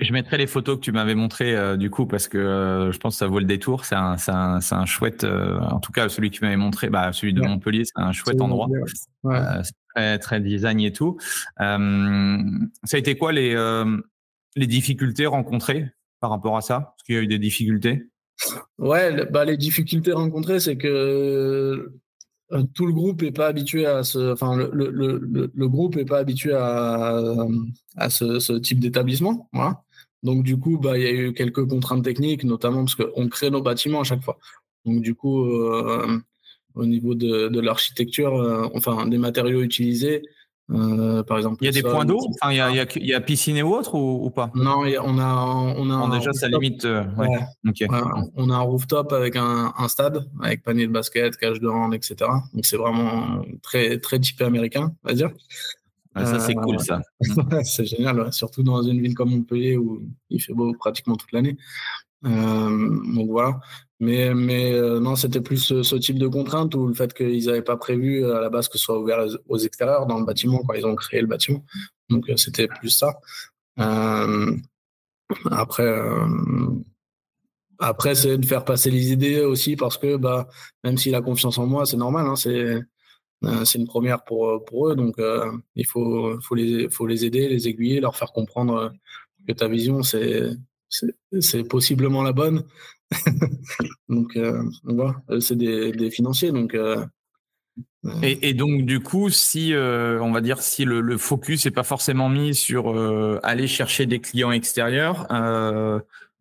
je 0.00 0.12
mettrai 0.12 0.38
les 0.38 0.46
photos 0.46 0.76
que 0.76 0.80
tu 0.80 0.92
m'avais 0.92 1.14
montrées 1.14 1.54
euh, 1.54 1.76
du 1.76 1.90
coup 1.90 2.06
parce 2.06 2.28
que 2.28 2.38
euh, 2.38 2.92
je 2.92 2.98
pense 2.98 3.14
que 3.14 3.18
ça 3.18 3.26
vaut 3.26 3.38
le 3.38 3.44
détour. 3.44 3.84
C'est 3.84 3.94
un, 3.94 4.16
un, 4.28 4.58
un, 4.70 4.86
chouette, 4.86 5.24
euh, 5.24 5.58
en 5.60 5.80
tout 5.80 5.92
cas 5.92 6.08
celui 6.08 6.30
que 6.30 6.36
tu 6.36 6.44
m'avais 6.44 6.56
montré, 6.56 6.88
bah, 6.88 7.12
celui 7.12 7.32
de 7.32 7.40
Montpellier, 7.40 7.84
c'est 7.84 7.92
un 7.96 8.12
chouette 8.12 8.40
endroit. 8.40 8.68
Ouais. 9.24 9.38
Très, 9.94 10.40
design 10.40 10.80
et 10.80 10.92
tout. 10.92 11.18
ça 11.58 11.76
a 11.76 12.98
été 12.98 13.16
quoi 13.16 13.32
les, 13.32 13.54
les 14.56 14.66
difficultés 14.66 15.26
rencontrées 15.26 15.90
par 16.20 16.30
rapport 16.30 16.56
à 16.56 16.60
ça? 16.60 16.94
Est-ce 16.96 17.04
qu'il 17.04 17.14
y 17.14 17.18
a 17.18 17.22
eu 17.22 17.26
des 17.26 17.38
difficultés 17.38 18.08
Ouais, 18.78 19.26
bah, 19.30 19.44
les 19.44 19.56
difficultés 19.56 20.12
rencontrées, 20.12 20.60
c'est 20.60 20.76
que 20.76 21.92
euh, 22.52 22.62
tout 22.74 22.86
le 22.86 22.92
groupe 22.92 23.22
est 23.22 23.32
pas 23.32 23.46
habitué 23.46 23.86
à 23.86 24.02
ce, 24.02 24.32
enfin 24.32 24.56
le, 24.56 24.70
le, 24.72 25.50
le, 25.54 25.68
groupe 25.68 25.96
est 25.96 26.04
pas 26.04 26.18
habitué 26.18 26.52
à, 26.52 27.18
à 27.96 28.10
ce, 28.10 28.58
type 28.58 28.80
d'établissement, 28.80 29.48
voilà. 29.52 29.82
Donc 30.22 30.42
du 30.42 30.58
coup, 30.58 30.78
bah 30.78 30.96
il 30.98 31.04
y 31.04 31.06
a 31.06 31.12
eu 31.12 31.32
quelques 31.32 31.66
contraintes 31.66 32.04
techniques, 32.04 32.44
notamment 32.44 32.84
parce 32.84 32.94
qu'on 32.94 33.28
crée 33.28 33.50
nos 33.50 33.62
bâtiments 33.62 34.00
à 34.00 34.04
chaque 34.04 34.22
fois. 34.22 34.38
Donc 34.84 35.00
du 35.02 35.14
coup, 35.14 35.44
euh, 35.44 36.18
au 36.74 36.86
niveau 36.86 37.14
de, 37.14 37.48
de 37.48 37.60
l'architecture, 37.60 38.36
euh, 38.36 38.68
enfin 38.74 39.06
des 39.06 39.18
matériaux 39.18 39.62
utilisés, 39.62 40.22
euh, 40.70 41.22
par 41.22 41.36
exemple. 41.36 41.58
Il 41.60 41.66
y 41.66 41.68
a 41.68 41.72
des 41.72 41.82
points 41.82 42.04
d'eau? 42.04 42.18
enfin, 42.40 42.52
il, 42.52 42.56
y 42.56 42.60
a, 42.60 42.70
il, 42.70 42.76
y 42.76 42.80
a, 42.80 42.86
y 42.96 43.14
a 43.14 43.20
piscine 43.20 43.56
et 43.56 43.62
autre 43.62 43.94
ou, 43.94 44.26
ou 44.26 44.30
pas? 44.30 44.50
Non, 44.54 44.82
on 45.02 45.18
a, 45.18 45.74
on 45.76 45.90
a. 45.90 46.18
déjà, 46.18 46.32
ça 46.32 46.48
limite. 46.48 46.84
Euh, 46.84 47.04
ouais. 47.16 47.28
Okay. 47.68 47.86
on 48.36 48.50
a 48.50 48.54
un 48.54 48.60
rooftop 48.60 49.12
avec 49.12 49.36
un, 49.36 49.72
un, 49.76 49.88
stade, 49.88 50.26
avec 50.42 50.62
panier 50.62 50.86
de 50.86 50.92
basket, 50.92 51.36
cage 51.36 51.60
de 51.60 51.68
hand, 51.68 51.94
etc. 51.94 52.16
Donc 52.54 52.64
c'est 52.64 52.76
vraiment 52.76 53.42
très, 53.62 53.98
très 53.98 54.18
typé 54.18 54.44
américain, 54.44 54.92
on 55.04 55.08
va 55.08 55.14
dire. 55.14 55.30
ça, 56.16 56.40
c'est 56.40 56.54
cool, 56.54 56.80
ça. 56.80 57.02
C'est 57.64 57.84
génial, 57.84 58.32
surtout 58.32 58.62
dans 58.62 58.82
une 58.82 59.00
ville 59.00 59.14
comme 59.14 59.30
Montpellier 59.30 59.76
où 59.76 60.02
il 60.30 60.40
fait 60.40 60.54
beau 60.54 60.72
pratiquement 60.72 61.16
toute 61.16 61.32
l'année. 61.32 61.56
Euh, 62.24 63.14
donc 63.14 63.28
voilà. 63.28 63.60
Mais, 64.04 64.34
mais 64.34 64.72
euh, 64.72 65.00
non, 65.00 65.16
c'était 65.16 65.40
plus 65.40 65.56
ce, 65.82 65.96
type 65.96 66.18
de 66.18 66.28
contrainte 66.28 66.74
ou 66.74 66.86
le 66.86 66.94
fait 66.94 67.14
qu'ils 67.14 67.46
n'avaient 67.46 67.62
pas 67.62 67.78
prévu 67.78 68.30
à 68.30 68.40
la 68.40 68.50
base 68.50 68.68
que 68.68 68.76
ce 68.76 68.84
soit 68.84 68.98
ouvert 68.98 69.26
aux 69.48 69.58
extérieurs 69.58 70.06
dans 70.06 70.18
le 70.18 70.26
bâtiment 70.26 70.62
quand 70.66 70.74
ils 70.74 70.84
ont 70.84 70.94
créé 70.94 71.22
le 71.22 71.26
bâtiment. 71.26 71.64
Donc 72.10 72.28
euh, 72.28 72.36
c'était 72.36 72.68
plus 72.68 72.90
ça. 72.90 73.14
Euh, 73.80 74.56
après, 75.50 75.90
après 77.78 78.14
c'est 78.14 78.36
de 78.36 78.44
faire 78.44 78.64
passer 78.64 78.90
les 78.90 79.10
idées 79.12 79.40
aussi 79.40 79.74
parce 79.74 79.96
que 79.96 80.16
bah, 80.16 80.48
même 80.84 80.98
s'il 80.98 81.14
a 81.14 81.22
confiance 81.22 81.56
en 81.56 81.66
moi, 81.66 81.86
c'est 81.86 81.96
normal. 81.96 82.26
Hein, 82.26 82.36
c'est 82.36 82.80
c'est 83.64 83.78
une 83.78 83.86
première 83.86 84.24
pour, 84.24 84.64
pour 84.64 84.88
eux. 84.88 84.96
Donc 84.96 85.16
il 85.74 85.86
faut, 85.86 86.40
faut, 86.40 86.54
les, 86.54 86.88
faut 86.88 87.06
les 87.06 87.24
aider, 87.24 87.48
les 87.48 87.68
aiguiller, 87.68 88.00
leur 88.00 88.16
faire 88.16 88.32
comprendre 88.32 88.92
que 89.46 89.52
ta 89.52 89.68
vision, 89.68 90.02
c'est 90.02 91.64
possiblement 91.68 92.22
la 92.22 92.32
bonne. 92.32 92.64
donc, 94.08 94.36
euh, 94.36 94.62
voilà, 94.84 95.16
euh, 95.30 95.40
c'est 95.40 95.56
des, 95.56 96.10
financiers. 96.10 96.52
Donc, 96.52 96.74
euh, 96.74 97.04
et, 98.22 98.54
donc, 98.54 98.84
du 98.84 99.00
coup, 99.00 99.30
si 99.30 99.72
on 99.74 100.30
va 100.30 100.40
dire 100.40 100.60
si 100.60 100.84
le, 100.84 101.16
focus 101.16 101.64
n'est 101.64 101.70
pas 101.70 101.82
forcément 101.82 102.28
mis 102.28 102.54
sur 102.54 102.94
aller 103.42 103.66
chercher 103.66 104.06
des 104.06 104.20
clients 104.20 104.52
extérieurs, 104.52 105.26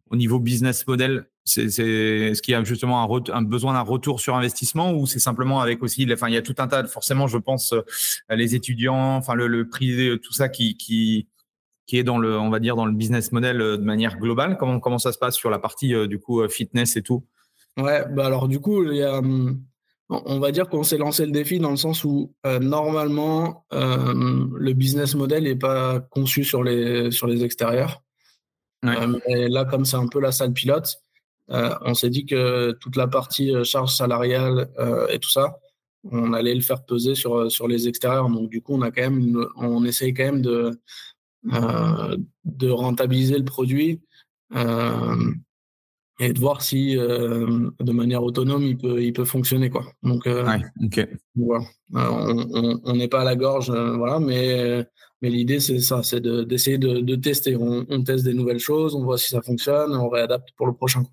au 0.09 0.16
niveau 0.16 0.39
business 0.39 0.86
model, 0.86 1.26
c'est, 1.45 1.66
est-ce 1.66 2.41
qu'il 2.41 2.51
y 2.51 2.55
a 2.55 2.64
justement 2.64 3.03
un, 3.32 3.41
besoin 3.41 3.74
d'un 3.74 3.82
retour 3.82 4.20
sur 4.20 4.36
investissement 4.36 4.93
ou 4.93 5.07
c'est 5.07 5.20
simplement 5.20 5.61
avec 5.61 5.82
aussi, 5.84 6.07
enfin, 6.11 6.28
il 6.28 6.34
y 6.34 6.38
a 6.38 6.41
tout 6.41 6.55
un 6.57 6.68
tas, 6.68 6.86
forcément, 6.86 7.28
je 7.28 7.38
pense, 7.38 7.74
les 8.30 8.55
étudiants, 8.55 9.16
enfin, 9.16 9.34
le, 9.34 9.47
le 9.47 9.68
privé, 9.68 10.20
tout 10.20 10.34
ça 10.34 10.49
qui, 10.49 11.28
qui 11.86 11.97
est 11.97 12.03
dans 12.03 12.17
le, 12.17 12.38
on 12.38 12.49
va 12.49 12.59
dire, 12.59 12.75
dans 12.75 12.86
le 12.86 12.93
business 12.93 13.31
model 13.31 13.57
de 13.57 13.77
manière 13.77 14.17
globale. 14.17 14.57
Comment, 14.57 14.79
comment 14.79 14.99
ça 14.99 15.11
se 15.11 15.17
passe 15.17 15.36
sur 15.36 15.49
la 15.49 15.59
partie 15.59 15.93
du 16.07 16.19
coup 16.19 16.47
fitness 16.47 16.95
et 16.95 17.01
tout? 17.01 17.23
Ouais, 17.77 18.05
bah 18.09 18.27
alors 18.27 18.47
du 18.47 18.59
coup, 18.59 18.84
il 18.84 18.97
y 18.97 19.03
a, 19.03 19.21
on 20.09 20.39
va 20.39 20.51
dire 20.51 20.69
qu'on 20.69 20.84
s'est 20.84 20.97
lancé 20.97 21.25
le 21.25 21.31
défi 21.31 21.59
dans 21.59 21.71
le 21.71 21.77
sens 21.77 22.03
où 22.03 22.34
normalement 22.61 23.65
le 23.71 24.73
business 24.73 25.15
model 25.15 25.43
n'est 25.43 25.55
pas 25.55 25.99
conçu 25.99 26.43
sur 26.43 26.63
les, 26.63 27.11
sur 27.11 27.27
les 27.27 27.43
extérieurs. 27.43 28.03
et 28.84 29.49
là, 29.49 29.65
comme 29.65 29.86
c'est 29.86 29.97
un 29.97 30.07
peu 30.07 30.19
la 30.19 30.31
salle 30.31 30.53
pilote, 30.53 30.97
on 31.49 31.93
s'est 31.93 32.09
dit 32.09 32.25
que 32.25 32.71
toute 32.79 32.95
la 32.95 33.07
partie 33.07 33.53
charge 33.65 33.93
salariale 33.93 34.69
et 35.09 35.19
tout 35.19 35.31
ça, 35.31 35.57
on 36.11 36.34
allait 36.34 36.55
le 36.55 36.61
faire 36.61 36.84
peser 36.84 37.15
sur, 37.15 37.51
sur 37.51 37.67
les 37.67 37.88
extérieurs. 37.88 38.29
Donc, 38.29 38.49
du 38.49 38.61
coup, 38.61 38.75
on, 38.75 38.81
a 38.81 38.91
quand 38.91 39.09
même 39.09 39.45
on 39.55 39.84
essaye 39.86 40.13
quand 40.13 40.25
même 40.25 40.41
de, 40.41 40.51
euh, 40.51 40.71
de 41.44 42.70
rentabiliser 42.70 43.38
le 43.38 43.46
produit 43.46 44.02
euh, 44.56 45.32
et 46.20 46.32
de 46.32 46.39
voir 46.39 46.62
si, 46.62 46.98
euh, 46.98 47.70
de 47.80 47.91
manière 47.91 48.24
autonome, 48.24 48.64
il 48.64 48.78
peut, 48.78 49.02
il 49.02 49.14
peut 49.14 49.26
fonctionner. 49.26 49.70
Quoi. 49.70 49.86
Donc, 50.04 50.28
voilà. 50.28 50.60
on 51.94 52.94
n'est 52.96 53.08
pas 53.08 53.22
à 53.22 53.26
la 53.26 53.36
gorge, 53.36 53.72
voilà, 53.72 54.20
mais, 54.20 54.86
mais 55.22 55.30
l'idée, 55.30 55.60
c'est 55.60 55.80
ça, 55.80 56.04
c'est 56.04 56.22
d'essayer 56.22 56.78
de, 56.78 57.16
tester. 57.16 57.56
On, 57.56 57.86
on, 57.89 58.04
teste 58.04 58.26
des 58.26 58.34
nouvelles 58.34 58.60
choses, 58.60 58.96
on 58.96 59.04
voit 59.04 59.18
si 59.18 59.30
ça 59.30 59.41
fonctionne, 59.41 59.96
on 59.96 60.10
réadapte 60.10 60.50
pour 60.56 60.68
le 60.68 60.74
prochain 60.74 61.04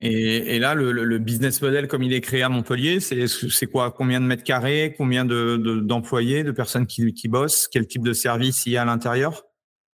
Et, 0.00 0.58
là, 0.58 0.74
le, 0.74 1.18
business 1.18 1.60
model, 1.62 1.88
comme 1.88 2.02
il 2.02 2.12
est 2.12 2.20
créé 2.20 2.42
à 2.42 2.48
Montpellier, 2.48 3.00
c'est 3.00 3.66
quoi? 3.66 3.90
Combien 3.90 4.20
de 4.20 4.26
mètres 4.26 4.44
carrés? 4.44 4.94
Combien 4.96 5.24
d'employés, 5.24 6.42
de, 6.42 6.48
de, 6.48 6.52
personnes 6.52 6.86
qui, 6.86 7.12
qui, 7.14 7.28
bossent? 7.28 7.68
Quel 7.72 7.86
type 7.86 8.02
de 8.02 8.12
service 8.12 8.66
il 8.66 8.72
y 8.72 8.76
a 8.76 8.82
à 8.82 8.84
l'intérieur? 8.84 9.44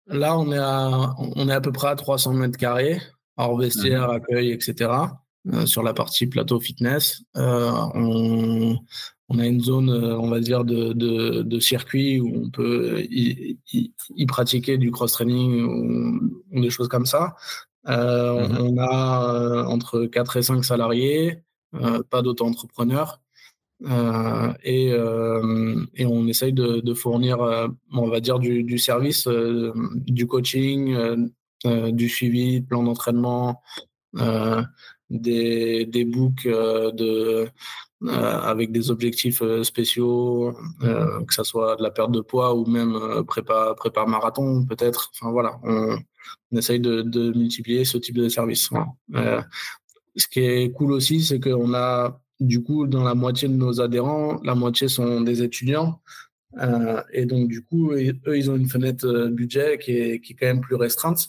Là, 0.06 0.38
on 0.38 0.52
est, 0.52 0.58
à, 0.58 1.14
on 1.18 1.48
est 1.48 1.52
à 1.52 1.60
peu 1.60 1.72
près 1.72 1.88
à 1.88 1.96
300 1.96 2.34
mètres 2.34 2.58
carrés, 2.58 3.00
hors 3.36 3.58
vestiaire, 3.58 4.08
mhm. 4.08 4.14
accueil, 4.16 4.52
etc. 4.52 4.90
Euh, 5.52 5.64
sur 5.64 5.84
la 5.84 5.94
partie 5.94 6.26
plateau 6.26 6.58
fitness. 6.58 7.22
Euh, 7.36 7.70
on, 7.94 8.76
on, 9.28 9.38
a 9.38 9.46
une 9.46 9.60
zone, 9.60 9.90
euh, 9.90 10.18
on 10.18 10.28
va 10.28 10.40
dire, 10.40 10.64
de, 10.64 10.92
de, 10.92 11.42
de 11.42 11.60
circuit 11.60 12.18
où 12.20 12.46
on 12.46 12.50
peut 12.50 13.02
y, 13.02 13.56
y, 13.72 14.26
pratiquer 14.26 14.76
du 14.76 14.90
cross-training 14.90 15.62
ou, 15.62 16.42
ou, 16.50 16.60
des 16.60 16.70
choses 16.70 16.88
comme 16.88 17.06
ça. 17.06 17.36
Euh, 17.88 18.48
mmh 18.48 18.58
on 18.60 18.78
a 18.78 19.34
euh, 19.34 19.64
entre 19.64 20.06
4 20.06 20.38
et 20.38 20.42
5 20.42 20.64
salariés, 20.64 21.42
euh, 21.74 22.02
pas 22.10 22.22
d'auto-entrepreneurs. 22.22 23.20
et, 24.64 24.86
et, 24.90 26.06
on 26.06 26.26
essaye 26.26 26.52
de, 26.52 26.94
fournir, 26.94 27.38
on 27.92 28.08
va 28.08 28.20
dire, 28.20 28.38
du, 28.38 28.78
service, 28.78 29.28
du 29.28 30.26
coaching, 30.26 31.30
du 31.64 32.08
suivi, 32.08 32.62
plan 32.62 32.82
d'entraînement, 32.82 33.62
des, 35.10 35.84
des 35.84 36.04
books 36.06 36.48
de, 36.48 37.48
avec 38.08 38.72
des 38.72 38.90
objectifs 38.90 39.42
spéciaux, 39.62 40.56
que 40.80 41.34
ce 41.34 41.44
soit 41.44 41.76
de 41.76 41.82
la 41.82 41.90
perte 41.90 42.12
de 42.12 42.22
poids 42.22 42.54
ou 42.54 42.64
même 42.64 43.24
prépa, 43.26 43.74
prépa 43.76 44.06
marathon 44.06 44.64
peut-être. 44.64 45.10
Enfin 45.14 45.30
voilà, 45.30 45.60
on, 45.64 45.98
on 46.52 46.58
essaye 46.58 46.80
de, 46.80 47.32
multiplier 47.32 47.84
ce 47.84 47.98
type 47.98 48.16
de 48.16 48.28
service. 48.28 48.70
Euh, 49.14 49.42
ce 50.14 50.26
qui 50.28 50.40
est 50.40 50.72
cool 50.72 50.92
aussi, 50.92 51.22
c'est 51.22 51.40
qu'on 51.40 51.74
a 51.74 52.20
du 52.40 52.62
coup 52.62 52.86
dans 52.86 53.02
la 53.02 53.14
moitié 53.14 53.48
de 53.48 53.54
nos 53.54 53.80
adhérents, 53.80 54.40
la 54.44 54.54
moitié 54.54 54.88
sont 54.88 55.20
des 55.20 55.42
étudiants. 55.42 56.00
Euh, 56.58 57.02
et 57.12 57.26
donc 57.26 57.48
du 57.48 57.62
coup, 57.62 57.92
eux, 57.92 58.38
ils 58.38 58.50
ont 58.50 58.56
une 58.56 58.68
fenêtre 58.68 59.06
euh, 59.06 59.28
budget 59.28 59.78
qui 59.78 59.92
est, 59.92 60.20
qui 60.20 60.32
est 60.32 60.36
quand 60.36 60.46
même 60.46 60.60
plus 60.60 60.76
restreinte. 60.76 61.28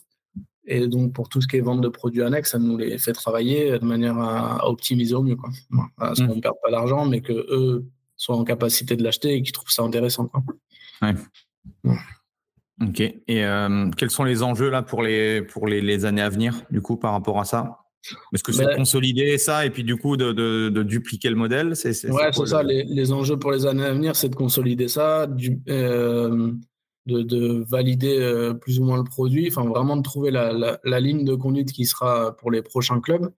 Et 0.69 0.87
donc, 0.87 1.13
pour 1.13 1.29
tout 1.29 1.41
ce 1.41 1.47
qui 1.47 1.55
est 1.55 1.61
vente 1.61 1.79
de 1.79 1.87
produits 1.87 2.23
annexes, 2.23 2.51
ça 2.51 2.59
nous 2.59 2.75
les 2.75 2.97
fait 2.97 3.13
travailler 3.13 3.79
de 3.79 3.85
manière 3.85 4.19
à, 4.19 4.67
optimiser 4.69 5.15
au 5.15 5.23
mieux. 5.23 5.37
Quoi. 5.37 5.49
à 5.97 6.13
ce 6.13 6.23
mmh. 6.23 6.27
qu'on 6.27 6.35
ne 6.35 6.41
perde 6.41 6.57
pas 6.61 6.71
d'argent, 6.71 7.05
mais 7.05 7.21
qu'eux 7.21 7.85
soient 8.17 8.35
en 8.35 8.43
capacité 8.43 8.97
de 8.97 9.03
l'acheter 9.03 9.35
et 9.35 9.41
qu'ils 9.41 9.53
trouvent 9.53 9.71
ça 9.71 9.83
intéressant. 9.83 10.27
Quoi. 10.27 10.43
Ouais. 11.01 11.15
Ok. 12.81 12.99
Et 12.99 13.23
euh, 13.29 13.89
quels 13.97 14.11
sont 14.11 14.23
les 14.23 14.43
enjeux 14.43 14.69
là 14.69 14.83
pour 14.83 15.01
les 15.01 15.41
pour 15.41 15.67
les, 15.67 15.81
les, 15.81 16.05
années 16.05 16.21
à 16.21 16.29
venir 16.29 16.61
du 16.69 16.81
coup 16.81 16.95
par 16.95 17.13
rapport 17.13 17.39
à 17.39 17.45
ça? 17.45 17.79
Est-ce 18.33 18.43
que 18.43 18.51
c'est 18.51 18.63
de 18.63 18.69
ben 18.69 18.77
consolider 18.77 19.37
ça 19.37 19.65
et 19.65 19.69
puis 19.69 19.83
du 19.83 19.97
coup 19.97 20.15
de, 20.15 20.31
de, 20.31 20.69
de 20.69 20.83
dupliquer 20.83 21.29
le 21.29 21.35
modèle? 21.35 21.75
C'est, 21.75 21.89
Ouais, 22.09 22.31
c'est 22.31 22.45
ça. 22.45 22.63
Les, 22.63 22.83
les, 22.83 23.11
enjeux 23.11 23.37
pour 23.37 23.51
les 23.51 23.65
années 23.65 23.83
à 23.83 23.91
venir, 23.91 24.15
c'est 24.15 24.29
de 24.29 24.35
consolider 24.35 24.87
ça, 24.87 25.27
du, 25.27 25.59
euh, 25.67 26.53
de, 27.07 27.21
de, 27.23 27.65
valider 27.67 28.19
euh, 28.19 28.53
plus 28.53 28.79
ou 28.79 28.85
moins 28.85 28.97
le 28.97 29.03
produit, 29.03 29.47
enfin 29.49 29.65
vraiment 29.65 29.97
de 29.97 30.03
trouver 30.03 30.31
la, 30.31 30.53
la, 30.53 30.79
la, 30.83 30.99
ligne 30.99 31.25
de 31.25 31.35
conduite 31.35 31.73
qui 31.73 31.85
sera 31.85 32.37
pour 32.37 32.51
les 32.51 32.61
prochains 32.61 33.01
clubs. 33.01 33.31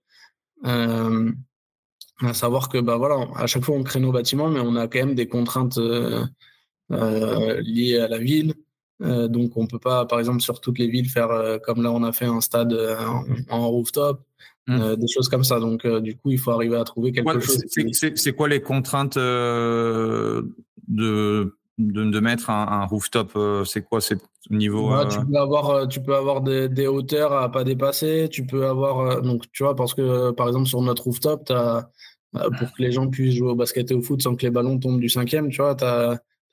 À 2.22 2.34
savoir 2.34 2.68
que 2.68 2.78
bah 2.78 2.98
voilà, 2.98 3.30
à 3.38 3.48
chaque 3.48 3.64
fois 3.64 3.78
on 3.78 3.84
crée 3.84 4.02
nos 4.02 4.12
bâtiments, 4.12 4.50
mais 4.50 4.60
on 4.60 4.76
a 4.76 4.90
quand 4.90 5.00
même 5.00 5.16
des 5.16 5.30
contraintes 5.30 5.80
liées 6.90 7.98
à 7.98 8.08
la 8.10 8.18
ville. 8.18 8.54
Euh, 9.02 9.28
donc 9.28 9.56
on 9.56 9.66
peut 9.66 9.80
pas, 9.80 10.06
par 10.06 10.20
exemple, 10.20 10.42
sur 10.42 10.60
toutes 10.60 10.78
les 10.80 10.88
villes 10.88 11.10
faire 11.10 11.32
euh, 11.32 11.58
comme 11.58 11.82
là 11.82 11.92
on 11.92 12.04
a 12.04 12.12
fait 12.12 12.26
un 12.26 12.42
stade 12.42 12.74
euh, 12.74 12.98
en, 13.50 13.70
rooftop, 13.70 14.22
mmh. 14.68 14.96
des 14.96 15.08
choses 15.08 15.30
comme 15.30 15.44
ça. 15.44 15.60
Donc 15.60 15.88
du 15.88 16.18
coup, 16.18 16.32
il 16.32 16.40
faut 16.40 16.52
arriver 16.52 16.76
à 16.76 16.84
trouver 16.84 17.12
quelque 17.12 17.40
chose. 17.40 17.64
C'est 18.16 18.34
quoi 18.34 18.50
les 18.50 18.62
contraintes 18.62 19.18
de, 19.18 20.44
de, 20.88 21.56
de 21.78 22.20
mettre 22.20 22.50
un, 22.50 22.86
rooftop 22.86 23.38
C'est 23.66 23.84
quoi 23.84 24.02
c'est 24.02 24.18
niveau 24.50 24.92
tu 25.10 25.20
peux 25.26 25.38
avoir, 25.38 25.88
tu 25.88 26.02
peux 26.02 26.16
avoir 26.16 26.42
des, 26.42 26.68
des, 26.70 26.88
hauteurs 26.88 27.34
à 27.34 27.52
pas 27.52 27.64
dépasser. 27.64 28.28
Tu 28.30 28.46
peux 28.46 28.66
avoir 28.66 29.22
donc 29.22 29.44
tu 29.54 29.64
vois 29.64 29.76
parce 29.76 29.94
que 29.94 30.32
par 30.32 30.48
exemple 30.48 30.68
sur 30.68 30.82
notre 30.82 31.04
rooftop, 31.04 31.50
as, 31.52 31.90
pour 32.34 32.74
que 32.74 32.82
les 32.82 32.92
gens 32.92 33.08
puissent 33.08 33.36
jouer 33.36 33.52
au 33.52 33.56
basket 33.56 33.92
et 33.92 33.94
au 33.94 34.02
foot 34.02 34.22
sans 34.22 34.36
que 34.36 34.46
les 34.46 34.52
ballons 34.52 34.78
tombent 34.78 35.00
du 35.00 35.10
cinquième, 35.10 35.50
tu 35.50 35.62
vois, 35.62 35.76
tu 35.76 35.86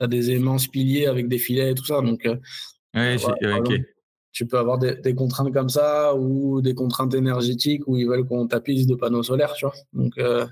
as 0.01 0.07
tu 0.09 0.17
as 0.17 0.19
des 0.19 0.31
aimants 0.33 0.57
piliers 0.71 1.07
avec 1.07 1.29
des 1.29 1.39
filets 1.39 1.73
et 1.73 1.75
tout 1.75 1.85
ça. 1.85 2.01
Donc, 2.01 2.27
euh, 2.27 3.27
tu 4.33 4.47
peux 4.47 4.59
avoir 4.59 4.79
des, 4.79 5.15
contraintes 5.15 5.53
comme 5.53 5.69
ça 5.69 6.15
ou 6.15 6.61
des 6.61 6.75
contraintes 6.75 7.15
énergétiques 7.15 7.83
où 7.87 7.97
ils 7.97 8.07
veulent 8.07 8.27
qu'on 8.27 8.47
tapisse 8.47 8.87
de 8.87 8.95
panneaux 8.95 9.23
solaires, 9.23 9.55
tu 9.55 9.65
vois. 9.65 9.75
Donc, 9.93 10.19
euh, 10.19 10.47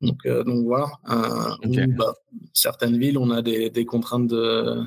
donc, 0.00 0.18
euh, 0.26 0.44
donc 0.44 0.64
voilà. 0.64 0.88
Bah, 1.06 2.14
certaines 2.52 2.98
villes, 2.98 3.18
on 3.18 3.30
a 3.30 3.42
des, 3.42 3.70
des 3.70 3.84
contraintes 3.84 4.26
de, 4.26 4.82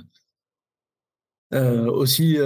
aussi 1.51 2.37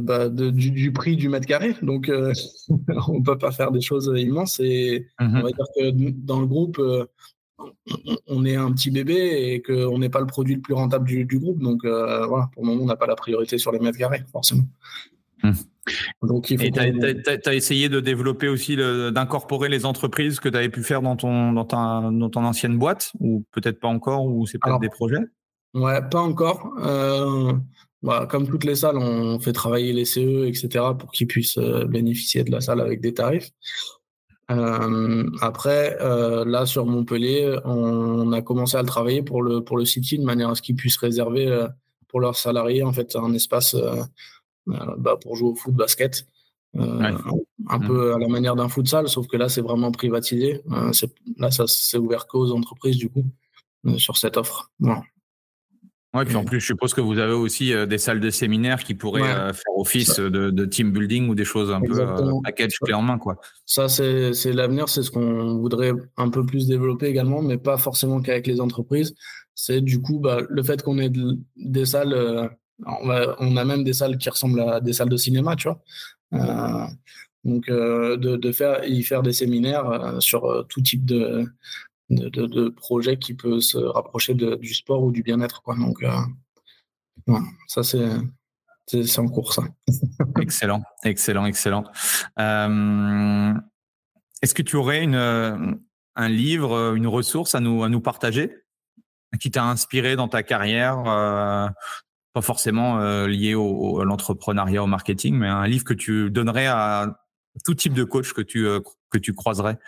bah, 0.00 0.30
du, 0.30 0.92
prix 0.92 1.16
du 1.16 1.28
mètre 1.28 1.46
carré. 1.46 1.76
Donc, 1.82 2.10
on 3.08 3.22
peut 3.22 3.38
pas 3.38 3.52
faire 3.52 3.70
des 3.70 3.82
choses 3.82 4.10
immenses. 4.16 4.58
Et 4.60 5.06
mmh 5.20 5.36
on 5.36 5.42
va 5.42 5.50
dire 5.50 5.66
que 5.76 5.90
dans 5.90 6.40
le 6.40 6.46
groupe, 6.46 6.80
on 8.26 8.44
est 8.44 8.56
un 8.56 8.72
petit 8.72 8.90
bébé 8.90 9.52
et 9.52 9.62
qu'on 9.62 9.98
n'est 9.98 10.08
pas 10.08 10.20
le 10.20 10.26
produit 10.26 10.56
le 10.56 10.60
plus 10.60 10.74
rentable 10.74 11.06
du, 11.06 11.38
groupe. 11.38 11.60
Donc 11.60 11.84
euh, 11.84 12.26
voilà, 12.26 12.50
pour 12.52 12.64
le 12.64 12.70
moment, 12.70 12.82
on 12.82 12.86
n'a 12.86 12.96
pas 12.96 13.06
la 13.06 13.16
priorité 13.16 13.58
sur 13.58 13.72
les 13.72 13.78
mètres 13.78 13.98
carrés, 13.98 14.22
forcément. 14.32 14.64
Hum. 15.42 15.54
Donc, 16.22 16.50
il 16.50 16.58
faut 16.58 16.64
et 16.64 16.72
tu 16.72 17.48
as, 17.48 17.54
essayé 17.54 17.88
de 17.88 18.00
développer 18.00 18.48
aussi, 18.48 18.76
d'incorporer 18.76 19.68
les 19.68 19.86
entreprises 19.86 20.40
que 20.40 20.48
tu 20.48 20.56
avais 20.56 20.68
pu 20.68 20.82
faire 20.82 21.00
dans 21.02 21.16
ton, 21.16 21.52
dans, 21.52 21.64
dans 21.64 22.30
ton 22.30 22.44
ancienne 22.44 22.76
boîte, 22.76 23.12
ou 23.20 23.44
peut-être 23.52 23.78
pas 23.78 23.88
encore, 23.88 24.26
ou 24.26 24.46
c'est 24.46 24.58
peut-être 24.58 24.80
des 24.80 24.88
projets? 24.88 25.20
Ouais, 25.74 26.00
pas 26.10 26.20
encore. 26.20 26.72
Euh, 26.84 27.52
bah, 28.02 28.26
comme 28.28 28.48
toutes 28.48 28.64
les 28.64 28.76
salles, 28.76 28.98
on 28.98 29.38
fait 29.38 29.52
travailler 29.52 29.92
les 29.92 30.04
CE, 30.04 30.46
etc., 30.46 30.84
pour 30.98 31.12
qu'ils 31.12 31.26
puissent 31.26 31.58
euh, 31.58 31.84
bénéficier 31.84 32.44
de 32.44 32.50
la 32.50 32.60
salle 32.60 32.80
avec 32.80 33.00
des 33.00 33.14
tarifs. 33.14 33.50
Euh, 34.50 35.28
après, 35.40 35.96
euh, 36.00 36.44
là 36.44 36.66
sur 36.66 36.86
Montpellier, 36.86 37.58
on, 37.64 38.32
a 38.32 38.42
commencé 38.42 38.76
à 38.76 38.82
le 38.82 38.86
travailler 38.86 39.22
pour 39.22 39.42
le 39.42 39.62
pour 39.62 39.76
le 39.76 39.84
City 39.84 40.18
de 40.18 40.24
manière 40.24 40.50
à 40.50 40.54
ce 40.54 40.62
qu'ils 40.62 40.76
puissent 40.76 40.98
réserver 40.98 41.48
euh, 41.48 41.66
pour 42.08 42.20
leurs 42.20 42.36
salariés 42.36 42.84
en 42.84 42.92
fait 42.92 43.16
un 43.16 43.32
espace 43.32 43.74
euh, 43.74 44.02
euh, 44.68 44.94
bah, 44.98 45.16
pour 45.20 45.34
jouer 45.34 45.50
au 45.50 45.54
foot, 45.56 45.74
basket, 45.74 46.26
un, 46.78 47.12
mmh. 47.12 47.86
peu 47.86 48.14
à 48.14 48.18
la 48.18 48.28
manière 48.28 48.54
d'un 48.54 48.68
futsal, 48.68 49.08
sauf 49.08 49.26
que 49.26 49.36
là 49.36 49.48
c'est 49.48 49.62
vraiment 49.62 49.90
privatisé. 49.90 50.62
là, 51.38 51.50
ça 51.50 51.64
c'est 51.66 51.98
ouvert 51.98 52.26
qu'aux 52.26 52.52
entreprises 52.52 52.98
du 52.98 53.08
coup 53.08 53.24
sur 53.98 54.16
cette 54.16 54.36
offre. 54.36 54.70
Voilà. 54.78 55.02
Ouais, 56.16 56.24
puis 56.24 56.36
en 56.36 56.44
plus, 56.44 56.60
je 56.60 56.66
suppose 56.66 56.94
que 56.94 57.02
vous 57.02 57.18
avez 57.18 57.34
aussi 57.34 57.74
euh, 57.74 57.84
des 57.84 57.98
salles 57.98 58.20
de 58.20 58.30
séminaire 58.30 58.82
qui 58.82 58.94
pourraient 58.94 59.22
euh, 59.22 59.52
faire 59.52 59.76
office 59.76 60.18
de, 60.18 60.64
team 60.64 60.90
building 60.90 61.28
ou 61.28 61.34
des 61.34 61.44
choses 61.44 61.70
un 61.70 61.80
peu 61.80 62.00
euh, 62.00 62.32
package 62.42 62.78
clé 62.78 62.94
en 62.94 63.02
main. 63.02 63.18
Quoi. 63.18 63.38
Ça, 63.66 63.88
c'est 63.88 64.32
l'avenir, 64.52 64.88
c'est 64.88 65.02
ce 65.02 65.10
qu'on 65.10 65.58
voudrait 65.58 65.92
un 66.16 66.30
peu 66.30 66.46
plus 66.46 66.66
développer 66.66 67.06
également, 67.06 67.42
mais 67.42 67.58
pas 67.58 67.76
forcément 67.76 68.22
qu'avec 68.22 68.46
les 68.46 68.62
entreprises. 68.62 69.14
C'est 69.54 69.82
du 69.82 70.00
coup 70.00 70.18
bah, 70.18 70.40
le 70.48 70.62
fait 70.62 70.82
qu'on 70.82 70.98
ait 70.98 71.12
des 71.56 71.84
salles, 71.84 72.50
on, 72.86 73.10
on, 73.38 73.56
a 73.56 73.64
même 73.64 73.84
des 73.84 73.92
salles 73.92 74.16
qui 74.16 74.30
ressemblent 74.30 74.60
à 74.60 74.80
des 74.80 74.94
salles 74.94 75.10
de 75.10 75.16
cinéma, 75.18 75.54
tu 75.54 75.68
vois. 75.68 76.88
donc, 77.44 77.66
de, 77.68 78.36
de, 78.36 78.52
faire, 78.52 78.86
y 78.86 79.02
faire 79.02 79.22
des 79.22 79.32
séminaires 79.34 80.16
sur 80.20 80.66
tout 80.68 80.80
type 80.80 81.04
de, 81.04 81.46
de, 82.10 82.28
de, 82.28 82.68
projet 82.68 83.18
qui 83.18 83.34
peut 83.34 83.60
se 83.60 83.78
rapprocher 83.78 84.34
du 84.34 84.74
sport 84.74 85.02
ou 85.02 85.12
du 85.12 85.22
bien-être. 85.22 85.62
Quoi. 85.62 85.76
Donc, 85.76 86.02
euh, 86.02 87.38
ça, 87.66 87.82
c'est. 87.82 88.08
c'est 88.86 89.18
en 89.18 89.28
cours 89.28 89.52
ça. 89.52 89.62
excellent, 90.40 90.82
excellent, 91.04 91.46
excellent. 91.46 91.84
Est-ce 94.42 94.54
que 94.54 94.62
tu 94.62 94.76
aurais 94.76 95.02
une, 95.02 95.80
un 96.16 96.28
livre, 96.28 96.94
une 96.94 97.06
ressource 97.06 97.54
à 97.54 97.60
nous, 97.60 97.82
à 97.82 97.88
nous 97.88 98.00
partager 98.00 98.52
qui 99.40 99.50
t'a 99.50 99.64
inspiré 99.64 100.16
dans 100.16 100.28
ta 100.28 100.42
carrière 100.42 101.02
pas 102.32 102.42
forcément 102.42 103.24
lié 103.26 103.54
au, 103.54 104.00
à 104.00 104.04
l'entrepreneuriat, 104.04 104.82
au 104.82 104.86
marketing, 104.86 105.36
mais 105.36 105.48
un 105.48 105.66
livre 105.66 105.84
que 105.84 105.94
tu 105.94 106.30
donnerais 106.30 106.66
à 106.66 107.18
tout 107.64 107.74
type 107.74 107.94
de 107.94 108.04
coach 108.04 108.34
que 108.34 108.42
tu, 108.42 108.66
que 109.10 109.18
tu 109.18 109.32
croiserais? 109.32 109.78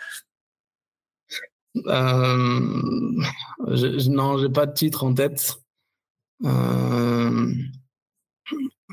Euh, 1.77 3.23
je, 3.67 4.09
Non, 4.09 4.37
j'ai 4.37 4.49
pas 4.49 4.65
de 4.65 4.73
titre 4.73 5.03
en 5.03 5.13
tête. 5.13 5.61
Euh, 6.45 7.53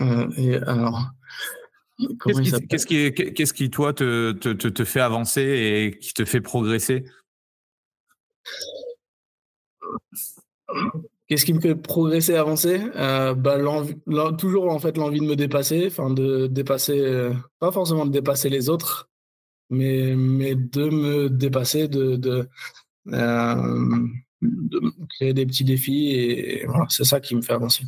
euh, 0.00 0.30
et 0.36 0.56
alors. 0.56 1.10
Qu'est-ce 2.26 2.86
qui, 2.86 3.12
qu'est-ce 3.14 3.54
qui, 3.54 3.70
toi, 3.70 3.94
te, 3.94 4.32
te, 4.32 4.52
te, 4.52 4.84
fait 4.84 5.00
avancer 5.00 5.40
et 5.40 5.98
qui 5.98 6.12
te 6.12 6.26
fait 6.26 6.42
progresser? 6.42 7.06
Qu'est-ce 11.26 11.46
qui 11.46 11.54
me 11.54 11.60
fait 11.60 11.74
progresser, 11.74 12.34
avancer? 12.34 12.82
Bah, 12.94 13.58
Toujours 14.36 14.70
en 14.70 14.78
fait 14.78 14.98
l'envie 14.98 15.20
de 15.20 15.24
me 15.24 15.36
dépasser, 15.36 15.86
enfin 15.86 16.10
de 16.10 16.48
dépasser, 16.48 17.30
pas 17.60 17.72
forcément 17.72 18.04
de 18.04 18.12
dépasser 18.12 18.50
les 18.50 18.68
autres, 18.68 19.08
mais, 19.70 20.14
mais 20.16 20.54
de 20.54 20.88
me 20.88 21.28
dépasser, 21.28 21.88
de, 21.88 22.48
euh, 23.08 24.08
créer 25.10 25.34
des 25.34 25.46
petits 25.46 25.64
défis. 25.64 26.10
Et, 26.10 26.66
c'est 26.88 27.04
ça 27.04 27.20
qui 27.20 27.34
me 27.34 27.42
fait 27.42 27.52
avancer. 27.52 27.84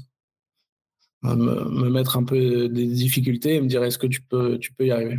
Me, 1.23 1.35
me, 1.35 1.91
mettre 1.91 2.17
un 2.17 2.25
peu 2.25 2.69
des 2.69 2.87
difficultés 2.87 3.57
et 3.57 3.61
me 3.61 3.67
dire 3.67 3.83
est-ce 3.83 3.99
que 3.99 4.07
tu 4.07 4.23
peux, 4.23 4.59
tu 4.59 4.73
peux 4.73 4.87
y 4.87 4.93
arriver? 4.93 5.19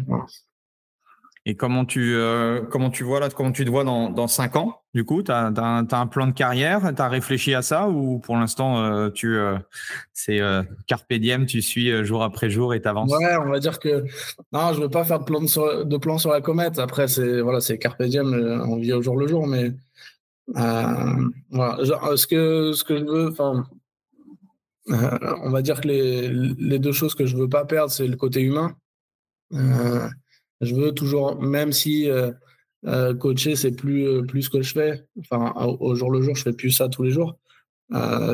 Et 1.50 1.56
comment 1.56 1.84
tu, 1.84 2.14
euh, 2.14 2.62
comment 2.62 2.92
tu 2.92 3.04
vois 3.04 3.20
là, 3.20 3.28
comment 3.32 3.52
tu 3.52 3.66
te 3.66 3.72
vois 3.72 3.84
dans, 3.84 4.12
dans 4.12 4.28
5 4.28 4.56
ans 4.56 4.84
Du 4.94 5.04
coup, 5.04 5.24
tu 5.24 5.32
as, 5.32 5.48
un 5.48 6.08
plan 6.08 6.28
de 6.28 6.32
carrière? 6.32 6.94
Tu 6.96 7.02
as 7.02 7.08
réfléchi 7.08 7.56
à 7.56 7.64
ça? 7.64 7.90
Ou 7.90 8.20
pour 8.20 8.38
l'instant, 8.38 8.84
euh, 8.84 9.10
tu 9.10 9.36
euh, 9.36 9.58
c'est 10.14 10.40
carpe 10.86 11.12
diem, 11.12 11.48
tu 11.48 11.64
suis 11.64 12.06
jour 12.06 12.22
après 12.22 12.52
jour 12.52 12.76
et 12.76 12.82
tu 12.84 12.88
avances 12.88 13.12
Ouais, 13.12 13.36
on 13.44 13.50
va 13.50 13.58
dire 13.58 13.80
que 13.80 14.06
non, 14.54 14.74
je 14.74 14.82
veux 14.82 14.92
pas 14.92 15.04
faire 15.06 15.22
de 15.22 15.24
plan, 15.24 15.48
sur, 15.48 15.88
de 15.88 15.98
plan 15.98 16.20
sur 16.20 16.30
la 16.30 16.40
comète. 16.40 16.78
Après, 16.78 17.08
c'est 17.08 17.42
voilà, 17.42 17.62
carpe 17.82 18.04
diem, 18.04 18.62
on 18.68 18.76
vit 18.78 18.94
au 18.94 19.02
jour 19.02 19.18
le 19.18 19.26
jour. 19.28 19.48
Mais 19.48 19.72
voilà, 20.54 21.80
ce, 22.16 22.28
que, 22.28 22.74
ce 22.74 22.84
que 22.84 23.00
je 23.00 23.06
veux, 23.06 23.34
on 24.88 25.50
va 25.50 25.64
dire 25.64 25.82
que 25.82 25.88
les, 25.88 26.30
les, 26.30 26.78
deux 26.78 26.92
choses 26.92 27.16
que 27.16 27.26
je 27.26 27.36
veux 27.36 27.50
pas 27.50 27.66
perdre, 27.66 27.90
c'est 27.90 28.06
le 28.06 28.18
côté 28.18 28.42
humain. 28.42 28.76
Je 30.62 30.76
veux 30.76 30.92
toujours, 30.92 31.42
même 31.42 31.72
si 31.72 32.10
euh, 32.10 32.32
euh, 32.86 33.14
coacher, 33.16 33.56
c'est 33.56 33.72
plus, 33.72 34.08
euh, 34.08 34.24
plus 34.24 34.44
ce 34.44 34.50
que 34.50 34.62
je 34.62 34.74
fais, 34.74 35.06
enfin, 35.20 35.54
au, 35.56 35.96
jour 35.96 36.12
le 36.12 36.22
jour, 36.22 36.36
je 36.36 36.44
fais 36.44 36.54
plus 36.54 36.72
ça 36.72 36.90
tous 36.90 37.04
les 37.04 37.12
jours. 37.12 37.38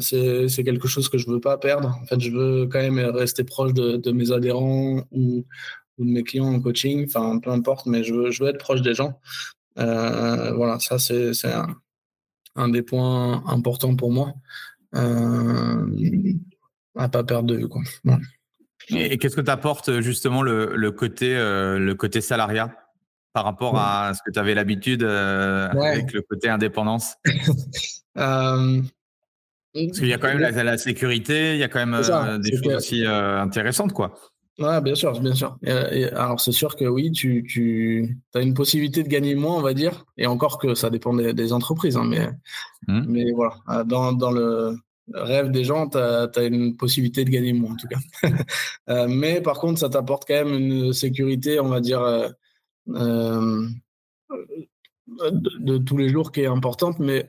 c'est 0.02 0.64
quelque 0.64 0.88
chose 0.88 1.10
que 1.10 1.18
je 1.18 1.30
veux 1.30 1.39
pas 1.39 1.57
perdre. 1.57 1.97
En 2.02 2.06
fait, 2.06 2.19
je 2.19 2.31
veux 2.31 2.68
quand 2.68 2.80
même 2.81 2.99
rester 2.99 3.43
proche 3.43 3.73
de, 3.73 3.97
de 3.97 4.11
mes 4.11 4.31
adhérents 4.31 5.03
ou, 5.11 5.45
ou, 5.97 6.06
de 6.06 6.11
mes 6.11 6.23
clients 6.23 6.53
en 6.53 6.60
coaching, 6.60 7.06
enfin, 7.06 7.39
peu 7.39 7.52
importe, 7.52 7.85
mais 7.85 8.03
je 8.03 8.14
veux, 8.14 8.31
je 8.31 8.43
veux 8.43 8.49
être 8.49 8.60
proche 8.60 8.81
des 8.81 8.93
gens. 8.93 9.19
voilà, 9.76 10.80
ça, 10.80 10.97
c'est 10.99 11.45
un, 11.45 11.76
un, 12.56 12.69
des 12.69 12.81
points 12.81 13.43
importants 13.47 13.95
pour 13.95 14.11
moi. 14.11 14.34
À 16.97 17.10
pas 17.10 17.23
perdre 17.23 17.49
de 17.49 17.56
vue. 17.56 17.68
Quoi. 17.68 17.84
Et, 18.89 19.17
qu'est-ce 19.17 19.35
que 19.35 19.41
t'apporte 19.41 20.01
justement 20.01 20.41
le, 20.41 20.75
le 20.75 20.91
côté, 20.91 21.35
euh, 21.35 21.79
le 21.79 21.95
côté 21.95 22.21
salariat 22.21 22.75
par 23.33 23.43
rapport 23.43 23.77
à 23.77 24.13
ce 24.13 24.19
que 24.25 24.31
tu 24.31 24.39
avais 24.39 24.53
l'habitude 24.53 25.03
euh, 25.03 25.67
avec 25.69 26.13
le 26.13 26.21
côté 26.21 26.49
indépendance? 26.49 27.15
Euh, 28.17 28.81
Parce 29.73 29.99
qu'il 29.99 30.07
y 30.07 30.13
a 30.13 30.17
quand 30.17 30.33
même 30.33 30.39
la, 30.39 30.77
sécurité, 30.77 31.51
il 31.51 31.57
y 31.57 31.63
a 31.63 31.67
quand 31.67 31.85
même 31.85 32.01
des 32.39 32.55
choses 32.55 32.75
aussi 32.75 33.05
intéressantes, 33.05 33.91
quoi. 33.91 34.17
Ouais, 34.57 34.79
bien 34.79 34.95
sûr, 34.95 35.19
bien 35.19 35.33
sûr. 35.33 35.57
Et, 35.63 36.05
alors, 36.05 36.39
c'est 36.39 36.53
sûr 36.53 36.77
que 36.77 36.85
oui, 36.85 37.11
tu, 37.11 37.43
tu 37.45 38.17
as 38.33 38.39
une 38.39 38.53
possibilité 38.53 39.03
de 39.03 39.09
gagner 39.09 39.35
moins, 39.35 39.57
on 39.57 39.61
va 39.61 39.73
dire, 39.73 40.05
et 40.17 40.27
encore 40.27 40.59
que 40.59 40.75
ça 40.75 40.89
dépend 40.89 41.13
des, 41.13 41.51
entreprises, 41.51 41.97
hein, 41.97 42.05
mais, 42.05 42.29
mmh. 42.87 43.05
mais 43.05 43.31
voilà, 43.33 43.83
dans, 43.83 44.13
dans 44.13 44.31
le, 44.31 44.77
rêve 45.14 45.52
des 45.52 45.64
gens, 45.64 45.90
tu 45.90 45.98
as, 45.98 46.30
une 46.44 46.76
possibilité 46.77 47.26
de 47.26 47.30
gagner 47.30 47.53
moins 47.53 47.73
en 47.73 47.76
tout 47.76 47.88
cas. 47.88 47.99
Euh, 48.88 49.07
mais 49.10 49.41
par 49.41 49.57
contre, 49.60 49.80
ça 49.80 49.90
t'apporte 49.90 50.26
quand 50.27 50.45
même 50.45 50.53
une 50.53 50.94
sécurité, 50.94 51.60
on 51.60 51.69
va 51.69 51.82
dire, 51.82 52.03
euh, 52.03 52.30
euh, 52.90 53.68
de, 55.32 55.77
tous 55.80 55.98
les 55.98 56.10
jours 56.10 56.32
qui 56.32 56.41
est 56.41 56.45
importante. 56.45 56.99
Mais 56.99 57.27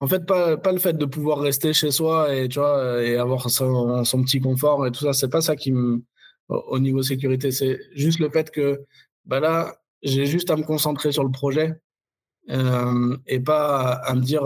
en 0.00 0.06
fait, 0.06 0.24
pas, 0.24 0.56
le 0.72 0.78
fait 0.78 0.94
de 0.94 1.04
pouvoir 1.04 1.40
rester 1.40 1.74
chez 1.74 1.90
soi 1.90 2.34
et, 2.34 2.48
tu 2.48 2.58
vois, 2.58 3.02
et 3.02 3.16
avoir 3.18 3.50
son, 3.50 4.02
son 4.04 4.22
petit 4.22 4.40
confort 4.40 4.86
et 4.86 4.92
tout 4.92 5.00
ça, 5.00 5.12
c'est 5.12 5.28
pas 5.28 5.42
ça 5.42 5.56
qui 5.56 5.72
me. 5.72 6.02
Au 6.48 6.78
niveau 6.78 7.02
sécurité, 7.02 7.50
c'est 7.52 7.78
juste 7.94 8.18
le 8.18 8.30
fait 8.30 8.50
que 8.50 8.82
bah 9.26 9.40
là, 9.40 9.76
j'ai 10.02 10.26
juste 10.26 10.50
à 10.50 10.56
me 10.56 10.62
concentrer 10.62 11.12
sur 11.12 11.24
le 11.24 11.30
projet 11.30 11.74
et 12.48 13.40
pas 13.40 13.92
à 13.92 14.14
me 14.14 14.20
dire 14.20 14.44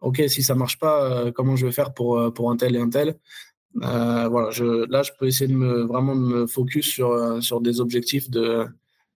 ok, 0.00 0.22
si 0.28 0.42
ça 0.42 0.54
marche 0.54 0.78
pas, 0.78 1.04
euh, 1.04 1.32
comment 1.32 1.56
je 1.56 1.66
vais 1.66 1.72
faire 1.72 1.94
pour, 1.94 2.18
euh, 2.18 2.30
pour 2.30 2.50
un 2.50 2.56
tel 2.56 2.76
et 2.76 2.80
un 2.80 2.90
tel? 2.90 3.18
Euh, 3.82 4.28
voilà, 4.28 4.50
je, 4.50 4.88
là, 4.90 5.02
je 5.02 5.12
peux 5.18 5.26
essayer 5.26 5.48
de 5.48 5.56
me, 5.56 5.82
vraiment 5.82 6.14
me 6.14 6.46
focus 6.46 6.86
sur, 6.86 7.42
sur 7.42 7.60
des 7.60 7.80
objectifs 7.80 8.30
de, 8.30 8.66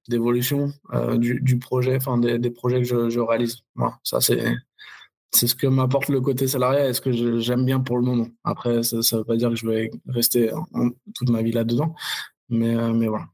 d'évolution 0.09 0.73
du, 1.17 1.41
du, 1.41 1.59
projet, 1.59 1.97
enfin 1.97 2.19
des, 2.19 2.39
des, 2.39 2.51
projets 2.51 2.79
que 2.79 2.85
je, 2.85 3.09
je 3.09 3.21
réalise. 3.21 3.59
Voilà, 3.75 3.99
ça, 4.03 4.21
c'est, 4.21 4.55
c'est 5.31 5.47
ce 5.47 5.55
que 5.55 5.67
m'apporte 5.67 6.09
le 6.09 6.21
côté 6.21 6.47
salarié 6.47 6.89
et 6.89 6.93
ce 6.93 7.01
que 7.01 7.41
j'aime 7.41 7.65
bien 7.65 7.81
pour 7.81 7.97
le 7.97 8.03
moment. 8.05 8.27
Après, 8.45 8.83
ça 8.83 8.97
ne 8.97 9.19
veut 9.19 9.25
pas 9.25 9.37
dire 9.37 9.49
que 9.49 9.57
je 9.57 9.67
vais 9.67 9.91
rester 10.09 10.51
toute 11.15 11.31
ma 11.31 11.41
vie 11.41 11.53
là-dedans, 11.53 11.95
mais, 12.51 12.75
mais 12.93 13.07
voilà. 13.09 13.29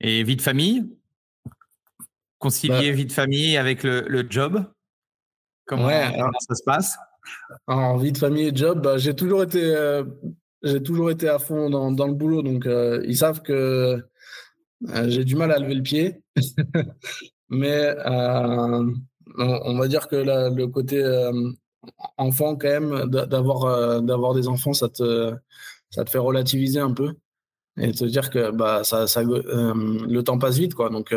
Et 0.00 0.24
vie 0.24 0.36
de 0.36 0.42
famille? 0.42 0.84
Concilier 2.38 2.90
bah 2.90 2.96
vie 2.96 3.06
de 3.06 3.12
famille 3.12 3.56
avec 3.56 3.82
le, 3.82 4.04
le 4.08 4.26
job? 4.28 4.64
Comment, 5.66 5.88
ça 5.88 6.54
se 6.54 6.62
passe? 6.64 6.96
En 7.66 7.96
vie 7.96 8.12
de 8.12 8.18
famille 8.18 8.48
et 8.48 8.54
job, 8.54 8.82
bah, 8.82 8.98
j'ai 8.98 9.14
toujours 9.14 9.42
été, 9.42 9.62
euh, 9.62 10.04
j'ai 10.62 10.82
toujours 10.82 11.10
été 11.10 11.28
à 11.28 11.38
fond 11.38 11.68
dans, 11.70 11.90
dans 11.90 12.06
le 12.06 12.14
boulot, 12.14 12.42
donc 12.42 12.66
euh, 12.66 13.02
ils 13.06 13.16
savent 13.16 13.42
que 13.42 13.52
euh, 14.88 15.08
j'ai 15.08 15.24
du 15.24 15.34
mal 15.34 15.50
à 15.50 15.58
lever 15.58 15.74
le 15.74 15.82
pied, 15.82 16.22
mais 17.48 17.94
on, 18.06 19.76
va 19.76 19.88
dire 19.88 20.06
que 20.06 20.16
le 20.16 20.66
côté 20.66 21.02
enfant 22.16 22.56
quand 22.56 22.68
même, 22.68 23.06
d'avoir 23.06 24.02
d'avoir 24.02 24.34
des 24.34 24.46
enfants, 24.46 24.72
ça 24.72 24.88
te 24.88 25.34
ça 25.90 26.04
te 26.04 26.10
fait 26.10 26.18
relativiser 26.18 26.80
un 26.80 26.92
peu 26.92 27.14
et 27.78 27.92
te 27.92 28.04
dire 28.04 28.30
que 28.30 28.50
bah 28.52 28.84
ça, 28.84 29.06
ça 29.06 29.22
le 29.22 30.20
temps 30.20 30.38
passe 30.38 30.58
vite 30.58 30.74
quoi, 30.74 30.90
donc 30.90 31.12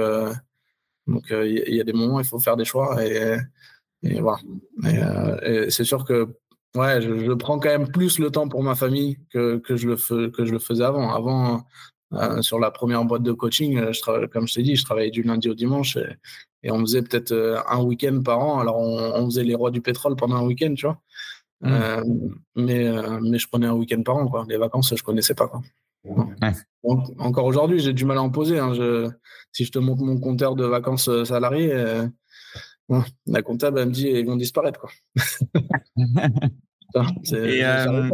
donc 1.08 1.26
il 1.30 1.76
y, 1.76 1.82
a 1.82 1.84
des 1.84 1.94
moments 1.94 2.20
il 2.20 2.26
faut 2.26 2.40
faire 2.40 2.58
des 2.58 2.66
choix 2.66 3.04
et 3.06 3.38
et 4.04 4.22
voilà. 4.22 4.40
Euh, 4.86 5.70
c'est 5.70 5.84
sûr 5.84 6.06
que 6.06 6.30
ouais, 6.76 7.02
je, 7.02 7.34
prends 7.34 7.60
quand 7.60 7.70
même 7.70 7.92
plus 7.92 8.20
le 8.20 8.32
temps 8.32 8.48
pour 8.48 8.64
ma 8.64 8.76
famille 8.76 9.18
que, 9.32 9.58
que, 9.58 9.76
je, 9.76 9.90
le 9.90 10.30
que 10.30 10.46
je 10.46 10.52
le 10.52 10.60
faisais 10.60 10.84
avant. 10.84 11.12
Avant, 11.12 11.64
euh, 12.14 12.42
sur 12.42 12.60
la 12.60 12.72
première 12.72 13.04
boîte 13.06 13.24
de 13.24 13.32
coaching, 13.32 13.78
euh, 13.78 13.92
je 13.92 14.26
comme 14.28 14.48
je 14.48 14.56
t'ai 14.56 14.64
dit, 14.64 14.76
je 14.76 14.84
travaillais 14.84 15.12
du 15.12 15.22
lundi 15.22 15.50
au 15.50 15.54
dimanche 15.54 15.98
et, 16.64 16.72
on 16.72 16.80
faisait 16.82 17.02
peut-être 17.02 17.64
un 17.70 17.82
week-end 17.82 18.22
par 18.22 18.40
an. 18.40 18.60
Alors, 18.60 18.78
on, 18.78 19.26
faisait 19.26 19.46
les 19.46 19.56
rois 19.56 19.72
du 19.72 19.82
pétrole 19.82 20.18
pendant 20.18 20.36
un 20.36 20.46
week-end, 20.46 20.74
tu 20.76 20.86
vois. 20.86 21.00
Mmh. 21.62 22.04
mais, 22.56 22.92
mais 23.22 23.38
je 23.38 23.48
prenais 23.48 23.68
un 23.68 23.74
week-end 23.76 24.02
par 24.04 24.18
an, 24.18 24.28
quoi. 24.28 24.46
Les 24.50 24.58
vacances, 24.58 24.94
je 24.94 25.02
connaissais 25.02 25.36
pas, 25.36 25.48
quoi. 25.48 25.62
encore 27.18 27.46
aujourd'hui, 27.46 27.80
j'ai 27.80 27.94
du 27.94 28.04
mal 28.04 28.18
à 28.18 28.22
en 28.22 28.30
poser. 28.30 28.60
Hein. 28.60 28.74
Je, 28.74 29.10
si 29.54 29.64
je 29.64 29.72
te 29.72 29.80
montre 29.80 30.04
mon 30.04 30.20
compteur 30.20 30.56
de 30.56 30.66
vacances 30.66 31.10
salariées, 31.24 31.72
la 33.26 33.42
comptable, 33.42 33.80
elle 33.80 33.88
me 33.88 33.94
dit, 33.94 34.08
ils 34.08 34.26
vont 34.26 34.36
disparaître. 34.36 34.80
Quoi. 34.80 34.90
Euh, 37.34 38.10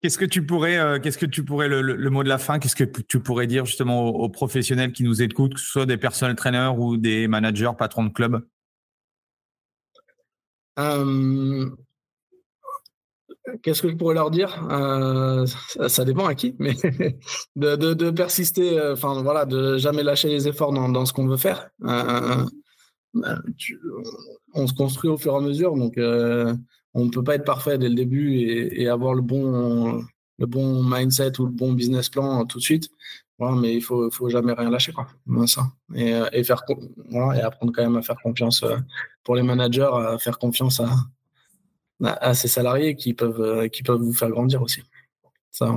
qu'est-ce 0.00 0.16
que 0.16 0.24
tu 0.24 0.46
pourrais, 0.46 0.78
euh, 0.78 1.00
qu'est-ce 1.00 1.18
que 1.18 1.26
tu 1.26 1.44
pourrais 1.44 1.68
le, 1.68 2.10
mot 2.10 2.22
de 2.22 2.28
la 2.28 2.38
fin, 2.38 2.60
qu'est-ce 2.60 2.76
que 2.76 2.84
tu 2.84 3.18
pourrais 3.18 3.48
dire 3.48 3.64
justement 3.64 4.06
aux, 4.06 4.28
professionnels 4.28 4.92
qui 4.92 5.02
nous 5.02 5.20
écoutent, 5.20 5.54
que 5.54 5.60
ce 5.60 5.66
soit 5.66 5.86
des 5.86 5.96
personnels 5.96 6.36
traîneurs 6.36 6.78
ou 6.78 6.96
des 6.96 7.26
managers, 7.26 7.72
patrons 7.76 8.04
de 8.04 8.12
club? 8.12 8.46
Euh, 10.78 11.68
Qu'est-ce 13.62 13.82
que 13.82 13.90
je 13.90 13.96
pourrais 13.96 14.14
leur 14.14 14.30
dire? 14.30 14.50
Ça, 15.88 16.04
dépend 16.04 16.26
à 16.26 16.34
qui, 16.36 16.54
mais 16.60 16.74
de, 17.56 18.10
persister, 18.10 18.80
enfin 18.92 19.20
voilà, 19.22 19.46
de 19.46 19.78
jamais 19.78 20.04
lâcher 20.04 20.28
les 20.28 20.46
efforts 20.46 20.72
dans, 20.72 20.88
dans 20.88 21.06
ce 21.06 21.12
qu'on 21.12 21.26
veut 21.26 21.36
faire. 21.36 21.70
Bah, 23.14 23.40
on 24.54 24.66
se 24.66 24.74
construit 24.74 25.08
au 25.08 25.16
fur 25.16 25.34
et 25.34 25.36
à 25.36 25.40
mesure, 25.40 25.76
donc 25.76 25.98
euh, 25.98 26.54
on 26.94 27.04
ne 27.04 27.10
peut 27.10 27.22
pas 27.22 27.36
être 27.36 27.44
parfait 27.44 27.78
dès 27.78 27.88
le 27.88 27.94
début 27.94 28.36
et, 28.38 28.88
avoir 28.88 29.14
le 29.14 29.22
bon, 29.22 30.04
le 30.38 30.46
bon 30.46 30.82
mindset 30.82 31.40
ou 31.40 31.46
le 31.46 31.52
bon 31.52 31.72
business 31.72 32.08
plan 32.08 32.44
tout 32.44 32.58
de 32.58 32.62
suite. 32.62 32.90
mais 33.38 33.74
il 33.74 33.82
faut, 33.82 34.10
faut 34.10 34.28
jamais 34.28 34.52
rien 34.52 34.70
lâcher, 34.70 34.92
quoi. 34.92 35.06
Ça. 35.46 35.68
Et, 35.94 36.20
et 36.32 36.44
faire, 36.44 36.62
et 37.10 37.40
apprendre 37.40 37.72
quand 37.72 37.82
même 37.82 37.96
à 37.96 38.02
faire 38.02 38.20
confiance 38.20 38.64
pour 39.22 39.36
les 39.36 39.42
managers, 39.42 39.90
à 39.92 40.18
faire 40.18 40.38
confiance 40.38 40.80
à, 40.80 40.90
à 42.02 42.34
ces 42.34 42.48
salariés 42.48 42.96
qui 42.96 43.14
peuvent, 43.14 43.68
qui 43.70 43.82
peuvent 43.82 44.00
vous 44.00 44.12
faire 44.12 44.30
grandir 44.30 44.60
aussi. 44.62 44.82
Ça. 45.50 45.72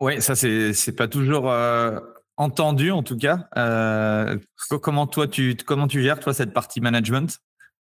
Ouais, 0.00 0.20
ça 0.20 0.34
c'est 0.34 0.72
c'est 0.74 0.92
pas 0.92 1.08
toujours 1.08 1.50
entendu 2.38 2.90
en 2.90 3.02
tout 3.02 3.16
cas. 3.16 3.48
comment 4.82 5.06
toi 5.06 5.28
tu 5.28 5.56
comment 5.56 5.88
tu 5.88 6.02
gères 6.02 6.20
toi 6.20 6.32
cette 6.32 6.52
partie 6.52 6.80
management? 6.80 7.38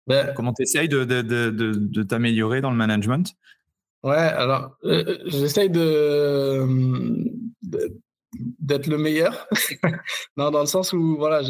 Ben 0.07 0.33
Comment 0.35 0.53
tu 0.53 0.63
essayes 0.63 0.89
de, 0.89 1.03
de, 1.05 1.21
de, 1.21 1.49
de 1.51 2.03
t'améliorer 2.03 2.61
dans 2.61 2.71
le 2.71 2.75
management? 2.75 3.33
Ouais, 4.03 4.17
alors 4.17 4.75
euh, 4.83 5.17
j'essaye 5.25 5.69
de, 5.69 6.67
d'être 8.59 8.87
le 8.87 8.97
meilleur. 8.97 9.47
non, 10.37 10.51
dans 10.51 10.59
le 10.59 10.65
sens 10.65 10.91
où 10.91 11.15
voilà, 11.15 11.41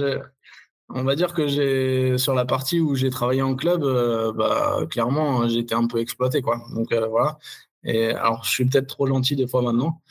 on 0.89 1.03
va 1.03 1.15
dire 1.15 1.33
que 1.33 1.47
j'ai 1.47 2.19
sur 2.19 2.35
la 2.35 2.45
partie 2.45 2.79
où 2.79 2.93
j'ai 2.93 3.09
travaillé 3.09 3.41
en 3.41 3.55
club, 3.55 3.83
euh, 3.83 4.31
bah, 4.33 4.81
clairement 4.89 5.47
j'ai 5.47 5.59
été 5.59 5.73
un 5.73 5.87
peu 5.87 5.97
exploité 5.99 6.43
quoi. 6.43 6.61
Donc 6.75 6.91
euh, 6.91 7.07
voilà. 7.07 7.39
Et 7.83 8.11
alors 8.11 8.43
je 8.43 8.51
suis 8.51 8.65
peut-être 8.65 8.87
trop 8.87 9.07
gentil 9.07 9.35
des 9.35 9.47
fois 9.47 9.63
maintenant, 9.63 10.01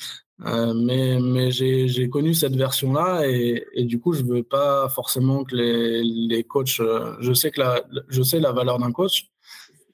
euh, 0.47 0.74
mais 0.74 1.20
mais 1.20 1.51
j'ai 1.51 2.09
connu 2.09 2.35
cette 2.35 2.56
version-là 2.56 3.27
et, 3.27 3.85
du 3.85 4.01
coup, 4.01 4.12
je 4.12 4.24
veux 4.24 4.43
pas 4.43 4.89
forcément 4.89 5.44
que 5.44 5.55
les, 5.55 6.02
les 6.02 6.44
coachs. 6.44 6.81
Euh, 6.81 7.16
je 7.20 7.32
sais 7.32 7.51
que 7.51 7.60
la, 7.60 7.82
je 8.09 8.23
sais 8.23 8.40
la 8.40 8.52
valeur 8.52 8.78
d'un 8.78 8.93
coach. 8.93 9.31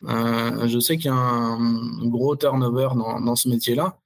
Euh, 0.05 0.67
je 0.69 0.79
sais 0.79 0.97
qu'il 0.97 1.07
y 1.07 1.09
a 1.09 1.15
un 1.15 2.07
gros 2.09 2.37
turnover 2.37 2.91
dans, 2.95 3.21
dans 3.21 3.37
ce 3.37 3.49
métier-là. 3.49 3.99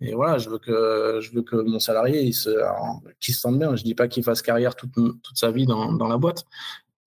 Et 0.00 0.14
voilà, 0.14 0.38
je 0.38 0.48
veux 0.50 0.58
que 0.58 1.20
je 1.22 1.32
veux 1.32 1.42
que 1.42 1.56
mon 1.56 1.78
salarié 1.78 2.22
il 2.22 2.34
se, 2.34 2.50
qu'il 3.20 3.34
se 3.34 3.40
sente 3.40 3.58
bien. 3.58 3.76
Je 3.76 3.84
dis 3.84 3.94
pas 3.94 4.08
qu'il 4.08 4.22
fasse 4.24 4.42
carrière 4.42 4.76
toute, 4.76 4.94
toute 4.94 5.36
sa 5.36 5.50
vie 5.50 5.66
dans, 5.66 5.92
dans 5.92 6.08
la 6.08 6.18
boîte, 6.18 6.44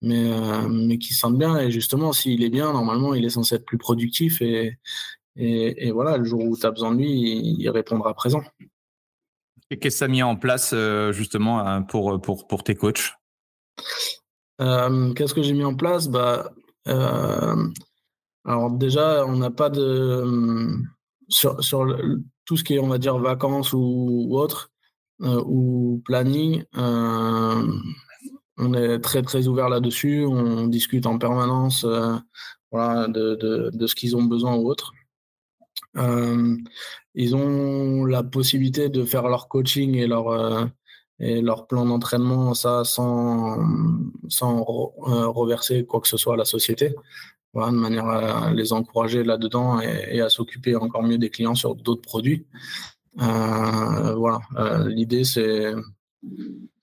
mais 0.02 0.30
mais 0.68 0.98
qu'il 0.98 1.14
se 1.14 1.20
sente 1.20 1.38
bien. 1.38 1.58
Et 1.58 1.70
justement, 1.70 2.12
s'il 2.12 2.42
est 2.44 2.50
bien, 2.50 2.72
normalement, 2.72 3.14
il 3.14 3.24
est 3.24 3.30
censé 3.30 3.56
être 3.56 3.64
plus 3.64 3.78
productif 3.78 4.42
et 4.42 4.78
et, 5.36 5.90
voilà, 5.90 6.16
le 6.16 6.24
jour 6.24 6.44
où 6.44 6.56
tu 6.56 6.64
as 6.64 6.70
besoin 6.70 6.92
de 6.92 6.98
lui, 6.98 7.10
il 7.58 7.68
répondra 7.70 8.14
présent. 8.14 8.42
Et 9.70 9.78
qu'est-ce 9.78 9.96
que 9.96 9.98
ça 9.98 10.04
a 10.04 10.08
mis 10.08 10.22
en 10.22 10.36
place 10.36 10.72
euh, 10.74 11.12
justement 11.12 11.66
euh, 11.66 11.80
pour, 11.80 12.20
pour, 12.20 12.46
pour 12.46 12.62
tes 12.62 12.74
coachs? 12.74 13.14
Euh, 14.60 15.12
Qu'est-ce 15.14 15.34
que 15.34 15.42
j'ai 15.42 15.54
mis 15.54 15.64
en 15.64 15.74
place? 15.74 16.08
Bah, 16.08 16.50
Alors 18.44 18.70
déjà, 18.72 19.24
on 19.26 19.36
n'a 19.36 19.50
pas 19.50 19.70
de... 19.70 20.76
Sur, 21.28 21.64
sur 21.64 21.86
tout 22.44 22.58
ce 22.58 22.64
qui 22.64 22.74
est, 22.74 22.78
on 22.78 22.88
va 22.88 22.98
dire, 22.98 23.18
vacances 23.18 23.72
ou, 23.72 24.28
autre, 24.32 24.70
ou 25.20 26.02
planning, 26.04 26.64
on 26.74 28.74
est 28.74 29.00
très 29.00 29.22
très 29.22 29.48
ouvert 29.48 29.70
là-dessus, 29.70 30.26
on 30.26 30.66
discute 30.66 31.06
en 31.06 31.18
permanence 31.18 31.86
voilà, 32.70 33.08
de, 33.08 33.36
de, 33.36 33.70
de 33.72 33.86
ce 33.86 33.94
qu'ils 33.94 34.16
ont 34.16 34.24
besoin 34.24 34.54
ou 34.54 34.68
autre. 34.68 34.92
Euh, 35.96 36.56
ils 37.14 37.36
ont 37.36 38.04
la 38.04 38.22
possibilité 38.22 38.88
de 38.88 39.04
faire 39.04 39.28
leur 39.28 39.48
coaching 39.48 39.94
et 39.96 40.06
leur, 40.06 40.28
euh, 40.28 40.64
et 41.20 41.40
leur 41.40 41.66
plan 41.66 41.86
d'entraînement, 41.86 42.54
ça 42.54 42.84
sans, 42.84 43.58
sans 44.28 44.60
euh, 45.08 45.28
reverser 45.28 45.86
quoi 45.86 46.00
que 46.00 46.08
ce 46.08 46.16
soit 46.16 46.34
à 46.34 46.36
la 46.36 46.44
société. 46.44 46.94
Voilà, 47.52 47.70
de 47.70 47.76
manière 47.76 48.06
à 48.06 48.52
les 48.52 48.72
encourager 48.72 49.22
là-dedans 49.22 49.80
et, 49.80 50.20
à 50.20 50.28
s'occuper 50.28 50.74
encore 50.74 51.04
mieux 51.04 51.18
des 51.18 51.30
clients 51.30 51.54
sur 51.54 51.76
d'autres 51.76 52.02
produits. 52.02 52.46
voilà, 53.16 54.40
l'idée 54.88 55.22
c'est 55.22 55.72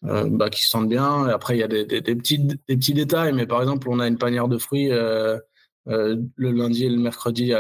bah, 0.02 0.50
qu'ils 0.50 0.64
se 0.64 0.70
sentent 0.70 0.88
bien. 0.88 1.26
Après, 1.26 1.58
il 1.58 1.60
y 1.60 1.64
a 1.64 1.68
des, 1.68 1.86
des, 1.86 2.16
petits, 2.16 2.40
des 2.40 2.58
petits 2.78 2.94
détails, 2.94 3.34
mais 3.34 3.46
par 3.46 3.62
exemple, 3.62 3.90
on 3.90 4.00
a 4.00 4.08
une 4.08 4.18
panière 4.18 4.48
de 4.48 4.58
fruits 4.58 4.92
euh, 4.92 5.38
le 5.86 6.52
lundi 6.52 6.86
et 6.86 6.90
le 6.90 6.98
mercredi 6.98 7.54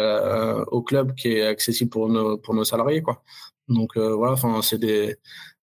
au 0.68 0.82
club 0.82 1.16
qui 1.16 1.30
est 1.30 1.46
accessible 1.46 1.90
pour 1.90 2.10
nos, 2.10 2.38
pour 2.38 2.54
nos 2.54 2.64
salariés. 2.64 3.02
Quoi. 3.02 3.24
Donc 3.72 3.98
euh, 3.98 4.14
voilà, 4.16 4.34
enfin, 4.34 4.62
c'est 4.62 4.78
des. 4.78 5.18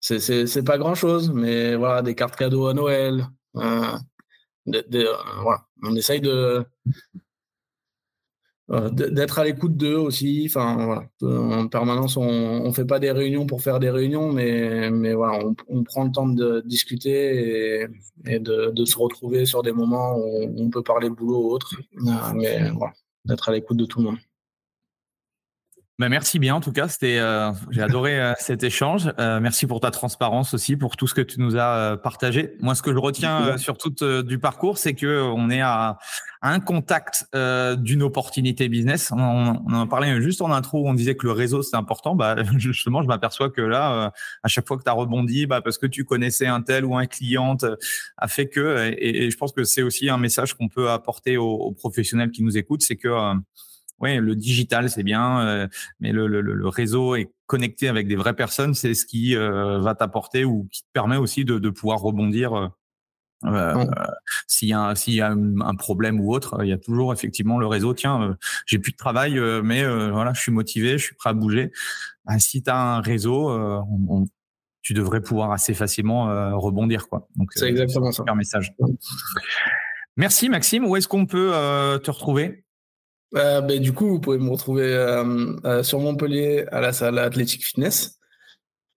C'est 0.00 0.64
pas 0.64 0.76
grand 0.76 0.94
chose, 0.94 1.32
mais 1.32 1.76
voilà, 1.76 2.02
des 2.02 2.14
cartes 2.14 2.36
cadeaux 2.36 2.66
à 2.66 2.74
Noël. 2.74 3.26
Euh, 3.56 3.96
voilà. 4.66 5.64
On 5.82 5.96
essaye 5.96 6.20
de, 6.20 6.64
euh, 8.70 8.88
d'être 8.90 9.38
à 9.38 9.44
l'écoute 9.44 9.76
d'eux 9.76 9.96
aussi. 9.96 10.44
Enfin, 10.48 10.86
voilà. 11.20 11.58
En 11.58 11.68
permanence, 11.68 12.16
on 12.16 12.66
ne 12.66 12.72
fait 12.72 12.86
pas 12.86 12.98
des 12.98 13.10
réunions 13.10 13.46
pour 13.46 13.60
faire 13.60 13.78
des 13.78 13.90
réunions, 13.90 14.32
mais, 14.32 14.90
mais 14.90 15.12
voilà, 15.12 15.44
on, 15.68 15.84
prend 15.84 16.04
le 16.04 16.10
temps 16.10 16.26
de 16.26 16.62
discuter 16.64 17.86
et, 18.26 18.38
de, 18.38 18.70
de, 18.70 18.84
se 18.86 18.98
retrouver 18.98 19.44
sur 19.44 19.62
des 19.62 19.72
moments 19.72 20.16
où 20.16 20.54
on 20.56 20.70
peut 20.70 20.82
parler 20.82 21.10
boulot 21.10 21.48
ou 21.48 21.50
autre. 21.50 21.74
Euh, 22.06 22.10
mais 22.34 22.70
voilà, 22.70 22.94
d'être 23.26 23.48
à 23.50 23.52
l'écoute 23.52 23.76
de 23.76 23.84
tout 23.84 23.98
le 23.98 24.06
monde. 24.06 24.18
Bah, 26.00 26.08
merci 26.08 26.40
bien 26.40 26.56
en 26.56 26.60
tout 26.60 26.72
cas, 26.72 26.88
c'était 26.88 27.18
euh, 27.18 27.52
j'ai 27.70 27.80
adoré 27.80 28.20
euh, 28.20 28.32
cet 28.40 28.64
échange. 28.64 29.12
Euh, 29.20 29.38
merci 29.38 29.68
pour 29.68 29.78
ta 29.78 29.92
transparence 29.92 30.52
aussi, 30.52 30.76
pour 30.76 30.96
tout 30.96 31.06
ce 31.06 31.14
que 31.14 31.20
tu 31.20 31.40
nous 31.40 31.56
as 31.56 31.96
partagé. 32.02 32.56
Moi, 32.60 32.74
ce 32.74 32.82
que 32.82 32.92
je 32.92 32.98
retiens 32.98 33.56
surtout 33.58 33.94
du 34.24 34.40
parcours, 34.40 34.76
c'est 34.76 34.94
que 34.94 35.22
on 35.22 35.50
est 35.50 35.60
à, 35.60 35.98
un 36.42 36.58
contact 36.58 37.28
d'une 37.78 38.02
opportunité 38.02 38.68
business. 38.68 39.12
On, 39.12 39.62
on, 39.66 39.72
en 39.72 39.86
parlait 39.86 40.20
juste 40.20 40.42
en 40.42 40.50
intro, 40.50 40.82
on 40.84 40.94
disait 40.94 41.14
que 41.14 41.26
le 41.26 41.32
réseau 41.32 41.62
c'est 41.62 41.76
important. 41.76 42.16
Bah, 42.16 42.34
justement, 42.58 43.00
je 43.00 43.06
m'aperçois 43.06 43.50
que 43.50 43.62
là, 43.62 44.12
à 44.42 44.48
chaque 44.48 44.66
fois 44.66 44.76
que 44.76 44.82
tu 44.82 44.90
as 44.90 44.94
rebondi, 44.94 45.46
bah, 45.46 45.60
parce 45.60 45.78
que 45.78 45.86
tu 45.86 46.04
connaissais 46.04 46.46
un 46.46 46.60
tel 46.60 46.84
ou 46.84 46.96
un 46.96 47.06
client, 47.06 47.56
a 48.18 48.26
fait 48.26 48.48
que. 48.48 48.92
Et, 48.98 49.30
je 49.30 49.36
pense 49.36 49.52
que 49.52 49.62
c'est 49.62 49.82
aussi 49.82 50.08
un 50.08 50.18
message 50.18 50.54
qu'on 50.54 50.68
peut 50.68 50.90
apporter 50.90 51.36
aux, 51.36 51.54
aux, 51.54 51.72
professionnels 51.72 52.32
qui 52.32 52.42
nous 52.42 52.58
écoutent, 52.58 52.82
c'est 52.82 52.96
que 52.96 53.08
oui, 54.00 54.16
le 54.16 54.34
digital, 54.34 54.90
c'est 54.90 55.02
bien, 55.02 55.40
euh, 55.40 55.68
mais 56.00 56.12
le, 56.12 56.26
le, 56.26 56.40
le, 56.40 56.68
réseau 56.68 57.14
est 57.14 57.30
connecté 57.46 57.88
avec 57.88 58.08
des 58.08 58.16
vraies 58.16 58.34
personnes, 58.34 58.74
c'est 58.74 58.94
ce 58.94 59.06
qui 59.06 59.36
euh, 59.36 59.78
va 59.78 59.94
t'apporter 59.94 60.44
ou 60.44 60.68
qui 60.72 60.82
te 60.82 60.88
permet 60.92 61.16
aussi 61.16 61.44
de, 61.44 61.58
de 61.58 61.70
pouvoir 61.70 62.00
rebondir. 62.00 62.54
Euh, 62.54 62.68
euh 63.44 63.86
s'il 64.46 64.68
y 64.68 64.72
a, 64.72 64.94
s'il 64.94 65.14
y 65.14 65.20
a 65.20 65.30
un, 65.30 65.74
problème 65.76 66.20
ou 66.20 66.32
autre, 66.32 66.62
il 66.62 66.68
y 66.68 66.72
a 66.72 66.78
toujours 66.78 67.12
effectivement 67.12 67.58
le 67.58 67.66
réseau. 67.66 67.94
Tiens, 67.94 68.36
j'ai 68.66 68.78
plus 68.78 68.92
de 68.92 68.96
travail, 68.96 69.38
mais 69.62 69.84
voilà, 70.10 70.32
je 70.32 70.40
suis 70.40 70.52
motivé, 70.52 70.96
je 70.96 71.04
suis 71.04 71.14
prêt 71.14 71.30
à 71.30 71.34
bouger. 71.34 71.70
Ben, 72.24 72.38
si 72.38 72.62
tu 72.62 72.70
as 72.70 72.96
un 72.96 73.00
réseau, 73.00 73.84
tu 74.80 74.94
devrais 74.94 75.20
pouvoir 75.20 75.52
assez 75.52 75.74
facilement 75.74 76.58
rebondir, 76.58 77.06
quoi. 77.08 77.28
Donc 77.36 77.50
c'est 77.52 77.68
exactement 77.68 78.12
ça. 78.12 78.24
Un 78.26 78.34
message. 78.34 78.72
Merci 80.16 80.48
Maxime. 80.48 80.86
Où 80.86 80.96
est-ce 80.96 81.08
qu'on 81.08 81.26
peut 81.26 81.50
te 82.02 82.10
retrouver? 82.10 82.63
Euh, 83.36 83.60
ben, 83.60 83.80
du 83.80 83.92
coup, 83.92 84.08
vous 84.08 84.20
pouvez 84.20 84.38
me 84.38 84.50
retrouver 84.50 84.92
euh, 84.92 85.56
euh, 85.64 85.82
sur 85.82 85.98
Montpellier 86.00 86.66
à 86.70 86.80
la 86.80 86.92
salle 86.92 87.18
Athletic 87.18 87.64
Fitness. 87.64 88.18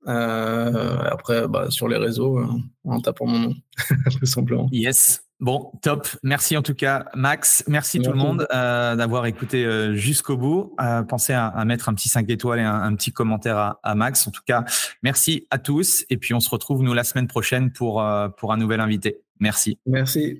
après, 0.05 1.47
bah, 1.47 1.69
sur 1.69 1.87
les 1.87 1.97
réseaux, 1.97 2.39
en 2.83 3.01
tapant 3.01 3.25
mon 3.25 3.39
nom, 3.39 3.55
tout 4.19 4.25
simplement. 4.25 4.69
Yes. 4.71 5.23
Bon, 5.39 5.71
top. 5.83 6.07
Merci 6.23 6.57
en 6.57 6.63
tout 6.63 6.73
cas, 6.73 7.05
Max. 7.13 7.63
Merci, 7.67 7.99
tout 7.99 8.11
le 8.11 8.17
monde 8.17 8.47
d'avoir 8.51 9.27
écouté 9.27 9.93
jusqu'au 9.95 10.37
bout. 10.37 10.75
pensez 11.07 11.33
à, 11.33 11.63
mettre 11.65 11.89
un 11.89 11.93
petit 11.93 12.09
5 12.09 12.27
étoiles 12.29 12.59
et 12.59 12.63
un, 12.63 12.95
petit 12.95 13.11
commentaire 13.11 13.57
à, 13.57 13.79
à, 13.83 13.95
Max. 13.95 14.27
En 14.27 14.31
tout 14.31 14.41
cas, 14.45 14.65
merci 15.03 15.45
à 15.51 15.59
tous. 15.59 16.05
Et 16.09 16.17
puis, 16.17 16.33
on 16.33 16.39
se 16.39 16.49
retrouve, 16.49 16.81
nous, 16.81 16.93
la 16.93 17.03
semaine 17.03 17.27
prochaine 17.27 17.71
pour, 17.71 18.03
pour 18.37 18.53
un 18.53 18.57
nouvel 18.57 18.79
invité. 18.79 19.21
Merci. 19.39 19.77
Merci. 19.85 20.39